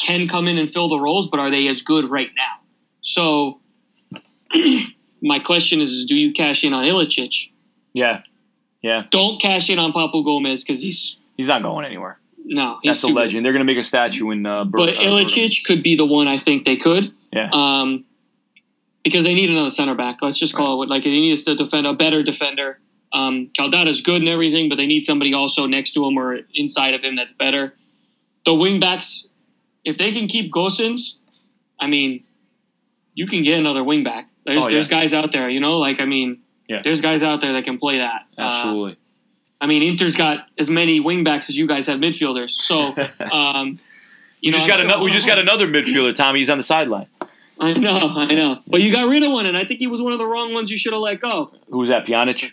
can 0.00 0.28
come 0.28 0.48
in 0.48 0.58
and 0.58 0.70
fill 0.72 0.88
the 0.88 0.98
roles, 1.00 1.28
but 1.28 1.40
are 1.40 1.50
they 1.50 1.66
as 1.68 1.80
good 1.82 2.10
right 2.10 2.28
now? 2.36 2.60
So, 3.00 3.60
My 5.22 5.38
question 5.38 5.80
is, 5.80 6.04
do 6.04 6.14
you 6.16 6.32
cash 6.34 6.64
in 6.64 6.74
on 6.74 6.84
Ilicic? 6.84 7.50
Yeah, 7.94 8.22
yeah. 8.82 9.04
Don't 9.10 9.40
cash 9.40 9.70
in 9.70 9.78
on 9.78 9.92
Papu 9.92 10.22
Gomez 10.22 10.62
because 10.62 10.82
he's 10.82 11.16
He's 11.38 11.48
not 11.48 11.62
going 11.62 11.86
anywhere. 11.86 12.18
no, 12.44 12.78
he's 12.82 12.90
That's 12.90 13.04
a 13.04 13.06
too 13.06 13.14
good. 13.14 13.20
legend. 13.20 13.44
They're 13.46 13.52
going 13.54 13.66
to 13.66 13.72
make 13.72 13.78
a 13.82 13.86
statue 13.86 14.30
in. 14.30 14.44
Uh, 14.44 14.64
Bur- 14.64 14.78
But 14.78 14.88
uh, 14.90 15.00
Ilicic 15.00 15.64
could 15.64 15.82
be 15.82 15.96
the 15.96 16.04
one 16.04 16.28
I 16.28 16.36
think 16.36 16.66
they 16.66 16.76
could. 16.76 17.12
Yeah. 17.32 17.48
Um, 17.54 18.04
because 19.04 19.24
they 19.24 19.34
need 19.34 19.50
another 19.50 19.70
center 19.70 19.94
back. 19.94 20.18
Let's 20.22 20.38
just 20.38 20.54
call 20.54 20.74
it 20.74 20.76
what 20.78 20.88
like 20.88 21.04
they 21.04 21.10
need 21.10 21.36
to 21.36 21.54
defend 21.54 21.86
a 21.86 21.92
better 21.94 22.22
defender. 22.22 22.80
Um, 23.12 23.50
Caldara's 23.56 24.00
good 24.00 24.22
and 24.22 24.28
everything, 24.28 24.68
but 24.68 24.74
they 24.76 24.86
need 24.86 25.04
somebody 25.04 25.32
also 25.32 25.66
next 25.66 25.92
to 25.92 26.04
him 26.04 26.18
or 26.18 26.40
inside 26.54 26.94
of 26.94 27.02
him 27.02 27.14
that's 27.14 27.32
better. 27.32 27.74
The 28.44 28.54
wing 28.54 28.80
backs, 28.80 29.26
if 29.84 29.96
they 29.98 30.10
can 30.10 30.26
keep 30.26 30.52
Gosens, 30.52 31.14
I 31.78 31.86
mean, 31.86 32.24
you 33.14 33.26
can 33.26 33.42
get 33.42 33.58
another 33.60 33.84
wing 33.84 34.02
back. 34.02 34.28
There's 34.44 34.58
Oh, 34.58 34.66
yeah. 34.68 34.74
there's 34.74 34.88
guys 34.88 35.14
out 35.14 35.30
there, 35.32 35.48
you 35.48 35.60
know, 35.60 35.78
like 35.78 36.00
I 36.00 36.06
mean, 36.06 36.40
Yeah. 36.68 36.82
there's 36.82 37.00
guys 37.00 37.22
out 37.22 37.40
there 37.40 37.52
that 37.52 37.64
can 37.64 37.78
play 37.78 37.98
that. 37.98 38.22
Uh, 38.36 38.40
Absolutely. 38.42 38.96
I 39.60 39.66
mean, 39.66 39.82
Inter's 39.82 40.16
got 40.16 40.46
as 40.58 40.68
many 40.68 40.98
wing 41.00 41.24
backs 41.24 41.48
as 41.48 41.56
you 41.56 41.66
guys 41.66 41.86
have 41.86 41.98
midfielders. 42.00 42.50
So, 42.50 42.94
um, 43.32 43.78
we 44.42 44.48
you 44.48 44.50
know, 44.50 44.58
just 44.58 44.68
got 44.68 44.80
another. 44.80 45.02
We 45.02 45.10
just 45.10 45.26
got 45.26 45.38
another 45.46 45.66
midfielder. 45.68 46.14
Tommy. 46.14 46.40
He's 46.40 46.50
on 46.50 46.58
the 46.58 46.64
sideline. 46.64 47.06
I 47.64 47.72
know, 47.72 48.12
I 48.14 48.34
know. 48.34 48.60
But 48.66 48.82
you 48.82 48.92
got 48.92 49.08
rid 49.08 49.24
of 49.24 49.32
one, 49.32 49.46
and 49.46 49.56
I 49.56 49.64
think 49.64 49.80
he 49.80 49.86
was 49.86 50.00
one 50.00 50.12
of 50.12 50.18
the 50.18 50.26
wrong 50.26 50.52
ones 50.52 50.70
you 50.70 50.76
should 50.76 50.92
have 50.92 51.00
let 51.00 51.20
go. 51.20 51.52
Who 51.70 51.78
was 51.78 51.88
that? 51.88 52.06
Pjanic. 52.06 52.50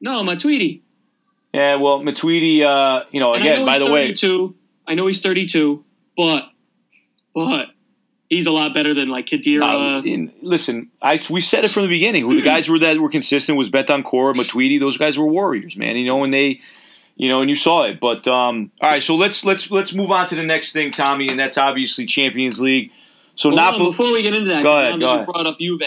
No, 0.00 0.22
Tweety. 0.36 0.82
Yeah. 1.52 1.76
Well, 1.76 2.00
Matuidi. 2.00 2.62
Uh, 2.62 3.04
you 3.10 3.20
know, 3.20 3.34
And 3.34 3.42
again, 3.42 3.60
know 3.60 3.66
by 3.66 3.78
the 3.78 3.90
way, 3.90 4.14
I 4.86 4.94
know 4.94 5.06
he's 5.06 5.20
32, 5.20 5.84
but, 6.16 6.50
but 7.34 7.68
he's 8.28 8.46
a 8.46 8.50
lot 8.50 8.74
better 8.74 8.94
than 8.94 9.08
like 9.08 9.26
Khedira. 9.26 10.28
Uh, 10.28 10.32
listen, 10.42 10.90
I 11.00 11.20
we 11.30 11.40
said 11.40 11.64
it 11.64 11.70
from 11.70 11.82
the 11.82 11.88
beginning. 11.88 12.24
Who 12.24 12.36
the 12.36 12.42
guys 12.54 12.68
were 12.68 12.78
that 12.80 12.98
were 12.98 13.10
consistent 13.10 13.58
was 13.58 13.70
Bentancur, 13.70 14.34
Matuidi. 14.34 14.78
Those 14.78 14.98
guys 14.98 15.18
were 15.18 15.26
warriors, 15.26 15.76
man. 15.76 15.96
You 15.96 16.06
know, 16.06 16.24
and 16.24 16.32
they, 16.32 16.60
you 17.16 17.28
know, 17.28 17.40
and 17.40 17.50
you 17.50 17.56
saw 17.56 17.82
it. 17.82 18.00
But 18.00 18.26
um, 18.28 18.70
all 18.80 18.90
right, 18.90 19.02
so 19.02 19.16
let's 19.16 19.44
let's 19.44 19.70
let's 19.70 19.92
move 19.94 20.10
on 20.10 20.28
to 20.28 20.34
the 20.34 20.44
next 20.44 20.72
thing, 20.72 20.92
Tommy, 20.92 21.28
and 21.28 21.38
that's 21.38 21.58
obviously 21.58 22.06
Champions 22.06 22.60
League. 22.60 22.90
So 23.36 23.50
on, 23.50 23.56
Napoli, 23.56 23.86
before 23.86 24.12
we 24.12 24.22
get 24.22 24.34
into 24.34 24.50
that, 24.50 24.62
Go 24.62 24.76
ahead, 24.76 24.98
go 25.00 25.14
ahead. 25.14 25.26
brought 25.26 25.46
up 25.46 25.58
Juve. 25.60 25.82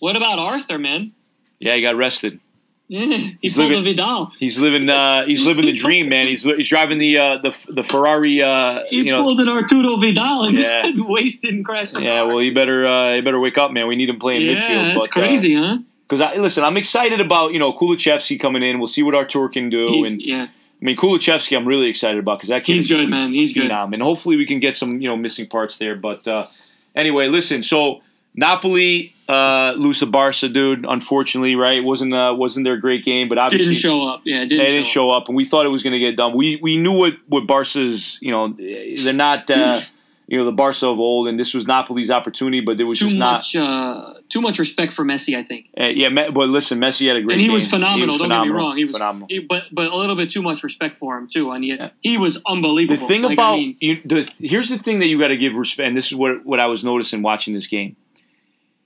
What 0.00 0.16
about 0.16 0.38
Arthur, 0.38 0.78
man? 0.78 1.12
yeah, 1.60 1.74
he 1.74 1.80
got 1.82 1.94
arrested. 1.94 2.40
Yeah, 2.86 3.06
he 3.06 3.38
He's 3.40 3.56
living- 3.56 3.82
Vidal. 3.82 4.30
He's 4.38 4.58
living 4.58 4.90
uh, 4.90 5.24
he's 5.24 5.40
living 5.42 5.64
the 5.64 5.72
dream, 5.84 6.10
man. 6.10 6.26
He's 6.26 6.42
he's 6.42 6.68
driving 6.68 6.98
the 6.98 7.16
uh, 7.18 7.38
the 7.38 7.56
the 7.70 7.82
Ferrari. 7.82 8.42
Uh, 8.42 8.80
He 8.90 8.98
you 8.98 9.12
know, 9.12 9.22
pulled 9.22 9.40
an 9.40 9.48
Arturo 9.48 9.96
Vidal 9.96 10.44
and 10.44 10.58
Yeah. 10.58 10.82
wasted 10.98 11.54
and 11.54 11.64
crashed. 11.64 11.98
yeah. 11.98 12.18
car. 12.20 12.26
Well, 12.28 12.42
you 12.42 12.52
better 12.52 12.86
uh, 12.86 13.14
you 13.14 13.22
better 13.22 13.40
wake 13.40 13.56
up, 13.56 13.70
man. 13.72 13.86
We 13.86 13.96
need 13.96 14.10
him 14.10 14.18
playing 14.18 14.42
yeah, 14.42 14.54
midfield. 14.56 14.84
that's 14.94 14.94
but, 14.96 15.04
uh, 15.04 15.20
crazy, 15.26 15.54
huh? 15.54 15.78
Because 16.06 16.20
I 16.20 16.34
listen, 16.36 16.62
I'm 16.62 16.76
excited 16.76 17.20
about 17.22 17.54
you 17.54 17.58
know 17.58 17.72
Kulusevski 17.72 18.38
coming 18.38 18.62
in. 18.62 18.78
We'll 18.78 18.88
see 18.88 19.02
what 19.02 19.14
Artur 19.14 19.48
can 19.48 19.70
do. 19.70 19.88
He's, 19.88 20.12
and 20.12 20.20
yeah, 20.20 20.42
I 20.48 20.84
mean 20.84 20.96
Kulusevski, 20.98 21.56
I'm 21.56 21.66
really 21.66 21.88
excited 21.88 22.18
about 22.18 22.38
because 22.38 22.50
that 22.50 22.64
kid 22.64 22.74
He's 22.74 22.86
good, 22.86 23.08
man. 23.08 23.32
He's 23.32 23.54
good. 23.54 23.70
and 23.70 24.02
hopefully 24.02 24.36
we 24.36 24.44
can 24.44 24.60
get 24.60 24.76
some 24.76 25.00
you 25.00 25.08
know 25.08 25.16
missing 25.16 25.46
parts 25.46 25.78
there. 25.78 25.96
But 25.96 26.28
uh, 26.28 26.48
anyway, 26.94 27.28
listen. 27.28 27.62
So 27.62 28.02
Napoli 28.34 29.14
uh, 29.28 29.74
lose 29.76 30.00
to 30.00 30.06
Barca, 30.06 30.48
dude. 30.48 30.84
Unfortunately, 30.88 31.54
right? 31.54 31.82
Wasn't 31.82 32.12
uh, 32.12 32.34
wasn't 32.36 32.64
their 32.64 32.76
great 32.76 33.04
game, 33.04 33.28
but 33.28 33.38
obviously 33.38 33.74
didn't 33.74 33.80
show 33.80 34.08
up. 34.08 34.22
Yeah, 34.24 34.40
didn't 34.40 34.58
they 34.58 34.70
didn't 34.72 34.86
show, 34.86 35.08
show 35.08 35.10
up, 35.10 35.28
and 35.28 35.36
we 35.36 35.44
thought 35.44 35.66
it 35.66 35.70
was 35.70 35.82
going 35.82 35.92
to 35.92 35.98
get 35.98 36.16
done. 36.16 36.36
We 36.36 36.56
we 36.56 36.76
knew 36.76 36.92
what 36.92 37.14
what 37.28 37.46
Barca's 37.46 38.18
you 38.20 38.30
know 38.30 38.54
they're 38.58 39.12
not 39.12 39.50
uh, 39.50 39.80
you 40.26 40.38
know 40.38 40.44
the 40.44 40.52
Barca 40.52 40.86
of 40.88 40.98
old, 40.98 41.28
and 41.28 41.38
this 41.38 41.52
was 41.52 41.64
Napoli's 41.66 42.10
opportunity, 42.10 42.60
but 42.60 42.76
there 42.78 42.86
was 42.86 42.98
Too 42.98 43.06
just 43.06 43.16
not. 43.18 43.38
much, 43.40 43.56
uh, 43.56 44.14
too 44.30 44.40
much 44.40 44.58
respect 44.58 44.92
for 44.94 45.04
Messi, 45.04 45.36
I 45.36 45.42
think. 45.42 45.66
Uh, 45.78 45.84
yeah, 45.86 46.08
Me- 46.08 46.30
but 46.32 46.48
listen, 46.48 46.78
Messi 46.80 47.06
had 47.08 47.16
a 47.16 47.22
great 47.22 47.34
and 47.34 47.40
he 47.42 47.46
game. 47.48 47.52
was 47.54 47.66
phenomenal. 47.68 47.98
He 47.98 48.06
was 48.06 48.18
don't 48.20 48.24
phenomenal. 48.28 48.44
get 48.54 48.58
me 48.58 48.64
wrong. 48.64 48.76
He 48.78 48.84
was 48.84 48.92
phenomenal. 48.92 49.28
he- 49.30 49.38
but 49.40 49.64
but 49.70 49.92
a 49.92 49.96
little 49.96 50.16
bit 50.16 50.30
too 50.30 50.40
much 50.42 50.62
respect 50.62 50.98
for 50.98 51.16
him 51.18 51.28
too. 51.30 51.50
And 51.50 51.62
he, 51.64 51.70
Yeah. 51.74 51.90
he 52.00 52.16
was 52.16 52.40
unbelievable. 52.46 53.00
The 53.00 53.06
thing 53.06 53.22
Like, 53.22 53.30
I 53.30 53.32
about 53.34 53.54
mean, 53.56 53.76
you, 53.80 54.00
the 54.04 54.30
here's 54.38 54.70
the 54.70 54.78
thing 54.78 55.00
that 55.00 55.06
you 55.08 55.18
got 55.18 55.28
to 55.28 55.36
give 55.36 55.54
respect. 55.54 55.88
And 55.88 55.96
this 55.96 56.06
is 56.06 56.14
what 56.14 56.44
what 56.46 56.58
I 56.60 56.66
was 56.66 56.82
noticing 56.84 57.20
watching 57.22 57.52
this 57.52 57.66
game. 57.66 57.96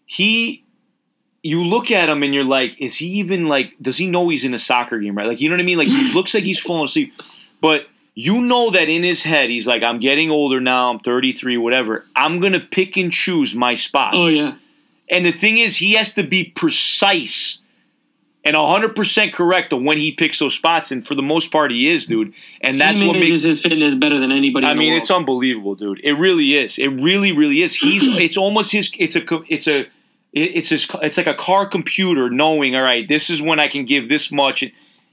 He, 0.06 0.64
you 1.42 1.62
look 1.64 1.90
at 1.90 2.08
him 2.08 2.22
and 2.22 2.34
you're 2.34 2.44
like, 2.44 2.80
is 2.80 2.96
he 2.96 3.06
even 3.18 3.46
like? 3.46 3.74
Does 3.80 3.96
he 3.96 4.06
know 4.06 4.28
he's 4.28 4.44
in 4.44 4.54
a 4.54 4.58
soccer 4.58 4.98
game? 4.98 5.14
Right? 5.16 5.26
Like 5.28 5.40
you 5.40 5.48
know 5.48 5.54
what 5.54 5.60
I 5.60 5.64
mean? 5.64 5.78
Like 5.78 5.88
he 5.88 6.12
looks 6.14 6.34
like 6.34 6.44
he's 6.44 6.58
falling 6.58 6.86
asleep, 6.86 7.12
but 7.60 7.86
you 8.20 8.40
know 8.40 8.70
that 8.70 8.88
in 8.88 9.04
his 9.04 9.22
head 9.22 9.48
he's 9.48 9.64
like, 9.64 9.84
I'm 9.84 10.00
getting 10.00 10.28
older 10.28 10.60
now. 10.60 10.90
I'm 10.90 10.98
33, 10.98 11.56
whatever. 11.56 12.04
I'm 12.16 12.40
gonna 12.40 12.58
pick 12.58 12.96
and 12.96 13.12
choose 13.12 13.54
my 13.54 13.76
spots. 13.76 14.16
oh 14.18 14.26
yeah, 14.26 14.56
And 15.08 15.24
the 15.24 15.30
thing 15.30 15.58
is, 15.58 15.76
he 15.76 15.92
has 15.92 16.12
to 16.14 16.24
be 16.24 16.42
precise 16.44 17.60
and 18.42 18.56
100% 18.56 19.32
correct 19.32 19.72
on 19.72 19.84
when 19.84 19.98
he 19.98 20.10
picks 20.10 20.40
those 20.40 20.54
spots. 20.54 20.90
And 20.90 21.06
for 21.06 21.14
the 21.14 21.22
most 21.22 21.52
part, 21.52 21.70
he 21.70 21.88
is, 21.88 22.06
dude. 22.06 22.32
And 22.60 22.80
that's 22.80 23.00
what 23.00 23.12
makes. 23.12 23.42
his 23.42 23.62
fitness 23.62 23.94
better 23.94 24.18
than 24.18 24.32
anybody. 24.32 24.66
Else. 24.66 24.74
I 24.74 24.76
mean, 24.76 24.94
it's 24.94 25.12
unbelievable, 25.12 25.76
dude. 25.76 26.00
It 26.02 26.14
really 26.14 26.54
is. 26.54 26.76
It 26.76 26.88
really, 26.88 27.30
really 27.30 27.62
is. 27.62 27.76
He's. 27.76 28.02
It's 28.18 28.36
almost 28.36 28.72
his. 28.72 28.90
It's 28.98 29.14
a. 29.14 29.22
It's 29.48 29.68
a. 29.68 29.86
It's 30.32 30.70
his. 30.70 30.88
It's 31.02 31.18
like 31.18 31.28
a 31.28 31.34
car 31.34 31.66
computer 31.66 32.30
knowing. 32.30 32.74
All 32.74 32.82
right, 32.82 33.06
this 33.06 33.30
is 33.30 33.40
when 33.40 33.60
I 33.60 33.68
can 33.68 33.84
give 33.84 34.08
this 34.08 34.32
much. 34.32 34.64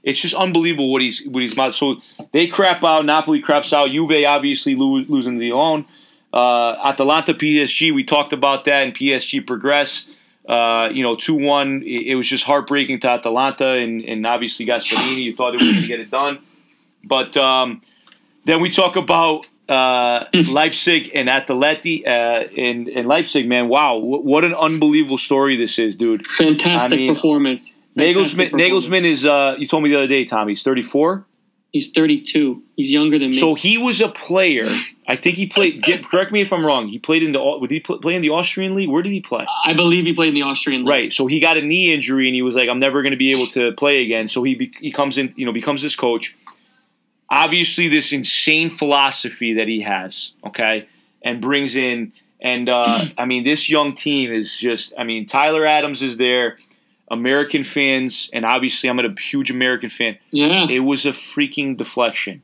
It's 0.06 0.20
just 0.20 0.34
unbelievable 0.34 0.90
what 0.92 1.02
he's 1.02 1.26
what 1.26 1.42
he's 1.42 1.52
about. 1.52 1.74
So 1.74 2.00
they 2.32 2.46
crap 2.46 2.84
out. 2.84 3.04
Napoli 3.04 3.40
craps 3.40 3.72
out. 3.72 3.90
Juve 3.90 4.24
obviously 4.24 4.76
lo- 4.76 5.04
losing 5.08 5.38
the 5.38 5.50
own. 5.50 5.84
Uh, 6.32 6.76
Atalanta 6.84 7.34
PSG. 7.34 7.92
We 7.92 8.04
talked 8.04 8.32
about 8.32 8.64
that, 8.66 8.84
and 8.84 8.94
PSG 8.94 9.44
progress. 9.44 10.06
Uh, 10.48 10.90
you 10.92 11.02
know, 11.02 11.16
two 11.16 11.34
one. 11.34 11.82
It, 11.82 12.12
it 12.12 12.14
was 12.14 12.28
just 12.28 12.44
heartbreaking 12.44 13.00
to 13.00 13.10
Atalanta, 13.10 13.66
and 13.72 14.00
and 14.04 14.24
obviously 14.24 14.64
Gasperini. 14.64 15.24
You 15.24 15.34
thought 15.34 15.58
they 15.58 15.64
were 15.64 15.72
going 15.72 15.82
to 15.82 15.88
get 15.88 15.98
it 15.98 16.10
done, 16.12 16.38
but 17.02 17.36
um, 17.36 17.82
then 18.44 18.60
we 18.60 18.70
talk 18.70 18.94
about 18.94 19.48
uh, 19.68 20.26
Leipzig 20.32 21.10
and 21.14 21.28
Atleti 21.28 22.06
uh, 22.06 22.48
in 22.52 22.86
in 22.86 23.06
Leipzig. 23.08 23.48
Man, 23.48 23.68
wow, 23.68 23.98
what, 23.98 24.24
what 24.24 24.44
an 24.44 24.54
unbelievable 24.54 25.18
story 25.18 25.56
this 25.56 25.80
is, 25.80 25.96
dude. 25.96 26.28
fantastic 26.28 26.92
I 26.92 26.96
mean, 26.96 27.12
performance. 27.12 27.74
Nagelsmann, 27.96 28.52
Nagelsmann 28.52 29.04
is. 29.04 29.24
Uh, 29.24 29.56
you 29.58 29.66
told 29.66 29.82
me 29.82 29.90
the 29.90 29.96
other 29.96 30.06
day, 30.06 30.24
Tommy. 30.24 30.52
He's 30.52 30.62
thirty 30.62 30.82
four. 30.82 31.26
He's 31.76 31.90
32. 31.90 32.62
He's 32.74 32.90
younger 32.90 33.18
than 33.18 33.32
me. 33.32 33.38
So 33.38 33.54
he 33.54 33.76
was 33.76 34.00
a 34.00 34.08
player. 34.08 34.64
I 35.06 35.16
think 35.16 35.36
he 35.36 35.46
played. 35.46 35.82
Get, 35.82 36.06
correct 36.06 36.32
me 36.32 36.40
if 36.40 36.50
I'm 36.50 36.64
wrong. 36.64 36.88
He 36.88 36.98
played 36.98 37.22
in 37.22 37.32
the. 37.32 37.42
Would 37.42 37.70
he 37.70 37.80
pl- 37.80 37.98
play 37.98 38.14
in 38.14 38.22
the 38.22 38.30
Austrian 38.30 38.74
league? 38.74 38.88
Where 38.88 39.02
did 39.02 39.12
he 39.12 39.20
play? 39.20 39.44
I 39.66 39.74
believe 39.74 40.06
he 40.06 40.14
played 40.14 40.28
in 40.28 40.34
the 40.34 40.42
Austrian 40.42 40.86
league. 40.86 40.90
Right. 40.90 41.12
So 41.12 41.26
he 41.26 41.38
got 41.38 41.58
a 41.58 41.62
knee 41.62 41.92
injury, 41.92 42.28
and 42.28 42.34
he 42.34 42.40
was 42.40 42.54
like, 42.54 42.70
"I'm 42.70 42.78
never 42.78 43.02
going 43.02 43.10
to 43.10 43.18
be 43.18 43.30
able 43.30 43.46
to 43.48 43.72
play 43.72 44.02
again." 44.02 44.26
So 44.26 44.42
he 44.42 44.54
be, 44.54 44.72
he 44.80 44.90
comes 44.90 45.18
in, 45.18 45.34
you 45.36 45.44
know, 45.44 45.52
becomes 45.52 45.82
this 45.82 45.94
coach. 45.94 46.34
Obviously, 47.28 47.88
this 47.88 48.10
insane 48.10 48.70
philosophy 48.70 49.52
that 49.54 49.68
he 49.68 49.82
has, 49.82 50.32
okay, 50.46 50.88
and 51.22 51.42
brings 51.42 51.76
in, 51.76 52.12
and 52.40 52.70
uh, 52.70 53.04
I 53.18 53.26
mean, 53.26 53.44
this 53.44 53.68
young 53.68 53.96
team 53.96 54.32
is 54.32 54.56
just. 54.56 54.94
I 54.96 55.04
mean, 55.04 55.26
Tyler 55.26 55.66
Adams 55.66 56.02
is 56.02 56.16
there, 56.16 56.56
American 57.10 57.62
fans, 57.64 58.28
and 58.32 58.44
obviously, 58.44 58.88
I'm 58.88 58.98
a 58.98 59.14
huge 59.20 59.50
American 59.50 59.90
fan. 59.90 60.18
Yeah. 60.30 60.66
It 60.68 60.80
was 60.80 61.06
a 61.06 61.12
freaking 61.12 61.76
deflection. 61.76 62.42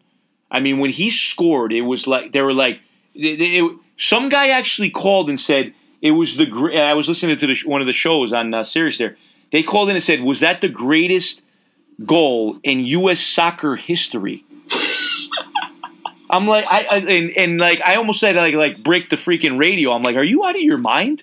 I 0.51 0.61
mean, 0.61 0.79
when 0.79 0.91
he 0.91 1.11
scored, 1.11 1.73
it 1.73 1.81
was 1.83 2.07
like 2.07 2.33
they 2.33 2.41
were 2.43 2.53
like, 2.55 2.81
it, 3.15 3.41
it- 3.41 3.77
some 3.99 4.29
guy 4.29 4.49
actually 4.49 4.91
called 4.91 5.29
and 5.29 5.39
said 5.39 5.73
it 6.01 6.13
was 6.13 6.37
the. 6.37 6.47
I 6.83 6.95
was 6.95 7.09
listening 7.09 7.39
to 7.39 7.47
the, 7.47 7.57
one 7.65 7.81
of 7.81 7.87
the 7.87 7.93
shows 7.93 8.33
on 8.33 8.53
uh, 8.55 8.65
Sirius. 8.65 8.99
There, 8.99 9.17
they 9.53 9.63
called 9.63 9.89
in 9.91 9.97
and 9.97 10.03
said, 10.03 10.23
"Was 10.23 10.41
that 10.41 10.61
the 10.61 10.69
greatest 10.69 11.43
goal 12.05 12.59
in 12.63 12.81
U.S. 12.81 13.21
soccer 13.21 13.77
history?" 13.77 14.45
I'm 16.31 16.47
like, 16.47 16.65
I, 16.69 16.87
I 16.91 16.97
and, 16.99 17.31
and 17.37 17.59
like 17.59 17.81
I 17.85 17.97
almost 17.97 18.19
said 18.21 18.37
like 18.37 18.55
like 18.55 18.83
break 18.83 19.11
the 19.11 19.17
freaking 19.17 19.59
radio. 19.59 19.93
I'm 19.93 20.03
like, 20.03 20.17
are 20.17 20.23
you 20.25 20.45
out 20.45 20.55
of 20.57 20.63
your 20.63 20.79
mind? 20.79 21.23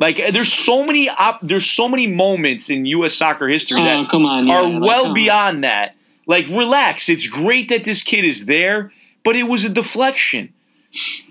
Like, 0.00 0.18
eh, 0.18 0.30
there's 0.30 0.52
so 0.52 0.82
many 0.82 1.08
op- 1.10 1.42
there's 1.42 1.66
so 1.66 1.86
many 1.86 2.06
moments 2.08 2.70
in 2.70 2.86
U.S. 2.86 3.14
soccer 3.14 3.46
history 3.48 3.80
oh, 3.80 3.84
that 3.84 3.96
Oh, 3.96 4.08
come 4.08 4.24
on. 4.26 4.46
yeah, 4.46 4.54
are 4.58 4.62
like, 4.68 4.80
well 4.82 5.02
come 5.02 5.08
on. 5.08 5.14
beyond 5.14 5.64
that. 5.64 5.94
Like, 6.26 6.48
relax. 6.48 7.08
It's 7.08 7.26
great 7.26 7.68
that 7.68 7.84
this 7.84 8.02
kid 8.02 8.24
is 8.24 8.46
there, 8.46 8.92
but 9.24 9.36
it 9.36 9.44
was 9.44 9.64
a 9.64 9.68
deflection. 9.68 10.52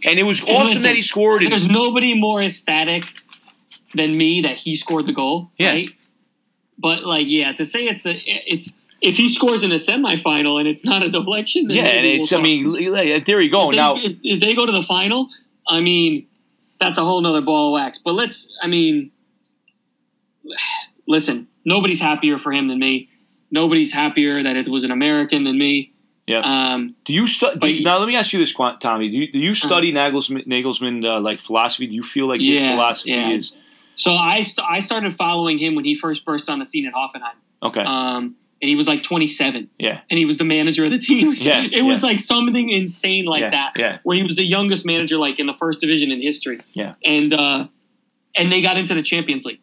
And 0.06 0.18
it 0.20 0.24
was 0.24 0.40
And 0.42 0.50
awesome 0.52 0.68
listen, 0.68 0.84
that 0.84 0.96
he 0.96 1.02
scored 1.02 1.42
There's 1.44 1.66
it. 1.66 1.72
nobody 1.72 2.18
more 2.18 2.42
ecstatic 2.42 3.06
than 3.94 4.18
me 4.18 4.42
that 4.44 4.58
he 4.58 4.76
scored 4.76 5.06
the 5.08 5.14
goal. 5.14 5.50
Yeah. 5.58 5.72
Right? 5.72 5.90
But 6.78 7.04
like, 7.06 7.26
yeah, 7.28 7.52
to 7.54 7.66
say 7.66 7.86
it's 7.86 8.04
the 8.04 8.22
it's 8.26 8.72
if 9.02 9.18
he 9.18 9.34
scores 9.34 9.64
in 9.64 9.72
a 9.72 9.76
semifinal 9.76 10.60
and 10.60 10.68
it's 10.68 10.86
not 10.86 11.04
a 11.04 11.10
deflection, 11.10 11.68
then 11.68 11.78
Yeah, 11.78 11.84
and 11.86 12.06
it's, 12.06 12.32
I 12.32 12.42
mean, 12.42 12.72
there 13.24 13.42
you 13.42 13.50
go. 13.50 13.66
if 13.66 13.72
they, 13.72 13.76
Now, 13.78 13.96
if 13.98 14.40
they 14.42 14.54
go 14.56 14.66
to 14.66 14.72
the 14.72 14.84
final, 14.84 15.28
I 15.68 15.80
mean, 15.82 16.28
that's 16.80 16.98
a 16.98 17.04
whole 17.04 17.22
nother 17.22 17.42
ball 17.42 17.68
of 17.68 17.74
wax. 17.82 17.98
But 17.98 18.14
let's, 18.14 18.48
I 18.62 18.68
mean, 18.68 19.12
listen, 21.08 21.48
nobody's 21.66 22.00
happier 22.00 22.38
for 22.38 22.52
him 22.52 22.68
than 22.68 22.80
me. 22.80 23.10
Nobody's 23.52 23.94
happier 23.94 24.42
that 24.44 24.56
it 24.56 24.68
was 24.70 24.84
an 24.84 24.92
American 24.92 25.44
than 25.44 25.58
me. 25.58 25.94
Yeah. 26.28 26.42
Um, 26.44 26.96
do 27.06 27.14
you 27.14 27.26
study? 27.26 27.58
Uh-huh. 27.84 27.94
now, 27.94 27.98
let 27.98 28.08
me 28.08 28.16
ask 28.16 28.32
you 28.32 28.40
this, 28.40 28.54
Tommy. 28.54 29.10
Do 29.10 29.18
you, 29.18 29.32
do 29.32 29.40
you 29.40 29.56
study 29.56 29.92
Nagelsmann, 29.92 30.46
Nagelsmann 30.46 31.04
uh, 31.04 31.20
like 31.20 31.42
philosophy? 31.42 31.88
Do 31.88 31.94
you 31.94 32.04
feel 32.04 32.28
like 32.28 32.40
his 32.40 32.62
Yeah, 32.62 32.76
philosophy 32.76 33.12
yeah. 33.12 33.32
is 33.32 33.54
So 33.96 34.14
I 34.14 34.44
st- 34.44 34.66
I 34.70 34.80
started 34.80 35.16
following 35.16 35.58
him 35.58 35.74
when 35.74 35.86
he 35.86 35.96
first 35.96 36.24
burst 36.26 36.48
on 36.48 36.60
the 36.60 36.68
scene 36.68 36.86
at 36.86 36.94
Hoffenheim. 36.94 37.34
Okay. 37.64 37.82
Um, 37.82 38.36
and 38.62 38.68
he 38.70 38.76
was 38.76 38.88
like 38.88 39.04
27, 39.04 39.70
yeah. 39.80 40.02
and 40.10 40.18
he 40.18 40.26
was 40.26 40.38
the 40.38 40.44
manager 40.44 40.84
of 40.86 40.92
the 40.92 41.00
team. 41.00 41.34
Yeah, 41.38 41.66
it 41.72 41.84
was 41.84 42.02
yeah. 42.02 42.10
like 42.10 42.20
something 42.20 42.70
insane 42.70 43.26
like 43.26 43.42
yeah. 43.42 43.50
that, 43.52 43.74
Yeah. 43.78 43.98
where 44.04 44.18
he 44.18 44.24
was 44.24 44.36
the 44.36 44.44
youngest 44.44 44.86
manager 44.86 45.18
like 45.18 45.40
in 45.40 45.46
the 45.46 45.54
first 45.54 45.80
division 45.82 46.12
in 46.12 46.22
history. 46.22 46.60
Yeah. 46.74 46.94
and 47.06 47.34
uh, 47.34 47.68
and 48.38 48.52
they 48.52 48.62
got 48.62 48.78
into 48.78 48.94
the 48.94 49.02
Champions 49.04 49.46
League, 49.46 49.62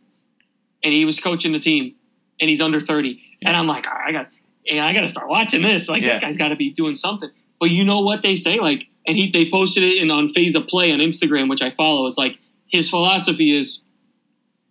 and 0.83 0.93
he 0.93 1.05
was 1.05 1.21
coaching 1.21 1.53
the 1.53 1.61
team, 1.61 1.95
and 2.41 2.49
he's 2.51 2.61
under 2.61 2.81
30, 2.81 3.21
and 3.43 3.57
I'm 3.57 3.67
like, 3.67 3.87
"All 3.87 3.95
right, 3.95 4.09
I 4.09 4.13
got, 4.13 4.29
and 4.69 4.81
I 4.81 4.93
got 4.93 5.03
to 5.03 5.09
start 5.09 5.29
watching 5.29 5.63
this. 5.63 5.89
Like 5.89 6.03
Yeah. 6.03 6.13
this 6.13 6.21
guy's 6.21 6.37
got 6.37 6.49
to 6.49 6.57
be 6.57 6.71
doing 6.71 6.95
something. 6.97 7.31
But 7.61 7.71
you 7.71 7.85
know 7.85 8.01
what 8.01 8.23
they 8.23 8.37
say, 8.37 8.59
like, 8.59 8.87
and 9.07 9.17
he 9.17 9.31
they 9.31 9.51
posted 9.51 9.83
it 9.83 9.97
in 10.03 10.11
on 10.11 10.29
Phase 10.29 10.55
of 10.55 10.67
Play 10.67 10.93
on 10.93 10.99
Instagram, 10.99 11.49
which 11.49 11.63
I 11.63 11.71
follow. 11.71 12.07
It's 12.07 12.19
like 12.19 12.39
his 12.69 12.89
philosophy 12.91 13.57
is 13.57 13.81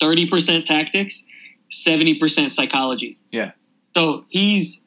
30% 0.01 0.65
tactics, 0.65 1.23
70% 1.71 2.51
psychology. 2.51 3.17
Yeah. 3.31 3.51
So 3.95 4.25
he's 4.29 4.81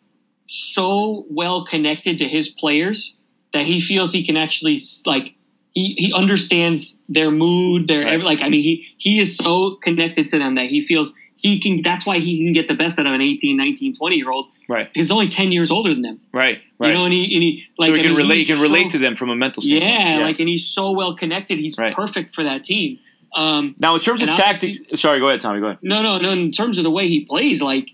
so 0.47 1.25
well 1.31 1.65
connected 1.65 2.19
to 2.19 2.29
his 2.29 2.49
players 2.49 3.15
that 3.53 3.67
he 3.67 3.81
feels 3.81 4.13
he 4.13 4.25
can 4.25 4.37
actually 4.37 4.79
like 5.07 5.35
he, 5.73 5.95
he 5.97 6.13
understands 6.13 6.95
their 7.09 7.31
mood, 7.31 7.89
their 7.89 8.05
Right. 8.05 8.23
like 8.23 8.43
I 8.43 8.49
mean 8.49 8.63
he 8.63 8.87
he 8.99 9.19
is 9.21 9.37
so 9.37 9.77
connected 9.77 10.29
to 10.29 10.39
them 10.39 10.55
that 10.57 10.67
he 10.67 10.81
feels 10.83 11.15
he 11.37 11.59
can 11.61 11.81
that's 11.83 12.05
why 12.05 12.19
he 12.19 12.43
can 12.45 12.53
get 12.53 12.69
the 12.69 12.75
best 12.75 12.99
out 12.99 13.07
of 13.07 13.13
an 13.13 13.21
18, 13.23 13.57
19, 13.57 13.95
20 13.95 14.17
year 14.17 14.31
old. 14.31 14.47
Right. 14.69 14.91
He's 14.95 15.11
only 15.11 15.29
10 15.29 15.53
years 15.53 15.71
older 15.71 15.91
than 15.95 16.03
them. 16.03 16.21
Right. 16.33 16.61
Right. 16.79 16.89
You 16.89 16.95
know, 16.95 17.05
and 17.05 17.13
he, 17.13 17.35
and 17.35 17.43
he 17.43 17.65
like 17.79 17.89
so 17.89 17.95
he 17.95 18.01
I 18.01 18.03
can 18.03 18.11
mean, 18.13 18.19
relate. 18.19 18.39
He 18.39 18.45
can 18.45 18.61
relate 18.61 18.91
to 18.93 18.99
them 18.99 19.17
from 19.17 19.31
a 19.31 19.37
mental 19.37 19.63
standpoint. 19.63 19.93
yeah, 19.93 20.19
like 20.23 20.39
and 20.41 20.49
he's 20.49 20.67
so 20.67 20.91
well 20.93 21.15
connected. 21.15 21.59
He's 21.59 21.77
Right. 21.79 21.95
perfect 21.95 22.35
for 22.35 22.45
that 22.45 22.63
team. 22.65 22.99
Um, 23.35 23.75
now 23.79 23.95
in 23.95 24.01
terms 24.01 24.23
of 24.23 24.31
tactics. 24.31 24.79
Sorry. 25.01 25.19
Go 25.21 25.29
ahead, 25.29 25.41
Tommy. 25.41 25.61
Go 25.61 25.67
ahead. 25.67 25.79
no, 25.83 26.03
no, 26.03 26.19
no. 26.19 26.31
In 26.31 26.51
terms 26.53 26.77
of 26.79 26.85
the 26.85 26.91
way 26.91 27.09
he 27.09 27.25
plays, 27.25 27.61
like 27.63 27.91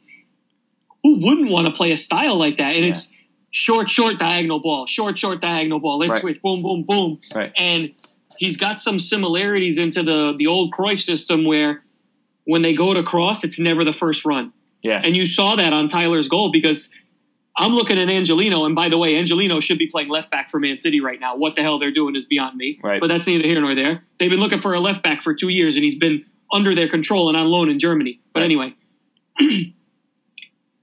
who 1.05 1.21
wouldn't 1.21 1.51
want 1.51 1.67
to 1.69 1.73
play 1.73 1.93
a 1.93 1.97
style 1.97 2.37
like 2.37 2.57
that? 2.57 2.75
And 2.75 2.85
Yeah. 2.85 2.91
it's 2.91 3.13
short, 3.53 3.89
short 3.89 4.19
diagonal 4.19 4.59
ball, 4.59 4.87
short, 4.87 5.17
short 5.17 5.41
diagonal 5.41 5.79
ball. 5.79 5.99
Let's 5.99 6.11
Right. 6.13 6.21
switch, 6.23 6.43
boom, 6.43 6.63
boom, 6.63 6.83
boom. 6.83 7.21
Right. 7.33 7.53
And 7.57 7.93
he's 8.39 8.57
got 8.57 8.81
some 8.81 8.99
similarities 8.99 9.79
into 9.79 10.03
the 10.03 10.35
the 10.37 10.49
old 10.49 10.73
Cruyff 10.73 11.01
system 11.03 11.45
where 11.45 11.85
when 12.47 12.63
they 12.63 12.73
go 12.75 12.93
to 12.93 13.03
cross, 13.05 13.45
it's 13.45 13.59
never 13.61 13.85
the 13.85 13.93
first 13.93 14.25
run. 14.25 14.53
Yeah. 14.83 15.01
And 15.03 15.17
you 15.17 15.25
saw 15.25 15.55
that 15.57 15.73
on 15.73 15.89
Tyler's 15.89 16.29
goal 16.29 16.51
because 16.51 16.91
I'm 17.57 17.73
looking 17.73 17.99
at 17.99 18.09
Angelino, 18.11 18.65
and 18.67 18.75
by 18.75 18.89
the 18.89 18.99
way, 18.99 19.17
Angelino 19.17 19.61
should 19.61 19.79
be 19.79 19.87
playing 19.87 20.09
left 20.09 20.29
back 20.31 20.51
for 20.51 20.59
Man 20.59 20.79
City 20.81 21.01
right 21.01 21.21
now. 21.21 21.37
What 21.37 21.55
the 21.55 21.63
hell 21.63 21.79
they're 21.79 21.93
doing 21.93 22.17
is 22.17 22.25
beyond 22.25 22.57
me. 22.57 22.81
Right. 22.83 23.01
But 23.01 23.07
that's 23.07 23.27
neither 23.29 23.45
here 23.47 23.61
nor 23.61 23.75
there. 23.77 24.05
They've 24.19 24.29
been 24.29 24.41
looking 24.41 24.61
for 24.61 24.75
a 24.75 24.81
left 24.81 25.03
back 25.05 25.23
for 25.23 25.33
two 25.35 25.49
years, 25.51 25.77
and 25.77 25.85
he's 25.85 25.95
been 25.95 26.25
under 26.53 26.75
their 26.75 26.89
control 26.89 27.29
and 27.29 27.39
on 27.39 27.47
loan 27.49 27.71
in 27.71 27.79
Germany. 27.79 28.19
But 28.33 28.41
Right. 28.41 28.45
anyway, 28.47 28.75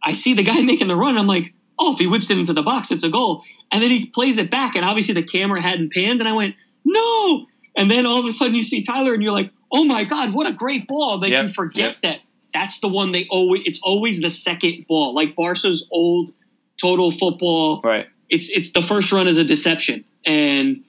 I 0.03 0.13
see 0.13 0.33
the 0.33 0.43
guy 0.43 0.59
making 0.61 0.87
the 0.87 0.95
run. 0.95 1.17
I'm 1.17 1.27
like, 1.27 1.53
oh, 1.79 1.93
if 1.93 1.99
he 1.99 2.07
whips 2.07 2.29
it 2.29 2.37
into 2.37 2.53
the 2.53 2.63
box, 2.63 2.91
it's 2.91 3.03
a 3.03 3.09
goal. 3.09 3.43
And 3.71 3.81
then 3.81 3.89
he 3.89 4.05
plays 4.05 4.37
it 4.37 4.51
back, 4.51 4.75
and 4.75 4.83
obviously 4.83 5.13
the 5.13 5.23
camera 5.23 5.61
hadn't 5.61 5.93
panned, 5.93 6.19
and 6.19 6.27
I 6.27 6.33
went, 6.33 6.55
no. 6.83 7.47
And 7.75 7.89
then 7.89 8.05
all 8.05 8.19
of 8.19 8.25
a 8.25 8.31
sudden 8.31 8.55
you 8.55 8.63
see 8.63 8.83
Tyler, 8.83 9.13
and 9.13 9.23
you're 9.23 9.31
like, 9.31 9.51
oh 9.71 9.83
my 9.83 10.03
god, 10.03 10.33
what 10.33 10.47
a 10.47 10.53
great 10.53 10.87
ball! 10.87 11.19
Like 11.19 11.31
Yep, 11.31 11.43
you 11.43 11.49
forget 11.49 11.77
yep. 11.77 12.01
that 12.03 12.17
that's 12.53 12.79
the 12.79 12.87
one 12.87 13.11
they 13.11 13.27
always. 13.29 13.61
It's 13.65 13.79
always 13.81 14.19
the 14.19 14.29
second 14.29 14.85
ball, 14.87 15.15
like 15.15 15.35
Barca's 15.35 15.85
old 15.91 16.33
total 16.79 17.11
football. 17.11 17.81
Right. 17.81 18.07
It's 18.29 18.49
it's 18.49 18.71
the 18.71 18.81
first 18.81 19.11
run 19.11 19.27
is 19.27 19.37
a 19.37 19.43
deception, 19.43 20.05
and 20.25 20.83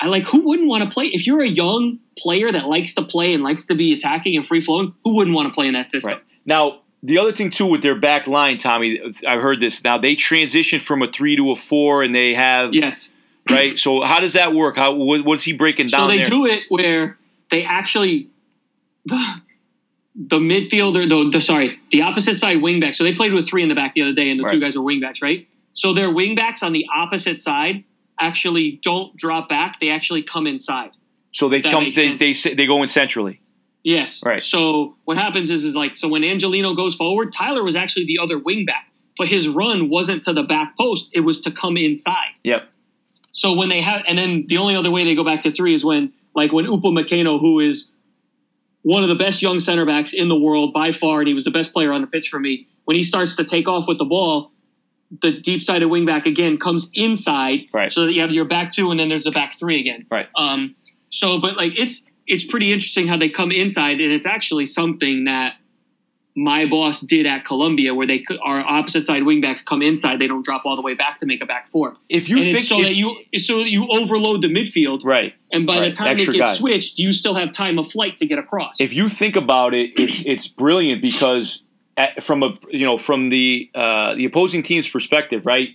I 0.00 0.06
like 0.06 0.24
who 0.24 0.46
wouldn't 0.46 0.68
want 0.68 0.84
to 0.84 0.90
play 0.90 1.06
if 1.06 1.26
you're 1.26 1.42
a 1.42 1.48
young 1.48 1.98
player 2.18 2.50
that 2.50 2.66
likes 2.66 2.94
to 2.94 3.02
play 3.02 3.32
and 3.32 3.42
likes 3.42 3.66
to 3.66 3.74
be 3.74 3.92
attacking 3.92 4.36
and 4.36 4.46
free 4.46 4.60
flowing. 4.60 4.94
Who 5.04 5.16
wouldn't 5.16 5.34
want 5.34 5.48
to 5.48 5.54
play 5.54 5.66
in 5.66 5.74
that 5.74 5.90
system? 5.90 6.12
Right. 6.12 6.22
Now, 6.44 6.80
the 7.02 7.18
other 7.18 7.32
thing 7.32 7.50
too 7.50 7.66
with 7.66 7.82
their 7.82 7.94
back 7.94 8.26
line, 8.26 8.58
Tommy, 8.58 9.00
I've 9.26 9.40
heard 9.40 9.60
this. 9.60 9.82
Now 9.84 9.98
they 9.98 10.14
transition 10.14 10.80
from 10.80 11.02
a 11.02 11.10
three 11.10 11.36
to 11.36 11.50
a 11.52 11.56
four, 11.56 12.02
and 12.02 12.14
they 12.14 12.34
have 12.34 12.74
Yes. 12.74 13.10
right. 13.48 13.78
So 13.78 14.02
how 14.02 14.20
does 14.20 14.34
that 14.34 14.52
work? 14.54 14.76
How 14.76 14.92
what, 14.94 15.24
what's 15.24 15.44
he 15.44 15.52
breaking 15.52 15.88
down 15.88 16.00
So 16.02 16.06
they 16.08 16.18
there? 16.18 16.26
do 16.26 16.46
it 16.46 16.64
where 16.68 17.18
they 17.50 17.64
actually 17.64 18.28
the, 19.06 19.40
the 20.14 20.38
midfielder, 20.38 21.08
the, 21.08 21.30
the 21.30 21.42
sorry, 21.42 21.80
the 21.90 22.02
opposite 22.02 22.36
side 22.36 22.58
wingback. 22.58 22.94
So 22.94 23.02
they 23.04 23.14
played 23.14 23.32
with 23.32 23.48
three 23.48 23.62
in 23.62 23.68
the 23.70 23.74
back 23.74 23.94
the 23.94 24.02
other 24.02 24.12
day, 24.12 24.30
and 24.30 24.38
the 24.38 24.44
two 24.44 24.48
Right. 24.50 24.60
guys 24.60 24.76
were 24.76 24.82
wingbacks, 24.84 25.22
right? 25.22 25.46
So 25.72 25.94
their 25.94 26.08
wingbacks 26.12 26.62
on 26.62 26.72
the 26.72 26.84
opposite 26.94 27.40
side 27.40 27.84
actually 28.20 28.78
don't 28.82 29.16
drop 29.16 29.48
back; 29.48 29.80
they 29.80 29.88
actually 29.88 30.22
come 30.22 30.46
inside. 30.46 30.90
so 31.32 31.48
they 31.48 31.62
come. 31.62 31.84
They, 31.84 31.92
sense. 31.92 32.18
they 32.20 32.32
sit- 32.34 32.56
they 32.58 32.66
go 32.66 32.82
in 32.82 32.88
centrally. 32.88 33.40
Yes. 33.82 34.22
Right. 34.24 34.42
So 34.44 34.96
what 35.04 35.16
happens 35.16 35.50
is, 35.50 35.64
is 35.64 35.74
like, 35.74 35.96
so 35.96 36.08
when 36.08 36.22
Angelino 36.22 36.74
goes 36.74 36.94
forward, 36.94 37.32
Tyler 37.32 37.62
was 37.64 37.76
actually 37.76 38.06
the 38.06 38.18
other 38.22 38.38
wingback, 38.38 38.84
but 39.16 39.28
his 39.28 39.48
run 39.48 39.88
wasn't 39.88 40.22
to 40.24 40.32
the 40.32 40.42
back 40.42 40.76
post; 40.76 41.08
it 41.12 41.20
was 41.20 41.40
to 41.42 41.50
come 41.50 41.76
inside. 41.76 42.34
Yep. 42.44 42.68
So 43.32 43.54
when 43.56 43.68
they 43.68 43.80
have, 43.80 44.02
and 44.06 44.18
then 44.18 44.44
the 44.48 44.58
only 44.58 44.76
other 44.76 44.90
way 44.90 45.04
they 45.04 45.14
go 45.14 45.24
back 45.24 45.42
to 45.42 45.50
three 45.50 45.72
is 45.74 45.84
when, 45.84 46.12
like, 46.34 46.52
when 46.52 46.66
Upamecano, 46.66 47.40
who 47.40 47.60
is 47.60 47.88
one 48.82 49.02
of 49.02 49.08
the 49.08 49.14
best 49.14 49.40
young 49.40 49.60
center 49.60 49.86
backs 49.86 50.12
in 50.12 50.28
the 50.28 50.38
world 50.38 50.72
by 50.74 50.90
far, 50.92 51.20
and 51.20 51.28
he 51.28 51.34
was 51.34 51.44
the 51.44 51.50
best 51.50 51.72
player 51.72 51.92
on 51.92 52.00
the 52.00 52.06
pitch 52.06 52.28
for 52.28 52.40
me, 52.40 52.66
when 52.86 52.96
he 52.96 53.02
starts 53.04 53.36
to 53.36 53.44
take 53.44 53.68
off 53.68 53.86
with 53.86 53.98
the 53.98 54.04
ball, 54.04 54.50
the 55.22 55.32
deep 55.40 55.62
sided 55.62 55.88
wing 55.88 56.04
back 56.06 56.26
again 56.26 56.56
comes 56.56 56.90
inside, 56.92 57.66
Right. 57.72 57.90
so 57.92 58.06
that 58.06 58.12
you 58.12 58.20
have 58.20 58.32
your 58.32 58.44
back 58.46 58.72
two, 58.72 58.90
and 58.90 58.98
then 58.98 59.08
there's 59.08 59.24
the 59.24 59.30
back 59.30 59.52
three 59.58 59.78
again. 59.80 60.06
Right. 60.10 60.28
Um. 60.34 60.74
So, 61.10 61.40
but 61.40 61.56
like, 61.56 61.72
it's 61.78 62.04
it's 62.30 62.44
pretty 62.44 62.72
interesting 62.72 63.06
how 63.08 63.16
they 63.18 63.28
come 63.28 63.50
inside, 63.52 64.00
and 64.00 64.12
it's 64.12 64.26
actually 64.26 64.66
something 64.66 65.24
that 65.24 65.54
my 66.36 66.64
boss 66.64 67.00
did 67.00 67.26
at 67.26 67.44
Columbia, 67.44 67.92
where 67.92 68.06
they 68.06 68.24
our 68.44 68.60
opposite 68.60 69.04
side 69.04 69.22
wingbacks 69.24 69.64
come 69.64 69.82
inside, 69.82 70.20
they 70.20 70.28
don't 70.28 70.44
drop 70.44 70.62
all 70.64 70.76
the 70.76 70.82
way 70.82 70.94
back 70.94 71.18
to 71.18 71.26
make 71.26 71.42
a 71.42 71.46
back 71.46 71.68
four 71.70 71.92
If 72.08 72.28
you 72.28 72.36
and 72.40 72.52
think 72.52 72.66
so 72.66 72.78
if- 72.80 72.86
that 72.86 72.94
you 72.94 73.16
so 73.36 73.58
that 73.58 73.68
you 73.68 73.88
overload 73.88 74.42
the 74.42 74.48
midfield, 74.48 75.04
right, 75.04 75.34
and 75.52 75.66
by 75.66 75.80
Right, 75.80 75.88
the 75.88 75.94
time 75.96 76.12
it 76.18 76.26
gets 76.26 76.38
guy. 76.38 76.56
switched, 76.56 76.98
you 76.98 77.12
still 77.12 77.34
have 77.34 77.52
time 77.52 77.78
of 77.80 77.90
flight 77.90 78.16
to 78.18 78.26
get 78.26 78.38
across. 78.38 78.80
if 78.80 78.94
you 78.94 79.08
think 79.08 79.34
about 79.36 79.74
it, 79.74 79.90
it's 79.96 80.22
it's 80.32 80.46
brilliant 80.46 81.02
because 81.02 81.62
at, 81.96 82.22
from 82.22 82.42
a 82.44 82.56
you 82.70 82.86
know 82.86 82.96
from 82.96 83.28
the 83.30 83.68
uh, 83.74 84.14
the 84.14 84.24
opposing 84.24 84.62
team's 84.62 84.88
perspective, 84.88 85.44
right? 85.44 85.70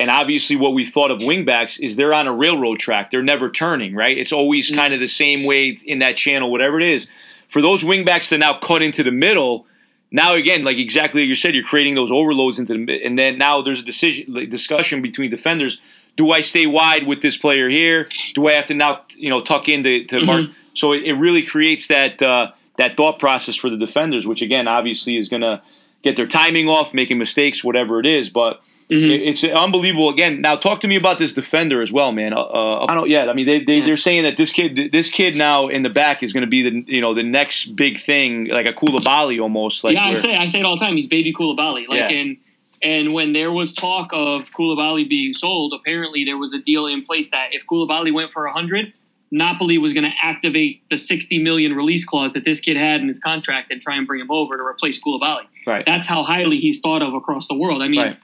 And 0.00 0.10
obviously, 0.10 0.56
what 0.56 0.72
we 0.72 0.86
thought 0.86 1.10
of 1.10 1.18
wingbacks 1.18 1.78
is 1.78 1.96
they're 1.96 2.14
on 2.14 2.26
a 2.26 2.32
railroad 2.32 2.78
track; 2.78 3.10
they're 3.10 3.22
never 3.22 3.50
turning, 3.50 3.94
right? 3.94 4.16
It's 4.16 4.32
always 4.32 4.70
Mm. 4.70 4.76
kind 4.76 4.94
of 4.94 5.00
the 5.00 5.08
same 5.08 5.44
way 5.44 5.78
in 5.84 5.98
that 5.98 6.16
channel, 6.16 6.50
whatever 6.50 6.80
it 6.80 6.88
is. 6.88 7.06
For 7.48 7.60
those 7.60 7.84
wingbacks 7.84 8.28
to 8.30 8.38
now 8.38 8.54
cut 8.58 8.80
into 8.82 9.02
the 9.02 9.10
middle, 9.10 9.66
now 10.10 10.34
again, 10.34 10.64
like 10.64 10.78
exactly 10.78 11.20
like 11.22 11.28
you 11.28 11.34
said, 11.34 11.54
you're 11.54 11.64
creating 11.64 11.96
those 11.96 12.10
overloads 12.10 12.58
into 12.58 12.72
the 12.72 13.04
and 13.04 13.18
then 13.18 13.36
now 13.38 13.60
there's 13.60 13.80
a 13.80 13.84
decision 13.84 14.32
like, 14.32 14.48
discussion 14.50 15.02
between 15.02 15.30
defenders. 15.30 15.80
Do 16.16 16.32
I 16.32 16.40
stay 16.40 16.66
wide 16.66 17.06
with 17.06 17.20
this 17.22 17.36
player 17.36 17.68
here? 17.68 18.08
Do 18.34 18.48
I 18.48 18.52
have 18.52 18.66
to 18.68 18.74
now 18.74 19.02
you 19.16 19.30
know 19.30 19.40
tuck 19.42 19.68
in 19.68 19.82
to, 19.84 20.04
to 20.06 20.24
mark? 20.24 20.46
So 20.74 20.92
it, 20.92 21.02
it 21.04 21.14
really 21.14 21.42
creates 21.42 21.88
that 21.88 22.22
uh, 22.22 22.52
that 22.78 22.96
thought 22.96 23.18
process 23.18 23.56
for 23.56 23.68
the 23.68 23.76
defenders, 23.76 24.26
which 24.26 24.40
again 24.40 24.66
obviously 24.66 25.16
is 25.16 25.28
going 25.28 25.42
to 25.42 25.60
get 26.02 26.16
their 26.16 26.26
timing 26.26 26.68
off, 26.68 26.94
making 26.94 27.18
mistakes, 27.18 27.62
whatever 27.62 28.00
it 28.00 28.06
is. 28.06 28.30
But 28.30 28.62
Mhm. 28.90 29.10
it- 29.10 29.22
it's 29.22 29.44
unbelievable. 29.44 30.08
Again, 30.08 30.40
now 30.40 30.56
talk 30.56 30.80
to 30.80 30.88
me 30.88 30.96
about 30.96 31.18
this 31.18 31.32
defender 31.32 31.80
as 31.82 31.92
well, 31.92 32.12
man. 32.12 32.32
Uh, 32.32 32.40
Uh, 32.42 32.86
I 32.88 32.94
don't. 32.94 33.08
Yeah, 33.08 33.30
I 33.30 33.32
mean 33.34 33.46
they, 33.46 33.60
they 33.60 33.78
Yeah. 33.78 33.84
they're 33.86 33.96
saying 33.96 34.24
that 34.24 34.36
this 34.36 34.52
kid 34.52 34.90
this 34.92 35.10
kid 35.10 35.36
now 35.36 35.68
in 35.68 35.82
the 35.82 35.90
back 35.90 36.22
is 36.22 36.32
going 36.32 36.42
to 36.42 36.46
be 36.48 36.62
the 36.62 36.84
you 36.86 37.00
know 37.00 37.14
the 37.14 37.22
next 37.22 37.76
big 37.76 37.98
thing, 38.00 38.46
like 38.48 38.66
a 38.66 38.72
Koulibaly 38.72 39.40
almost. 39.40 39.84
Like 39.84 39.94
yeah, 39.94 40.06
I 40.06 40.14
say 40.14 40.34
I 40.36 40.46
say 40.46 40.60
it 40.60 40.64
all 40.66 40.76
the 40.76 40.84
time. 40.84 40.96
He's 40.96 41.06
baby 41.06 41.32
Koulibaly. 41.32 41.86
Like 41.88 42.00
Yeah. 42.00 42.08
and 42.10 42.36
and 42.82 43.12
when 43.12 43.32
there 43.34 43.52
was 43.52 43.72
talk 43.74 44.10
of 44.12 44.50
Koulibaly 44.52 45.08
being 45.08 45.34
sold, 45.34 45.74
apparently 45.74 46.24
there 46.24 46.38
was 46.38 46.52
a 46.54 46.58
deal 46.58 46.86
in 46.86 47.02
place 47.04 47.30
that 47.30 47.48
if 47.52 47.66
Koulibaly 47.66 48.10
went 48.12 48.32
for 48.32 48.46
a 48.46 48.52
hundred, 48.52 48.92
Napoli 49.30 49.78
was 49.78 49.92
going 49.92 50.04
to 50.04 50.12
activate 50.22 50.80
the 50.90 50.96
sixty 50.96 51.38
million 51.38 51.74
release 51.74 52.04
clause 52.04 52.32
that 52.32 52.44
this 52.44 52.58
kid 52.58 52.76
had 52.76 53.00
in 53.00 53.06
his 53.08 53.20
contract 53.20 53.70
and 53.70 53.80
try 53.80 53.96
and 53.96 54.06
bring 54.06 54.20
him 54.20 54.30
over 54.30 54.56
to 54.56 54.62
replace 54.64 54.98
Koulibaly. 54.98 55.42
right. 55.66 55.84
That's 55.86 56.06
how 56.06 56.24
highly 56.24 56.58
he's 56.58 56.80
thought 56.80 57.02
of 57.02 57.14
across 57.14 57.46
the 57.46 57.54
world. 57.54 57.82
I 57.82 57.88
mean, 57.88 58.00
Right. 58.00 58.16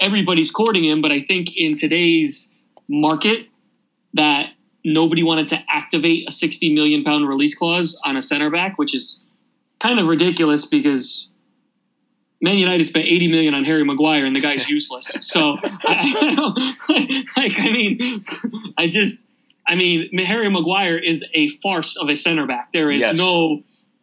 Everybody's 0.00 0.50
courting 0.50 0.84
him, 0.84 1.00
but 1.02 1.12
I 1.12 1.20
think 1.20 1.56
in 1.56 1.76
today's 1.76 2.50
market 2.88 3.48
that 4.14 4.50
nobody 4.84 5.22
wanted 5.22 5.48
to 5.48 5.62
activate 5.68 6.28
a 6.28 6.30
60 6.30 6.74
million 6.74 7.04
pound 7.04 7.26
release 7.28 7.54
clause 7.54 7.98
on 8.04 8.16
a 8.16 8.22
center 8.22 8.50
back, 8.50 8.78
which 8.78 8.94
is 8.94 9.20
kind 9.80 9.98
of 9.98 10.06
ridiculous 10.06 10.66
because 10.66 11.28
Man 12.42 12.56
United 12.58 12.84
spent 12.84 13.06
80 13.06 13.28
million 13.28 13.54
on 13.54 13.64
Harry 13.64 13.84
Maguire 13.84 14.26
and 14.26 14.36
the 14.36 14.40
guy's 14.40 14.68
useless. 14.68 15.10
So 15.22 15.56
I, 15.62 16.74
I 16.86 17.24
like 17.40 17.58
I 17.58 17.70
mean 17.72 18.24
I 18.76 18.88
just 18.88 19.24
I 19.66 19.74
mean 19.76 20.16
Harry 20.18 20.50
Maguire 20.50 20.98
is 20.98 21.24
a 21.34 21.48
farce 21.48 21.96
of 21.96 22.08
a 22.10 22.14
center 22.16 22.46
back. 22.46 22.68
There 22.72 22.90
is 22.90 23.00
Yes. 23.00 23.16
no 23.16 23.62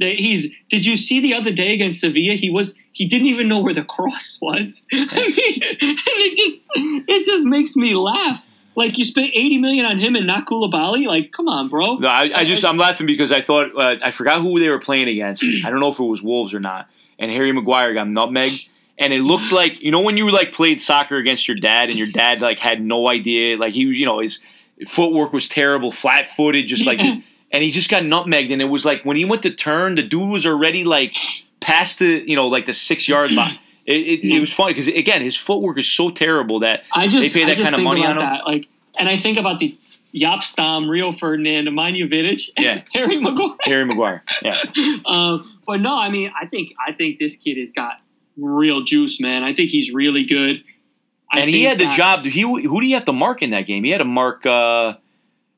he's 0.09 0.47
did 0.69 0.85
you 0.85 0.95
see 0.95 1.19
the 1.19 1.33
other 1.33 1.51
day 1.51 1.73
against 1.73 2.01
Sevilla 2.01 2.35
he 2.35 2.49
was 2.49 2.75
he 2.93 3.05
didn't 3.05 3.27
even 3.27 3.47
know 3.47 3.59
where 3.59 3.73
the 3.73 3.83
cross 3.83 4.37
was 4.41 4.85
I 4.91 4.97
mean 5.37 5.61
and 5.81 5.97
it 6.19 6.35
just 6.35 6.69
it 6.75 7.25
just 7.25 7.45
makes 7.45 7.75
me 7.75 7.95
laugh 7.95 8.43
Like 8.75 8.97
you 8.97 9.05
spent 9.05 9.31
eighty 9.33 9.57
million 9.57 9.85
on 9.85 9.99
him 9.99 10.15
and 10.15 10.25
not 10.25 10.45
Koulibaly. 10.45 11.05
Like, 11.05 11.31
come 11.31 11.47
on, 11.47 11.67
bro. 11.67 11.95
No, 11.95 12.07
I, 12.07 12.31
I 12.33 12.45
just 12.45 12.63
I'm 12.63 12.77
laughing 12.77 13.05
because 13.05 13.31
I 13.31 13.41
thought 13.41 13.75
uh, 13.75 13.97
I 14.01 14.11
forgot 14.11 14.41
who 14.41 14.59
they 14.59 14.69
were 14.69 14.79
playing 14.79 15.09
against. 15.09 15.43
I 15.43 15.69
don't 15.69 15.79
know 15.79 15.91
if 15.91 15.99
it 15.99 16.03
was 16.03 16.21
Wolves 16.21 16.53
or 16.53 16.59
not. 16.59 16.87
And 17.19 17.29
Harry 17.29 17.51
Maguire 17.51 17.93
got 17.93 18.07
nutmeg, 18.07 18.53
and 18.97 19.13
it 19.13 19.19
looked 19.19 19.51
like 19.51 19.81
you 19.81 19.91
know 19.91 19.99
when 19.99 20.15
you 20.15 20.31
like 20.31 20.53
played 20.53 20.81
soccer 20.81 21.17
against 21.17 21.47
your 21.47 21.57
dad, 21.57 21.89
and 21.89 21.97
your 21.97 22.07
dad 22.07 22.41
like 22.41 22.59
had 22.59 22.81
no 22.81 23.09
idea, 23.09 23.57
like 23.57 23.73
he 23.73 23.85
was 23.85 23.97
you 23.97 24.05
know 24.05 24.19
his 24.19 24.39
footwork 24.87 25.33
was 25.33 25.47
terrible, 25.49 25.91
flat 25.91 26.29
footed, 26.29 26.67
just 26.67 26.85
like. 26.85 26.99
and 27.51 27.63
he 27.63 27.71
just 27.71 27.89
got 27.89 28.03
nutmegged, 28.03 28.51
and 28.51 28.61
it 28.61 28.65
was 28.65 28.85
like 28.85 29.03
when 29.03 29.17
he 29.17 29.25
went 29.25 29.43
to 29.43 29.51
turn, 29.51 29.95
the 29.95 30.03
dude 30.03 30.29
was 30.29 30.45
already 30.45 30.83
like 30.83 31.15
past 31.59 31.99
the 31.99 32.23
you 32.25 32.35
know 32.35 32.47
like 32.47 32.65
the 32.65 32.73
six 32.73 33.07
yard 33.07 33.31
line. 33.31 33.57
It, 33.85 33.95
it, 33.95 34.33
it 34.35 34.39
was 34.39 34.53
funny 34.53 34.73
because 34.73 34.87
again 34.87 35.21
his 35.21 35.35
footwork 35.35 35.77
is 35.79 35.87
so 35.89 36.11
terrible 36.11 36.59
that 36.59 36.83
I 36.93 37.07
just 37.07 37.33
They 37.33 37.39
pay 37.41 37.45
that 37.53 37.57
kind 37.61 37.75
of 37.75 37.81
money 37.81 38.05
on 38.05 38.11
him? 38.11 38.17
that. 38.19 38.45
Like, 38.45 38.67
and 38.97 39.09
I 39.09 39.17
think 39.17 39.37
about 39.39 39.59
the 39.59 39.75
Jaap 40.13 40.43
Stam, 40.43 40.87
Rio 40.89 41.11
Ferdinand, 41.11 41.67
Nemanja 41.67 42.09
Vidic, 42.11 42.49
Yeah. 42.59 42.83
Harry 42.93 43.19
Maguire. 43.19 43.55
Harry 43.61 43.85
Maguire, 43.85 44.23
yeah. 44.43 44.55
um, 45.05 45.59
but 45.65 45.81
no, 45.81 45.99
I 45.99 46.09
mean, 46.09 46.31
I 46.39 46.45
think 46.45 46.73
I 46.87 46.91
think 46.91 47.17
this 47.19 47.35
kid 47.35 47.57
has 47.57 47.71
got 47.71 47.93
real 48.37 48.81
juice, 48.83 49.19
man. 49.19 49.43
I 49.43 49.53
think 49.53 49.71
he's 49.71 49.91
really 49.91 50.25
good. 50.25 50.63
I 51.33 51.39
and 51.41 51.49
he 51.49 51.63
had 51.63 51.79
the 51.79 51.85
that- 51.85 51.97
job. 51.97 52.25
He 52.25 52.41
who 52.41 52.81
do 52.81 52.85
you 52.87 52.95
have 52.95 53.05
to 53.05 53.13
mark 53.13 53.41
in 53.41 53.49
that 53.51 53.61
game? 53.65 53.83
He 53.83 53.89
had 53.89 53.97
to 53.99 54.05
mark. 54.05 54.45
Uh, 54.45 54.93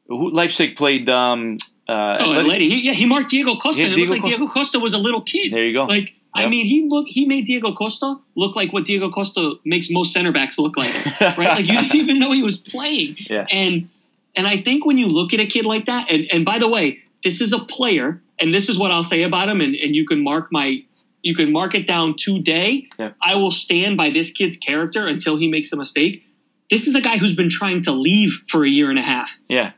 who 0.07 0.29
Leipzig 0.31 0.75
played. 0.77 1.09
Um, 1.09 1.57
uh, 1.87 2.17
Oh, 2.19 2.23
Atleti- 2.33 2.45
Atleti. 2.45 2.67
He, 2.69 2.85
yeah, 2.87 2.93
he 2.93 3.05
marked 3.05 3.29
Diego 3.29 3.55
Costa. 3.55 3.81
Yeah, 3.81 3.87
and 3.87 3.93
it 3.93 3.95
Diego 3.97 4.11
looked 4.13 4.23
like 4.23 4.31
Costa. 4.31 4.37
Diego 4.45 4.53
Costa 4.53 4.79
was 4.79 4.93
a 4.93 4.97
little 4.97 5.21
kid. 5.21 5.51
there 5.53 5.65
you 5.65 5.73
go. 5.73 5.85
Like, 5.85 6.13
I 6.35 6.47
mean, 6.47 6.65
he 6.65 6.87
look 6.89 7.05
he 7.07 7.25
made 7.27 7.45
Diego 7.45 7.73
Costa 7.73 8.15
look 8.35 8.55
like 8.55 8.73
what 8.73 8.85
Diego 8.85 9.09
Costa 9.11 9.53
makes 9.65 9.89
most 9.91 10.13
center 10.13 10.31
backs 10.31 10.57
look 10.57 10.75
like, 10.75 10.93
right? 11.21 11.37
Like 11.37 11.65
you 11.67 11.77
didn't 11.77 11.95
even 11.95 12.17
know 12.19 12.31
he 12.31 12.41
was 12.41 12.57
playing. 12.57 13.17
Yeah. 13.29 13.45
And 13.51 13.89
and 14.35 14.47
I 14.47 14.57
think 14.57 14.83
when 14.85 14.97
you 14.97 15.07
look 15.07 15.31
at 15.33 15.39
a 15.39 15.45
kid 15.45 15.65
like 15.65 15.85
that, 15.85 16.09
and, 16.09 16.25
and 16.31 16.43
by 16.43 16.57
the 16.57 16.67
way, 16.67 16.99
this 17.23 17.39
is 17.39 17.53
a 17.53 17.59
player, 17.59 18.19
and 18.39 18.51
this 18.51 18.67
is 18.67 18.79
what 18.79 18.89
I'll 18.91 19.03
say 19.03 19.21
about 19.21 19.47
him, 19.47 19.61
and, 19.61 19.75
and 19.75 19.95
you 19.95 20.07
can 20.07 20.23
mark 20.23 20.47
my 20.51 20.83
you 21.21 21.35
can 21.35 21.51
mark 21.51 21.75
it 21.75 21.85
down 21.87 22.15
today. 22.17 22.87
Yeah. 22.97 23.11
I 23.21 23.35
will 23.35 23.51
stand 23.51 23.95
by 23.95 24.09
this 24.09 24.31
kid's 24.31 24.57
character 24.57 25.05
until 25.07 25.37
he 25.37 25.47
makes 25.47 25.71
a 25.71 25.75
mistake. 25.77 26.25
This 26.71 26.87
is 26.87 26.95
a 26.95 27.01
guy 27.01 27.17
who's 27.17 27.35
been 27.35 27.49
trying 27.51 27.83
to 27.83 27.91
leave 27.91 28.41
for 28.47 28.65
a 28.65 28.69
year 28.69 28.89
and 28.89 28.97
a 28.97 29.03
half 29.03 29.37
yeah, 29.47 29.73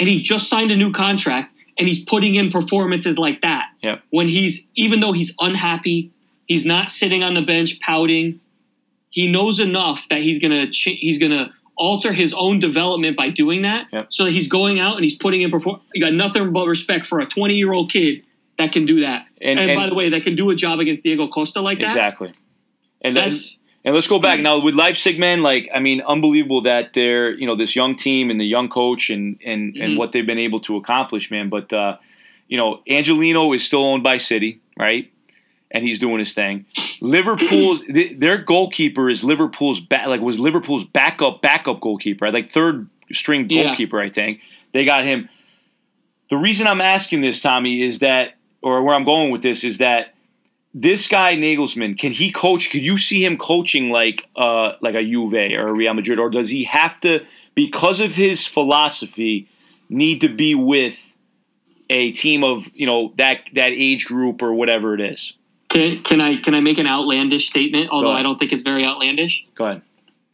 and 0.00 0.08
he 0.08 0.20
just 0.20 0.48
signed 0.48 0.72
a 0.72 0.76
new 0.76 0.90
contract 0.90 1.52
and 1.78 1.86
he's 1.86 2.00
putting 2.00 2.34
in 2.34 2.50
performances 2.50 3.18
like 3.18 3.42
that 3.42 3.66
Yep. 3.82 4.02
when 4.10 4.28
he's 4.28 4.66
even 4.74 4.98
though 5.00 5.12
he's 5.12 5.32
unhappy 5.38 6.10
he's 6.46 6.66
not 6.66 6.90
sitting 6.90 7.22
on 7.22 7.34
the 7.34 7.42
bench 7.42 7.78
pouting 7.80 8.40
he 9.10 9.26
knows 9.30 9.60
enough 9.60 10.08
that 10.08 10.22
he's 10.22 10.40
gonna 10.40 10.68
ch- 10.70 10.98
he's 11.00 11.18
gonna 11.18 11.52
alter 11.76 12.12
his 12.12 12.34
own 12.34 12.58
development 12.58 13.16
by 13.16 13.28
doing 13.30 13.62
that 13.62 13.86
Yep. 13.92 14.06
so 14.10 14.24
that 14.24 14.32
he's 14.32 14.48
going 14.48 14.80
out 14.80 14.96
and 14.96 15.04
he's 15.04 15.14
putting 15.14 15.40
in 15.42 15.50
perform 15.50 15.80
you 15.94 16.00
got 16.02 16.14
nothing 16.14 16.52
but 16.52 16.66
respect 16.66 17.06
for 17.06 17.20
a 17.20 17.26
20 17.26 17.54
year 17.54 17.72
old 17.72 17.90
kid 17.92 18.22
that 18.58 18.72
can 18.72 18.84
do 18.86 19.00
that 19.00 19.26
And- 19.40 19.58
and, 19.60 19.70
and- 19.70 19.78
by 19.80 19.86
the 19.88 19.94
way 19.94 20.08
that 20.10 20.24
can 20.24 20.34
do 20.36 20.50
a 20.50 20.54
job 20.56 20.80
against 20.80 21.02
diego 21.04 21.28
costa 21.28 21.60
like 21.60 21.78
that 21.78 21.88
exactly. 21.90 22.32
And 23.02 23.16
that's 23.16 23.56
and 23.84 23.94
let's 23.94 24.08
go 24.08 24.18
back 24.18 24.40
now 24.40 24.58
with 24.60 24.74
Leipzig, 24.74 25.18
man. 25.18 25.42
Like, 25.42 25.68
I 25.74 25.80
mean, 25.80 26.00
unbelievable 26.02 26.62
that 26.62 26.92
they're 26.94 27.30
you 27.32 27.46
know 27.46 27.56
this 27.56 27.74
young 27.76 27.96
team 27.96 28.30
and 28.30 28.40
the 28.40 28.44
young 28.46 28.68
coach 28.68 29.10
and 29.10 29.38
and 29.44 29.76
and 29.76 29.92
Mhm. 29.94 29.96
what 29.96 30.12
they've 30.12 30.26
been 30.26 30.38
able 30.38 30.60
to 30.60 30.76
accomplish, 30.76 31.30
man. 31.30 31.48
But 31.48 31.72
uh, 31.72 31.96
you 32.48 32.56
know, 32.56 32.80
Angelino 32.88 33.52
is 33.54 33.64
still 33.64 33.84
owned 33.84 34.02
by 34.02 34.18
City, 34.18 34.60
right? 34.78 35.10
And 35.72 35.84
he's 35.84 35.98
doing 36.00 36.18
his 36.18 36.32
thing. 36.32 36.66
Liverpool's 37.00 37.80
th- 37.92 38.18
their 38.18 38.38
goalkeeper 38.38 39.08
is 39.08 39.22
Liverpool's 39.24 39.80
back 39.80 40.06
like 40.08 40.20
was 40.20 40.38
Liverpool's 40.38 40.84
backup 40.84 41.42
backup 41.42 41.80
goalkeeper, 41.80 42.24
right? 42.24 42.34
like 42.34 42.50
third 42.50 42.88
string 43.12 43.46
Yeah. 43.48 43.62
goalkeeper, 43.64 44.00
I 44.00 44.08
think. 44.08 44.40
They 44.72 44.84
got 44.84 45.04
him. 45.04 45.28
The 46.28 46.36
reason 46.36 46.66
I'm 46.68 46.80
asking 46.80 47.22
this, 47.22 47.40
Tommy, 47.40 47.82
is 47.82 47.98
that, 48.00 48.34
or 48.62 48.82
where 48.84 48.94
I'm 48.94 49.04
going 49.04 49.32
with 49.32 49.42
this, 49.42 49.64
is 49.64 49.78
that 49.78 50.14
this 50.72 51.08
guy 51.08 51.34
Nagelsmann 51.34 51.98
can 51.98 52.12
he 52.12 52.30
coach? 52.30 52.70
Could 52.70 52.84
you 52.84 52.98
see 52.98 53.24
him 53.24 53.36
coaching 53.36 53.90
like 53.90 54.26
uh 54.36 54.72
like 54.80 54.94
a 54.94 55.02
Juve 55.02 55.34
or 55.34 55.68
a 55.68 55.72
Real 55.72 55.94
Madrid, 55.94 56.18
or 56.18 56.30
does 56.30 56.50
he 56.50 56.64
have 56.64 57.00
to 57.00 57.20
because 57.54 58.00
of 58.00 58.14
his 58.14 58.46
philosophy 58.46 59.48
need 59.88 60.20
to 60.20 60.28
be 60.28 60.54
with 60.54 61.14
a 61.88 62.12
team 62.12 62.44
of 62.44 62.70
you 62.74 62.86
know 62.86 63.12
that 63.18 63.40
that 63.54 63.72
age 63.72 64.06
group 64.06 64.42
or 64.42 64.52
whatever 64.54 64.94
it 64.94 65.00
is? 65.00 65.32
can, 65.68 66.02
can 66.02 66.20
i 66.20 66.36
can 66.36 66.54
i 66.54 66.60
make 66.60 66.78
an 66.78 66.86
outlandish 66.86 67.48
statement 67.48 67.88
although 67.90 68.10
i 68.10 68.22
don't 68.22 68.38
think 68.38 68.52
it's 68.52 68.62
very 68.62 68.84
outlandish 68.84 69.46
Go 69.54 69.66
ahead. 69.66 69.82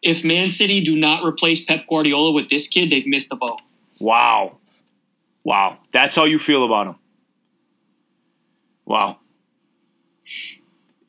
if 0.02 0.24
Man 0.24 0.50
City 0.50 0.80
do 0.80 0.96
not 0.96 1.24
replace 1.24 1.62
Pep 1.62 1.86
Guardiola 1.88 2.32
with 2.32 2.48
this 2.48 2.66
kid, 2.68 2.90
they've 2.90 3.06
missed 3.06 3.28
the 3.28 3.36
boat. 3.36 3.60
Wow, 3.98 4.58
wow, 5.44 5.78
that's 5.92 6.14
how 6.14 6.24
you 6.24 6.38
feel 6.38 6.64
about 6.64 6.86
him. 6.86 6.96
Wow. 8.84 9.18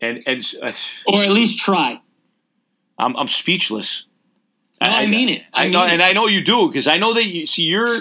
And 0.01 0.21
and 0.27 0.45
uh, 0.61 0.71
Or 1.07 1.21
at 1.23 1.31
least 1.31 1.59
try. 1.59 2.01
I'm 2.99 3.15
I'm 3.15 3.27
speechless. 3.27 4.05
No, 4.79 4.87
I 4.87 5.07
mean 5.07 5.29
it. 5.29 5.41
I 5.53 5.65
I, 5.65 5.69
know, 5.69 5.81
mean 5.81 5.89
and. 5.91 6.01
I 6.03 6.13
know 6.13 6.27
you 6.27 6.43
do 6.43 6.67
because 6.67 6.87
I 6.87 6.97
know 6.97 7.13
that 7.13 7.25
you 7.25 7.47
see. 7.47 7.63
You're. 7.63 7.99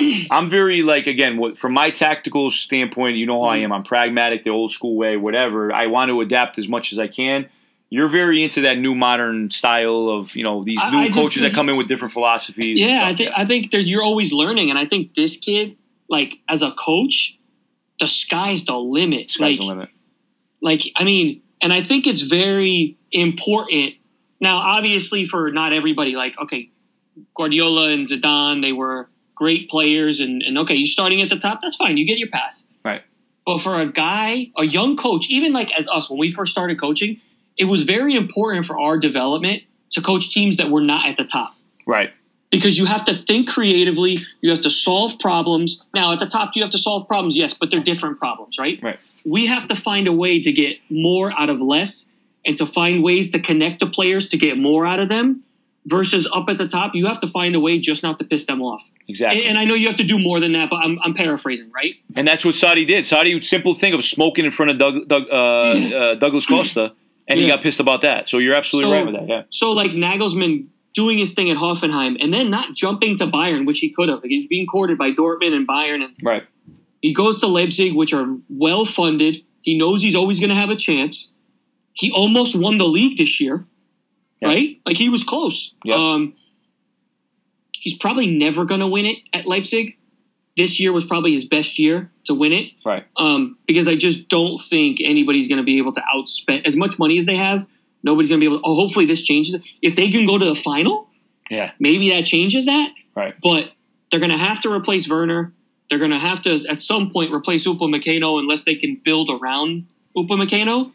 I'm 0.30 0.48
very 0.50 0.82
like 0.82 1.06
again, 1.06 1.36
what 1.38 1.56
from 1.58 1.72
my 1.74 1.90
tactical 1.90 2.50
standpoint, 2.50 3.16
you 3.16 3.26
know 3.26 3.42
how 3.42 3.50
I 3.50 3.56
Mm-hmm. 3.58 3.64
am. 3.66 3.72
I'm 3.72 3.82
pragmatic, 3.84 4.44
the 4.44 4.50
old 4.50 4.72
school 4.72 4.96
way, 4.96 5.16
whatever. 5.16 5.72
I 5.72 5.86
want 5.86 6.10
to 6.10 6.20
adapt 6.20 6.58
as 6.58 6.68
much 6.68 6.92
as 6.92 6.98
I 6.98 7.08
can. 7.08 7.48
You're 7.90 8.08
very 8.08 8.44
into 8.44 8.60
that 8.62 8.78
new 8.78 8.94
modern 8.94 9.50
style 9.50 10.08
of 10.10 10.34
you 10.36 10.42
know 10.44 10.62
these 10.64 10.76
new 10.90 10.98
I 10.98 11.08
coaches 11.10 11.42
that 11.42 11.52
come 11.54 11.68
in 11.68 11.76
with 11.76 11.88
different 11.88 12.12
philosophies. 12.12 12.78
Yeah. 12.78 13.02
I 13.06 13.14
think 13.14 13.32
I 13.36 13.44
think 13.44 13.68
you're 13.72 14.02
always 14.02 14.32
learning, 14.32 14.70
and 14.70 14.78
I 14.78 14.84
think 14.86 15.14
this 15.14 15.36
kid, 15.36 15.76
like 16.08 16.38
as 16.48 16.62
a 16.62 16.72
coach, 16.72 17.36
the 17.98 18.06
sky's 18.08 18.64
the 18.64 18.76
limit. 18.76 19.30
Sky's 19.30 19.40
like, 19.40 19.58
the 19.58 19.64
limit. 19.64 19.88
Like 20.60 20.82
I 20.96 21.04
mean, 21.04 21.42
and 21.60 21.72
I 21.72 21.82
think 21.82 22.06
it's 22.06 22.22
very 22.22 22.96
important. 23.12 23.94
Now, 24.40 24.58
obviously, 24.58 25.26
for 25.26 25.50
not 25.50 25.72
everybody, 25.72 26.12
like 26.12 26.34
okay, 26.40 26.70
Guardiola 27.36 27.90
and 27.90 28.06
Zidane, 28.06 28.62
they 28.62 28.72
were 28.72 29.08
great 29.34 29.70
players, 29.70 30.20
and, 30.20 30.42
and 30.42 30.58
okay, 30.58 30.74
you're 30.74 30.86
starting 30.86 31.22
at 31.22 31.28
the 31.28 31.36
top, 31.38 31.60
that's 31.62 31.76
fine, 31.76 31.96
you 31.96 32.04
get 32.04 32.18
your 32.18 32.28
pass. 32.28 32.64
Right. 32.84 33.02
But 33.46 33.58
for 33.60 33.80
a 33.80 33.86
guy, 33.86 34.50
a 34.56 34.64
young 34.64 34.96
coach, 34.96 35.26
even 35.30 35.52
like 35.52 35.72
as 35.78 35.88
us, 35.88 36.10
when 36.10 36.18
we 36.18 36.30
first 36.32 36.50
started 36.52 36.80
coaching, 36.80 37.20
it 37.56 37.64
was 37.66 37.84
very 37.84 38.14
important 38.14 38.66
for 38.66 38.78
our 38.78 38.98
development 38.98 39.62
to 39.92 40.00
coach 40.02 40.30
teams 40.30 40.56
that 40.56 40.70
were 40.70 40.80
not 40.80 41.08
at 41.08 41.16
the 41.16 41.24
top 41.24 41.54
Right. 41.86 42.10
because 42.50 42.76
you 42.76 42.84
have 42.86 43.04
to 43.06 43.14
think 43.14 43.48
creatively. 43.48 44.18
You 44.40 44.50
have 44.50 44.60
to 44.62 44.70
solve 44.70 45.18
problems. 45.18 45.84
Now, 45.94 46.12
at 46.12 46.18
the 46.18 46.26
top, 46.26 46.50
you 46.54 46.62
have 46.62 46.72
to 46.72 46.78
solve 46.78 47.06
problems, 47.06 47.36
yes, 47.36 47.54
but 47.54 47.70
they're 47.70 47.80
different 47.80 48.18
problems, 48.18 48.58
right? 48.58 48.78
Right. 48.82 48.98
We 49.28 49.46
have 49.46 49.66
to 49.68 49.76
find 49.76 50.06
a 50.08 50.12
way 50.12 50.40
to 50.42 50.52
get 50.52 50.76
more 50.90 51.32
out 51.38 51.50
of 51.50 51.60
less 51.60 52.08
and 52.46 52.56
to 52.58 52.66
find 52.66 53.02
ways 53.02 53.30
to 53.32 53.38
connect 53.38 53.80
to 53.80 53.86
players 53.86 54.28
to 54.30 54.36
get 54.36 54.58
more 54.58 54.86
out 54.86 55.00
of 55.00 55.08
them 55.08 55.42
versus 55.86 56.28
up 56.32 56.48
at 56.48 56.58
the 56.58 56.68
top, 56.68 56.94
you 56.94 57.06
have 57.06 57.20
to 57.20 57.26
find 57.28 57.54
a 57.54 57.60
way 57.60 57.78
just 57.78 58.02
not 58.02 58.18
to 58.18 58.24
piss 58.24 58.44
them 58.44 58.60
off. 58.62 58.82
Exactly. 59.08 59.40
And, 59.40 59.50
and 59.50 59.58
I 59.58 59.64
know 59.64 59.74
you 59.74 59.86
have 59.86 59.96
to 59.96 60.04
do 60.04 60.18
more 60.18 60.38
than 60.38 60.52
that, 60.52 60.68
but 60.70 60.76
I'm, 60.76 60.98
I'm 61.02 61.14
paraphrasing, 61.14 61.70
right? 61.74 61.94
And 62.14 62.28
that's 62.28 62.44
what 62.44 62.54
Sarri 62.54 62.86
did. 62.86 63.04
Sarri, 63.04 63.42
simple 63.44 63.74
thing 63.74 63.94
of 63.94 64.04
smoking 64.04 64.44
in 64.44 64.50
front 64.50 64.70
of 64.70 64.78
Doug, 64.78 65.08
Doug, 65.08 65.24
uh, 65.30 65.34
uh, 65.34 66.14
Douglas 66.16 66.46
Costa, 66.46 66.92
and 67.26 67.40
he 67.40 67.46
got 67.46 67.62
pissed 67.62 67.80
about 67.80 68.02
that. 68.02 68.28
So 68.28 68.38
you're 68.38 68.54
absolutely 68.54 68.90
So- 68.90 68.96
right 68.96 69.06
with 69.06 69.14
that. 69.14 69.28
Yeah. 69.28 69.42
So, 69.50 69.72
like 69.72 69.92
Nagelsmann 69.92 70.66
doing 70.94 71.18
his 71.18 71.32
thing 71.32 71.50
at 71.50 71.56
Hoffenheim 71.56 72.16
and 72.20 72.34
then 72.34 72.50
not 72.50 72.74
jumping 72.74 73.16
to 73.18 73.26
Bayern, 73.26 73.66
which 73.66 73.78
he 73.78 73.90
could 73.90 74.08
have. 74.08 74.18
Like, 74.20 74.30
he's 74.30 74.46
being 74.48 74.66
courted 74.66 74.98
by 74.98 75.12
Dortmund 75.12 75.54
and 75.54 75.66
Bayern 75.66 76.02
and 76.02 76.14
Right. 76.22 76.44
He 77.00 77.12
goes 77.12 77.40
to 77.40 77.46
Leipzig, 77.46 77.94
which 77.94 78.12
are 78.12 78.26
well 78.48 78.84
funded. 78.84 79.42
He 79.62 79.76
knows 79.78 80.02
he's 80.02 80.14
always 80.16 80.38
going 80.40 80.50
to 80.50 80.56
have 80.56 80.70
a 80.70 80.76
chance. 80.76 81.32
He 81.92 82.10
almost 82.10 82.54
won 82.56 82.76
the 82.78 82.86
league 82.88 83.18
this 83.18 83.40
year, 83.40 83.66
Yeah. 84.40 84.48
right? 84.48 84.80
Like 84.86 84.96
he 84.96 85.08
was 85.08 85.24
close. 85.24 85.72
Yeah. 85.84 85.94
Um, 85.96 86.34
he's 87.72 87.96
probably 87.96 88.26
never 88.26 88.64
going 88.64 88.80
to 88.80 88.86
win 88.86 89.06
it 89.06 89.18
at 89.32 89.46
Leipzig. 89.46 89.96
This 90.56 90.80
year 90.80 90.92
was 90.92 91.04
probably 91.06 91.32
his 91.32 91.44
best 91.44 91.78
year 91.78 92.10
to 92.24 92.34
win 92.34 92.52
it 92.52 92.72
Right. 92.84 93.04
um, 93.16 93.58
because 93.66 93.86
I 93.86 93.94
just 93.94 94.28
don't 94.28 94.58
think 94.58 95.00
anybody's 95.00 95.46
going 95.46 95.58
to 95.58 95.62
be 95.64 95.78
able 95.78 95.92
to 95.92 96.02
outspend 96.14 96.66
as 96.66 96.74
much 96.76 96.98
money 96.98 97.16
as 97.18 97.26
they 97.26 97.36
have. 97.36 97.64
Nobody's 98.02 98.28
going 98.28 98.40
to 98.40 98.44
be 98.48 98.52
able. 98.52 98.58
To, 98.62 98.66
oh, 98.66 98.74
hopefully 98.74 99.06
this 99.06 99.22
changes. 99.22 99.54
If 99.82 99.94
they 99.94 100.10
can 100.10 100.26
go 100.26 100.36
to 100.38 100.44
the 100.44 100.54
final, 100.56 101.08
Yeah. 101.50 101.72
maybe 101.78 102.10
that 102.10 102.26
changes 102.26 102.66
that 102.66 102.90
Right. 103.14 103.34
but 103.42 103.72
they're 104.10 104.20
going 104.20 104.30
to 104.32 104.36
have 104.38 104.60
to 104.62 104.72
replace 104.72 105.08
Werner. 105.08 105.52
They're 105.88 105.98
going 105.98 106.10
to 106.10 106.18
have 106.18 106.42
to, 106.42 106.66
at 106.66 106.80
some 106.80 107.10
point, 107.10 107.32
replace 107.32 107.66
Upamecano 107.66 108.38
unless 108.38 108.64
they 108.64 108.74
can 108.74 109.00
build 109.02 109.30
around 109.30 109.86
Upamecano. 110.16 110.92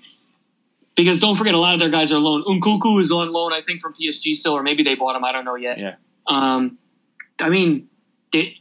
Because 0.96 1.20
don't 1.20 1.36
forget, 1.36 1.56
a 1.56 1.58
lot 1.58 1.74
of 1.74 1.80
their 1.80 1.90
guys 1.90 2.12
are 2.12 2.20
loan. 2.20 2.44
Nkunku 2.44 3.00
is 3.02 3.12
on 3.12 3.32
loan, 3.32 3.52
I 3.52 3.62
think, 3.62 3.82
from 3.82 3.96
PSG 3.96 4.36
still, 4.36 4.54
or 4.54 4.62
maybe 4.62 4.84
they 4.84 4.94
bought 4.94 5.16
him. 5.16 5.24
I 5.24 5.32
don't 5.32 5.46
know 5.46 5.56
yet. 5.56 5.80
Yeah. 5.80 5.96
Um, 6.28 6.78
I 7.40 7.50
mean, 7.50 7.90
they, 8.32 8.58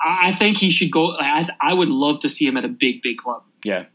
I 0.00 0.28
I 0.28 0.32
think 0.32 0.58
he 0.58 0.70
should 0.70 0.90
go. 0.90 1.16
I, 1.18 1.46
I 1.60 1.72
would 1.72 1.88
love 1.88 2.20
to 2.20 2.28
see 2.28 2.46
him 2.46 2.58
at 2.58 2.66
a 2.66 2.68
big, 2.68 3.00
big 3.00 3.16
club. 3.16 3.44
Yeah. 3.64 3.86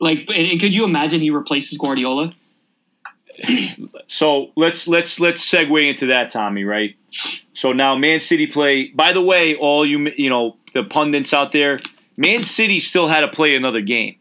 Like, 0.00 0.28
and, 0.34 0.48
and 0.48 0.60
could 0.60 0.74
you 0.74 0.84
imagine 0.84 1.20
he 1.20 1.30
replaces 1.30 1.78
Guardiola? 1.78 2.34
So 4.10 4.52
let's 4.56 4.88
let's 4.88 5.20
let's 5.20 5.48
segue 5.48 5.82
into 5.86 6.06
that, 6.06 6.30
Tommy. 6.30 6.64
Right. 6.64 6.96
So 7.52 7.72
now 7.72 7.94
Man 7.94 8.20
City 8.22 8.46
play. 8.46 8.88
By 8.88 9.12
the 9.12 9.20
way, 9.20 9.54
all 9.54 9.84
you 9.84 10.10
you 10.16 10.30
know 10.30 10.56
the 10.72 10.82
pundits 10.82 11.34
out 11.34 11.52
there, 11.52 11.78
Man 12.16 12.42
City 12.42 12.80
still 12.80 13.06
had 13.08 13.20
to 13.20 13.28
play 13.28 13.54
another 13.54 13.82
game 13.82 14.16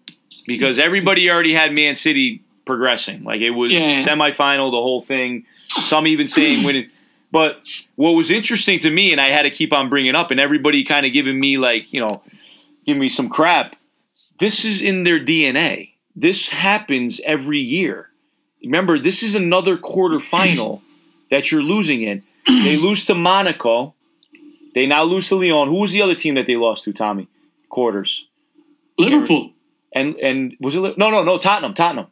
because 0.46 0.78
everybody 0.78 1.32
already 1.32 1.54
had 1.54 1.74
Man 1.74 1.96
City 1.96 2.44
progressing. 2.66 3.24
Like 3.24 3.40
it 3.40 3.52
was 3.52 3.72
Yeah. 3.72 4.04
semifinal, 4.04 4.72
the 4.72 4.78
whole 4.78 5.02
thing. 5.02 5.46
Some 5.86 6.06
even 6.06 6.28
saying 6.28 6.64
winning. 6.66 6.90
But 7.32 7.62
what 7.96 8.12
was 8.12 8.30
interesting 8.30 8.80
to 8.82 8.90
me, 8.92 9.12
and 9.14 9.22
I 9.22 9.30
had 9.32 9.44
to 9.44 9.52
keep 9.52 9.72
on 9.72 9.88
bringing 9.90 10.16
up, 10.16 10.32
and 10.32 10.40
everybody 10.40 10.84
kind 10.84 11.06
of 11.06 11.14
giving 11.14 11.40
me 11.40 11.58
like 11.58 11.94
you 11.94 12.02
know, 12.02 12.22
giving 12.86 13.00
me 13.00 13.08
some 13.10 13.30
crap. 13.30 13.78
This 14.40 14.66
is 14.66 14.82
in 14.82 15.06
their 15.06 15.20
DNA. 15.20 15.92
This 16.14 16.50
happens 16.50 17.22
every 17.24 17.60
year. 17.60 18.10
Remember, 18.64 19.00
this 19.00 19.24
is 19.24 19.36
another 19.36 19.78
quarterfinal 19.78 20.82
that 21.32 21.52
you're 21.52 21.64
losing 21.64 22.02
in. 22.04 22.24
They 22.46 22.78
lose 22.78 23.06
to 23.06 23.16
Monaco. 23.16 23.94
They 24.74 24.86
now 24.86 25.04
lose 25.04 25.28
to 25.30 25.36
Lyon. 25.36 25.68
Who 25.68 25.82
was 25.82 25.92
the 25.92 26.02
other 26.02 26.16
team 26.16 26.36
that 26.36 26.46
they 26.48 26.56
lost 26.56 26.84
to, 26.86 26.94
Tommy? 26.94 27.28
Quarters. 27.70 28.28
Liverpool. 28.98 29.52
And 29.94 30.16
and 30.18 30.56
was 30.60 30.76
it 30.76 30.98
no 30.98 31.10
no 31.10 31.24
no 31.24 31.38
Tottenham 31.38 31.74
Tottenham 31.74 32.08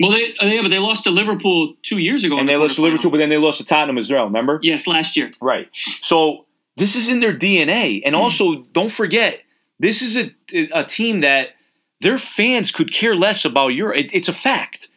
Well, 0.00 0.10
they 0.10 0.34
uh, 0.40 0.46
yeah, 0.46 0.62
but 0.62 0.68
they 0.68 0.78
lost 0.78 1.04
to 1.04 1.10
Liverpool 1.10 1.74
two 1.82 1.98
years 1.98 2.24
ago. 2.24 2.38
and 2.38 2.48
the 2.48 2.52
they 2.52 2.56
lost 2.58 2.76
to. 2.76 2.82
Liverpool, 2.82 3.10
but 3.10 3.18
then 3.18 3.28
they 3.28 3.36
lost 3.36 3.58
to 3.58 3.64
Tottenham 3.64 3.98
as 3.98 4.10
well. 4.10 4.24
Remember? 4.24 4.58
Yes, 4.62 4.86
last 4.86 5.16
year. 5.16 5.30
Right. 5.40 5.68
So 6.02 6.46
this 6.76 6.96
is 6.96 7.08
in 7.08 7.20
their 7.20 7.34
DNA, 7.36 8.02
and 8.04 8.14
also 8.16 8.62
don't 8.72 8.90
forget 8.92 9.40
this 9.78 10.02
is 10.02 10.16
a 10.16 10.32
a 10.72 10.84
team 10.84 11.20
that 11.20 11.50
their 12.00 12.18
fans 12.18 12.70
could 12.72 12.92
care 12.92 13.14
less 13.14 13.44
about 13.44 13.68
Europe. 13.68 13.98
It, 13.98 14.14
it's 14.14 14.28
a 14.28 14.32
fact. 14.32 14.88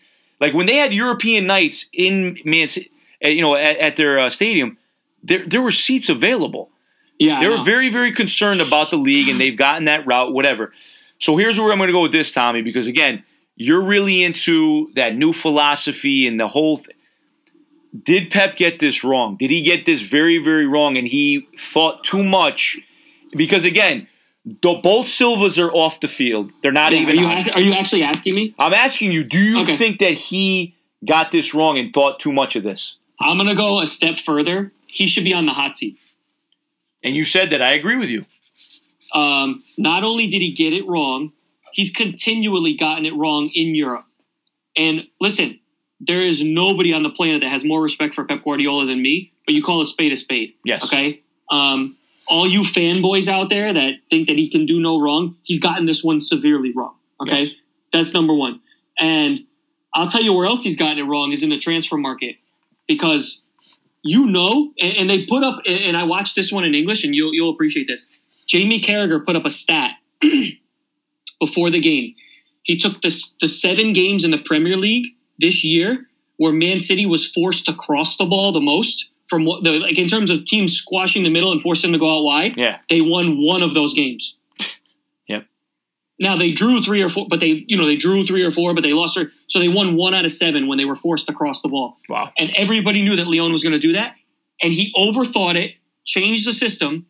Like 0.43 0.53
when 0.53 0.65
they 0.65 0.75
had 0.75 0.93
European 0.93 1.47
nights 1.47 1.85
in 1.93 2.37
Man, 2.43 2.67
uh, 3.25 3.29
you 3.29 3.41
know, 3.41 3.55
at, 3.55 3.77
at 3.77 3.95
their 3.95 4.19
uh, 4.19 4.29
stadium, 4.29 4.77
there 5.23 5.47
there 5.47 5.61
were 5.61 5.71
seats 5.71 6.09
available. 6.09 6.69
Yeah, 7.17 7.39
They 7.39 7.47
were 7.47 7.63
very, 7.63 7.87
very 7.87 8.11
concerned 8.11 8.59
about 8.59 8.89
the 8.89 8.97
league, 8.97 9.29
and 9.29 9.39
they've 9.39 9.57
gotten 9.57 9.85
that 9.85 10.05
route, 10.05 10.33
whatever. 10.33 10.73
So 11.17 11.37
here's 11.37 11.57
where 11.57 11.71
I'm 11.71 11.77
going 11.77 11.87
to 11.87 11.93
go 11.93 12.01
with 12.01 12.11
this, 12.11 12.33
Tommy, 12.33 12.61
because 12.61 12.87
again, 12.87 13.23
you're 13.55 13.81
really 13.81 14.21
into 14.21 14.91
that 14.95 15.15
new 15.15 15.31
philosophy 15.31 16.27
and 16.27 16.37
the 16.37 16.47
whole 16.49 16.75
thing. 16.75 16.95
Did 18.03 18.29
Pep 18.29 18.57
get 18.57 18.79
this 18.79 19.01
wrong? 19.01 19.37
Did 19.37 19.49
he 19.49 19.61
get 19.61 19.85
this 19.85 20.01
very, 20.01 20.39
very 20.39 20.67
wrong? 20.67 20.97
And 20.97 21.07
he 21.07 21.47
thought 21.57 22.03
too 22.03 22.21
much? 22.21 22.79
Because 23.31 23.63
again, 23.63 24.09
both 24.45 25.07
Silvas 25.07 25.57
are 25.57 25.71
off 25.71 25.99
the 25.99 26.07
field. 26.07 26.51
They're 26.61 26.71
not 26.71 26.91
Yeah, 26.91 26.99
even. 26.99 27.17
Are 27.17 27.21
you, 27.21 27.27
ask- 27.27 27.55
are 27.57 27.61
you 27.61 27.73
actually 27.73 28.03
asking 28.03 28.35
me? 28.35 28.53
I'm 28.59 28.73
asking 28.73 29.11
you, 29.11 29.23
do 29.23 29.39
you 29.39 29.61
Okay. 29.61 29.77
think 29.77 29.99
that 29.99 30.13
he 30.13 30.75
got 31.05 31.31
this 31.31 31.53
wrong 31.53 31.77
and 31.77 31.93
thought 31.93 32.19
too 32.19 32.31
much 32.33 32.55
of 32.55 32.63
this? 32.63 32.95
I'm 33.19 33.37
gonna 33.37 33.55
go 33.55 33.79
a 33.81 33.87
step 33.87 34.19
further. 34.19 34.73
He 34.87 35.07
should 35.07 35.23
be 35.23 35.33
on 35.33 35.45
the 35.45 35.53
hot 35.53 35.77
seat. 35.77 35.97
And 37.03 37.15
you 37.15 37.23
said 37.23 37.49
that. 37.51 37.61
I 37.61 37.73
agree 37.73 37.95
with 37.97 38.09
you. 38.09 38.25
Um, 39.13 39.63
not 39.77 40.03
only 40.03 40.27
did 40.27 40.41
he 40.41 40.51
get 40.51 40.73
it 40.73 40.85
wrong, 40.87 41.31
he's 41.71 41.91
continually 41.91 42.73
gotten 42.75 43.05
it 43.05 43.13
wrong 43.15 43.49
in 43.53 43.75
Europe. 43.75 44.05
And 44.75 45.07
listen, 45.21 45.59
there 45.99 46.25
is 46.25 46.43
nobody 46.43 46.93
on 46.93 47.03
the 47.03 47.09
planet 47.09 47.41
that 47.41 47.49
has 47.49 47.63
more 47.63 47.81
respect 47.81 48.13
for 48.15 48.23
Pep 48.25 48.43
Guardiola 48.43 48.85
than 48.85 49.01
me. 49.01 49.31
But 49.45 49.53
you 49.55 49.61
call 49.63 49.81
a 49.81 49.85
spade 49.85 50.11
a 50.13 50.17
spade. 50.17 50.53
Yes. 50.65 50.83
Okay. 50.85 51.21
Um, 51.51 51.97
all 52.27 52.47
you 52.47 52.61
fanboys 52.61 53.27
out 53.27 53.49
there 53.49 53.73
that 53.73 53.95
think 54.09 54.27
that 54.27 54.37
he 54.37 54.49
can 54.49 54.65
do 54.65 54.79
no 54.79 54.99
wrong, 54.99 55.35
he's 55.43 55.59
gotten 55.59 55.85
this 55.85 56.03
one 56.03 56.21
severely 56.21 56.71
wrong. 56.71 56.95
Okay. 57.21 57.43
Yes. 57.43 57.53
That's 57.91 58.13
number 58.13 58.33
one. 58.33 58.61
And 58.99 59.41
I'll 59.93 60.07
tell 60.07 60.21
you 60.21 60.33
where 60.33 60.45
else 60.45 60.63
he's 60.63 60.75
gotten 60.75 60.99
it 60.99 61.03
wrong 61.03 61.31
is 61.31 61.43
in 61.43 61.49
the 61.49 61.59
transfer 61.59 61.97
market 61.97 62.37
because 62.87 63.41
you 64.03 64.25
know, 64.25 64.73
and, 64.79 64.97
and 64.97 65.09
they 65.09 65.25
put 65.25 65.43
up, 65.43 65.61
and, 65.65 65.95
I 65.95 66.03
watched 66.03 66.35
this 66.35 66.51
one 66.51 66.65
in 66.65 66.75
English, 66.75 67.05
and 67.05 67.15
you'll 67.15 67.33
you'll 67.33 67.51
appreciate 67.51 67.87
this. 67.87 68.07
Jamie 68.45 68.81
Carragher 68.81 69.25
put 69.25 69.37
up 69.37 69.45
a 69.45 69.49
stat 69.49 69.91
before 71.39 71.69
the 71.69 71.79
game. 71.79 72.13
He 72.63 72.77
took 72.77 73.01
the 73.01 73.17
the 73.39 73.47
seven 73.47 73.93
games 73.93 74.23
in 74.23 74.31
the 74.31 74.37
Premier 74.37 74.75
League 74.75 75.15
this 75.39 75.63
year 75.63 76.07
where 76.37 76.51
Man 76.51 76.79
City 76.79 77.05
was 77.05 77.25
forced 77.25 77.65
to 77.65 77.73
cross 77.73 78.17
the 78.17 78.25
ball 78.25 78.51
the 78.51 78.59
most 78.59 79.09
from 79.33 79.45
what 79.45 79.63
the 79.63 79.79
like 79.79 79.97
in 79.97 80.07
terms 80.07 80.29
of 80.29 80.45
teams 80.45 80.73
squashing 80.73 81.23
the 81.23 81.29
middle 81.31 81.51
and 81.51 81.59
forcing 81.59 81.91
them 81.91 81.99
to 81.99 82.05
go 82.05 82.17
out 82.19 82.23
wide. 82.23 82.55
Yeah. 82.55 82.77
They 82.87 83.01
won 83.01 83.43
one 83.43 83.63
of 83.63 83.73
those 83.73 83.93
games. 83.95 84.37
Yep. 85.27 85.45
Now 86.19 86.37
they 86.37 86.51
drew 86.51 86.83
three 86.83 87.01
or 87.01 87.09
four, 87.09 87.25
but 87.29 87.39
they 87.39 87.65
you 87.67 87.77
know 87.77 87.85
they 87.87 87.95
drew 87.95 88.27
three 88.27 88.43
or 88.43 88.51
four, 88.51 88.73
but 88.75 88.83
they 88.83 88.93
lost. 88.93 89.15
Their, 89.15 89.31
so 89.47 89.57
they 89.59 89.69
won 89.69 89.95
one 89.95 90.13
out 90.13 90.25
of 90.25 90.31
seven 90.31 90.67
when 90.67 90.77
they 90.77 90.85
were 90.85 90.95
forced 90.95 91.25
to 91.27 91.33
cross 91.33 91.61
the 91.63 91.67
ball 91.69 91.97
Wow. 92.09 92.31
and 92.37 92.51
everybody 92.55 93.01
knew 93.01 93.15
that 93.15 93.27
Lyon 93.27 93.51
was 93.51 93.63
going 93.63 93.73
to 93.73 93.79
do 93.79 93.93
that, 93.93 94.15
and 94.61 94.71
he 94.73 94.93
overthought 94.95 95.55
it, 95.55 95.71
changed 96.05 96.45
the 96.47 96.53
system. 96.53 97.07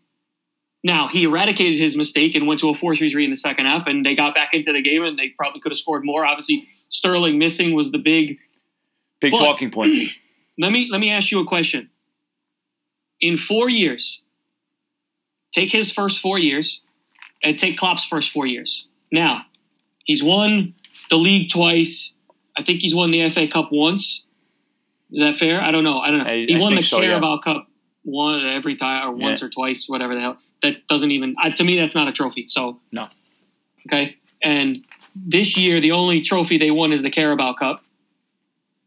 Now 0.84 1.10
he 1.10 1.24
eradicated 1.24 1.78
his 1.80 1.98
mistake 1.98 2.36
and 2.36 2.48
went 2.48 2.60
to 2.62 2.70
a 2.70 2.74
4-3-3 2.74 3.24
in 3.26 3.30
the 3.32 3.36
second 3.36 3.66
half, 3.66 3.88
and 3.88 4.06
they 4.06 4.16
got 4.16 4.34
back 4.36 4.54
into 4.54 4.72
the 4.72 4.82
game, 4.82 5.04
and 5.04 5.18
they 5.20 5.30
probably 5.30 5.60
could 5.60 5.72
have 5.74 5.78
scored 5.80 6.06
more. 6.06 6.24
Obviously, 6.26 6.68
Sterling 6.90 7.38
missing 7.38 7.74
was 7.74 7.92
the 7.92 7.98
big. 8.00 8.38
Big 9.20 9.32
But- 9.32 9.40
talking 9.40 9.72
point. 9.72 9.94
Let 10.60 10.72
me 10.72 10.88
let 10.92 11.02
me 11.02 11.10
ask 11.10 11.32
you 11.32 11.40
a 11.40 11.46
question. 11.48 11.90
In 13.24 13.38
four 13.38 13.70
years, 13.70 14.22
take 15.54 15.72
his 15.72 15.90
first 15.90 16.20
four 16.20 16.38
years, 16.38 16.82
and 17.42 17.58
take 17.58 17.78
Klopp's 17.78 18.04
first 18.04 18.32
four 18.32 18.46
years. 18.46 18.86
Now, 19.14 19.46
he's 20.04 20.22
won 20.22 20.74
the 21.10 21.16
league 21.16 21.50
twice. 21.50 22.12
I 22.58 22.64
think 22.64 22.82
he's 22.82 22.94
won 22.94 23.12
the 23.12 23.30
FA 23.30 23.48
Cup 23.48 23.70
once. 23.72 24.24
Is 25.10 25.22
that 25.24 25.38
fair? 25.38 25.62
I 25.62 25.72
don't 25.72 25.86
know. 25.86 26.00
I 26.00 26.10
don't 26.10 26.20
know. 26.20 26.26
I- 26.26 26.46
he 26.46 26.58
won 26.58 26.76
the 26.76 26.84
so, 26.84 27.00
yeah. 27.00 27.08
Carabao 27.12 27.38
Cup 27.38 27.68
one 28.04 28.46
every 28.46 28.76
time, 28.76 29.08
or 29.08 29.14
once 29.14 29.40
Yeah. 29.40 29.48
or 29.48 29.50
twice, 29.50 29.88
whatever 29.88 30.16
the 30.16 30.20
hell. 30.22 30.38
That 30.62 30.86
doesn't 30.90 31.12
even. 31.12 31.36
I, 31.40 31.52
to 31.52 31.64
me, 31.64 31.78
that's 31.78 31.96
not 31.96 32.10
a 32.10 32.12
trophy. 32.12 32.48
So 32.48 32.82
No. 32.92 33.08
Okay, 33.88 34.18
and 34.42 34.84
this 35.16 35.56
year 35.58 35.80
the 35.80 35.92
only 35.92 36.22
trophy 36.22 36.58
they 36.58 36.72
won 36.72 36.92
is 36.92 37.04
the 37.04 37.10
Carabao 37.10 37.54
Cup. 37.54 37.86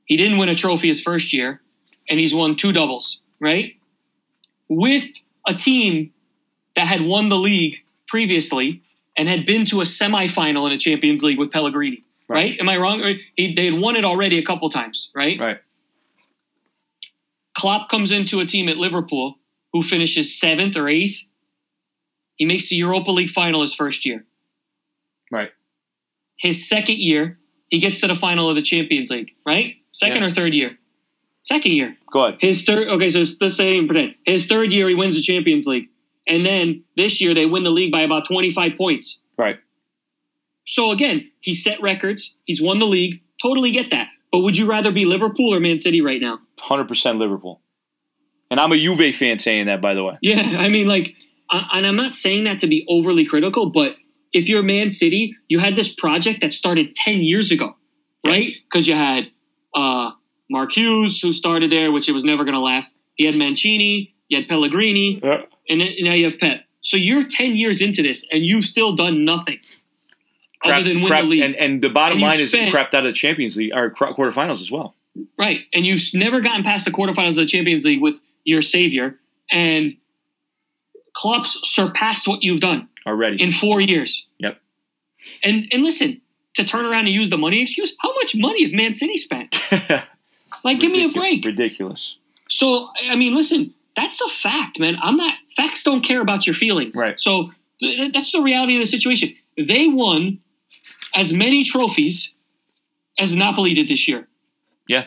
He 0.05 0.18
didn't 0.18 0.37
win 0.37 0.51
a 0.51 0.55
trophy 0.55 0.89
his 0.89 1.01
first 1.01 1.32
year, 1.32 1.62
and 2.09 2.18
he's 2.20 2.34
won 2.34 2.55
two 2.57 2.72
doubles, 2.72 3.20
right? 3.41 3.76
With 4.69 5.05
a 5.47 5.55
team 5.55 6.12
that 6.75 6.87
had 6.87 7.03
won 7.03 7.29
the 7.29 7.37
league 7.37 7.85
previously 8.09 8.83
and 9.17 9.29
had 9.29 9.47
been 9.47 9.64
to 9.67 9.81
a 9.81 9.85
semifinal 9.85 10.67
in 10.67 10.73
a 10.73 10.79
Champions 10.79 11.23
League 11.23 11.39
with 11.39 11.51
Pellegrini, 11.53 12.03
right? 12.29 12.37
Right. 12.51 12.61
Am 12.61 12.69
I 12.69 12.77
wrong? 12.77 13.03
He, 13.37 13.55
they 13.55 13.67
had 13.67 13.75
won 13.81 13.97
it 13.97 14.05
already 14.05 14.39
a 14.39 14.43
couple 14.43 14.69
times, 14.71 15.11
right? 15.14 15.39
Right. 15.39 15.59
Klopp 17.57 17.89
comes 17.89 18.11
into 18.11 18.41
a 18.41 18.45
team 18.45 18.69
at 18.69 18.77
Liverpool 18.77 19.39
who 19.73 19.83
finishes 19.83 20.39
seventh 20.39 20.77
or 20.77 20.89
eighth. 20.89 21.23
He 22.37 22.45
makes 22.45 22.69
the 22.69 22.77
Europa 22.77 23.11
League 23.11 23.31
final 23.31 23.62
his 23.62 23.75
first 23.75 24.05
year. 24.05 24.27
Right. 25.33 25.51
His 26.39 26.69
second 26.69 26.99
year, 26.99 27.39
he 27.71 27.79
gets 27.79 28.01
to 28.01 28.07
the 28.09 28.14
final 28.14 28.51
of 28.51 28.57
the 28.57 28.62
Champions 28.62 29.11
League, 29.11 29.31
right? 29.47 29.77
Second 29.93 30.23
Yeah. 30.23 30.29
or 30.29 30.31
third 30.31 30.53
year? 30.53 30.79
Second 31.43 31.73
year. 31.73 31.97
Go 32.17 32.25
ahead. 32.25 32.39
His 32.41 32.62
third. 32.62 32.89
Okay, 32.89 33.11
so 33.11 33.23
let's 33.43 33.57
say 33.57 33.74
even 33.74 33.86
pretend 33.86 34.15
his 34.24 34.47
third 34.47 34.73
year 34.73 34.89
he 34.89 34.95
wins 34.95 35.15
the 35.15 35.20
Champions 35.20 35.66
League, 35.66 35.90
and 36.27 36.47
then 36.47 36.82
this 36.97 37.20
year 37.20 37.35
they 37.35 37.45
win 37.45 37.62
the 37.62 37.70
league 37.70 37.93
by 37.93 38.01
about 38.01 38.27
twenty 38.27 38.51
five 38.51 38.73
points. 38.78 39.19
Right. 39.36 39.59
So 40.66 40.93
again, 40.93 41.31
he 41.40 41.53
set 41.53 41.82
records. 41.82 42.35
He's 42.47 42.62
won 42.62 42.78
the 42.78 42.86
league. 42.86 43.20
Totally 43.43 43.70
get 43.70 43.90
that. 43.90 44.09
But 44.32 44.39
would 44.39 44.57
you 44.57 44.65
rather 44.65 44.90
be 44.93 45.05
Liverpool 45.05 45.55
or 45.55 45.61
Man 45.61 45.78
City 45.78 46.01
right 46.01 46.19
now? 46.19 46.39
Hundred 46.59 46.89
percent 46.89 47.19
Liverpool. 47.19 47.61
And 48.51 48.59
I'm 48.59 48.73
a 48.73 48.78
Juve 48.78 49.15
fan 49.15 49.39
saying 49.39 49.66
that, 49.66 49.82
by 49.82 49.93
the 49.93 50.03
way. 50.03 50.16
Yeah, 50.23 50.57
I 50.59 50.70
mean, 50.70 50.86
like, 50.86 51.15
I- 51.51 51.69
and 51.74 51.86
I'm 51.86 51.97
not 51.97 52.15
saying 52.15 52.45
that 52.45 52.61
to 52.61 52.66
be 52.66 52.86
overly 52.89 53.27
critical, 53.27 53.66
but 53.69 53.97
if 54.32 54.49
you're 54.49 54.62
Man 54.62 54.90
City, 54.90 55.35
you 55.49 55.59
had 55.59 55.77
this 55.77 55.93
project 55.93 56.40
that 56.40 56.55
started 56.55 56.95
10 56.95 57.16
years 57.23 57.51
ago, 57.51 57.77
right? 58.27 58.55
Because 58.65 58.89
you 58.89 58.95
had 58.95 59.27
uh, 59.74 60.12
Mark 60.51 60.73
Hughes, 60.77 61.20
who 61.20 61.32
started 61.32 61.70
there, 61.73 61.90
which 61.93 62.09
it 62.09 62.12
was 62.12 62.24
never 62.24 62.44
going 62.44 62.55
to 62.55 62.60
last. 62.60 62.94
You 63.16 63.27
had 63.27 63.36
Mancini, 63.36 64.14
you 64.28 64.39
had 64.39 64.48
Pellegrini, 64.48 65.20
Yeah. 65.23 65.43
and 65.68 65.81
then, 65.81 65.93
now 66.01 66.12
you 66.14 66.24
have 66.27 66.39
Pep. 66.39 66.64
So 66.82 66.97
you're 66.97 67.24
10 67.24 67.56
years 67.56 67.81
into 67.82 68.02
this, 68.02 68.24
and 68.31 68.44
you've 68.44 68.64
still 68.64 68.94
done 68.94 69.24
nothing 69.24 69.59
other 70.64 70.82
than 70.85 71.01
win 71.02 71.12
the 71.12 71.23
league. 71.23 71.43
and, 71.43 71.55
and 71.56 71.82
the 71.82 71.89
bottom 71.89 72.18
And 72.18 72.23
line 72.23 72.40
is 72.40 72.52
you 72.52 72.59
spent- 72.59 72.74
crapped 72.74 72.94
out 72.94 73.05
of 73.06 73.12
the 73.12 73.12
Champions 73.12 73.56
League 73.56 73.73
or 73.74 73.90
quarterfinals 73.90 74.60
as 74.60 74.70
well. 74.70 74.94
Right. 75.39 75.60
And 75.73 75.86
you've 75.86 76.02
never 76.14 76.40
gotten 76.40 76.62
past 76.62 76.85
the 76.85 76.90
quarterfinals 76.90 77.31
of 77.31 77.36
the 77.36 77.47
Champions 77.47 77.85
League 77.85 78.02
with 78.02 78.20
your 78.44 78.62
savior. 78.62 79.18
And 79.51 79.97
Klopp's 81.14 81.59
surpassed 81.64 82.28
what 82.28 82.43
you've 82.44 82.60
done 82.60 82.89
Already. 83.06 83.43
in 83.43 83.51
four 83.52 83.81
years. 83.81 84.27
Yep. 84.39 84.60
And 85.43 85.66
and 85.73 85.82
listen, 85.82 86.20
to 86.55 86.64
turn 86.64 86.85
around 86.85 87.06
and 87.06 87.14
use 87.14 87.31
the 87.31 87.39
money 87.39 87.62
excuse, 87.62 87.94
how 88.01 88.12
much 88.14 88.35
money 88.36 88.64
have 88.64 88.73
Man 88.73 88.93
City 88.94 89.16
spent? 89.16 89.56
Like, 90.66 90.80
give 90.80 90.90
me 90.90 91.05
a 91.05 91.09
break. 91.10 91.44
Ridiculous. 91.44 92.16
So, 92.51 92.88
I 93.09 93.14
mean, 93.14 93.36
listen, 93.36 93.72
that's 93.94 94.20
a 94.20 94.28
fact, 94.28 94.80
man. 94.80 94.98
I'm 95.01 95.16
not, 95.16 95.34
facts 95.56 95.84
don't 95.84 96.02
care 96.02 96.20
about 96.20 96.44
your 96.44 96.55
feelings. 96.55 96.97
Right. 96.97 97.20
So, 97.20 97.52
th- 97.78 98.12
that's 98.12 98.32
the 98.32 98.43
reality 98.43 98.74
of 98.74 98.80
the 98.80 98.86
situation. 98.86 99.36
They 99.56 99.86
won 99.86 100.40
as 101.14 101.32
many 101.32 101.62
trophies 101.62 102.32
as 103.16 103.32
Napoli 103.32 103.74
did 103.74 103.86
this 103.86 104.09
year. 104.09 104.26
Yeah. 104.88 105.05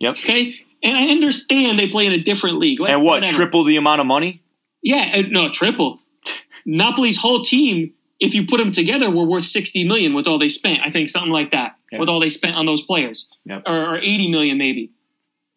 Yep. 0.00 0.16
Okay. 0.16 0.56
And 0.82 0.98
I 0.98 1.06
understand 1.06 1.78
they 1.78 1.88
play 1.88 2.04
in 2.04 2.12
a 2.12 2.22
different 2.22 2.58
league. 2.58 2.78
And 2.80 3.02
what? 3.02 3.20
Whatever. 3.20 3.36
Triple 3.36 3.64
the 3.64 3.78
amount 3.78 4.02
of 4.02 4.06
money? 4.06 4.42
Yeah, 4.82 5.12
uh, 5.14 5.22
no, 5.30 5.50
triple. 5.50 6.00
Napoli's 6.66 7.16
whole 7.16 7.42
team, 7.42 7.94
if 8.20 8.34
you 8.34 8.46
put 8.46 8.58
them 8.58 8.70
together, 8.70 9.10
were 9.10 9.24
worth 9.26 9.46
sixty 9.46 9.88
million 9.88 10.12
with 10.12 10.26
all 10.26 10.38
they 10.38 10.50
spent. 10.50 10.80
I 10.84 10.90
think 10.90 11.08
something 11.08 11.32
like 11.32 11.52
that 11.52 11.75
Yeah. 11.92 12.00
with 12.00 12.08
all 12.08 12.18
they 12.20 12.30
spent 12.30 12.56
on 12.56 12.66
those 12.66 12.82
players, 12.82 13.28
Yep. 13.44 13.62
or, 13.66 13.94
or 13.94 13.98
eighty 13.98 14.28
million 14.30 14.58
maybe. 14.58 14.90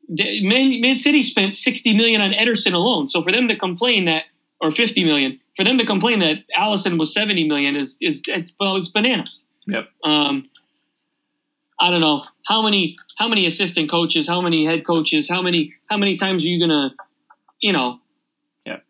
Man, 0.07 0.81
Man 0.81 0.97
City 0.97 1.21
spent 1.21 1.55
sixty 1.55 1.93
million 1.93 2.21
on 2.21 2.31
Ederson 2.31 2.73
alone. 2.73 3.09
So 3.09 3.21
for 3.21 3.31
them 3.31 3.47
to 3.47 3.55
complain 3.55 4.05
that, 4.05 4.25
or 4.61 4.71
fifty 4.71 5.03
million, 5.03 5.39
for 5.57 5.63
them 5.63 5.77
to 5.77 5.85
complain 5.85 6.19
that 6.19 6.43
Alisson 6.57 6.97
was 6.99 7.13
seventy 7.13 7.47
million 7.47 7.75
is 7.75 7.97
is 8.01 8.21
it's, 8.27 8.51
well, 8.59 8.75
it's 8.77 8.87
bananas. 8.89 9.45
Yep. 9.67 9.87
Um, 10.03 10.49
I 11.79 11.89
don't 11.91 12.01
know 12.01 12.23
how 12.45 12.61
many 12.61 12.97
how 13.17 13.27
many 13.27 13.45
assistant 13.45 13.89
coaches, 13.89 14.27
how 14.27 14.41
many 14.41 14.65
head 14.65 14.85
coaches, 14.85 15.29
how 15.29 15.41
many 15.41 15.73
how 15.89 15.97
many 15.97 16.15
times 16.15 16.43
are 16.43 16.47
you 16.47 16.59
gonna, 16.59 16.93
you 17.61 17.71
know? 17.71 17.99
Yep. 18.65 18.83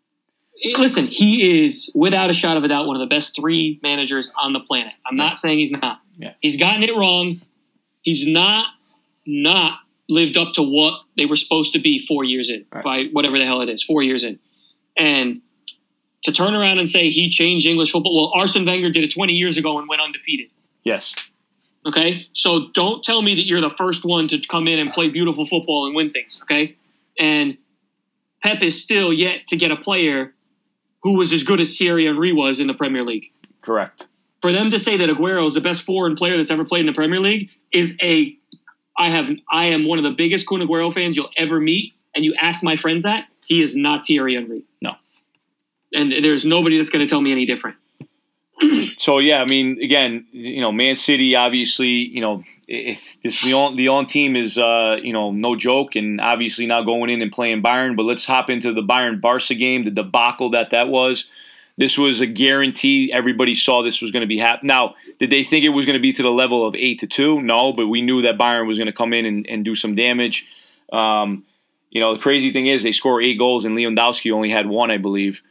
Eh, 0.63 0.73
Listen, 0.77 1.07
he 1.07 1.63
is 1.65 1.91
without 1.93 2.29
a 2.29 2.33
shot 2.33 2.57
of 2.57 2.63
a 2.63 2.67
doubt 2.67 2.87
one 2.87 2.95
of 2.95 2.99
the 3.01 3.13
best 3.13 3.35
three 3.35 3.79
managers 3.83 4.31
on 4.41 4.53
the 4.53 4.59
planet. 4.59 4.93
I'm 5.05 5.15
not 5.17 5.37
saying 5.37 5.59
he's 5.59 5.71
not. 5.71 5.99
Yeah. 6.19 6.33
He's 6.41 6.57
gotten 6.57 6.83
it 6.83 6.95
wrong. 6.95 7.41
He's 8.01 8.27
not 8.27 8.67
not 9.25 9.79
lived 10.07 10.37
up 10.37 10.53
to 10.55 10.61
what 10.63 11.01
they 11.17 11.25
were 11.25 11.35
supposed 11.35 11.71
to 11.73 11.79
be 11.79 12.05
four 12.05 12.23
years 12.23 12.49
in, 12.49 12.65
Right. 12.71 12.83
five, 12.83 13.05
whatever 13.11 13.37
the 13.37 13.45
hell 13.45 13.61
it 13.61 13.69
is, 13.69 13.83
four 13.83 14.01
years 14.03 14.23
in, 14.23 14.39
and 14.97 15.41
to 16.23 16.31
turn 16.31 16.53
around 16.55 16.79
and 16.79 16.89
say 16.89 17.09
he 17.11 17.29
changed 17.29 17.65
English 17.67 17.91
football. 17.91 18.15
Well, 18.15 18.31
Arsene 18.41 18.65
Wenger 18.65 18.89
did 18.89 19.03
it 19.03 19.11
20 19.13 19.33
years 19.33 19.55
ago 19.57 19.77
and 19.79 19.87
went 19.87 20.01
undefeated. 20.01 20.49
Yes. 20.83 21.13
Okay, 21.85 22.27
so 22.33 22.67
don't 22.73 23.03
tell 23.03 23.21
me 23.21 23.35
that 23.35 23.45
you're 23.47 23.61
the 23.61 23.69
first 23.69 24.03
one 24.03 24.27
to 24.29 24.39
come 24.39 24.67
in 24.67 24.79
and 24.79 24.91
play 24.91 25.09
beautiful 25.09 25.45
football 25.45 25.85
and 25.85 25.95
win 25.95 26.11
things. 26.11 26.39
Okay, 26.43 26.75
and 27.19 27.57
Pep 28.43 28.61
is 28.63 28.81
still 28.81 29.13
yet 29.13 29.47
to 29.47 29.55
get 29.55 29.71
a 29.71 29.77
player 29.77 30.33
who 31.03 31.13
was 31.13 31.31
as 31.31 31.43
good 31.43 31.61
as 31.61 31.77
Thierry 31.77 32.05
Henry 32.05 32.33
was 32.33 32.59
in 32.59 32.67
the 32.67 32.73
Premier 32.73 33.03
League. 33.03 33.31
Correct. 33.61 34.07
For 34.41 34.51
them 34.51 34.69
to 34.71 34.79
say 34.79 34.97
that 34.97 35.09
Aguero 35.09 35.45
is 35.45 35.53
the 35.53 35.61
best 35.61 35.83
foreign 35.83 36.15
player 36.15 36.37
that's 36.37 36.51
ever 36.51 36.63
played 36.63 36.81
in 36.81 36.85
the 36.85 36.93
Premier 36.93 37.19
League 37.19 37.49
is 37.71 37.95
a 38.01 38.37
I 38.97 39.09
have 39.09 39.29
I 39.51 39.65
am 39.65 39.87
one 39.87 39.97
of 39.97 40.03
the 40.03 40.11
biggest 40.11 40.47
Kun 40.47 40.59
Aguero 40.59 40.93
fans 40.93 41.15
you'll 41.15 41.29
ever 41.37 41.59
meet, 41.59 41.93
and 42.15 42.25
you 42.25 42.35
ask 42.35 42.63
my 42.63 42.75
friends 42.75 43.03
that 43.03 43.25
he 43.47 43.63
is 43.63 43.75
not 43.75 44.05
Thierry 44.05 44.35
Henry. 44.35 44.63
No. 44.81 44.93
and 45.93 46.23
there's 46.23 46.45
nobody 46.45 46.77
that's 46.77 46.89
going 46.89 47.05
to 47.05 47.09
tell 47.09 47.21
me 47.21 47.31
any 47.31 47.45
different. 47.45 47.77
So 48.97 49.19
yeah, 49.19 49.41
I 49.41 49.45
mean, 49.45 49.81
again, 49.81 50.27
you 50.33 50.59
know, 50.59 50.73
Man 50.73 50.97
City, 50.97 51.33
obviously, 51.33 51.87
you 51.87 52.19
know, 52.19 52.43
if 52.67 53.15
this 53.23 53.41
Lyon 53.45 53.77
Lyon 53.77 54.05
team 54.05 54.35
is, 54.35 54.57
uh, 54.57 54.97
you 55.01 55.13
know, 55.13 55.31
no 55.31 55.55
joke, 55.55 55.95
and 55.95 56.19
obviously 56.19 56.65
not 56.65 56.85
going 56.85 57.09
in 57.09 57.21
and 57.21 57.31
playing 57.31 57.63
Bayern. 57.63 57.95
But 57.95 58.03
let's 58.03 58.25
hop 58.25 58.49
into 58.49 58.73
the 58.73 58.81
Bayern 58.81 59.21
Barca 59.21 59.55
game, 59.55 59.85
the 59.85 59.91
debacle 59.91 60.49
that 60.51 60.71
that 60.71 60.89
was. 60.89 61.29
This 61.80 61.97
was 61.97 62.19
a 62.22 62.27
guarantee. 62.27 63.10
Everybody 63.11 63.56
saw 63.56 63.81
this 63.81 64.01
was 64.01 64.11
going 64.11 64.22
to 64.22 64.27
be 64.27 64.38
happening. 64.38 64.68
Now, 64.68 64.95
did 65.19 65.31
they 65.31 65.43
think 65.45 65.64
it 65.65 65.69
was 65.69 65.85
going 65.85 65.95
to 65.97 66.01
be 66.01 66.11
to 66.14 66.22
the 66.22 66.30
level 66.30 66.68
of 66.68 66.76
eight 66.76 66.99
to 66.99 67.07
two? 67.07 67.41
No, 67.41 67.72
but 67.73 67.88
we 67.88 68.01
knew 68.01 68.22
that 68.23 68.38
Bayern 68.38 68.68
was 68.68 68.77
going 68.77 68.88
to 68.88 68.93
come 68.93 69.14
in 69.14 69.26
and, 69.26 69.47
and 69.47 69.64
do 69.65 69.76
some 69.76 69.95
damage. 69.95 70.45
Um, 70.91 71.45
you 71.89 72.01
know, 72.01 72.14
the 72.15 72.22
crazy 72.22 72.51
thing 72.51 72.68
is 72.68 72.84
they 72.84 72.91
score 72.91 73.22
eight 73.22 73.39
goals, 73.39 73.64
and 73.65 73.76
Lewandowski 73.77 74.31
only 74.31 74.51
had 74.51 74.68
one, 74.68 74.91
I 74.91 74.97
believe. 74.97 75.41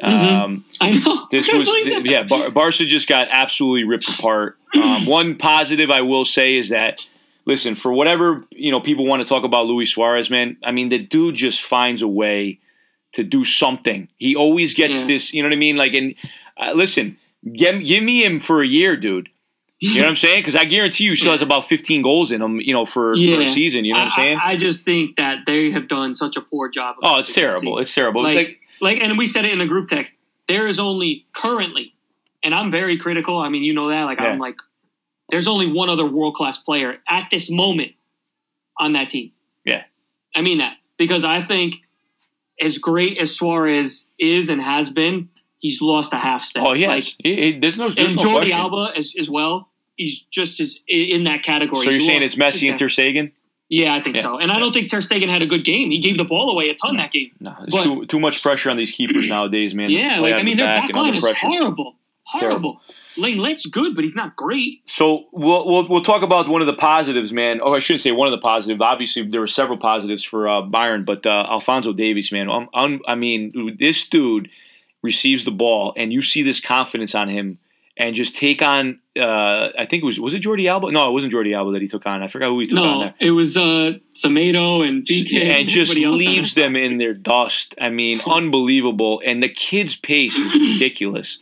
Mhm. 0.00 0.04
Um, 0.12 0.64
I 0.80 0.90
know 0.90 1.26
this 1.32 1.50
was 1.52 1.66
that. 1.66 2.02
yeah. 2.04 2.22
Bar- 2.22 2.50
Barca 2.50 2.84
just 2.84 3.08
got 3.08 3.26
absolutely 3.30 3.82
ripped 3.84 4.08
apart. 4.08 4.56
Um, 4.76 5.06
one 5.06 5.36
positive 5.36 5.90
I 5.90 6.02
will 6.02 6.24
say 6.24 6.56
is 6.56 6.68
that 6.68 7.08
listen 7.46 7.74
for 7.74 7.92
whatever 7.92 8.44
you 8.50 8.70
know 8.70 8.80
people 8.80 9.06
want 9.06 9.22
to 9.22 9.28
talk 9.28 9.42
about 9.42 9.66
Luis 9.66 9.90
Suarez, 9.90 10.30
man. 10.30 10.56
I 10.62 10.70
mean 10.70 10.88
the 10.90 10.98
dude 10.98 11.34
just 11.34 11.62
finds 11.62 12.02
a 12.02 12.06
way 12.08 12.60
to 13.18 13.24
do 13.24 13.44
something. 13.44 14.08
He 14.16 14.34
always 14.34 14.74
gets 14.74 15.00
Yeah. 15.00 15.06
this. 15.06 15.34
You 15.34 15.42
know 15.42 15.48
what 15.48 15.54
I 15.54 15.58
mean? 15.58 15.76
Like 15.76 15.94
and 15.94 16.14
uh, 16.56 16.72
listen, 16.72 17.16
give, 17.52 17.84
give 17.84 18.02
me 18.02 18.24
him 18.24 18.40
for 18.40 18.62
a 18.62 18.66
year, 18.66 18.96
dude. 18.96 19.28
You 19.80 19.94
know 19.96 20.00
what 20.00 20.08
I'm 20.10 20.16
saying? 20.16 20.40
Because 20.40 20.56
I 20.56 20.64
guarantee 20.64 21.04
you, 21.04 21.10
he 21.10 21.16
still 21.16 21.30
has 21.30 21.42
about 21.42 21.68
15 21.68 22.02
goals 22.02 22.32
in 22.32 22.42
him. 22.42 22.60
You 22.60 22.72
know 22.72 22.84
for, 22.84 23.14
for 23.14 23.40
a 23.40 23.52
season. 23.52 23.84
You 23.84 23.94
know 23.94 24.00
what 24.00 24.06
I'm 24.06 24.16
saying? 24.16 24.38
I, 24.42 24.52
I 24.52 24.56
just 24.56 24.84
think 24.84 25.16
that 25.18 25.38
they 25.46 25.70
have 25.70 25.86
done 25.86 26.16
such 26.16 26.36
a 26.36 26.40
poor 26.40 26.68
job. 26.68 26.96
Of 27.00 27.04
oh, 27.04 27.18
it's 27.20 27.32
terrible. 27.32 27.78
It's 27.78 27.94
terrible. 27.94 28.24
Like, 28.24 28.36
Like, 28.36 28.60
like, 28.80 28.98
and 29.00 29.16
we 29.16 29.26
said 29.28 29.44
it 29.44 29.52
in 29.52 29.58
the 29.58 29.66
group 29.66 29.88
text. 29.88 30.20
There 30.48 30.66
is 30.66 30.80
only 30.80 31.26
currently, 31.32 31.94
and 32.42 32.54
I'm 32.54 32.72
very 32.72 32.96
critical. 32.96 33.36
I 33.38 33.50
mean, 33.50 33.62
you 33.62 33.72
know 33.74 33.88
that. 33.88 34.04
Like, 34.04 34.20
I'm 34.20 34.38
like, 34.38 34.58
there's 35.28 35.46
only 35.46 35.70
one 35.70 35.88
other 35.88 36.06
world 36.06 36.34
class 36.34 36.58
player 36.58 36.98
at 37.08 37.28
this 37.30 37.48
moment 37.48 37.92
on 38.78 38.94
that 38.94 39.10
team. 39.10 39.30
Yeah. 39.64 39.84
I 40.34 40.40
mean 40.40 40.58
that 40.58 40.76
because 40.96 41.24
I 41.24 41.40
think 41.40 41.76
as 42.60 42.78
great 42.78 43.18
as 43.18 43.34
Suarez 43.34 44.08
is 44.18 44.48
and 44.48 44.60
has 44.60 44.90
been, 44.90 45.28
he's 45.58 45.80
lost 45.80 46.12
a 46.12 46.18
half 46.18 46.42
step. 46.42 46.64
oh 46.66 46.74
yes, 46.74 46.88
Like, 46.88 47.04
He- 47.22 47.42
he- 47.52 47.58
there's 47.58 47.76
no, 47.76 47.88
there's 47.90 48.08
and 48.08 48.16
no 48.16 48.22
Jordi 48.22 48.32
question. 48.36 48.52
Alba 48.58 48.92
as, 48.96 49.14
as 49.18 49.28
well. 49.30 49.68
He's 49.96 50.22
just 50.30 50.60
as 50.60 50.78
in 50.86 51.24
that 51.24 51.42
category. 51.42 51.84
So 51.84 51.90
you're 51.90 51.98
He's 52.00 52.08
saying 52.08 52.22
it's 52.22 52.36
Messi 52.36 52.68
and 52.68 52.78
Ter 52.78 52.86
Stegen? 52.86 53.32
Yeah, 53.68 53.94
I 53.94 54.00
think 54.02 54.16
Yeah. 54.16 54.22
so. 54.22 54.38
And 54.38 54.50
I 54.52 54.58
don't 54.58 54.72
think 54.72 54.90
Ter 54.90 54.98
Stegen 55.00 55.28
had 55.28 55.42
a 55.42 55.46
good 55.46 55.64
game. 55.64 55.90
He 55.90 55.98
gave 55.98 56.16
the 56.16 56.24
ball 56.24 56.50
away 56.50 56.68
a 56.70 56.74
ton 56.74 56.96
that 56.96 57.12
game. 57.12 57.32
No, 57.40 57.54
But- 57.70 57.82
too 57.84 58.06
too 58.06 58.20
much 58.20 58.40
pressure 58.42 58.70
on 58.70 58.76
these 58.76 58.92
keepers 58.92 59.28
nowadays, 59.28 59.74
man. 59.74 59.90
Yeah, 59.90 60.20
like 60.20 60.34
I 60.34 60.42
mean, 60.42 60.56
their 60.56 60.66
back 60.66 60.88
back 60.92 60.96
line 60.96 61.14
is 61.14 61.24
horrible, 61.24 61.96
horrible. 62.24 62.80
Lenglet's 63.18 63.66
good, 63.66 63.94
but 63.94 64.04
he's 64.04 64.16
not 64.16 64.36
great. 64.36 64.82
So 64.86 65.24
we'll, 65.32 65.66
we'll 65.66 65.88
we'll 65.88 66.04
talk 66.04 66.22
about 66.22 66.48
one 66.48 66.60
of 66.60 66.66
the 66.66 66.74
positives, 66.74 67.32
man. 67.32 67.60
Oh, 67.62 67.74
I 67.74 67.80
shouldn't 67.80 68.02
say 68.02 68.12
one 68.12 68.28
of 68.28 68.32
the 68.32 68.38
positives. 68.38 68.80
Obviously, 68.80 69.28
there 69.28 69.40
were 69.40 69.46
several 69.46 69.78
positives 69.78 70.24
for 70.24 70.48
uh, 70.48 70.62
Bayern, 70.62 71.04
but 71.04 71.26
uh, 71.26 71.46
Alphonso 71.48 71.92
Davies, 71.92 72.32
man. 72.32 72.48
Um, 72.48 72.68
um, 72.74 73.00
I 73.06 73.14
mean, 73.14 73.76
this 73.78 74.08
dude 74.08 74.48
receives 75.02 75.44
the 75.44 75.50
ball, 75.50 75.92
and 75.96 76.12
you 76.12 76.22
see 76.22 76.42
this 76.42 76.60
confidence 76.60 77.14
on 77.14 77.28
him, 77.28 77.58
and 77.98 78.14
just 78.14 78.36
take 78.36 78.62
on. 78.62 79.00
Uh, 79.18 79.70
I 79.76 79.86
think 79.88 80.02
it 80.02 80.06
was 80.06 80.20
was 80.20 80.34
it 80.34 80.42
Jordi 80.42 80.68
Alba? 80.68 80.92
No, 80.92 81.08
it 81.08 81.12
wasn't 81.12 81.32
Jordi 81.32 81.54
Alba 81.54 81.72
that 81.72 81.82
he 81.82 81.88
took 81.88 82.06
on. 82.06 82.22
I 82.22 82.28
forgot 82.28 82.48
who 82.48 82.60
he 82.60 82.68
took 82.68 82.78
on 82.78 83.06
No, 83.06 83.12
it 83.20 83.32
was 83.32 83.56
uh, 83.56 83.94
Semedo 84.12 84.86
and 84.86 85.04
BK 85.04 85.42
and 85.42 85.68
just 85.68 85.96
else 85.96 86.04
on 86.04 86.16
leaves 86.16 86.54
them 86.54 86.76
in 86.76 86.98
their 86.98 87.14
dust. 87.14 87.74
I 87.80 87.90
mean, 87.90 88.20
unbelievable. 88.26 89.20
And 89.26 89.42
the 89.42 89.48
kid's 89.48 89.96
pace 89.96 90.36
is 90.36 90.54
ridiculous, 90.72 91.38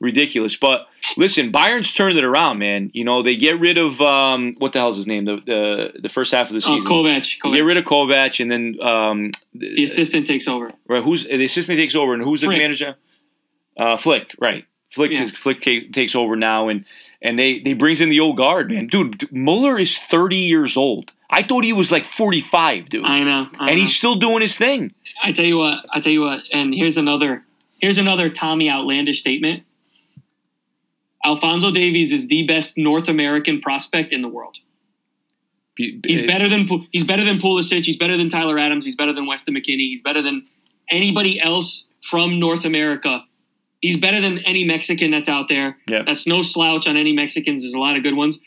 ridiculous. 0.00 0.56
But 0.56 0.86
listen, 1.16 1.52
Bayern's 1.52 1.92
turned 1.92 2.18
it 2.18 2.24
around, 2.24 2.58
man. 2.58 2.90
You 2.94 3.04
know 3.04 3.22
they 3.22 3.36
get 3.36 3.60
rid 3.60 3.78
of 3.78 4.00
um, 4.00 4.56
what 4.58 4.72
the 4.72 4.78
hell's 4.80 4.96
his 4.96 5.06
name? 5.06 5.26
The 5.26 5.36
the, 5.46 6.00
the 6.02 6.08
first 6.08 6.32
half 6.32 6.48
of 6.48 6.52
the 6.54 6.58
Oh, 6.66 6.76
season. 6.76 6.84
Kovac. 6.90 7.36
They 7.42 7.56
get 7.58 7.64
rid 7.64 7.76
of 7.76 7.84
Kovac, 7.84 8.40
and 8.40 8.50
then 8.50 8.80
um, 8.86 9.30
The 9.54 9.82
assistant 9.82 10.26
takes 10.26 10.48
over. 10.48 10.72
right, 10.88 11.02
who's 11.04 11.24
the 11.24 11.44
assistant 11.44 11.78
takes 11.78 11.94
over, 11.94 12.14
and 12.14 12.22
who's 12.22 12.40
the 12.40 12.48
manager? 12.48 12.96
Uh, 13.76 13.96
Flick, 13.96 14.34
right? 14.38 14.64
Flick, 14.94 15.12
Yeah. 15.12 15.30
Flick 15.36 15.62
takes 15.62 16.14
over 16.14 16.34
now, 16.36 16.68
and 16.68 16.84
and 17.22 17.38
they 17.38 17.60
they 17.60 17.74
brings 17.74 18.00
in 18.00 18.08
the 18.08 18.20
old 18.20 18.36
guard, 18.36 18.70
man. 18.70 18.86
Dude, 18.88 19.30
Mueller 19.32 19.78
is 19.78 19.96
thirty 19.96 20.36
years 20.36 20.76
old. 20.76 21.12
I 21.30 21.44
thought 21.44 21.62
he 21.64 21.72
was 21.72 21.92
like 21.92 22.04
forty 22.04 22.40
five, 22.40 22.88
dude, 22.88 23.04
I 23.04 23.20
know. 23.20 23.48
I 23.58 23.68
and 23.68 23.76
know. 23.76 23.82
he's 23.82 23.94
still 23.94 24.16
doing 24.16 24.40
his 24.40 24.56
thing. 24.56 24.92
I 25.22 25.32
tell 25.32 25.44
you 25.44 25.58
what. 25.58 25.84
I 25.92 26.00
tell 26.00 26.12
you 26.12 26.22
what. 26.22 26.42
And 26.52 26.74
here's 26.74 26.96
another. 26.96 27.44
Here's 27.80 27.98
another 27.98 28.28
Tommy 28.28 28.68
outlandish 28.68 29.20
statement. 29.20 29.62
Alphonso 31.24 31.70
Davies 31.70 32.12
is 32.12 32.28
the 32.28 32.46
best 32.46 32.76
North 32.76 33.08
American 33.08 33.60
prospect 33.60 34.12
in 34.12 34.22
the 34.22 34.28
world. 34.28 34.56
He's 35.76 36.22
better 36.26 36.48
than 36.48 36.68
he's 36.92 37.04
better 37.04 37.24
than 37.24 37.38
Pulisic. 37.38 37.84
He's 37.86 37.96
better 37.96 38.16
than 38.16 38.28
Tyler 38.28 38.58
Adams. 38.58 38.84
He's 38.84 38.96
better 38.96 39.12
than 39.12 39.26
Weston 39.26 39.54
McKennie. 39.54 39.88
He's 39.88 40.02
better 40.02 40.20
than 40.20 40.46
anybody 40.90 41.40
else 41.40 41.86
from 42.02 42.38
North 42.38 42.64
America. 42.64 43.24
He's 43.80 43.96
better 43.96 44.20
than 44.20 44.38
any 44.40 44.64
Mexican 44.64 45.10
that's 45.10 45.28
out 45.28 45.48
there. 45.48 45.78
Yeah. 45.88 46.02
That's 46.06 46.26
no 46.26 46.42
slouch 46.42 46.86
on 46.86 46.96
any 46.98 47.12
Mexicans. 47.14 47.62
There's 47.62 47.74
a 47.74 47.78
lot 47.78 47.96
of 47.96 48.02
good 48.02 48.14
ones. 48.14 48.38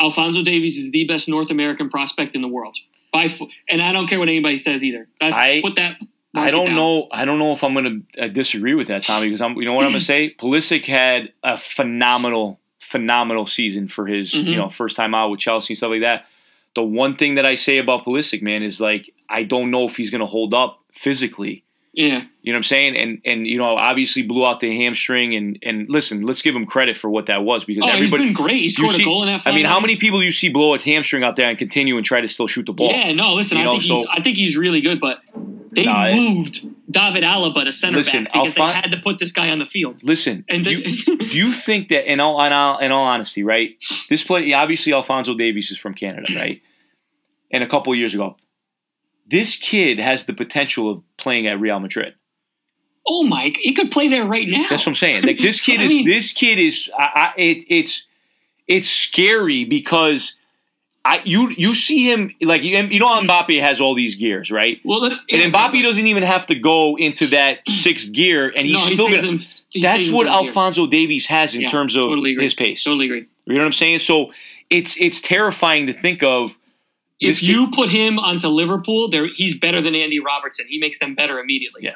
Alphonso 0.00 0.42
Davies 0.42 0.78
is 0.78 0.90
the 0.92 1.04
best 1.06 1.28
North 1.28 1.50
American 1.50 1.90
prospect 1.90 2.34
in 2.34 2.42
the 2.42 2.48
world. 2.48 2.76
By 3.12 3.34
and 3.68 3.82
I 3.82 3.92
don't 3.92 4.08
care 4.08 4.18
what 4.18 4.28
anybody 4.28 4.58
says 4.58 4.82
either. 4.82 5.08
That's, 5.20 5.36
I- 5.36 5.60
put 5.62 5.76
that. 5.76 5.96
I 6.38 6.50
don't 6.50 6.66
down. 6.66 6.76
know. 6.76 7.08
I 7.12 7.24
don't 7.24 7.38
know 7.38 7.52
if 7.52 7.62
I'm 7.64 7.74
going 7.74 8.04
to 8.14 8.24
uh, 8.24 8.28
disagree 8.28 8.74
with 8.74 8.88
that, 8.88 9.02
Tommy. 9.02 9.26
Because 9.26 9.40
I'm, 9.40 9.54
you 9.56 9.64
know 9.64 9.74
what 9.74 9.84
I'm 9.84 9.90
going 9.92 10.00
to 10.00 10.04
say. 10.14 10.34
Pulisic 10.38 10.84
had 10.84 11.32
a 11.42 11.56
phenomenal, 11.58 12.58
phenomenal 12.80 13.46
season 13.46 13.88
for 13.88 14.06
his, 14.06 14.32
Mhm. 14.32 14.44
you 14.44 14.56
know, 14.56 14.70
first 14.70 14.96
time 14.96 15.14
out 15.14 15.30
with 15.30 15.40
Chelsea 15.40 15.72
and 15.74 15.78
stuff 15.78 15.90
like 15.90 16.02
that. 16.02 16.26
The 16.74 16.82
one 16.82 17.16
thing 17.16 17.36
that 17.36 17.46
I 17.46 17.54
say 17.54 17.78
about 17.78 18.04
Pulisic, 18.04 18.42
man, 18.42 18.62
is 18.62 18.80
like 18.80 19.12
I 19.28 19.42
don't 19.44 19.70
know 19.70 19.86
if 19.88 19.96
he's 19.96 20.10
going 20.10 20.20
to 20.20 20.26
hold 20.26 20.54
up 20.54 20.80
physically. 20.92 21.62
Yeah, 21.92 22.24
You 22.42 22.52
know 22.52 22.56
what 22.56 22.56
I'm 22.58 22.62
saying? 22.64 22.98
And 22.98 23.22
and 23.24 23.46
you 23.46 23.56
know, 23.56 23.74
obviously 23.74 24.20
blew 24.20 24.46
out 24.46 24.60
the 24.60 24.76
hamstring. 24.82 25.34
And 25.34 25.58
and 25.62 25.88
listen, 25.88 26.20
let's 26.26 26.42
give 26.42 26.54
him 26.54 26.66
credit 26.66 26.98
for 26.98 27.08
what 27.08 27.24
that 27.26 27.42
was 27.42 27.64
because 27.64 27.84
oh, 27.86 27.88
everybody. 27.88 28.24
he's 28.24 28.34
been 28.36 28.44
great. 28.44 28.62
He 28.62 28.68
scored 28.68 28.90
see- 28.96 29.00
a 29.02 29.04
goal 29.06 29.22
in 29.22 29.28
that. 29.32 29.46
I 29.46 29.52
mean, 29.52 29.64
how 29.64 29.80
many 29.80 29.96
people 29.96 30.22
you 30.22 30.30
see 30.30 30.50
blow 30.50 30.74
a 30.74 30.78
hamstring 30.78 31.24
out 31.24 31.36
there 31.36 31.48
and 31.48 31.56
continue 31.58 31.96
and 31.96 32.04
try 32.04 32.20
to 32.20 32.28
still 32.28 32.46
shoot 32.48 32.66
the 32.66 32.74
ball? 32.74 32.90
Yeah, 32.90 33.12
no. 33.12 33.32
Listen, 33.32 33.56
You 33.56 33.62
I 33.62 33.64
know, 33.64 33.70
think 33.80 33.82
he's. 33.84 34.06
I 34.10 34.20
think 34.20 34.36
he's 34.36 34.58
really 34.58 34.82
good, 34.82 35.00
but 35.00 35.20
they 35.76 35.84
it- 35.84 36.16
moved 36.16 36.60
David 36.90 37.22
Alaba 37.22 37.64
to 37.64 37.70
center 37.72 37.98
Listen, 37.98 38.24
back 38.24 38.32
because 38.32 38.54
Alfon- 38.54 38.66
they 38.68 38.72
had 38.72 38.90
to 38.92 38.98
put 38.98 39.18
this 39.20 39.30
guy 39.32 39.50
on 39.50 39.58
the 39.60 39.66
field. 39.66 40.02
Listen, 40.02 40.44
And 40.48 40.66
you, 40.66 40.82
do 41.04 41.26
you 41.38 41.52
think 41.52 41.88
that 41.90 42.10
in 42.10 42.18
all, 42.20 42.42
in 42.44 42.52
all 42.52 42.78
in 42.78 42.90
all 42.92 43.04
honesty, 43.06 43.42
right? 43.44 43.70
This 44.10 44.24
play 44.24 44.52
obviously 44.52 44.92
Alphonso 44.92 45.34
Davies 45.34 45.70
is 45.70 45.78
from 45.78 45.94
Canada, 45.94 46.26
right? 46.36 46.60
And 47.52 47.62
a 47.62 47.68
couple 47.68 47.94
years 47.94 48.12
ago, 48.14 48.36
this 49.28 49.56
kid 49.56 49.98
has 50.00 50.24
the 50.26 50.32
potential 50.32 50.90
of 50.90 51.02
playing 51.16 51.46
at 51.46 51.60
Real 51.60 51.78
Madrid. 51.80 52.14
Oh 53.08 53.22
Mike, 53.22 53.56
He 53.60 53.72
could 53.72 53.90
play 53.92 54.08
there 54.08 54.24
right 54.24 54.48
now. 54.48 54.62
That's 54.68 54.82
what 54.84 54.88
I'm 54.88 54.94
saying. 54.96 55.22
Like 55.24 55.38
this 55.38 55.60
kid 55.66 55.80
is 55.80 55.88
mean- 55.88 56.06
this 56.06 56.32
kid 56.32 56.58
is 56.58 56.90
I, 56.98 57.04
I, 57.14 57.32
it, 57.40 57.64
it's 57.68 58.06
it's 58.66 58.88
scary 58.90 59.64
because 59.64 60.34
I 61.08 61.22
you 61.24 61.50
you 61.50 61.74
see 61.74 62.10
him 62.10 62.34
like 62.40 62.62
you, 62.62 62.76
you 62.76 62.98
know 62.98 63.06
Mbappe 63.20 63.60
has 63.60 63.80
all 63.80 63.94
these 63.94 64.14
gears 64.16 64.50
right, 64.50 64.80
Well, 64.84 65.00
that- 65.00 65.18
and 65.30 65.52
Mbappe 65.52 65.80
doesn't 65.82 66.06
even 66.06 66.22
have 66.24 66.46
to 66.46 66.54
go 66.54 66.96
into 66.96 67.28
that 67.28 67.60
sixth 67.68 68.12
gear, 68.20 68.52
and 68.56 68.66
he's 68.66 68.74
no, 68.74 68.80
he 68.86 68.94
still 68.94 69.08
gonna. 69.10 69.28
in- 69.28 69.40
That's 69.80 70.10
what 70.10 70.26
third 70.26 70.32
gear. 70.32 70.48
Alphonso 70.48 70.86
Davies 70.86 71.26
has 71.26 71.54
in 71.54 71.60
Yeah, 71.62 71.68
terms 71.68 71.94
of 71.96 72.08
totally 72.08 72.34
his 72.34 72.54
pace. 72.54 72.82
Totally 72.82 73.06
agree. 73.06 73.26
You 73.46 73.54
know 73.54 73.60
what 73.60 73.66
I'm 73.66 73.72
saying? 73.72 74.00
So 74.00 74.32
it's 74.70 74.96
it's 74.98 75.20
terrifying 75.20 75.86
to 75.86 75.92
think 75.92 76.22
of. 76.22 76.58
If 77.20 77.42
you 77.42 77.70
put 77.70 77.88
him 77.88 78.18
onto 78.18 78.48
Liverpool, 78.48 79.08
there 79.08 79.26
he's 79.34 79.56
better 79.56 79.80
than 79.80 79.94
Andy 79.94 80.18
Robertson. 80.20 80.66
He 80.68 80.78
makes 80.78 80.98
them 80.98 81.14
better 81.14 81.38
immediately. 81.38 81.82
Yeah. 81.84 81.94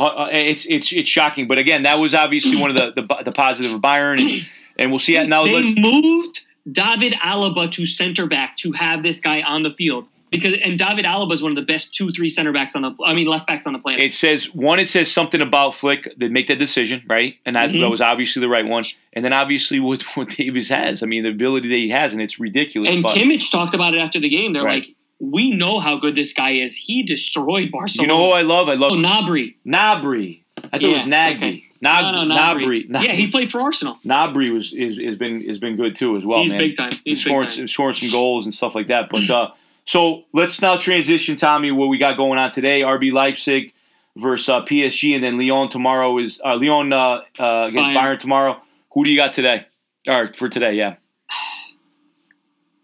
Uh, 0.00 0.04
uh, 0.04 0.28
it's 0.30 0.64
it's 0.66 0.92
it's 0.92 1.08
shocking, 1.10 1.48
but 1.48 1.58
again, 1.58 1.82
that 1.82 1.98
was 1.98 2.14
obviously 2.14 2.56
one 2.60 2.70
of 2.70 2.76
the 2.76 3.02
the, 3.02 3.22
the 3.24 3.32
positive 3.32 3.72
of 3.72 3.80
Bayern, 3.80 4.20
and, 4.20 4.46
and 4.78 4.90
we'll 4.92 5.00
see 5.00 5.16
it 5.16 5.28
now. 5.28 5.42
they 5.44 5.74
moved 5.74 6.44
David 6.70 7.14
Alaba 7.14 7.70
to 7.72 7.86
center 7.86 8.26
back 8.26 8.56
to 8.58 8.72
have 8.72 9.02
this 9.02 9.20
guy 9.20 9.42
on 9.42 9.62
the 9.62 9.70
field 9.70 10.06
because 10.30 10.54
and 10.62 10.78
David 10.78 11.06
Alaba 11.06 11.32
is 11.32 11.42
one 11.42 11.52
of 11.52 11.56
the 11.56 11.62
best 11.64 11.94
two 11.94 12.10
three 12.12 12.28
center 12.28 12.52
backs 12.52 12.76
on 12.76 12.82
the 12.82 12.94
I 13.04 13.14
mean 13.14 13.26
left 13.26 13.46
backs 13.46 13.66
on 13.66 13.72
the 13.72 13.78
planet. 13.78 14.02
It 14.02 14.12
says 14.12 14.54
one. 14.54 14.78
It 14.78 14.88
says 14.90 15.10
something 15.10 15.40
about 15.40 15.74
Flick 15.74 16.12
that 16.18 16.30
make 16.30 16.48
that 16.48 16.58
decision, 16.58 17.02
right? 17.08 17.36
And 17.46 17.56
that, 17.56 17.70
Mhm. 17.70 17.80
that 17.80 17.90
was 17.90 18.00
obviously 18.02 18.40
the 18.40 18.48
right 18.48 18.66
one. 18.66 18.84
And 19.14 19.24
then 19.24 19.32
obviously 19.32 19.80
what 19.80 20.02
what 20.16 20.28
Davies 20.30 20.68
has. 20.68 21.02
I 21.02 21.06
mean, 21.06 21.22
the 21.22 21.30
ability 21.30 21.68
that 21.68 21.76
he 21.76 21.88
has, 21.90 22.12
and 22.12 22.20
it's 22.20 22.38
ridiculous. 22.38 22.90
and 22.90 23.02
but 23.02 23.16
Kimmich 23.16 23.50
talked 23.50 23.74
about 23.74 23.94
it 23.94 23.98
after 24.00 24.20
the 24.20 24.28
game. 24.28 24.52
They're 24.52 24.62
Right. 24.64 24.84
like, 24.86 24.94
we 25.20 25.50
know 25.50 25.80
how 25.80 25.96
good 25.96 26.14
this 26.14 26.32
guy 26.34 26.50
is. 26.52 26.74
He 26.76 27.02
destroyed 27.02 27.70
Barcelona. 27.72 28.02
you 28.12 28.18
know 28.18 28.26
who 28.30 28.36
I 28.36 28.42
love? 28.42 28.68
I 28.68 28.74
love 28.74 28.92
oh, 28.92 28.96
Gnabry. 28.96 29.54
Gnabry. 29.66 30.42
I 30.58 30.60
thought 30.62 30.82
it 30.82 30.86
was 30.88 31.06
Yeah, 31.06 31.32
Nagby. 31.34 31.36
okay. 31.36 31.64
Nag- 31.80 32.14
no, 32.14 32.24
no. 32.24 33.00
Yeah, 33.00 33.12
he 33.12 33.30
played 33.30 33.52
for 33.52 33.60
Arsenal. 33.60 33.98
Gnabry 34.04 34.52
was 34.52 34.72
is 34.72 34.98
has 34.98 35.16
been 35.16 35.46
has 35.46 35.58
been 35.58 35.76
good 35.76 35.94
too 35.96 36.16
as 36.16 36.26
well. 36.26 36.42
He's 36.42 36.50
man. 36.50 36.58
big 36.60 36.76
time. 36.76 36.90
He's 36.90 37.00
He's 37.04 37.18
big 37.24 37.30
scoring, 37.30 37.48
time. 37.50 37.68
scoring 37.68 37.94
some 37.94 38.10
goals 38.10 38.44
and 38.44 38.54
stuff 38.54 38.74
like 38.74 38.88
that. 38.88 39.08
But 39.10 39.30
uh, 39.30 39.50
so 39.84 40.24
let's 40.32 40.60
now 40.60 40.76
transition, 40.76 41.36
Tommy, 41.36 41.70
what 41.70 41.86
we 41.88 41.98
got 41.98 42.16
going 42.16 42.38
on 42.38 42.50
today. 42.50 42.80
RB 42.80 43.12
Leipzig 43.12 43.72
versus 44.16 44.48
uh, 44.48 44.62
PSG, 44.62 45.14
and 45.14 45.22
then 45.22 45.38
Lyon 45.38 45.68
tomorrow 45.68 46.18
is 46.18 46.40
uh, 46.44 46.56
Lyon 46.56 46.92
uh, 46.92 47.22
uh, 47.38 47.66
against 47.68 47.90
Bayern. 47.90 47.96
Bayern 47.96 48.18
tomorrow. 48.18 48.60
Who 48.92 49.04
do 49.04 49.10
you 49.10 49.16
got 49.16 49.32
today? 49.32 49.66
Or 50.06 50.32
for 50.34 50.48
today? 50.48 50.72
Yeah. 50.74 50.96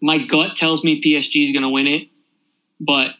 My 0.01 0.19
gut 0.19 0.55
tells 0.55 0.83
me 0.83 1.01
PSG 1.01 1.45
is 1.45 1.51
going 1.51 1.63
to 1.63 1.69
win 1.69 1.87
it, 1.87 2.09
but 2.79 3.11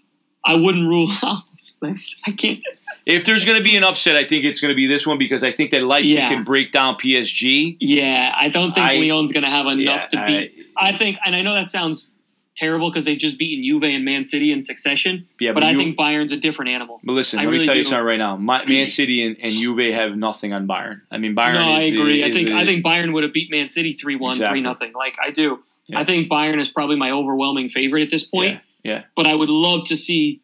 I 0.45 0.55
wouldn't 0.55 0.87
rule 0.87 1.11
out. 1.23 1.43
I 1.83 2.31
can't. 2.31 2.59
If 3.05 3.25
there's 3.25 3.45
going 3.45 3.57
to 3.57 3.63
be 3.63 3.75
an 3.75 3.83
upset, 3.83 4.15
I 4.15 4.25
think 4.25 4.45
it's 4.45 4.59
going 4.59 4.69
to 4.71 4.75
be 4.75 4.87
this 4.87 5.05
one 5.05 5.17
because 5.19 5.43
I 5.43 5.51
think 5.51 5.71
that 5.71 5.83
Leipzig 5.83 6.11
Yeah. 6.17 6.29
can 6.29 6.43
break 6.43 6.71
down 6.71 6.95
PSG. 6.95 7.77
Yeah, 7.79 8.33
I 8.35 8.49
don't 8.49 8.73
think 8.73 8.85
I- 8.85 8.95
Lyon's 8.97 9.31
going 9.31 9.43
to 9.43 9.49
have 9.49 9.67
enough 9.67 10.07
Yeah, 10.11 10.21
to 10.21 10.27
beat. 10.27 10.65
I, 10.75 10.91
think, 10.91 11.17
and 11.25 11.35
I 11.35 11.41
know 11.43 11.53
that 11.53 11.69
sounds 11.69 12.11
terrible 12.57 12.89
because 12.89 13.05
they've 13.05 13.19
just 13.19 13.37
beaten 13.37 13.63
Juve 13.63 13.83
and 13.83 14.03
Man 14.05 14.25
City 14.25 14.51
in 14.51 14.63
succession. 14.63 15.27
Yeah, 15.39 15.51
but, 15.51 15.63
I 15.63 15.71
you- 15.71 15.77
think 15.77 15.97
Bayern's 15.97 16.31
a 16.31 16.37
different 16.37 16.71
animal. 16.71 16.99
But 17.03 17.13
listen, 17.13 17.37
I 17.37 17.43
let 17.43 17.47
me 17.51 17.53
really 17.57 17.65
tell 17.67 17.75
you 17.75 17.83
something 17.83 18.05
right 18.05 18.17
now. 18.17 18.37
My, 18.37 18.65
Man 18.67 18.87
City 18.87 19.23
and, 19.25 19.37
and 19.39 19.51
Juve 19.53 19.93
have 19.93 20.15
nothing 20.17 20.53
on 20.53 20.67
Bayern. 20.67 21.01
I 21.11 21.17
mean, 21.19 21.35
Bayern. 21.35 21.59
no, 21.59 21.65
I 21.73 21.81
is- 21.81 21.93
agree. 21.93 22.23
I 22.23 22.27
is 22.27 22.33
think 22.33 22.49
a- 22.49 22.55
I 22.55 22.65
think 22.65 22.83
Bayern 22.83 23.13
would 23.13 23.23
have 23.23 23.33
beat 23.33 23.51
Man 23.51 23.69
City 23.69 23.93
3-1, 23.93 24.31
Exactly. 24.37 24.61
3-0. 24.63 24.93
Like 24.95 25.17
I 25.23 25.29
do. 25.29 25.61
Yeah. 25.87 25.99
I 25.99 26.05
think 26.05 26.27
Bayern 26.29 26.59
is 26.59 26.69
probably 26.69 26.95
my 26.95 27.11
overwhelming 27.11 27.69
favorite 27.69 28.01
at 28.01 28.09
this 28.09 28.23
point. 28.23 28.59
Yeah, 28.83 28.91
yeah. 28.93 29.03
But 29.15 29.27
I 29.27 29.35
would 29.35 29.49
love 29.49 29.85
to 29.89 29.95
see 29.95 30.41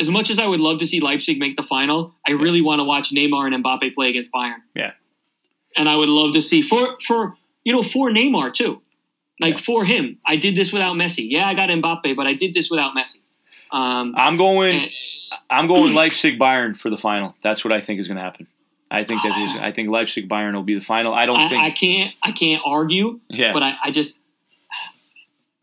as 0.00 0.08
much 0.08 0.30
as 0.30 0.38
I 0.38 0.46
would 0.46 0.60
love 0.60 0.78
to 0.78 0.86
see 0.86 1.00
Leipzig 1.00 1.38
make 1.38 1.56
the 1.56 1.62
final, 1.62 2.14
I 2.26 2.32
really 2.32 2.60
want 2.60 2.80
to 2.80 2.84
watch 2.84 3.10
Neymar 3.10 3.52
and 3.52 3.64
Mbappe 3.64 3.94
play 3.94 4.10
against 4.10 4.30
Bayern. 4.32 4.58
Yeah. 4.74 4.92
And 5.76 5.88
I 5.88 5.96
would 5.96 6.08
love 6.08 6.34
to 6.34 6.42
see 6.42 6.62
for 6.62 6.98
for 7.06 7.36
you 7.64 7.72
know 7.72 7.82
for 7.82 8.10
Neymar 8.10 8.54
too. 8.54 8.82
Like 9.40 9.54
Yeah. 9.54 9.60
for 9.60 9.84
him, 9.84 10.18
I 10.26 10.36
did 10.36 10.56
this 10.56 10.72
without 10.72 10.96
Messi. 10.96 11.26
Yeah, 11.28 11.46
I 11.48 11.54
got 11.54 11.68
Mbappe, 11.68 12.16
but 12.16 12.26
I 12.26 12.34
did 12.34 12.54
this 12.54 12.70
without 12.70 12.94
Messi. 12.96 13.20
Um, 13.70 14.14
I'm 14.16 14.36
going. 14.36 14.76
and- 14.82 14.90
I'm 15.50 15.66
going 15.66 15.92
Leipzig 15.94 16.38
Bayern 16.38 16.74
for 16.74 16.88
the 16.88 16.96
final. 16.96 17.34
That's 17.42 17.62
what 17.62 17.70
I 17.72 17.82
think 17.82 18.00
is 18.00 18.06
going 18.08 18.16
to 18.16 18.22
happen. 18.22 18.46
I 18.90 19.04
think 19.04 19.22
that 19.22 19.38
is. 19.42 19.54
I 19.60 19.72
think 19.72 19.90
Leipzig 19.90 20.26
Bayern 20.28 20.54
will 20.54 20.62
be 20.62 20.74
the 20.78 20.84
final. 20.84 21.12
I 21.12 21.26
don't 21.26 21.36
I, 21.38 21.48
think. 21.50 21.62
I 21.62 21.70
can't 21.70 22.14
I 22.22 22.32
can't 22.32 22.62
argue, 22.64 23.20
yeah. 23.28 23.52
but 23.52 23.62
I, 23.62 23.74
I 23.84 23.90
just 23.90 24.22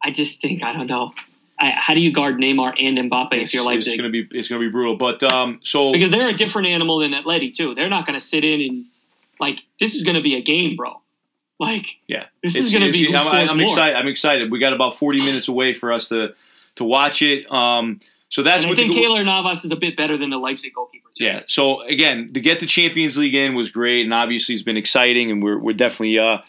I 0.04 0.12
just 0.12 0.40
think 0.42 0.62
I 0.64 0.74
don't 0.74 0.86
know. 0.88 1.14
I, 1.58 1.74
how 1.78 1.94
do 1.94 2.02
you 2.02 2.12
guard 2.12 2.36
Neymar 2.36 2.76
and 2.80 2.98
Mbappe 3.10 3.34
it's, 3.34 3.50
if 3.50 3.54
you're 3.54 3.72
it's 3.74 3.88
going 3.88 4.04
to 4.04 4.10
be. 4.10 4.28
It's 4.38 4.48
going 4.48 4.62
to 4.62 4.68
be 4.68 4.72
brutal. 4.72 4.98
But 4.98 5.24
um. 5.24 5.60
So 5.64 5.92
because 5.92 6.12
they're 6.12 6.30
a 6.30 6.34
different 6.34 6.68
animal 6.68 7.00
than 7.00 7.14
Atleti 7.14 7.56
too. 7.56 7.76
They're 7.76 7.90
not 7.90 8.06
going 8.06 8.20
to 8.20 8.26
sit 8.26 8.44
in 8.44 8.62
and 8.62 8.86
like 9.40 9.64
this 9.80 9.96
is 9.96 10.04
going 10.04 10.16
to 10.16 10.22
be 10.22 10.36
a 10.36 10.42
game, 10.42 10.76
bro. 10.76 11.02
Like 11.60 11.86
yeah. 12.08 12.26
this 12.44 12.56
It's- 12.56 12.68
is 12.68 12.72
going 12.78 12.92
to 12.92 12.92
be 12.92 13.16
I'm, 13.16 13.50
I'm 13.50 13.60
excited. 13.62 13.96
I'm 13.96 14.08
excited. 14.08 14.52
We 14.52 14.60
got 14.60 14.74
about 14.74 14.98
40 14.98 15.20
minutes 15.24 15.48
away 15.48 15.74
for 15.74 15.94
us 15.94 16.10
to 16.10 16.34
to 16.76 16.84
watch 16.84 17.22
it. 17.22 17.50
Um. 17.52 18.02
So 18.30 18.44
that's 18.44 18.66
And 18.66 18.74
I 18.74 18.76
think 18.76 18.94
the, 18.94 19.00
Keylor 19.00 19.24
Navas 19.24 19.64
is 19.64 19.72
a 19.72 19.78
bit 19.78 19.96
better 19.96 20.18
than 20.18 20.30
the 20.30 20.38
Leipzig 20.38 20.74
goalkeeper. 20.74 21.08
Too. 21.18 21.24
Yeah. 21.24 21.44
So 21.48 21.82
again, 21.84 22.34
to 22.34 22.42
get 22.42 22.60
the 22.60 22.66
Champions 22.66 23.18
League 23.18 23.36
in 23.36 23.56
was 23.56 23.70
great, 23.70 24.04
and 24.04 24.14
obviously 24.14 24.56
it's 24.56 24.64
been 24.64 24.76
exciting, 24.76 25.32
and 25.32 25.42
we're 25.42 25.58
we're 25.58 25.74
definitely 25.74 26.20
uh, 26.20 26.40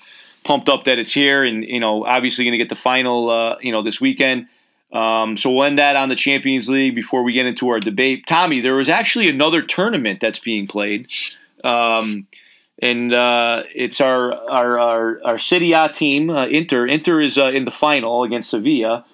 pumped 0.42 0.68
up 0.68 0.84
that 0.84 0.98
it's 0.98 1.12
here, 1.12 1.44
and 1.44 1.62
you 1.62 1.78
know, 1.78 2.04
obviously 2.04 2.44
going 2.44 2.52
to 2.52 2.58
get 2.58 2.70
the 2.70 2.74
final, 2.74 3.30
uh, 3.30 3.56
you 3.60 3.70
know, 3.70 3.82
this 3.82 4.00
weekend. 4.00 4.48
Um, 4.96 5.36
so 5.36 5.50
we'll 5.50 5.64
end 5.64 5.78
that 5.78 5.94
on 5.94 6.08
the 6.08 6.14
Champions 6.14 6.70
League 6.70 6.94
before 6.94 7.22
we 7.22 7.34
get 7.34 7.44
into 7.44 7.68
our 7.68 7.80
debate. 7.80 8.26
Tommy, 8.26 8.60
there 8.60 8.74
was 8.74 8.88
actually 8.88 9.28
another 9.28 9.60
tournament 9.60 10.20
that's 10.20 10.38
being 10.38 10.66
played, 10.66 11.08
um, 11.62 12.26
and 12.80 13.12
uh, 13.12 13.64
it's 13.74 14.00
our 14.00 14.32
our 14.48 14.78
our, 14.78 15.20
our 15.22 15.38
Serie 15.38 15.72
A 15.72 15.90
team, 15.90 16.30
uh, 16.30 16.46
Inter. 16.46 16.86
Inter 16.86 17.20
is 17.20 17.36
uh, 17.36 17.48
in 17.48 17.66
the 17.66 17.70
final 17.70 18.22
against 18.22 18.48
Sevilla. 18.48 19.04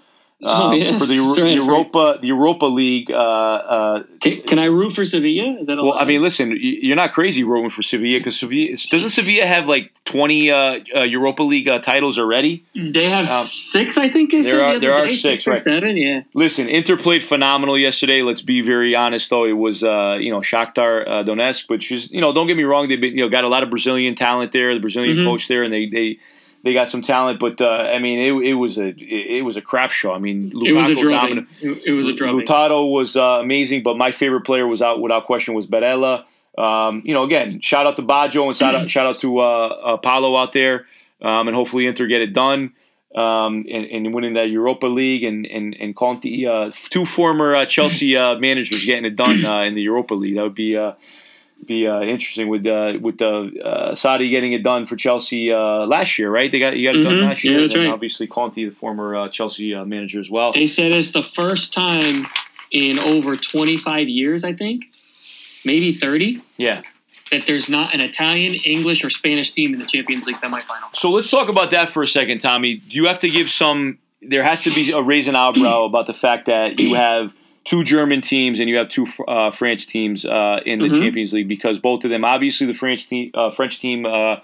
Oh, 0.45 0.71
um, 0.71 0.77
yes, 0.77 0.99
for 0.99 1.07
the 1.07 1.19
right. 1.21 1.55
Europa, 1.55 2.19
the 2.21 2.27
Europa 2.27 2.67
League 2.67 3.11
uh, 3.13 3.15
uh, 3.15 4.03
Can, 4.21 4.43
can 4.43 4.59
I 4.59 4.65
root 4.65 4.93
for 4.93 5.05
Sevilla? 5.05 5.57
Is 5.61 5.69
that 5.69 5.77
well? 5.77 5.95
I 5.97 6.05
mean, 6.05 6.21
listen, 6.21 6.57
you're 6.61 6.97
not 6.97 7.13
crazy 7.13 7.45
rooting 7.45 7.71
for 7.71 7.83
Sevilla 7.83 8.19
because 8.19 8.39
Sevilla 8.41 8.77
doesn't 8.91 9.11
Sevilla 9.11 9.47
have 9.47 9.67
like 9.67 9.93
20 10.07 10.51
uh, 10.51 10.79
uh, 10.97 11.03
Europa 11.05 11.45
League 11.45 11.69
uh, 11.69 11.79
titles 11.79 12.19
already? 12.19 12.65
they 12.75 13.09
have 13.09 13.29
um, 13.31 13.45
six, 13.47 13.97
I 13.97 14.09
think. 14.09 14.33
There 14.33 14.43
the 14.43 14.65
are- 14.65 14.79
there 14.81 14.95
are 14.95 15.09
six, 15.11 15.47
or 15.47 15.53
right. 15.53 15.61
seven. 15.61 15.97
Yeah. 15.97 16.23
Listen, 16.35 16.69
Inter 16.69 16.97
played 16.97 17.23
phenomenal 17.23 17.79
yesterday. 17.79 18.23
Let's 18.23 18.43
be 18.43 18.63
very 18.63 18.97
honest, 18.97 19.31
though. 19.31 19.45
It 19.45 19.53
was 19.53 19.85
uh, 19.85 20.17
you 20.21 20.33
know 20.33 20.41
Shakhtar 20.41 21.07
uh, 21.07 21.11
Donetsk, 21.23 21.69
which 21.69 21.93
is 21.93 22.11
you 22.11 22.21
know 22.21 22.33
don't 22.33 22.49
get 22.49 22.57
me 22.57 22.65
wrong, 22.65 22.89
they've 22.89 23.03
you 23.03 23.23
know 23.23 23.29
got 23.29 23.45
a 23.45 23.49
lot 23.49 23.63
of 23.63 23.71
Brazilian 23.71 24.17
talent 24.17 24.51
there, 24.51 24.75
the 24.75 24.81
Brazilian 24.81 25.19
Mhm. 25.19 25.25
coach 25.27 25.47
there, 25.47 25.63
and 25.63 25.73
they 25.73 25.87
they. 25.87 26.19
They 26.65 26.75
got 26.75 26.89
some 26.89 27.03
talent, 27.03 27.41
but 27.41 27.61
uh, 27.61 27.67
I 27.67 27.99
mean, 27.99 28.21
it, 28.21 28.51
it 28.51 28.55
was 28.55 28.79
a 28.79 28.89
it, 28.89 29.39
it 29.39 29.43
was 29.43 29.57
a 29.57 29.61
crap 29.61 29.91
show. 29.91 30.13
I 30.13 30.19
mean, 30.19 30.53
It 30.55 30.73
was 30.73 30.91
a 30.91 30.95
Lukaku 30.95 31.01
drubbing. 31.01 31.47
It, 31.61 31.83
it 31.87 31.93
was 31.93 32.07
a 32.07 32.13
drubbing. 32.13 32.47
Lautaro 32.47 32.93
was 32.93 33.17
uh, 33.17 33.41
amazing, 33.41 33.83
but 33.83 33.97
my 33.97 34.13
favorite 34.13 34.43
player 34.43 34.67
was 34.67 34.81
out 34.81 35.01
without 35.01 35.27
question 35.27 35.55
was 35.55 35.67
Barella. 35.67 36.25
Um, 36.57 37.03
you 37.05 37.15
know, 37.15 37.25
again, 37.25 37.61
shout 37.63 37.87
out 37.87 37.97
to 37.97 38.03
Baggio 38.03 38.47
and 38.47 38.57
shout 38.57 38.75
out, 38.75 38.91
shout 38.91 39.07
out 39.07 39.19
to 39.21 39.41
uh, 39.41 39.67
uh, 39.69 39.97
Paulo 39.97 40.37
out 40.37 40.53
there, 40.53 40.87
um, 41.21 41.49
and 41.49 41.57
hopefully 41.57 41.87
Inter 41.87 42.07
get 42.07 42.21
it 42.21 42.33
done 42.33 42.75
um, 43.15 43.65
and, 43.71 43.87
and 43.87 44.15
winning 44.15 44.35
that 44.35 44.49
Europa 44.49 44.87
League 44.87 45.25
and 45.25 45.47
and 45.47 45.77
and 45.79 45.95
Conte, 45.97 46.45
uh, 46.47 46.71
two 46.91 47.05
former 47.05 47.55
uh, 47.55 47.67
Chelsea 47.67 48.17
uh, 48.17 48.37
managers 48.39 48.85
getting 48.85 49.05
it 49.05 49.17
done 49.17 49.45
uh, 49.45 49.63
in 49.63 49.75
the 49.75 49.83
Europa 49.83 50.15
League. 50.15 50.37
That 50.37 50.43
would 50.43 50.55
be. 50.55 50.77
Be 51.65 51.87
uh, 51.87 52.01
interesting 52.01 52.49
with 52.49 52.67
uh, 52.67 52.95
with 53.01 53.19
the 53.19 53.53
uh, 53.65 53.93
Sarri 53.95 54.31
getting 54.31 54.53
it 54.53 54.65
done 54.65 54.85
for 54.85 54.97
Chelsea 54.97 55.53
uh, 55.53 55.87
last 55.87 56.19
year, 56.19 56.29
right? 56.29 56.51
They 56.51 56.59
got 56.59 56.77
you 56.77 56.89
got 56.89 56.97
it 56.97 57.05
done 57.05 57.17
Mhm. 57.19 57.23
last 57.29 57.45
year, 57.45 57.59
Yeah, 57.61 57.65
and 57.67 57.75
right. 57.77 57.87
obviously 57.87 58.27
Conte, 58.27 58.55
the 58.65 58.71
former 58.75 59.15
uh, 59.15 59.29
Chelsea 59.29 59.73
uh, 59.73 59.85
manager 59.85 60.19
as 60.19 60.29
well. 60.29 60.53
They 60.53 60.67
said 60.67 60.93
it's 60.93 61.13
the 61.13 61.23
first 61.23 61.73
time 61.73 62.27
in 62.73 62.99
over 62.99 63.37
25 63.37 64.09
years, 64.09 64.43
I 64.43 64.55
think, 64.55 64.87
maybe 65.65 65.93
30, 65.93 66.41
Yeah, 66.57 66.81
that 67.31 67.47
there's 67.47 67.69
not 67.69 67.95
an 67.95 68.01
Italian, 68.01 68.55
English, 68.57 69.05
or 69.05 69.11
Spanish 69.11 69.53
team 69.53 69.73
in 69.73 69.79
the 69.79 69.87
Champions 69.87 70.27
League 70.27 70.37
semifinal. 70.37 70.89
So 70.95 71.11
let's 71.13 71.31
talk 71.31 71.49
about 71.49 71.71
that 71.71 71.91
for 71.91 72.03
a 72.03 72.09
second, 72.09 72.41
Tommy. 72.41 72.77
Do 72.77 72.97
you 72.97 73.07
have 73.07 73.21
to 73.21 73.29
give 73.29 73.51
some? 73.51 73.99
There 74.21 74.43
has 74.43 74.63
to 74.63 74.75
be 74.75 74.91
a 74.91 75.01
raise 75.01 75.29
an 75.29 75.37
eyebrow 75.37 75.85
about 75.85 76.07
the 76.07 76.13
fact 76.13 76.47
that 76.47 76.81
you 76.81 76.95
have 76.95 77.35
two 77.65 77.85
German 77.85 78.21
teams 78.21 78.59
and 78.61 78.69
you 78.69 78.77
have 78.77 78.89
two 78.89 79.07
uh, 79.29 79.51
French 79.53 79.87
teams 79.87 80.25
uh, 80.25 80.61
in 80.67 80.81
the 80.81 80.89
Mhm. 80.89 80.99
Champions 81.01 81.33
League 81.33 81.49
because 81.49 81.79
both 81.79 82.05
of 82.05 82.11
them, 82.11 82.25
obviously, 82.25 82.67
the 82.67 82.75
French 82.75 83.07
team, 83.09 83.31
uh, 83.35 83.51
French 83.51 83.79
team, 83.81 84.05
uh, 84.05 84.37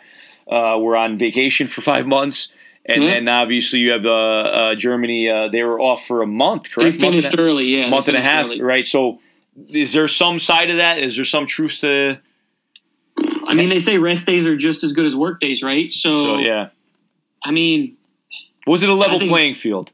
uh, 0.50 0.78
were 0.78 0.96
on 0.96 1.18
vacation 1.18 1.66
for 1.66 1.80
five 1.82 2.06
months, 2.06 2.48
and 2.86 3.02
Mhm. 3.02 3.06
then 3.06 3.28
obviously 3.28 3.80
you 3.80 3.90
have 3.90 4.06
uh, 4.06 4.10
uh, 4.10 4.74
Germany. 4.76 5.28
Uh, 5.28 5.48
they 5.48 5.62
were 5.62 5.80
off 5.80 6.06
for 6.06 6.22
a 6.22 6.26
month, 6.26 6.70
correct? 6.70 7.00
Month 7.00 7.14
and 7.14 7.22
finished 7.22 7.34
a- 7.38 7.40
early, 7.42 7.64
yeah. 7.76 7.82
they 7.84 7.90
month 7.90 8.08
and 8.08 8.16
a 8.16 8.22
half, 8.22 8.46
early. 8.46 8.62
right? 8.62 8.86
So, 8.86 9.18
is 9.68 9.92
there 9.92 10.08
some 10.08 10.38
side 10.40 10.70
of 10.70 10.78
that? 10.78 10.98
Is 10.98 11.16
there 11.16 11.24
some 11.24 11.44
truth 11.46 11.78
to? 11.80 12.18
I 13.48 13.54
mean, 13.54 13.68
they 13.70 13.80
say 13.80 13.98
rest 13.98 14.26
days 14.26 14.46
are 14.46 14.56
just 14.56 14.84
as 14.84 14.92
good 14.92 15.06
as 15.06 15.14
work 15.16 15.40
days, 15.40 15.62
right? 15.62 15.92
So, 15.92 16.10
So 16.24 16.38
yeah, 16.38 16.68
I 17.44 17.50
mean, 17.50 17.96
was 18.66 18.82
it 18.82 18.88
a 18.88 18.94
level 18.94 19.18
think- 19.18 19.30
playing 19.30 19.54
field? 19.54 19.90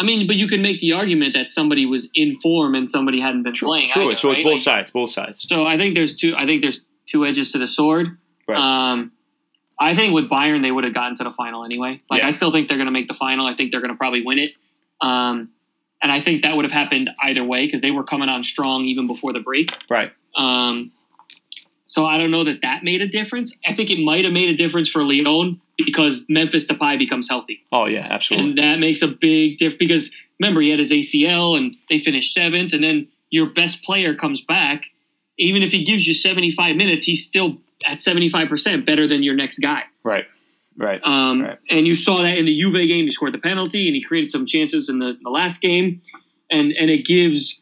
I 0.00 0.02
mean, 0.02 0.26
but 0.26 0.36
you 0.36 0.46
could 0.48 0.60
make 0.60 0.80
the 0.80 0.94
argument 0.94 1.34
that 1.34 1.50
somebody 1.50 1.84
was 1.84 2.08
in 2.14 2.40
form 2.40 2.74
and 2.74 2.90
somebody 2.90 3.20
hadn't 3.20 3.42
been 3.42 3.52
playing. 3.52 3.90
True. 3.90 4.06
either, 4.08 4.16
so 4.16 4.30
it's 4.30 4.40
both 4.42 4.52
Like, 4.52 4.60
sides. 4.62 4.90
Both 4.90 5.12
sides. 5.12 5.46
So 5.46 5.66
I 5.66 5.76
think 5.76 5.94
there's 5.94 6.16
two. 6.16 6.34
I 6.34 6.46
think 6.46 6.62
there's 6.62 6.80
two 7.06 7.26
edges 7.26 7.52
to 7.52 7.58
the 7.58 7.66
sword. 7.66 8.16
Right. 8.48 8.58
Um, 8.58 9.12
I 9.78 9.94
think 9.94 10.14
with 10.14 10.30
Bayern 10.30 10.62
they 10.62 10.72
would 10.72 10.84
have 10.84 10.94
gotten 10.94 11.16
to 11.18 11.24
the 11.24 11.32
final 11.32 11.64
anyway. 11.66 12.00
Like 12.10 12.22
Yeah. 12.22 12.28
I 12.28 12.30
still 12.30 12.50
think 12.50 12.68
they're 12.68 12.78
going 12.78 12.86
to 12.86 12.92
make 12.92 13.08
the 13.08 13.14
final. 13.14 13.46
I 13.46 13.54
think 13.54 13.72
they're 13.72 13.80
going 13.82 13.92
to 13.92 13.96
probably 13.98 14.22
win 14.24 14.38
it. 14.38 14.52
Um, 15.02 15.50
and 16.02 16.10
I 16.10 16.22
think 16.22 16.44
that 16.44 16.56
would 16.56 16.64
have 16.64 16.72
happened 16.72 17.10
either 17.22 17.44
way 17.44 17.66
because 17.66 17.82
they 17.82 17.90
were 17.90 18.04
coming 18.04 18.30
on 18.30 18.42
strong 18.42 18.84
even 18.84 19.06
before 19.06 19.34
the 19.34 19.40
break. 19.40 19.70
Right. 19.90 20.12
Um, 20.34 20.92
so 21.90 22.06
I 22.06 22.18
don't 22.18 22.30
know 22.30 22.44
that 22.44 22.62
that 22.62 22.84
made 22.84 23.02
a 23.02 23.08
difference. 23.08 23.52
I 23.66 23.74
think 23.74 23.90
it 23.90 23.98
might 23.98 24.24
have 24.24 24.32
made 24.32 24.48
a 24.48 24.56
difference 24.56 24.88
for 24.88 25.02
Lyon 25.02 25.60
because 25.76 26.24
Memphis 26.28 26.64
Depay 26.64 27.00
becomes 27.00 27.28
healthy. 27.28 27.64
Oh 27.72 27.86
yeah, 27.86 28.06
absolutely. 28.08 28.50
And 28.50 28.58
that 28.58 28.78
makes 28.78 29.02
a 29.02 29.08
big 29.08 29.58
difference 29.58 29.78
because 29.80 30.10
remember 30.38 30.60
he 30.60 30.70
had 30.70 30.78
his 30.78 30.92
ACL 30.92 31.58
and 31.58 31.74
they 31.90 31.98
finished 31.98 32.32
seventh, 32.32 32.72
and 32.72 32.84
then 32.84 33.08
your 33.30 33.46
best 33.50 33.82
player 33.82 34.14
comes 34.14 34.40
back. 34.40 34.84
Even 35.36 35.64
if 35.64 35.72
he 35.72 35.82
gives 35.84 36.06
you 36.06 36.14
seventy 36.14 36.52
five 36.52 36.76
minutes, 36.76 37.04
he's 37.06 37.26
still 37.26 37.58
at 37.84 38.00
seventy 38.00 38.28
five 38.28 38.48
percent 38.48 38.86
better 38.86 39.08
than 39.08 39.24
your 39.24 39.34
next 39.34 39.58
guy. 39.58 39.82
right. 40.04 40.26
Right. 40.76 41.00
Um, 41.04 41.42
Right. 41.42 41.58
And 41.68 41.86
you 41.86 41.94
saw 41.94 42.22
that 42.22 42.38
in 42.38 42.46
the 42.46 42.58
Juve 42.58 42.72
game. 42.88 43.04
He 43.04 43.10
scored 43.10 43.34
the 43.34 43.38
penalty 43.38 43.86
and 43.88 43.94
he 43.96 44.02
created 44.02 44.30
some 44.30 44.46
chances 44.46 44.88
in 44.88 44.98
the, 45.00 45.18
the 45.20 45.28
last 45.28 45.60
game, 45.60 46.00
and 46.50 46.72
and 46.72 46.88
it 46.88 47.04
gives 47.04 47.59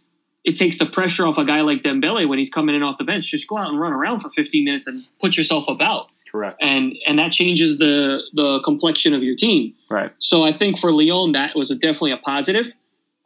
it 0.48 0.56
takes 0.56 0.78
the 0.78 0.86
pressure 0.86 1.26
off 1.26 1.36
a 1.38 1.44
guy 1.44 1.60
like 1.60 1.82
Dembele 1.82 2.26
when 2.28 2.38
he's 2.38 2.50
coming 2.50 2.74
in 2.74 2.82
off 2.82 2.96
the 2.98 3.04
bench. 3.04 3.30
Just 3.30 3.46
go 3.46 3.58
out 3.58 3.68
and 3.68 3.78
run 3.80 3.92
around 3.92 4.20
for 4.20 4.30
fifteen 4.30 4.64
minutes 4.64 4.86
and 4.86 5.04
put 5.20 5.36
yourself 5.36 5.64
about, 5.68 6.08
Correct. 6.32 6.56
and 6.62 6.96
and 7.06 7.18
that 7.18 7.32
changes 7.32 7.78
the 7.78 8.22
the 8.32 8.60
complexion 8.62 9.12
of 9.14 9.22
your 9.22 9.36
team. 9.36 9.74
Right. 9.90 10.10
So 10.18 10.44
I 10.44 10.52
think 10.52 10.78
for 10.78 10.90
Lyon, 10.92 11.32
that 11.32 11.54
was 11.54 11.70
a, 11.70 11.74
definitely 11.74 12.12
a 12.12 12.16
positive. 12.16 12.72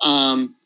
Um, 0.03 0.57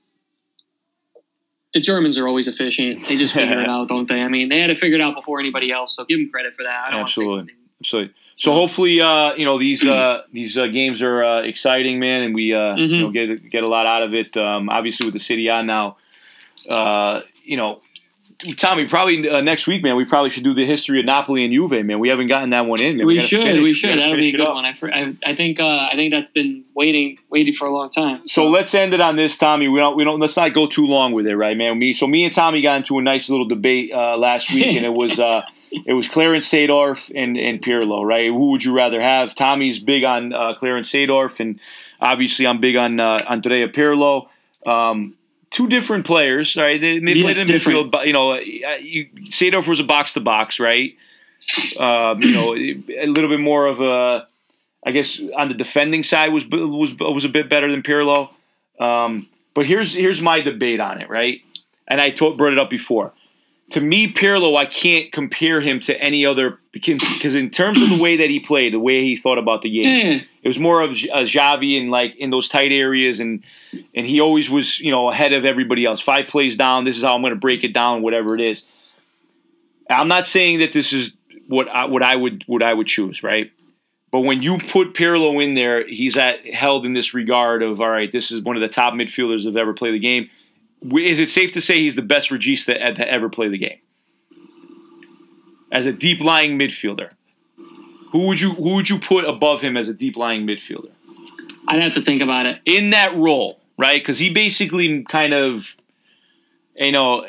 the 1.74 1.80
Germans 1.80 2.16
are 2.16 2.26
always 2.26 2.48
efficient. 2.48 3.02
They 3.06 3.16
just 3.16 3.34
figure 3.34 3.58
it 3.60 3.68
out, 3.74 3.88
don't 3.88 4.08
they? 4.08 4.20
I 4.22 4.28
mean, 4.28 4.48
they 4.48 4.60
had 4.60 4.68
to 4.68 4.74
figure 4.74 4.86
it 4.96 4.98
figured 4.98 5.00
out 5.02 5.14
before 5.14 5.38
anybody 5.40 5.70
else, 5.72 5.94
so 5.94 6.04
give 6.04 6.18
them 6.18 6.30
credit 6.30 6.54
for 6.56 6.62
that. 6.62 6.84
I 6.86 6.90
don't 6.90 7.00
want 7.00 7.12
to 7.12 7.20
Absolutely. 7.20 7.38
anything. 7.40 7.56
So, 7.84 8.04
so 8.38 8.52
hopefully, 8.52 9.00
uh, 9.00 9.34
you 9.34 9.44
know 9.44 9.58
these 9.58 9.84
uh, 9.86 10.22
these 10.32 10.56
uh, 10.56 10.66
games 10.68 11.02
are 11.02 11.22
uh, 11.22 11.42
exciting, 11.42 11.98
man, 11.98 12.22
and 12.22 12.34
we 12.34 12.54
uh, 12.54 12.76
you 12.76 12.88
Mhm. 12.88 13.00
know 13.00 13.10
get 13.10 13.50
get 13.50 13.62
a 13.62 13.68
lot 13.68 13.84
out 13.86 14.02
of 14.02 14.14
it. 14.14 14.34
Um, 14.38 14.70
obviously, 14.70 15.04
with 15.06 15.12
the 15.14 15.20
city 15.20 15.50
on 15.50 15.66
now, 15.66 15.98
uh, 16.68 17.22
you 17.44 17.56
know, 17.56 17.80
Tommy, 18.56 18.86
probably 18.86 19.28
uh, 19.28 19.40
next 19.40 19.66
week, 19.66 19.82
man, 19.82 19.96
we 19.96 20.04
probably 20.04 20.28
should 20.28 20.44
do 20.44 20.52
the 20.52 20.66
history 20.66 21.00
of 21.00 21.06
Napoli 21.06 21.44
and 21.44 21.54
Juve, 21.54 21.84
man. 21.86 21.98
We 21.98 22.10
haven't 22.10 22.28
gotten 22.28 22.50
that 22.50 22.66
one 22.66 22.80
in. 22.82 22.98
Man. 22.98 23.06
We, 23.06 23.16
gotta 23.16 23.28
should, 23.28 23.42
finish- 23.42 23.62
we 23.62 23.72
should. 23.72 23.98
That 23.98 24.10
would 24.10 24.18
be 24.18 24.28
a 24.28 24.32
good 24.32 24.40
up. 24.42 24.54
one. 24.54 24.66
I, 24.66 24.76
I, 24.92 25.16
I 25.24 25.34
think, 25.34 25.58
uh, 25.58 25.88
I 25.90 25.94
think 25.94 26.12
that's 26.12 26.28
been 26.28 26.64
waiting, 26.74 27.18
waiting 27.30 27.54
for 27.54 27.66
a 27.66 27.72
long 27.72 27.88
time. 27.88 28.26
So 28.28 28.48
let's 28.48 28.74
end 28.74 28.92
it 28.92 29.00
on 29.00 29.16
this, 29.16 29.38
Tommy. 29.38 29.68
We 29.68 29.78
don't 29.78 29.96
we 29.96 30.04
don't 30.04 30.20
let's 30.20 30.36
not 30.36 30.52
go 30.52 30.66
too 30.66 30.86
long 30.86 31.12
with 31.12 31.26
it, 31.26 31.34
right, 31.34 31.56
man? 31.56 31.78
Me 31.78 31.94
so 31.94 32.06
me 32.06 32.24
and 32.24 32.34
Tommy 32.34 32.60
got 32.60 32.76
into 32.76 32.98
a 32.98 33.02
nice 33.02 33.30
little 33.30 33.48
debate 33.48 33.90
uh, 33.92 34.18
last 34.18 34.52
week, 34.52 34.76
and 34.76 34.84
it 34.84 34.92
was 34.92 35.18
uh, 35.18 35.42
it 35.86 35.94
was 35.94 36.08
Clarence 36.08 36.46
Seedorf 36.48 37.10
and 37.14 37.38
and 37.38 37.62
Pirlo, 37.62 38.04
right? 38.04 38.28
Who 38.28 38.50
would 38.50 38.64
you 38.64 38.74
rather 38.74 39.00
have? 39.00 39.34
Tommy's 39.34 39.78
big 39.78 40.04
on 40.04 40.34
uh, 40.34 40.54
Clarence 40.58 40.90
Seedorf, 40.90 41.40
and 41.40 41.58
obviously 42.00 42.46
I'm 42.46 42.60
big 42.60 42.76
on 42.76 43.00
uh, 43.00 43.24
Andrea 43.28 43.68
Pirlo. 43.68 44.28
Um, 44.66 45.15
two 45.50 45.68
different 45.68 46.06
players, 46.06 46.56
right? 46.56 46.80
They, 46.80 46.98
they 46.98 47.20
played 47.22 47.38
in 47.38 47.46
different. 47.46 47.78
midfield, 47.78 47.90
but 47.90 48.06
you 48.06 48.12
know, 48.12 48.32
uh, 48.32 48.40
you, 48.80 49.08
Seedorf 49.30 49.66
was 49.66 49.80
a 49.80 49.84
box 49.84 50.12
to 50.14 50.20
box, 50.20 50.60
right? 50.60 50.94
Um, 51.78 52.22
you 52.22 52.32
know, 52.32 52.54
a 52.54 53.06
little 53.06 53.30
bit 53.30 53.40
more 53.40 53.66
of 53.66 53.80
a, 53.80 54.26
I 54.84 54.90
guess, 54.90 55.20
on 55.36 55.48
the 55.48 55.54
defending 55.54 56.02
side 56.02 56.32
was 56.32 56.46
was 56.46 56.94
was 56.98 57.24
a 57.24 57.28
bit 57.28 57.48
better 57.48 57.70
than 57.70 57.82
Pirlo. 57.82 58.30
Um, 58.80 59.28
but 59.54 59.66
here's 59.66 59.94
here's 59.94 60.20
my 60.20 60.40
debate 60.40 60.80
on 60.80 61.00
it, 61.00 61.08
right? 61.08 61.40
And 61.88 62.00
I 62.00 62.10
brought 62.10 62.52
it 62.52 62.58
up 62.58 62.70
before. 62.70 63.12
To 63.72 63.80
me, 63.80 64.12
Pirlo, 64.12 64.56
I 64.56 64.66
can't 64.66 65.10
compare 65.12 65.60
him 65.60 65.80
to 65.80 66.00
any 66.00 66.24
other 66.24 66.60
because 66.72 67.34
in 67.34 67.50
terms 67.50 67.82
of 67.82 67.88
the 67.88 68.00
way 68.00 68.18
that 68.18 68.30
he 68.30 68.38
played, 68.38 68.72
the 68.72 68.78
way 68.78 69.00
he 69.02 69.16
thought 69.16 69.38
about 69.38 69.62
the 69.62 69.70
game, 69.70 69.88
it 70.42 70.48
was 70.48 70.60
more 70.60 70.82
of 70.82 70.90
uh, 70.92 71.22
Xavi 71.22 71.80
and 71.80 71.90
like 71.90 72.14
in 72.16 72.30
those 72.30 72.48
tight 72.48 72.70
areas, 72.70 73.18
and 73.18 73.42
and 73.94 74.06
he 74.06 74.20
always 74.20 74.48
was 74.48 74.78
you 74.78 74.92
know 74.92 75.10
ahead 75.10 75.32
of 75.32 75.44
everybody 75.44 75.84
else. 75.84 76.00
Five 76.00 76.28
plays 76.28 76.56
down, 76.56 76.84
this 76.84 76.96
is 76.96 77.02
how 77.02 77.16
I'm 77.16 77.22
going 77.22 77.32
to 77.32 77.40
break 77.40 77.64
it 77.64 77.72
down, 77.72 78.02
whatever 78.02 78.36
it 78.36 78.40
is. 78.40 78.62
I'm 79.90 80.08
not 80.08 80.26
saying 80.26 80.60
that 80.60 80.72
this 80.72 80.92
is 80.92 81.12
what 81.48 81.68
I, 81.68 81.86
what 81.86 82.02
I 82.02 82.14
would 82.14 82.44
what 82.46 82.62
I 82.62 82.72
would 82.72 82.86
choose, 82.86 83.22
right? 83.22 83.50
But 84.12 84.20
when 84.20 84.42
you 84.42 84.58
put 84.58 84.94
Pirlo 84.94 85.42
in 85.44 85.54
there, 85.54 85.86
he's 85.86 86.16
at 86.16 86.46
held 86.46 86.86
in 86.86 86.92
this 86.92 87.14
regard 87.14 87.62
of 87.62 87.80
all 87.80 87.90
right, 87.90 88.10
this 88.10 88.30
is 88.30 88.42
one 88.42 88.56
of 88.56 88.62
the 88.62 88.68
top 88.68 88.94
midfielders 88.94 89.42
that 89.42 89.50
have 89.50 89.56
ever 89.56 89.74
played 89.74 89.94
the 89.94 89.98
game. 89.98 90.30
Is 90.82 91.18
it 91.20 91.30
safe 91.30 91.52
to 91.52 91.60
say 91.60 91.78
he's 91.80 91.96
the 91.96 92.02
best 92.02 92.30
regista 92.30 92.94
to 92.96 93.08
ever 93.08 93.28
play 93.28 93.48
the 93.48 93.58
game? 93.58 93.78
As 95.72 95.86
a 95.86 95.92
deep 95.92 96.20
lying 96.20 96.58
midfielder, 96.58 97.10
who 98.12 98.26
would 98.28 98.40
you 98.40 98.50
who 98.54 98.74
would 98.76 98.88
you 98.88 98.98
put 98.98 99.24
above 99.24 99.60
him 99.62 99.76
as 99.76 99.88
a 99.88 99.94
deep 99.94 100.16
lying 100.16 100.46
midfielder? 100.46 100.90
I'd 101.68 101.82
have 101.82 101.94
to 101.94 102.02
think 102.02 102.22
about 102.22 102.46
it. 102.46 102.60
in 102.64 102.90
that 102.90 103.16
role, 103.16 103.60
right? 103.76 104.00
Because 104.00 104.18
he 104.18 104.32
basically 104.32 105.02
kind 105.02 105.34
of, 105.34 105.66
you 106.76 106.92
know, 106.92 107.24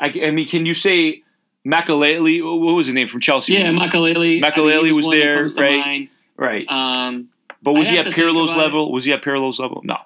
I, 0.00 0.12
I 0.24 0.30
mean, 0.32 0.48
can 0.48 0.66
you 0.66 0.74
say 0.74 1.22
Makelele? 1.64 2.42
What 2.60 2.72
was 2.74 2.86
his 2.86 2.94
name 2.94 3.06
from 3.06 3.20
Chelsea? 3.20 3.52
Yeah, 3.54 3.70
Makelele. 3.70 4.42
I 4.44 4.50
Makelele 4.50 4.80
think 4.80 4.86
he 4.86 4.92
was 4.92 5.08
there, 5.10 5.42
right? 5.64 5.78
mind. 5.78 6.08
right. 6.36 6.66
Um, 6.68 7.28
But 7.62 7.74
was 7.74 7.86
I'd 7.86 7.92
he 7.92 7.98
at 7.98 8.06
Pirlo's 8.06 8.50
about 8.50 8.60
it. 8.60 8.64
level? 8.64 8.92
Was 8.92 9.04
he 9.04 9.12
at 9.12 9.22
Pirlo's 9.22 9.60
level? 9.60 9.82
No. 9.84 9.98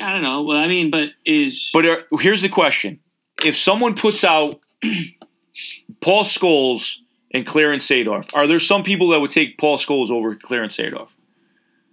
I 0.00 0.12
don't 0.12 0.22
know. 0.22 0.42
Well, 0.42 0.58
I 0.58 0.66
mean, 0.66 0.90
but 0.90 1.10
is 1.24 1.70
But 1.72 1.86
uh, 1.86 1.96
here's 2.20 2.42
the 2.42 2.48
question: 2.48 3.00
If 3.44 3.56
someone 3.56 3.94
puts 3.94 4.24
out 4.24 4.60
Paul 6.00 6.24
Scholes 6.24 6.96
and 7.32 7.46
Clarence 7.46 7.86
Seedorf, 7.86 8.30
are 8.34 8.46
there 8.46 8.60
some 8.60 8.82
people 8.82 9.08
that 9.10 9.20
would 9.20 9.30
take 9.30 9.58
Paul 9.58 9.78
Scholes 9.78 10.10
over 10.10 10.34
Clarence 10.34 10.76
Seedorf? 10.76 11.08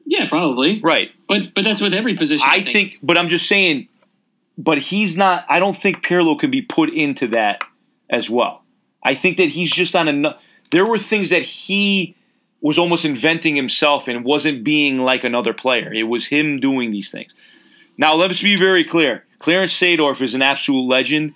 yeah, 0.06 0.28
probably. 0.28 0.80
Right. 0.82 1.12
But 1.28 1.54
but 1.54 1.64
that's 1.64 1.82
with 1.82 1.94
every 1.94 2.16
position. 2.16 2.46
I 2.50 2.64
think, 2.64 2.98
but 3.02 3.18
I'm 3.18 3.30
just 3.30 3.48
saying, 3.48 3.88
but 4.58 4.78
he's 4.78 5.16
not. 5.16 5.46
I 5.50 5.60
don't 5.60 5.76
think 5.76 6.04
Pirlo 6.04 6.40
can 6.40 6.52
be 6.52 6.62
put 6.62 6.90
into 6.90 7.28
that 7.30 7.62
as 8.10 8.30
well. 8.30 8.64
I 9.04 9.16
think 9.16 9.38
that 9.38 9.50
he's 9.50 9.72
just 9.72 9.96
on 9.96 10.26
a. 10.26 10.38
There 10.72 10.86
were 10.86 10.98
things 10.98 11.30
that 11.30 11.44
he 11.44 12.16
was 12.62 12.78
almost 12.78 13.06
inventing 13.06 13.56
himself 13.56 14.08
and 14.08 14.24
wasn't 14.24 14.64
being 14.64 15.00
like 15.00 15.24
another 15.24 15.54
player. 15.54 15.92
It 15.94 16.04
was 16.04 16.28
him 16.28 16.60
doing 16.60 16.92
these 16.92 17.10
things. 17.10 17.34
Now 18.02 18.16
let's 18.16 18.42
be 18.42 18.56
very 18.58 18.84
clear. 18.84 19.24
Clarence 19.40 19.74
Seedorf 19.74 20.22
is 20.22 20.34
an 20.34 20.42
absolute 20.42 20.88
legend. 20.88 21.36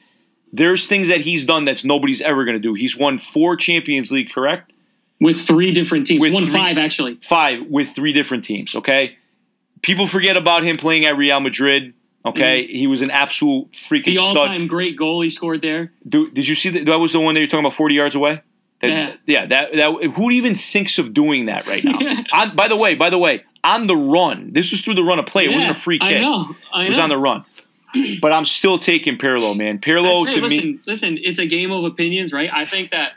There's 0.51 0.87
things 0.87 1.07
that 1.09 1.21
he's 1.21 1.45
done 1.45 1.63
that's 1.65 1.85
nobody's 1.85 2.21
ever 2.21 2.43
going 2.43 2.55
to 2.55 2.61
do. 2.61 2.73
He's 2.73 2.97
won 2.97 3.17
four 3.19 3.55
Champions 3.55 4.11
League, 4.11 4.31
correct? 4.31 4.73
with 5.21 5.39
three 5.39 5.71
different 5.71 6.05
teams, 6.05 6.19
With 6.19 6.33
one 6.33 6.43
three- 6.45 6.53
five 6.53 6.77
actually. 6.77 7.19
five 7.27 7.65
with 7.69 7.95
three 7.95 8.11
different 8.11 8.43
teams. 8.43 8.75
Okay, 8.75 9.17
people 9.81 10.07
forget 10.07 10.35
about 10.35 10.63
him 10.65 10.75
playing 10.77 11.05
at 11.05 11.15
Real 11.15 11.39
Madrid. 11.39 11.93
Okay, 12.25 12.63
mm-hmm. 12.63 12.77
he 12.77 12.87
was 12.87 13.01
an 13.01 13.11
absolute 13.11 13.71
freaking 13.73 14.05
The 14.07 14.15
stud. 14.15 14.37
all-time 14.37 14.67
great 14.67 14.97
goal 14.97 15.21
he 15.21 15.29
scored 15.29 15.61
there. 15.61 15.93
Do, 16.07 16.29
did 16.31 16.47
you 16.47 16.55
see 16.55 16.69
that? 16.71 16.85
That 16.85 16.97
was 16.97 17.13
the 17.13 17.19
one 17.19 17.35
that 17.35 17.39
you're 17.39 17.47
talking 17.47 17.65
about, 17.65 17.75
forty 17.75 17.95
yards 17.95 18.15
away. 18.15 18.41
Yeah. 18.89 19.15
yeah. 19.25 19.45
That 19.47 19.75
that 19.75 20.11
who 20.15 20.31
even 20.31 20.55
thinks 20.55 20.97
of 20.99 21.13
doing 21.13 21.45
that 21.47 21.67
right 21.67 21.83
now? 21.83 21.97
on, 22.33 22.55
by 22.55 22.67
the 22.67 22.75
way, 22.75 22.95
by 22.95 23.09
the 23.09 23.17
way, 23.17 23.43
on 23.63 23.87
the 23.87 23.95
run. 23.95 24.51
This 24.53 24.71
was 24.71 24.81
through 24.81 24.95
the 24.95 25.03
run 25.03 25.19
of 25.19 25.25
play. 25.25 25.45
It 25.45 25.51
wasn't 25.51 25.77
a 25.77 25.79
free 25.79 25.99
kick. 25.99 26.17
I 26.17 26.19
know. 26.21 26.55
I 26.73 26.79
know. 26.81 26.85
It 26.85 26.89
was 26.89 26.97
on 26.99 27.09
the 27.09 27.17
run. 27.17 27.45
But 28.21 28.33
I'm 28.33 28.45
still 28.45 28.77
taking 28.77 29.17
Pirlo, 29.17 29.55
man. 29.57 29.79
Pirlo 29.79 30.27
Hey, 30.27 30.35
to 30.35 30.41
listen, 30.41 30.67
me. 30.73 30.79
listen, 30.85 31.17
it's 31.21 31.39
a 31.39 31.45
game 31.45 31.71
of 31.71 31.85
opinions, 31.85 32.33
right? 32.33 32.49
I 32.53 32.65
think 32.65 32.91
that 32.91 33.13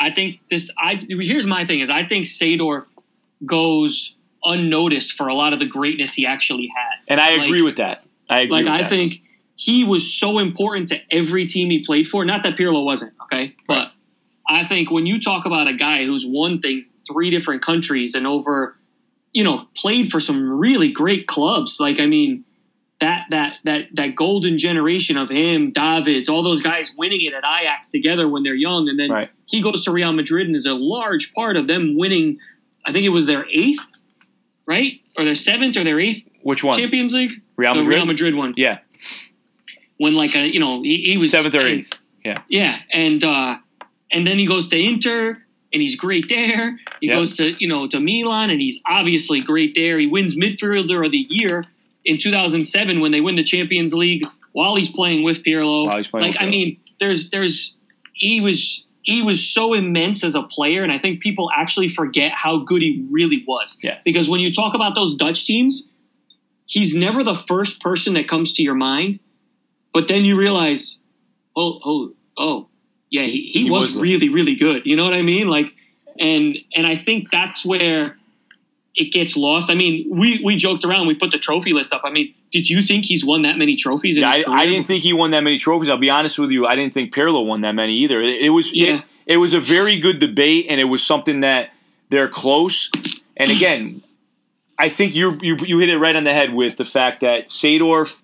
I 0.00 0.10
think 0.10 0.40
this 0.50 0.70
I 0.78 0.94
here's 1.08 1.44
my 1.44 1.66
thing 1.66 1.80
is 1.80 1.90
I 1.90 2.02
think 2.04 2.24
Seedorf 2.24 2.86
goes 3.44 4.14
unnoticed 4.44 5.12
for 5.12 5.28
a 5.28 5.34
lot 5.34 5.52
of 5.52 5.58
the 5.58 5.66
greatness 5.66 6.14
he 6.14 6.26
actually 6.26 6.68
had. 6.74 6.98
And 7.08 7.20
I 7.20 7.36
like- 7.36 7.46
agree 7.46 7.62
with 7.62 7.76
that. 7.76 8.04
I 8.30 8.42
agree 8.42 8.62
Like 8.62 8.66
I 8.66 8.82
that. 8.82 8.88
think 8.88 9.20
he 9.56 9.84
was 9.84 10.10
so 10.12 10.38
important 10.38 10.88
to 10.88 11.00
every 11.10 11.46
team 11.46 11.70
he 11.70 11.84
played 11.84 12.08
for. 12.08 12.24
Not 12.24 12.42
that 12.44 12.56
Pirlo 12.56 12.84
wasn't, 12.84 13.12
okay? 13.24 13.54
But 13.68 13.91
I 14.52 14.64
think 14.66 14.90
when 14.90 15.06
you 15.06 15.20
talk 15.20 15.46
about 15.46 15.68
a 15.68 15.72
guy 15.74 16.04
who's 16.04 16.24
won 16.26 16.60
things 16.60 16.94
three 17.10 17.30
different 17.30 17.62
countries 17.62 18.14
and 18.14 18.26
over, 18.26 18.76
you 19.32 19.44
know, 19.44 19.66
played 19.76 20.10
for 20.10 20.20
some 20.20 20.50
really 20.58 20.90
great 20.92 21.26
clubs. 21.26 21.78
Like 21.80 22.00
I 22.00 22.06
mean, 22.06 22.44
that 23.00 23.26
that 23.30 23.54
that 23.64 23.86
that 23.94 24.14
golden 24.14 24.58
generation 24.58 25.16
of 25.16 25.30
him, 25.30 25.70
Davids, 25.72 26.28
all 26.28 26.42
those 26.42 26.62
guys 26.62 26.92
winning 26.96 27.22
it 27.22 27.32
at 27.34 27.44
Ajax 27.44 27.90
together 27.90 28.28
when 28.28 28.42
they're 28.42 28.54
young, 28.54 28.88
and 28.88 28.98
then 28.98 29.10
Right. 29.10 29.30
he 29.46 29.62
goes 29.62 29.84
to 29.84 29.90
Real 29.90 30.12
Madrid 30.12 30.46
and 30.46 30.54
is 30.56 30.66
a 30.66 30.74
large 30.74 31.32
part 31.34 31.56
of 31.56 31.66
them 31.66 31.96
winning. 31.96 32.38
I 32.84 32.92
think 32.92 33.04
it 33.04 33.10
was 33.10 33.26
their 33.26 33.46
eighth, 33.50 33.80
right, 34.66 35.00
or 35.16 35.24
their 35.24 35.34
seventh 35.36 35.76
or 35.76 35.84
their 35.84 36.00
eighth 36.00 36.24
Which 36.42 36.62
one? 36.64 36.78
Champions 36.78 37.14
League. 37.14 37.32
Real 37.56 37.74
The 37.74 37.80
Madrid. 37.82 37.96
Real 37.96 38.06
Madrid 38.06 38.34
one 38.34 38.54
Yeah, 38.56 38.78
when 39.98 40.14
like 40.14 40.34
a 40.34 40.46
you 40.48 40.60
know 40.60 40.82
he, 40.82 41.02
he 41.02 41.16
was 41.16 41.30
seventh 41.30 41.54
or 41.54 41.66
eighth. 41.66 41.98
Yeah. 42.24 42.42
yeah 42.48 42.78
and 42.92 43.22
uh 43.24 43.56
and 44.12 44.26
then 44.26 44.38
he 44.38 44.46
goes 44.46 44.68
to 44.68 44.78
inter 44.78 45.42
and 45.72 45.82
he's 45.82 45.96
great 45.96 46.28
there 46.28 46.78
he 47.00 47.06
Yep. 47.08 47.16
goes 47.16 47.36
to 47.36 47.56
you 47.58 47.68
know 47.68 47.86
to 47.88 47.98
milan 48.00 48.50
and 48.50 48.60
he's 48.60 48.78
obviously 48.86 49.40
great 49.40 49.74
there 49.74 49.98
he 49.98 50.06
wins 50.06 50.36
midfielder 50.36 51.04
of 51.04 51.12
the 51.12 51.26
year 51.30 51.64
in 52.04 52.18
2007 52.18 53.00
when 53.00 53.12
they 53.12 53.20
win 53.20 53.36
the 53.36 53.44
Champions 53.44 53.94
League 53.94 54.24
while 54.52 54.74
he's 54.74 54.90
playing 54.90 55.22
with 55.22 55.44
Pirlo. 55.44 55.86
While 55.86 55.98
he's 55.98 56.08
playing 56.08 56.24
like 56.26 56.32
with 56.34 56.42
I 56.42 56.46
Pirlo. 56.46 56.50
mean, 56.50 56.80
there's 56.98 57.30
there's 57.30 57.74
he 58.12 58.40
was 58.40 58.84
he 59.02 59.22
was 59.22 59.46
so 59.46 59.72
immense 59.72 60.22
as 60.24 60.34
a 60.34 60.42
player, 60.42 60.82
and 60.82 60.90
I 60.92 60.98
think 60.98 61.20
people 61.22 61.48
actually 61.56 61.88
forget 61.88 62.32
how 62.32 62.58
good 62.58 62.82
he 62.82 63.06
really 63.10 63.44
was. 63.46 63.78
Yeah. 63.82 63.98
Because 64.04 64.28
when 64.28 64.40
you 64.40 64.52
talk 64.52 64.74
about 64.74 64.94
those 64.96 65.14
Dutch 65.14 65.44
teams, 65.46 65.88
he's 66.66 66.94
never 66.94 67.22
the 67.24 67.34
first 67.36 67.80
person 67.80 68.14
that 68.14 68.26
comes 68.28 68.52
to 68.54 68.62
your 68.62 68.74
mind, 68.74 69.20
but 69.92 70.08
then 70.08 70.24
you 70.24 70.36
realize, 70.36 70.98
oh, 71.56 71.80
oh, 71.84 72.14
oh, 72.36 72.68
yeah, 73.12 73.22
he, 73.22 73.50
he, 73.52 73.64
He 73.64 73.70
was, 73.70 73.92
was 73.92 73.96
really, 74.02 74.28
really 74.30 74.56
good. 74.56 74.86
You 74.86 74.96
know 74.96 75.04
what 75.04 75.12
I 75.14 75.22
mean? 75.22 75.46
Like, 75.46 75.72
and 76.18 76.58
and 76.74 76.86
I 76.86 76.96
think 76.96 77.30
that's 77.30 77.64
where 77.64 78.16
it 78.94 79.12
gets 79.12 79.36
lost. 79.36 79.70
I 79.70 79.74
mean, 79.74 80.06
we 80.10 80.40
we 80.42 80.56
joked 80.56 80.84
around, 80.84 81.06
we 81.06 81.14
put 81.14 81.30
the 81.30 81.38
trophy 81.38 81.72
list 81.72 81.92
up. 81.92 82.02
I 82.04 82.10
mean, 82.10 82.34
did 82.50 82.68
you 82.68 82.82
think 82.82 83.04
he's 83.04 83.24
won 83.24 83.42
that 83.42 83.58
many 83.58 83.76
trophies? 83.76 84.18
Yeah, 84.18 84.28
I, 84.30 84.44
I 84.48 84.66
didn't 84.66 84.84
think 84.84 85.02
he 85.02 85.12
won 85.12 85.30
that 85.32 85.42
many 85.42 85.58
trophies. 85.58 85.90
I'll 85.90 85.98
be 85.98 86.10
honest 86.10 86.38
with 86.38 86.50
you. 86.50 86.66
I 86.66 86.74
didn't 86.74 86.94
think 86.94 87.14
Pirlo 87.14 87.46
won 87.46 87.60
that 87.60 87.74
many 87.74 87.92
either. 87.98 88.20
It, 88.20 88.46
it 88.46 88.50
was 88.50 88.72
Yeah. 88.72 88.96
it, 88.96 89.04
it 89.26 89.36
was 89.36 89.54
a 89.54 89.60
very 89.60 89.98
good 89.98 90.18
debate, 90.18 90.66
and 90.68 90.80
it 90.80 90.84
was 90.84 91.04
something 91.04 91.40
that 91.40 91.70
they're 92.08 92.28
close. 92.28 92.90
And 93.36 93.50
again, 93.50 94.02
I 94.78 94.88
think 94.88 95.14
you 95.14 95.38
you 95.42 95.56
you 95.64 95.78
hit 95.78 95.90
it 95.90 95.98
right 95.98 96.16
on 96.16 96.24
the 96.24 96.32
head 96.32 96.52
with 96.54 96.76
the 96.78 96.84
fact 96.84 97.20
that 97.20 97.48
Seedorf 97.48 98.18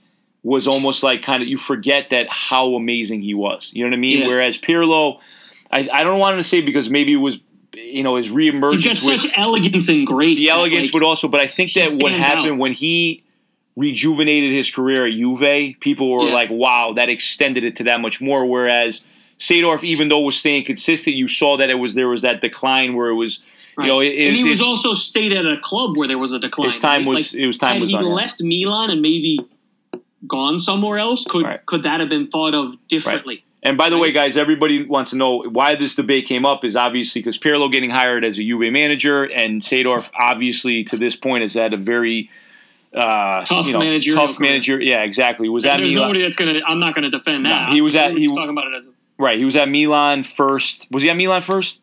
was 0.48 0.66
almost 0.66 1.02
like 1.02 1.22
kind 1.22 1.42
of 1.42 1.48
you 1.48 1.58
forget 1.58 2.08
that 2.10 2.26
how 2.30 2.74
amazing 2.74 3.20
he 3.22 3.34
was. 3.34 3.70
You 3.74 3.84
know 3.84 3.90
what 3.90 3.96
I 3.96 4.00
mean? 4.00 4.20
Yeah. 4.20 4.28
Whereas 4.28 4.56
Pirlo, 4.58 5.18
I, 5.70 5.88
I 5.92 6.02
don't 6.04 6.18
want 6.18 6.38
to 6.38 6.44
say 6.44 6.60
because 6.62 6.88
maybe 6.88 7.12
it 7.12 7.16
was 7.16 7.40
you 7.74 8.02
know 8.02 8.16
his 8.16 8.26
He's 8.28 8.34
reemergence 8.34 8.84
got 9.02 9.10
with 9.12 9.20
such 9.22 9.32
elegance 9.36 9.88
and 9.88 10.06
grace. 10.06 10.38
the 10.38 10.48
elegance, 10.48 10.84
like, 10.84 10.92
but 10.92 11.02
also, 11.06 11.28
but 11.28 11.40
I 11.42 11.46
think 11.48 11.74
that 11.74 11.92
what 12.02 12.12
happened 12.12 12.52
out. 12.52 12.58
when 12.58 12.72
he 12.72 13.22
rejuvenated 13.76 14.52
his 14.54 14.70
career 14.70 15.06
at 15.06 15.12
Juve, 15.12 15.76
people 15.80 16.10
were 16.10 16.26
Yeah. 16.26 16.34
like, 16.34 16.48
"Wow, 16.50 16.94
that 16.94 17.08
extended 17.10 17.62
it 17.64 17.76
to 17.76 17.84
that 17.84 18.00
much 18.00 18.20
more." 18.20 18.46
Whereas 18.46 19.04
Seedorf, 19.38 19.84
even 19.84 20.08
though 20.08 20.20
was 20.20 20.36
staying 20.38 20.64
consistent, 20.64 21.14
you 21.16 21.28
saw 21.28 21.56
that 21.58 21.70
it 21.70 21.74
was 21.78 21.94
there 21.94 22.08
was 22.08 22.22
that 22.22 22.40
decline 22.40 22.94
where 22.96 23.08
it 23.08 23.14
was, 23.14 23.40
right. 23.76 23.84
you 23.84 23.92
know, 23.92 24.00
it, 24.00 24.08
and 24.18 24.36
he 24.36 24.44
was, 24.44 24.60
was 24.60 24.62
also 24.62 24.94
stayed 24.94 25.32
at 25.32 25.44
a 25.46 25.58
club 25.58 25.96
where 25.96 26.08
there 26.08 26.18
was 26.18 26.32
a 26.32 26.38
decline. 26.38 26.70
his 26.70 26.80
time 26.80 27.00
right? 27.02 27.08
was 27.08 27.34
Like, 27.34 27.42
it 27.42 27.46
was 27.46 27.58
time 27.58 27.80
was 27.80 27.90
he 27.90 27.94
done. 27.96 28.06
yeah. 28.06 28.12
left 28.12 28.42
Milan 28.42 28.90
and 28.90 29.00
maybe 29.02 29.38
gone 30.26 30.58
somewhere 30.58 30.98
else, 30.98 31.24
could 31.24 31.44
Right. 31.44 31.64
could 31.66 31.82
that 31.84 32.00
have 32.00 32.08
been 32.08 32.26
thought 32.28 32.54
of 32.54 32.74
differently? 32.88 33.44
And 33.62 33.76
by 33.76 33.90
the 33.90 33.98
way, 33.98 34.12
guys, 34.12 34.36
everybody 34.36 34.84
wants 34.84 35.10
to 35.10 35.16
know 35.16 35.42
why 35.48 35.74
this 35.74 35.94
debate 35.96 36.26
came 36.26 36.46
up 36.46 36.64
is 36.64 36.76
obviously 36.76 37.20
because 37.20 37.36
Pirlo 37.38 37.70
getting 37.70 37.90
hired 37.90 38.24
as 38.24 38.38
a 38.38 38.42
Juve 38.42 38.72
manager, 38.72 39.24
and 39.24 39.62
Seedorf 39.62 40.10
obviously 40.18 40.84
to 40.84 40.96
this 40.96 41.16
point 41.16 41.42
has 41.42 41.54
had 41.54 41.72
a 41.74 41.76
very 41.76 42.30
uh, 42.94 43.44
Tough 43.44 43.66
you 43.66 43.74
know, 43.74 43.80
managerial 43.80 44.26
tough 44.26 44.40
manager. 44.40 44.80
Yeah, 44.80 45.02
exactly. 45.02 45.48
Was 45.50 45.64
And 45.64 45.74
at 45.74 45.76
there's 45.78 45.90
Milan. 45.92 46.08
nobody 46.08 46.22
that's 46.22 46.36
gonna. 46.36 46.60
I'm 46.66 46.78
not 46.78 46.94
gonna 46.94 47.10
defend 47.10 47.42
No, 47.42 47.50
that. 47.50 47.68
he 47.70 47.82
was 47.82 47.94
at- 47.94 48.12
he- 48.16 48.24
just 48.24 48.34
talking 48.34 48.50
about 48.50 48.66
it 48.68 48.74
as 48.76 48.86
a, 48.86 48.90
Right, 49.18 49.38
he 49.38 49.44
was 49.44 49.56
at 49.56 49.68
Milan 49.68 50.22
first. 50.24 50.86
Was 50.90 51.02
he 51.02 51.10
at 51.10 51.16
Milan 51.16 51.42
first? 51.42 51.80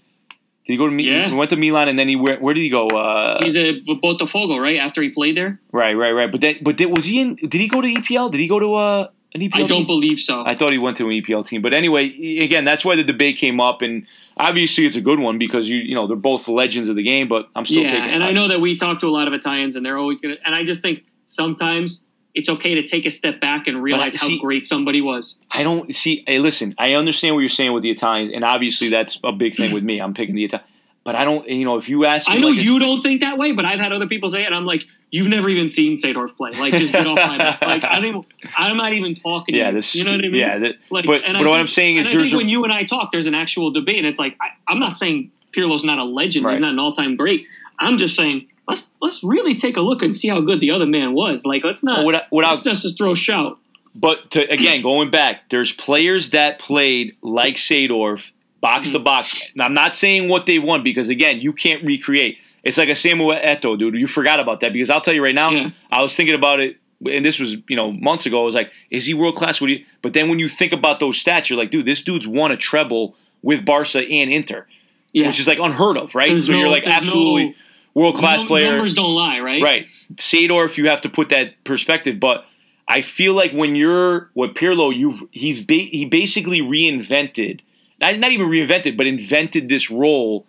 Did 0.66 0.74
he 0.74 0.78
go 0.78 0.88
to 0.88 0.92
Milan? 0.92 1.14
Yeah. 1.14 1.30
He 1.30 1.36
went 1.36 1.52
to 1.52 1.58
Milan, 1.58 1.90
and 1.90 2.00
then 2.00 2.08
he 2.08 2.16
where, 2.16 2.40
where 2.40 2.56
did 2.56 2.62
he 2.62 2.70
go? 2.70 2.88
Uh, 2.88 3.44
he's 3.44 3.56
a 3.56 3.82
Botafogo, 3.82 4.60
right? 4.60 4.78
After 4.78 5.02
he 5.04 5.10
played 5.10 5.38
there, 5.38 5.60
right, 5.72 5.94
right, 5.94 6.12
right. 6.12 6.32
But 6.32 6.42
then, 6.42 6.56
but 6.64 6.78
did, 6.78 6.88
was 6.88 7.06
he 7.06 7.22
in? 7.22 7.36
Did 7.36 7.54
he 7.54 7.68
go 7.68 7.82
to 7.82 7.88
EPL? 7.88 8.32
Did 8.32 8.40
he 8.40 8.48
go 8.48 8.58
to 8.58 8.74
uh, 8.74 9.10
an 9.36 9.42
EPL? 9.42 9.52
I 9.54 9.68
don't 9.68 9.70
team? 9.80 9.86
believe 9.86 10.20
so. 10.20 10.44
I 10.44 10.56
thought 10.56 10.72
he 10.72 10.80
went 10.80 10.98
to 10.98 11.06
an 11.08 11.22
EPL 11.22 11.46
team. 11.46 11.62
But 11.62 11.76
anyway, 11.76 12.06
again, 12.40 12.66
that's 12.66 12.84
why 12.84 12.96
the 12.96 13.04
debate 13.04 13.38
came 13.38 13.60
up, 13.60 13.84
and 13.84 14.08
obviously 14.38 14.88
it's 14.88 14.98
a 14.98 15.02
good 15.02 15.20
one 15.20 15.38
because 15.38 15.70
you 15.70 15.78
you 15.78 15.94
know 15.94 16.08
they're 16.08 16.16
both 16.16 16.48
legends 16.48 16.90
of 16.90 16.96
the 16.96 17.04
game. 17.04 17.28
But 17.28 17.48
I'm 17.56 17.68
still 17.68 17.84
yeah, 17.84 17.92
taking. 17.92 18.16
and 18.16 18.24
I 18.24 18.32
know 18.32 18.48
that 18.48 18.60
we 18.60 18.76
talk 18.76 19.00
to 19.02 19.08
a 19.08 19.14
lot 19.14 19.28
of 19.28 19.36
Italians, 19.36 19.76
and 19.76 19.86
they're 19.86 20.00
always 20.00 20.20
gonna. 20.20 20.38
And 20.44 20.56
I 20.56 20.64
just 20.64 20.82
think 20.82 21.04
sometimes 21.26 22.04
it's 22.36 22.49
okay 22.49 22.76
to 22.76 22.86
take 22.86 23.06
a 23.06 23.12
step 23.12 23.40
back 23.40 23.66
and 23.66 23.82
realize 23.82 24.14
how 24.16 24.30
great 24.40 24.68
somebody 24.68 25.02
was. 25.02 25.38
I 25.49 25.64
don't 25.64 25.95
see. 25.95 26.24
Hey, 26.28 26.40
listen, 26.40 26.76
I 26.78 26.94
understand 26.94 27.34
what 27.34 27.40
you're 27.40 27.49
saying 27.49 27.74
with 27.74 27.82
the 27.82 27.90
Italians, 27.91 28.34
and 28.36 28.44
obviously 28.44 28.90
that's 28.90 29.18
a 29.24 29.32
big 29.32 29.56
thing 29.56 29.72
with 29.72 29.84
me. 29.84 29.99
I'm 29.99 30.14
picking 30.14 30.36
the 30.36 30.44
Italian, 30.44 30.68
but 31.06 31.16
I 31.16 31.24
don't. 31.24 31.48
You 31.48 31.64
know, 31.64 31.78
if 31.78 31.88
you 31.88 32.06
ask, 32.06 32.30
I 32.30 32.38
know 32.38 32.49
like, 32.49 32.60
you 32.60 32.78
don't 32.78 33.02
think 33.02 33.22
that 33.22 33.38
way, 33.38 33.53
but 33.53 33.64
I've 33.64 33.80
had 33.80 33.94
other 33.94 34.07
people 34.07 34.30
say 34.30 34.44
it, 34.44 34.48
and 34.48 34.53
I'm 34.53 34.66
like, 34.66 34.84
you've 35.12 35.30
never 35.30 35.49
even 35.49 35.72
seen 35.72 35.98
Seedorf 35.98 36.36
play. 36.36 36.52
Like, 36.52 36.74
just 36.74 36.91
get 36.91 37.07
off 37.07 37.18
my 37.18 37.38
back. 37.38 37.62
Like, 37.62 37.86
I 37.86 38.02
don't. 38.02 38.06
Even, 38.06 38.26
I'm 38.57 38.76
not 38.76 38.91
even 38.91 39.16
talking. 39.16 39.56
Yeah, 39.56 39.72
this. 39.72 39.95
You 39.95 40.03
know 40.03 40.12
what 40.12 40.26
I 40.26 40.28
mean? 40.28 40.36
Yeah, 40.36 40.60
that, 40.60 40.76
Like, 40.90 41.06
but 41.06 41.24
and 41.24 41.38
but 41.38 41.48
what 41.48 41.60
I'm 41.60 41.70
saying 41.70 41.98
is 41.98 42.07
I 42.07 42.12
there's 42.12 42.24
think 42.24 42.34
a, 42.34 42.38
when 42.38 42.49
you 42.49 42.66
and 42.66 42.74
I 42.74 42.84
talk, 42.84 43.14
there's 43.14 43.28
an 43.28 43.36
actual 43.36 43.72
debate, 43.72 43.98
and 43.98 44.07
it's 44.07 44.20
like 44.20 44.36
I, 44.41 44.48
I'm 44.68 44.80
not 44.80 44.98
saying 44.98 45.32
Pirlo's 45.53 45.86
not 45.86 45.99
a 45.99 46.03
legend. 46.03 46.45
Right. 46.45 46.56
He's 46.56 46.62
not 46.62 46.72
an 46.72 46.80
all-time 46.80 47.16
great. 47.16 47.48
I'm 47.80 47.98
just 47.98 48.18
saying 48.18 48.48
let's 48.68 48.92
let's 49.02 49.24
really 49.24 49.56
take 49.56 49.78
a 49.78 49.82
look 49.82 50.02
and 50.02 50.16
see 50.16 50.28
how 50.28 50.42
good 50.42 50.60
the 50.60 50.72
other 50.72 50.86
man 50.86 51.14
was. 51.14 51.46
Like, 51.46 51.64
let's 51.64 51.84
not. 51.84 52.06
without, 52.06 52.24
without 52.32 52.66
let's 52.66 52.82
just 52.82 52.98
throw 52.98 53.16
shout. 53.16 53.58
But 53.94 54.32
to, 54.32 54.42
again, 54.52 54.82
going 54.82 55.10
back, 55.10 55.50
there's 55.50 55.72
players 55.72 56.32
that 56.32 56.60
played 56.60 57.16
like 57.22 57.56
Seedorf, 57.56 58.32
box 58.60 58.92
to 58.92 59.00
mm. 59.00 59.06
box. 59.06 59.42
Now, 59.56 59.66
I'm 59.66 59.74
not 59.74 59.96
saying 59.96 60.28
what 60.28 60.46
they 60.46 60.60
won 60.60 60.84
because 60.84 61.10
again, 61.10 61.40
you 61.40 61.54
can't 61.54 61.84
recreate. 61.84 62.38
It's 62.64 62.78
like 62.78 62.90
a 62.90 62.96
Samuel 62.96 63.36
Eto'o, 63.36 63.78
dude. 63.78 63.96
You 63.96 64.08
forgot 64.08 64.40
about 64.40 64.60
that 64.62 64.74
because 64.74 64.90
I'll 64.90 65.02
tell 65.02 65.14
you 65.14 65.24
right 65.24 65.36
now. 65.36 65.52
Yeah. 65.52 65.70
I 65.92 66.02
was 66.02 66.16
thinking 66.16 66.36
about 66.36 66.60
it, 66.60 66.78
and 67.06 67.24
this 67.24 67.40
was 67.40 67.56
you 67.70 67.76
know 67.76 67.92
months 67.92 68.26
ago. 68.26 68.42
I 68.42 68.46
was 68.46 68.56
like, 68.56 68.72
is 68.90 69.06
he 69.06 69.14
world 69.14 69.36
class? 69.36 69.62
Would 69.62 69.70
he? 69.70 69.86
But 70.02 70.14
then 70.14 70.30
when 70.30 70.40
you 70.40 70.50
think 70.50 70.74
about 70.74 71.00
those 71.00 71.24
stats, 71.24 71.50
you're 71.50 71.60
like, 71.60 71.72
dude, 71.72 71.86
this 71.86 72.02
dude's 72.02 72.28
won 72.28 72.52
a 72.52 72.58
treble 72.58 73.16
with 73.44 73.64
Barca 73.64 74.00
and 74.00 74.34
Inter, 74.34 74.66
Yeah, 75.14 75.28
which 75.28 75.40
is 75.40 75.48
like 75.48 75.60
unheard 75.60 75.98
of, 75.98 76.16
right? 76.16 76.30
There's 76.30 76.48
so 76.48 76.54
you're 76.54 76.68
like 76.68 76.88
absolutely 76.88 77.50
no- 77.50 77.54
world 77.95 78.17
class 78.17 78.43
player. 78.45 78.72
Numbers 78.72 78.93
don't 78.93 79.15
lie, 79.15 79.39
right? 79.39 79.63
Right. 79.63 79.88
Seedorf, 80.15 80.77
you 80.77 80.89
have 80.89 81.01
to 81.01 81.09
put 81.09 81.30
that 81.30 81.63
perspective, 81.63 82.19
but 82.19 82.45
I 82.88 83.01
feel 83.01 83.34
like 83.34 83.51
when 83.51 83.76
you're 83.76 84.30
what 84.34 84.53
Pirlo, 84.53 84.95
you've 84.95 85.23
he's 85.31 85.63
ba- 85.63 85.73
he 85.73 86.05
basically 86.05 86.61
reinvented, 86.61 87.61
not, 87.99 88.19
not 88.19 88.31
even 88.31 88.47
reinvented, 88.47 88.95
but 88.95 89.07
invented 89.07 89.69
this 89.69 89.89
role 89.89 90.45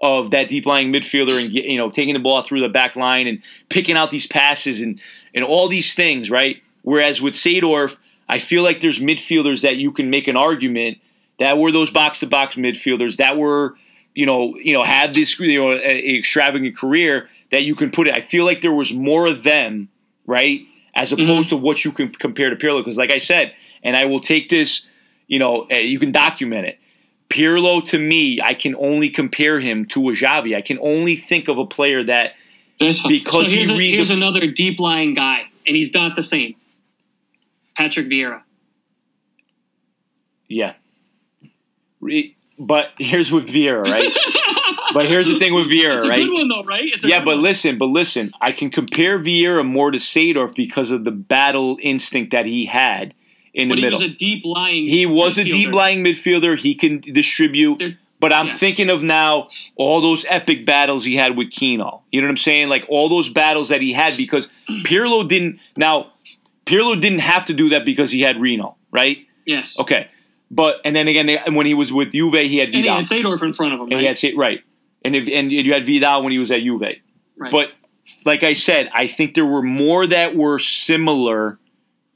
of 0.00 0.30
that 0.30 0.48
deep 0.48 0.66
lying 0.66 0.92
midfielder 0.92 1.42
and 1.42 1.52
you 1.52 1.78
know 1.78 1.90
taking 1.90 2.14
the 2.14 2.20
ball 2.20 2.42
through 2.42 2.60
the 2.60 2.68
back 2.68 2.96
line 2.96 3.26
and 3.26 3.40
picking 3.68 3.96
out 3.96 4.10
these 4.10 4.26
passes 4.26 4.80
and 4.80 5.00
and 5.34 5.44
all 5.44 5.68
these 5.68 5.94
things, 5.94 6.30
right? 6.30 6.62
Whereas 6.82 7.20
with 7.20 7.34
Seedorf, 7.34 7.96
I 8.28 8.38
feel 8.38 8.62
like 8.62 8.80
there's 8.80 8.98
midfielders 8.98 9.62
that 9.62 9.76
you 9.76 9.92
can 9.92 10.10
make 10.10 10.28
an 10.28 10.36
argument 10.36 10.98
that 11.38 11.58
were 11.58 11.70
those 11.70 11.90
box 11.90 12.20
to 12.20 12.26
box 12.26 12.56
midfielders 12.56 13.16
that 13.16 13.36
were 13.36 13.76
you 14.16 14.26
know 14.26 14.56
you 14.56 14.72
know 14.72 14.82
have 14.82 15.14
this 15.14 15.38
you 15.38 15.60
know 15.60 15.72
extravagant 15.76 16.76
career 16.76 17.28
that 17.52 17.62
you 17.62 17.76
can 17.76 17.90
put 17.92 18.08
it. 18.08 18.14
I 18.14 18.20
feel 18.22 18.44
like 18.44 18.60
there 18.62 18.72
was 18.72 18.92
more 18.92 19.28
of 19.28 19.44
them, 19.44 19.88
right, 20.26 20.62
as 20.96 21.12
opposed 21.12 21.50
to 21.50 21.56
what 21.56 21.84
you 21.84 21.92
can 21.92 22.08
compare 22.12 22.50
to 22.50 22.56
Pirlo. 22.56 22.80
Because 22.80 22.96
like 22.98 23.12
I 23.12 23.18
said, 23.18 23.54
and 23.84 23.96
I 23.96 24.06
will 24.06 24.20
take 24.20 24.48
this, 24.48 24.86
you 25.28 25.38
know, 25.38 25.68
uh, 25.70 25.76
you 25.76 26.00
can 26.00 26.10
document 26.10 26.66
it. 26.66 26.78
Pirlo 27.30 27.84
to 27.86 27.98
me, 27.98 28.40
I 28.42 28.54
can 28.54 28.74
only 28.76 29.10
compare 29.10 29.60
him 29.60 29.84
to 29.86 30.08
a 30.08 30.12
Xavi. 30.12 30.56
I 30.56 30.62
can 30.62 30.78
only 30.80 31.16
think 31.16 31.48
of 31.48 31.58
a 31.58 31.66
player 31.66 32.02
that 32.04 32.32
That's. 32.80 33.06
Because 33.06 33.46
so 33.48 33.54
here's, 33.54 33.68
he 33.68 33.92
a- 33.92 33.96
here's 33.96 34.08
the- 34.08 34.14
another 34.14 34.46
deep 34.50 34.80
lying 34.80 35.14
guy, 35.14 35.42
and 35.66 35.76
he's 35.76 35.92
not 35.92 36.16
the 36.16 36.22
same. 36.22 36.54
Patrick 37.76 38.06
Vieira. 38.08 38.42
Yeah. 40.48 40.74
Re- 42.00 42.34
But 42.58 42.90
here's 42.98 43.30
with 43.30 43.46
Vieira, 43.48 43.82
right? 43.84 44.10
but 44.94 45.06
here's 45.06 45.26
the 45.26 45.38
thing 45.38 45.52
with 45.54 45.66
Vieira, 45.66 45.96
It's 45.96 46.06
a 46.06 46.08
right? 46.08 46.24
good 46.24 46.32
one 46.32 46.48
though, 46.48 46.64
right? 46.64 46.84
It's 46.84 47.04
a 47.04 47.08
Yeah, 47.08 47.18
but 47.20 47.34
one. 47.36 47.42
listen, 47.42 47.78
but 47.78 47.86
listen. 47.86 48.32
I 48.40 48.52
can 48.52 48.70
compare 48.70 49.18
Vieira 49.18 49.64
more 49.66 49.90
to 49.90 49.98
Seedorf 49.98 50.54
because 50.54 50.90
of 50.90 51.04
the 51.04 51.10
battle 51.10 51.76
instinct 51.82 52.32
that 52.32 52.46
he 52.46 52.64
had 52.66 53.14
in 53.52 53.68
But 53.68 53.74
the 53.76 53.80
he 53.80 53.84
middle. 53.86 54.00
was 54.00 54.08
a 54.10 54.14
deep 54.14 54.44
lying. 54.44 54.88
He 54.88 55.04
was 55.06 55.36
a 55.38 55.44
deep 55.44 55.72
lying 55.72 56.02
midfielder. 56.02 56.58
He 56.58 56.74
can 56.74 57.00
distribute. 57.00 57.78
There- 57.78 57.98
But 58.20 58.32
I'm 58.32 58.46
yeah. 58.46 58.56
thinking 58.56 58.88
of 58.88 59.02
now 59.02 59.48
all 59.76 60.00
those 60.00 60.24
epic 60.30 60.64
battles 60.64 61.04
he 61.04 61.16
had 61.16 61.36
with 61.36 61.50
Keno. 61.50 62.02
You 62.10 62.22
know 62.22 62.26
what 62.28 62.30
I'm 62.30 62.36
saying? 62.38 62.68
Like 62.68 62.84
all 62.88 63.10
those 63.10 63.28
battles 63.28 63.68
that 63.68 63.82
he 63.82 63.92
had 63.92 64.16
because 64.16 64.48
Pirlo 64.86 65.28
didn't. 65.28 65.60
Now, 65.76 66.12
Pirlo 66.64 66.98
didn't 66.98 67.18
have 67.20 67.44
to 67.46 67.52
do 67.52 67.68
that 67.68 67.84
because 67.84 68.10
he 68.10 68.22
had 68.22 68.40
Rino, 68.40 68.76
right? 68.90 69.18
Yes. 69.44 69.78
Okay. 69.78 70.08
But 70.50 70.76
and 70.84 70.94
then 70.94 71.08
again, 71.08 71.28
and 71.28 71.56
when 71.56 71.66
he 71.66 71.74
was 71.74 71.92
with 71.92 72.12
Juve, 72.12 72.34
he 72.34 72.58
had 72.58 72.68
And 72.68 72.74
he 72.76 72.82
Vidal. 72.82 72.96
had 72.98 73.06
Seedorf 73.06 73.42
in 73.42 73.52
front 73.52 73.74
of 73.74 73.80
him, 73.80 73.84
And 73.86 73.92
right? 74.04 74.16
he 74.18 74.26
had 74.28 74.36
right. 74.38 74.60
And 75.04 75.14
if, 75.16 75.28
and 75.32 75.50
you 75.52 75.72
had 75.72 75.86
Vidal 75.86 76.22
when 76.22 76.32
he 76.32 76.38
was 76.38 76.50
at 76.50 76.62
Juve. 76.62 76.82
right. 77.36 77.50
But 77.52 77.70
like 78.24 78.42
I 78.44 78.52
said, 78.54 78.88
I 78.94 79.06
think 79.08 79.34
there 79.34 79.44
were 79.46 79.62
more 79.62 80.06
that 80.06 80.34
were 80.36 80.58
similar 80.58 81.58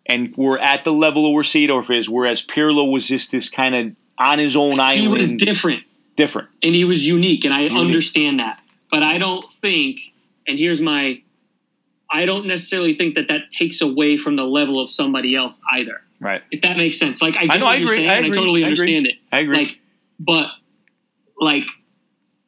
and 0.07 0.35
were 0.37 0.59
at 0.59 0.85
the 0.85 0.93
level 0.93 1.27
of 1.27 1.33
where 1.35 1.43
Seedorf 1.45 1.97
is, 1.97 2.09
whereas 2.09 2.45
Pirlo 2.45 2.91
was 2.93 3.07
just 3.07 3.31
this 3.33 3.49
kind 3.49 3.75
of 3.75 3.97
on 4.19 4.39
his 4.39 4.57
own 4.57 4.75
he 4.77 4.81
island, 4.81 5.11
was 5.13 5.29
different, 5.33 5.83
different. 6.17 6.49
and 6.63 6.75
he 6.75 6.85
was 6.85 7.07
unique, 7.07 7.45
and 7.45 7.55
I 7.55 7.63
Unique. 7.63 7.79
understand 7.79 8.39
that. 8.41 8.61
But 8.91 9.03
I 9.03 9.19
don't 9.19 9.45
think, 9.63 10.01
and 10.49 10.59
here's 10.59 10.81
my, 10.81 11.23
I 12.11 12.27
don't 12.27 12.47
necessarily 12.47 12.95
think 12.95 13.15
that 13.15 13.29
that 13.29 13.51
takes 13.51 13.81
away 13.81 14.17
from 14.17 14.37
the 14.37 14.45
level 14.45 14.81
of 14.81 14.91
somebody 14.91 15.35
else 15.37 15.61
either. 15.73 16.03
Right. 16.21 16.43
If 16.51 16.63
that 16.63 16.77
makes 16.77 16.99
sense. 16.99 17.23
Like 17.23 17.37
I, 17.37 17.47
get 17.47 17.61
know, 17.61 17.67
I 17.67 17.77
agree, 17.77 18.09
I 18.09 18.17
agree, 18.17 18.31
I 18.31 18.33
totally 18.33 18.65
I 18.65 18.69
agree. 18.69 18.97
understand 18.97 19.07
it. 19.07 19.15
I 19.33 19.41
agree. 19.41 19.57
Like, 19.57 19.79
but 20.19 20.51
like 21.39 21.65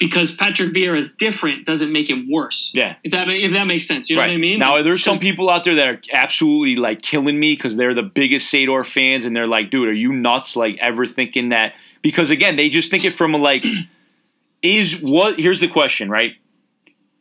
because 0.03 0.33
Patrick 0.33 0.75
Vieira 0.75 0.99
is 0.99 1.13
different 1.13 1.65
doesn't 1.65 1.93
make 1.93 2.11
him 2.11 2.29
worse. 2.31 2.73
Yeah. 2.75 2.97
If 3.05 3.13
that 3.13 3.29
if 3.29 3.53
that 3.53 3.67
makes 3.67 3.87
sense, 3.87 4.11
you 4.11 4.17
know 4.17 4.23
right. 4.23 4.29
what 4.29 4.35
I 4.35 4.39
mean? 4.39 4.59
Now, 4.59 4.83
there's 4.83 5.03
some 5.03 5.19
people 5.19 5.49
out 5.49 5.65
there 5.65 5.77
that 5.77 5.89
are 5.89 6.01
absolutely 6.13 6.77
like 6.77 7.03
killing 7.03 7.39
me 7.39 7.55
because 7.55 7.77
they're 7.77 7.95
the 7.95 8.03
biggest 8.03 8.53
Seedorf 8.53 8.87
fans, 8.87 9.25
and 9.25 9.35
they're 9.35 9.47
like, 9.47 9.71
"Dude, 9.71 9.89
are 9.89 9.93
you 9.93 10.13
nuts? 10.13 10.57
Like, 10.57 10.77
ever 10.81 11.07
thinking 11.07 11.51
that?" 11.51 11.75
Because 12.03 12.31
again, 12.31 12.57
they 12.57 12.69
just 12.69 12.91
think 12.91 13.05
it 13.05 13.15
from 13.17 13.33
a 13.35 13.39
like, 13.39 13.65
is 14.63 15.01
what? 15.01 15.39
Here's 15.39 15.61
the 15.61 15.69
question, 15.69 16.11
right? 16.11 16.33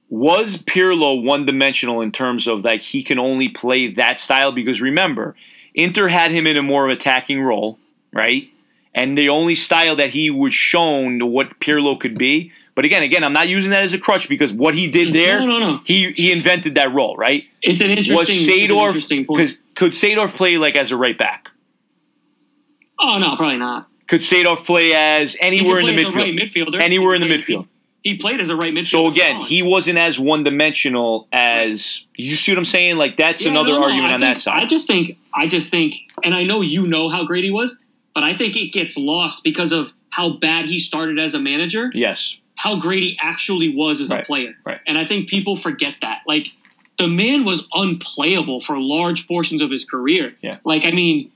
Was 0.10 0.58
Pirlo 0.58 1.24
one 1.24 1.46
dimensional 1.46 2.02
in 2.02 2.12
terms 2.12 2.48
of 2.48 2.66
like 2.66 2.82
he 2.82 3.04
can 3.04 3.20
only 3.20 3.48
play 3.48 3.94
that 3.94 4.20
style? 4.20 4.52
Because 4.52 4.82
remember, 4.82 5.36
Inter 5.74 6.08
had 6.08 6.32
him 6.32 6.48
in 6.48 6.58
a 6.58 6.64
more 6.64 6.86
of 6.90 6.92
attacking 6.98 7.42
role, 7.42 7.80
right? 8.14 8.50
And 8.94 9.18
the 9.18 9.30
only 9.30 9.56
style 9.56 9.96
that 9.98 10.10
he 10.10 10.30
was 10.30 10.54
shown 10.54 11.32
what 11.32 11.60
Pirlo 11.60 12.00
could 12.00 12.18
be. 12.18 12.52
But 12.76 12.86
again, 12.86 13.04
again, 13.04 13.24
I'm 13.24 13.34
not 13.34 13.48
using 13.50 13.72
that 13.72 13.84
as 13.84 13.94
a 13.94 13.98
crutch 14.00 14.28
because 14.30 14.52
what 14.54 14.76
he 14.76 14.90
did 14.90 15.14
there, 15.14 15.40
No, 15.40 15.46
no, 15.46 15.60
no. 15.60 15.82
he 15.86 16.12
he 16.14 16.32
invented 16.32 16.76
that 16.76 16.94
role, 16.94 17.16
right? 17.18 17.44
It's 17.62 17.82
an 17.82 17.90
interesting, 17.90 18.16
Was 18.18 18.30
an 18.30 18.36
interesting 18.36 19.26
Seedorf 19.26 19.28
point. 19.28 19.58
could 19.76 19.92
Seedorf 19.94 20.34
play 20.36 20.58
like 20.58 20.76
as 20.76 20.92
a 20.92 20.98
right 20.98 21.18
back? 21.18 21.50
Oh 23.00 23.18
no, 23.18 23.36
probably 23.36 23.58
not. 23.58 23.88
Could 24.08 24.22
Seedorf 24.22 24.66
play 24.66 24.94
as 24.94 25.34
He 25.34 25.40
anywhere 25.42 25.80
in 25.80 25.86
the 25.88 26.04
a 26.04 26.12
right 26.12 26.34
midfield? 26.34 26.68
midfielder. 26.76 26.82
Anywhere 26.82 27.16
in 27.16 27.22
the 27.22 27.28
midfield. 27.30 27.68
He, 28.04 28.18
played 28.18 28.40
as 28.40 28.50
a 28.50 28.56
right 28.56 28.74
midfielder. 28.74 28.88
So 28.88 29.08
again, 29.08 29.42
he 29.42 29.62
wasn't 29.62 29.98
as 30.00 30.20
one 30.20 30.44
dimensional 30.44 31.28
as 31.32 32.06
you 32.16 32.36
see 32.36 32.52
what 32.52 32.58
I'm 32.58 32.66
saying. 32.66 32.98
Like 32.98 33.18
that's 33.18 33.44
Yeah, 33.44 33.52
another 33.52 33.74
no, 33.74 33.80
no, 33.80 33.84
argument 33.86 34.12
I 34.12 34.14
on 34.16 34.20
think- 34.22 34.38
that 34.38 34.42
side. 34.42 34.64
I 34.64 34.66
just 34.66 34.88
think, 34.88 35.18
I 35.34 35.48
just 35.48 35.70
think, 35.70 35.96
and 36.24 36.34
I 36.34 36.44
know 36.44 36.62
you 36.62 36.88
know 36.88 37.10
how 37.10 37.24
great 37.26 37.44
he 37.44 37.52
was, 37.52 37.80
but 38.16 38.24
I 38.24 38.36
think 38.36 38.56
it 38.56 38.74
gets 38.74 38.98
lost 38.98 39.44
because 39.44 39.72
of 39.72 39.92
how 40.10 40.30
bad 40.32 40.66
he 40.66 40.80
started 40.80 41.20
as 41.20 41.34
a 41.34 41.40
manager, 41.40 41.92
yes, 41.94 42.36
how 42.56 42.76
great 42.76 43.02
he 43.04 43.18
actually 43.22 43.70
was 43.76 44.02
as 44.02 44.10
Right, 44.10 44.24
a 44.24 44.26
player. 44.26 44.54
right. 44.66 44.80
And 44.86 44.98
I 44.98 45.06
think 45.06 45.30
people 45.30 45.56
forget 45.56 45.96
that. 46.02 46.22
Like, 46.28 46.48
the 47.00 47.08
man 47.08 47.46
was 47.46 47.66
unplayable 47.74 48.60
for 48.60 48.78
large 48.80 49.28
portions 49.28 49.62
of 49.62 49.72
his 49.72 49.86
career. 49.86 50.36
Yeah. 50.42 50.58
Like, 50.64 50.86
I 50.86 50.92
mean, 50.92 51.32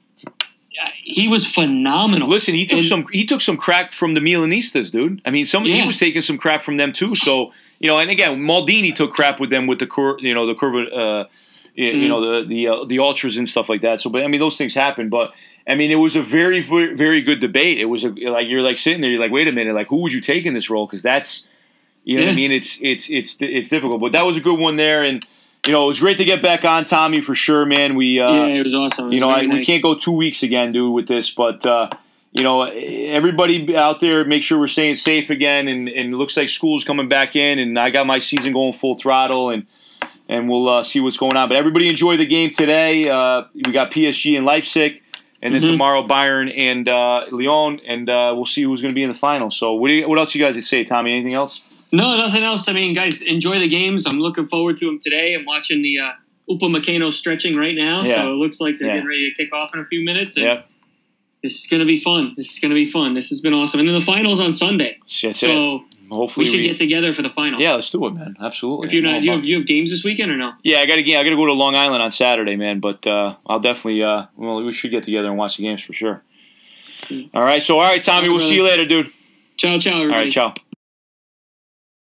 he 1.04 1.28
was 1.28 1.46
phenomenal. 1.46 2.28
Listen, 2.30 2.54
he 2.56 2.66
took 2.66 2.78
And- 2.80 2.86
some 2.86 3.06
he 3.12 3.26
took 3.26 3.42
some 3.42 3.58
crap 3.58 3.94
from 3.94 4.14
the 4.14 4.20
Milanistas, 4.20 4.92
dude. 4.92 5.22
I 5.26 5.30
mean, 5.32 5.46
some 5.46 5.64
he 5.66 5.86
was 5.86 5.98
taking 5.98 6.22
some 6.22 6.38
crap 6.38 6.64
from 6.64 6.78
them 6.78 6.94
too. 6.94 7.16
So 7.16 7.52
you 7.80 7.88
know, 7.90 8.00
and 8.00 8.10
again, 8.10 8.40
Maldini 8.40 8.94
took 8.96 9.12
crap 9.14 9.40
with 9.40 9.50
them 9.50 9.68
with 9.68 9.80
the 9.80 9.88
cur, 9.88 10.18
you 10.20 10.34
know 10.34 10.46
the 10.48 10.56
curve, 10.56 10.76
uh, 10.76 11.26
you, 11.76 11.90
Mm-hmm. 11.92 12.00
you 12.02 12.08
know 12.08 12.22
the 12.42 12.48
the 12.48 12.68
uh, 12.68 12.86
the 12.86 13.00
ultras 13.00 13.38
and 13.38 13.48
stuff 13.50 13.68
like 13.70 13.82
that. 13.82 14.02
So, 14.02 14.10
but 14.10 14.24
I 14.24 14.28
mean, 14.28 14.40
those 14.40 14.58
things 14.58 14.74
happen. 14.74 15.10
But 15.10 15.32
I 15.68 15.76
mean, 15.76 15.92
it 15.92 15.96
was 15.96 16.16
a 16.16 16.22
very 16.22 16.62
very, 16.62 17.22
good 17.22 17.40
debate. 17.42 17.80
It 17.80 17.86
was 17.86 18.04
a, 18.06 18.10
like 18.10 18.48
you're 18.48 18.62
like 18.62 18.78
sitting 18.78 19.02
there, 19.02 19.10
you're 19.12 19.20
like, 19.20 19.32
wait 19.32 19.48
a 19.48 19.52
minute, 19.52 19.76
like 19.76 19.88
who 19.88 19.98
would 20.04 20.14
you 20.14 20.22
take 20.22 20.46
in 20.46 20.54
this 20.54 20.70
role? 20.70 20.86
Because 20.88 21.02
that's 21.04 21.46
you 22.04 22.18
know 22.20 22.26
what 22.26 22.32
I 22.34 22.36
mean. 22.36 22.52
It's 22.52 22.78
it's 22.82 23.10
it's 23.10 23.38
it's 23.40 23.70
difficult, 23.70 24.00
but 24.00 24.12
that 24.14 24.26
was 24.26 24.38
a 24.38 24.42
good 24.42 24.58
one 24.60 24.76
there, 24.78 25.04
and 25.04 25.26
you 25.66 25.74
know 25.74 25.84
it 25.86 25.88
was 25.88 26.00
great 26.00 26.18
to 26.18 26.26
get 26.26 26.42
back 26.42 26.64
on 26.66 26.86
Tommy 26.86 27.22
for 27.22 27.36
sure, 27.36 27.66
man. 27.66 27.96
We 27.96 28.20
uh, 28.20 28.34
yeah, 28.34 28.46
it 28.48 28.64
was 28.64 28.76
awesome. 28.76 29.10
It 29.12 29.16
you 29.16 29.20
know, 29.20 29.30
I, 29.30 29.46
very 29.48 29.60
we 29.60 29.66
can't 29.66 29.82
go 29.84 29.96
two 29.96 30.12
weeks 30.12 30.44
again, 30.44 30.72
dude, 30.72 30.94
with 30.94 31.08
this. 31.08 31.32
But 31.32 31.66
uh, 31.66 31.90
you 32.34 32.44
know, 32.44 32.64
everybody 32.64 33.76
out 33.76 34.00
there, 34.00 34.26
make 34.26 34.44
sure 34.44 34.60
we're 34.60 34.68
staying 34.68 34.96
safe 34.98 35.30
again. 35.30 35.68
And, 35.68 35.88
and 35.88 36.14
it 36.14 36.18
looks 36.18 36.36
like 36.36 36.50
school's 36.50 36.84
coming 36.84 37.08
back 37.08 37.36
in, 37.36 37.60
and 37.60 37.80
I 37.80 37.90
got 37.90 38.06
my 38.06 38.20
season 38.20 38.54
going 38.54 38.74
full 38.74 38.98
throttle, 38.98 39.50
and 39.50 39.66
and 40.28 40.50
we'll 40.50 40.68
uh, 40.68 40.84
see 40.84 41.00
what's 41.00 41.18
going 41.18 41.38
on. 41.38 41.50
But 41.50 41.58
everybody 41.58 41.88
enjoy 41.90 42.18
the 42.18 42.26
game 42.26 42.52
today. 42.52 43.08
Uh, 43.10 43.44
we 43.54 43.72
got 43.72 43.92
PSG 43.92 44.36
and 44.36 44.46
Leipzig, 44.46 45.02
and 45.42 45.54
then 45.54 45.62
Mhm. 45.62 45.72
tomorrow 45.72 46.06
Bayern 46.08 46.52
and 46.58 46.90
uh, 46.90 47.26
Lyon, 47.32 47.80
and 47.88 48.10
uh, 48.10 48.34
we'll 48.36 48.46
see 48.48 48.64
who's 48.64 48.82
going 48.82 48.92
to 48.94 48.96
be 48.96 49.04
in 49.04 49.10
the 49.10 49.18
final. 49.18 49.52
So, 49.52 49.74
what 49.74 49.92
you, 49.92 50.08
what 50.10 50.18
else 50.20 50.34
you 50.36 50.44
guys 50.44 50.56
to 50.56 50.62
say, 50.62 50.84
Tommy? 50.84 51.14
Anything 51.14 51.34
else? 51.36 51.62
No, 51.92 52.18
nothing 52.18 52.44
else. 52.44 52.68
I 52.68 52.74
mean, 52.74 52.94
guys, 52.94 53.22
enjoy 53.22 53.60
the 53.60 53.68
games. 53.70 54.06
I'm 54.06 54.20
looking 54.20 54.48
forward 54.48 54.78
to 54.80 54.86
them 54.86 55.00
today. 55.02 55.34
I'm 55.34 55.46
watching 55.46 55.82
the 55.82 56.00
uh, 56.00 56.12
Upamecano 56.50 57.14
stretching 57.14 57.56
right 57.56 57.76
now, 57.76 58.04
Yeah. 58.04 58.16
so 58.18 58.28
it 58.34 58.36
looks 58.36 58.60
like 58.60 58.80
they're 58.80 58.88
Yeah. 58.90 58.96
getting 58.96 59.08
ready 59.10 59.32
to 59.32 59.36
kick 59.44 59.54
off 59.54 59.72
in 59.74 59.80
a 59.80 59.86
few 59.86 60.04
minutes. 60.04 60.36
And 60.36 60.46
Yep. 60.46 60.70
This 61.44 61.60
is 61.62 61.68
going 61.68 61.80
to 61.80 61.86
be 61.86 61.98
fun. 61.98 62.34
This 62.36 62.52
is 62.54 62.60
going 62.60 62.72
to 62.72 62.76
be 62.76 62.86
fun. 62.90 63.14
This 63.14 63.30
has 63.30 63.40
been 63.40 63.54
awesome. 63.54 63.80
And 63.80 63.88
then 63.88 63.94
the 63.96 64.02
finals 64.02 64.40
on 64.40 64.56
Sunday. 64.56 64.98
That's 65.22 65.24
it. 65.24 65.36
So 65.38 65.84
Hopefully, 66.10 66.48
we 66.48 66.52
should 66.56 66.64
get 66.64 66.78
together 66.78 67.14
for 67.14 67.22
the 67.22 67.30
final. 67.30 67.60
yeah, 67.62 67.74
let's 67.74 67.90
do 67.92 68.04
it, 68.08 68.12
man. 68.14 68.36
Absolutely. 68.42 68.88
If 68.88 68.94
you're 68.94 69.04
not, 69.04 69.22
you 69.24 69.32
have, 69.32 69.44
you 69.46 69.58
have 69.58 69.66
games 69.68 69.90
this 69.92 70.04
weekend 70.04 70.32
or 70.32 70.38
no? 70.38 70.54
Yeah, 70.64 70.78
I 70.80 70.86
got 70.86 70.96
to 70.96 71.02
I 71.02 71.24
got 71.24 71.30
to 71.30 71.36
go 71.36 71.46
to 71.48 71.54
Long 71.54 71.76
Island 71.76 72.02
on 72.02 72.12
Saturday, 72.12 72.56
man. 72.56 72.80
But 72.80 73.06
uh, 73.08 73.36
I'll 73.48 73.60
definitely. 73.60 74.04
Uh, 74.04 74.26
well, 74.36 74.64
we 74.64 74.72
should 74.74 74.92
get 74.92 75.04
together 75.04 75.30
and 75.30 75.38
watch 75.38 75.58
the 75.58 75.64
games 75.64 75.82
for 75.84 75.94
sure. 75.94 76.24
Mm. 77.10 77.30
All 77.34 77.42
right. 77.44 77.62
So, 77.62 77.78
all 77.80 77.84
right, 77.90 78.02
Tommy. 78.02 78.30
We'll 78.30 78.40
see 78.40 78.56
you 78.56 78.64
later, 78.64 78.86
dude. 78.86 79.12
Ciao, 79.58 79.78
ciao, 79.80 79.94
everybody. 80.02 80.14
All 80.14 80.20
right. 80.20 80.32
Ciao. 80.32 80.54